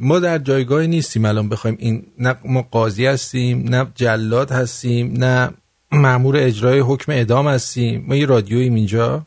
ما 0.00 0.20
در 0.20 0.38
جایگاهی 0.38 0.88
نیستیم 0.88 1.24
الان 1.24 1.48
بخوایم 1.48 1.76
این 1.80 2.02
نه 2.18 2.34
ما 2.44 2.62
قاضی 2.70 3.06
هستیم 3.06 3.64
نه 3.68 3.86
جلاد 3.94 4.50
هستیم 4.50 5.12
نه 5.18 5.50
مامور 5.92 6.36
اجرای 6.36 6.80
حکم 6.80 7.12
اعدام 7.12 7.48
هستیم. 7.48 8.04
ما 8.08 8.16
یه 8.16 8.26
رادیوییم 8.26 8.74
اینجا. 8.74 9.26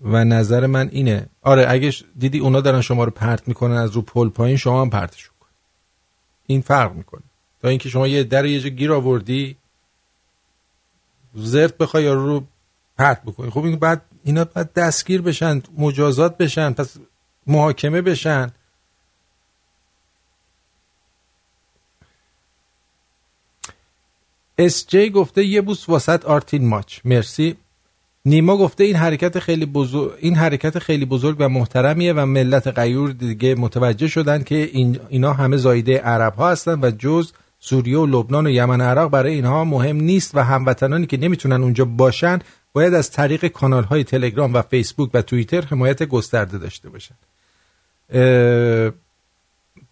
و 0.00 0.24
نظر 0.24 0.66
من 0.66 0.88
اینه. 0.92 1.28
آره 1.42 1.66
اگه 1.68 1.94
دیدی 2.18 2.38
اونا 2.38 2.60
دارن 2.60 2.80
شما 2.80 3.04
رو 3.04 3.10
پرت 3.10 3.48
می‌کنن 3.48 3.76
از 3.76 3.90
رو 3.90 4.02
پل 4.02 4.28
پایین 4.28 4.56
شما 4.56 4.80
هم 4.80 4.90
پرتشون 4.90 5.34
کن 5.40 5.48
این 6.46 6.60
فرق 6.60 6.92
می‌کنه. 6.92 7.22
تا 7.62 7.68
اینکه 7.68 7.88
شما 7.88 8.06
یه 8.06 8.24
در 8.24 8.44
یه 8.44 8.60
جا 8.60 8.68
گیر 8.68 8.92
آوردی 8.92 9.56
زرت 11.34 11.78
بخوای 11.78 12.04
یا 12.04 12.14
رو 12.14 12.44
پرت 12.98 13.22
بکنی. 13.22 13.50
خب 13.50 13.64
این 13.64 13.76
بعد 13.76 14.02
اینا 14.24 14.44
بعد 14.44 14.72
دستگیر 14.72 15.22
بشن 15.22 15.62
مجازات 15.78 16.36
بشن 16.36 16.72
پس 16.72 16.96
محاکمه 17.46 18.02
بشن. 18.02 18.52
اس 24.58 24.86
جی 24.86 25.10
گفته 25.10 25.44
یه 25.44 25.60
بوس 25.60 25.88
واسط 25.88 26.24
آرتین 26.24 26.68
ماچ. 26.68 27.00
مرسی. 27.04 27.56
نیما 28.26 28.56
گفته 28.56 28.84
این 28.84 28.96
حرکت 28.96 29.38
خیلی 29.38 29.66
بزرگ 29.66 30.12
این 30.20 30.34
حرکت 30.34 30.78
خیلی 30.78 31.04
بزرگ 31.04 31.36
و 31.38 31.48
محترمیه 31.48 32.12
و 32.12 32.26
ملت 32.26 32.66
غیور 32.66 33.10
دیگه 33.10 33.54
متوجه 33.54 34.08
شدن 34.08 34.42
که 34.42 34.54
این 34.54 34.98
اینا 35.08 35.32
همه 35.32 35.56
زایده 35.56 35.98
عرب 35.98 36.34
ها 36.34 36.50
هستن 36.50 36.80
و 36.84 36.90
جز 36.90 37.32
سوریه 37.58 37.98
و 37.98 38.06
لبنان 38.06 38.46
و 38.46 38.50
یمن 38.50 38.80
عراق 38.80 39.10
برای 39.10 39.34
اینها 39.34 39.64
مهم 39.64 39.96
نیست 39.96 40.34
و 40.34 40.44
هموطنانی 40.44 41.06
که 41.06 41.16
نمی‌تونن 41.16 41.62
اونجا 41.62 41.84
باشن 41.84 42.38
باید 42.72 42.94
از 42.94 43.10
طریق 43.10 43.46
کانال 43.46 43.84
های 43.84 44.04
تلگرام 44.04 44.54
و 44.54 44.62
فیسبوک 44.62 45.10
و 45.14 45.22
توییتر 45.22 45.60
حمایت 45.60 46.02
گسترده 46.02 46.58
داشته 46.58 46.88
باشن. 46.88 47.14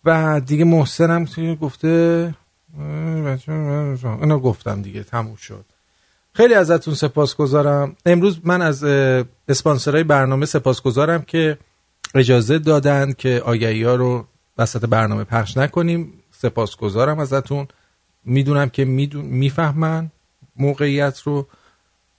و 0.04 0.40
دیگه 0.40 0.64
محسنم 0.64 1.24
گفته 1.60 2.34
اینو 4.20 4.38
گفتم 4.38 4.82
دیگه 4.82 5.02
تموم 5.02 5.36
شد. 5.36 5.64
خیلی 6.34 6.54
ازتون 6.54 6.94
سپاسگزارم. 6.94 7.96
امروز 8.06 8.40
من 8.44 8.62
از 8.62 8.84
اسپانسرهای 9.48 10.04
برنامه 10.04 10.46
سپاسگزارم 10.46 11.22
که 11.22 11.58
اجازه 12.14 12.58
دادن 12.58 13.12
که 13.12 13.42
آگهی 13.44 13.82
ها 13.82 13.94
رو 13.94 14.26
وسط 14.58 14.84
برنامه 14.84 15.24
پخش 15.24 15.56
نکنیم. 15.56 16.12
سپاسگزارم 16.30 17.18
ازتون. 17.18 17.68
می‌دونم 18.24 18.68
که 18.68 18.84
می‌فهمن 18.84 20.10
موقعیت 20.56 21.20
رو 21.20 21.46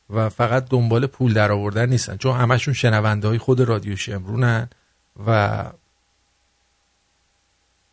و 0.09 0.29
فقط 0.29 0.65
دنبال 0.69 1.07
پول 1.07 1.33
در 1.33 1.51
آوردن 1.51 1.89
نیستن 1.89 2.17
چون 2.17 2.37
همشون 2.37 2.73
شنونده 2.73 3.27
های 3.27 3.37
خود 3.37 3.61
رادیو 3.61 3.95
شمرونن 3.95 4.69
و 5.27 5.63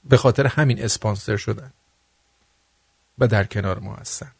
به 0.05 0.16
خاطر 0.16 0.47
همین 0.47 0.82
اسپانسر 0.82 1.36
شدن 1.36 1.73
و 3.19 3.27
در 3.27 3.44
کنار 3.44 3.78
ما 3.78 3.94
هستن. 3.94 4.32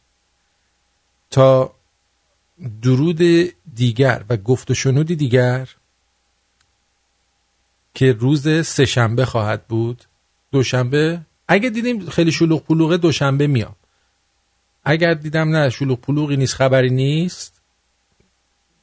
تا 1.33 1.75
درود 2.83 3.23
دیگر 3.75 4.25
و 4.29 4.37
گفت 4.37 4.71
و 4.71 4.75
شنود 4.75 5.07
دیگر 5.07 5.69
که 7.95 8.13
روز 8.13 8.67
سهشنبه 8.67 9.25
خواهد 9.25 9.67
بود. 9.67 10.05
دوشنبه 10.53 11.21
اگه 11.49 11.71
دیدیم 11.71 12.11
خیلی 12.11 12.33
شلوغ 12.33 12.65
پلوغه 12.65 12.97
دوشنبه 12.97 13.47
میام. 13.47 13.77
اگر 14.85 15.15
دیدم 15.15 15.57
نه 15.57 15.71
شلوغ 15.71 16.01
پلوغی 16.01 16.37
نیست 16.37 16.55
خبری 16.55 16.91
نیست 16.91 17.63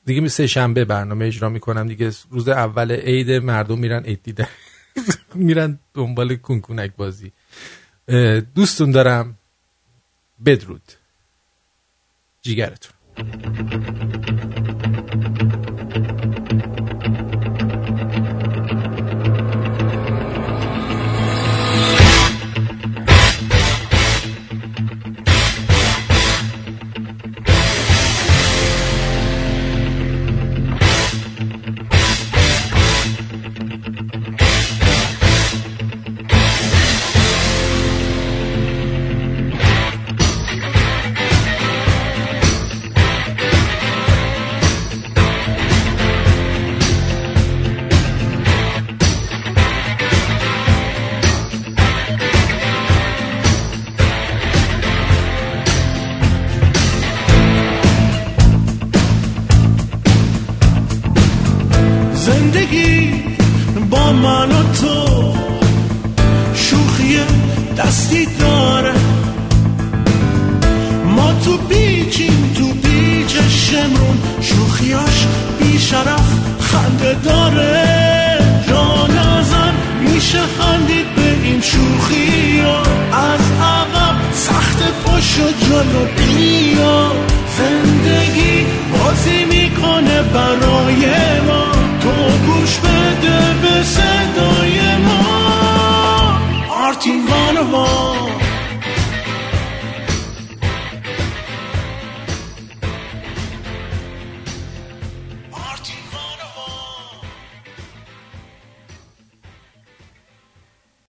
دیگه 0.06 0.28
سه 0.28 0.48
شنبه 0.48 0.86
برنامه 0.86 1.26
اجرا 1.26 1.50
می‌کنم. 1.50 1.88
دیگه 1.88 2.12
روز 2.30 2.48
اول 2.48 2.92
عید 2.92 3.32
مردم 3.32 3.80
میرن 3.80 4.04
عید 4.04 4.24
دیدن 4.24 4.48
میرن 5.36 5.80
دنبال 5.94 6.36
کنکونک 6.36 6.96
بازی. 6.96 7.32
دوستون 8.56 8.92
دارم. 8.92 9.38
بدرود. 10.46 10.99
جیگرتون 12.42 12.94
زندگی 13.18 14.79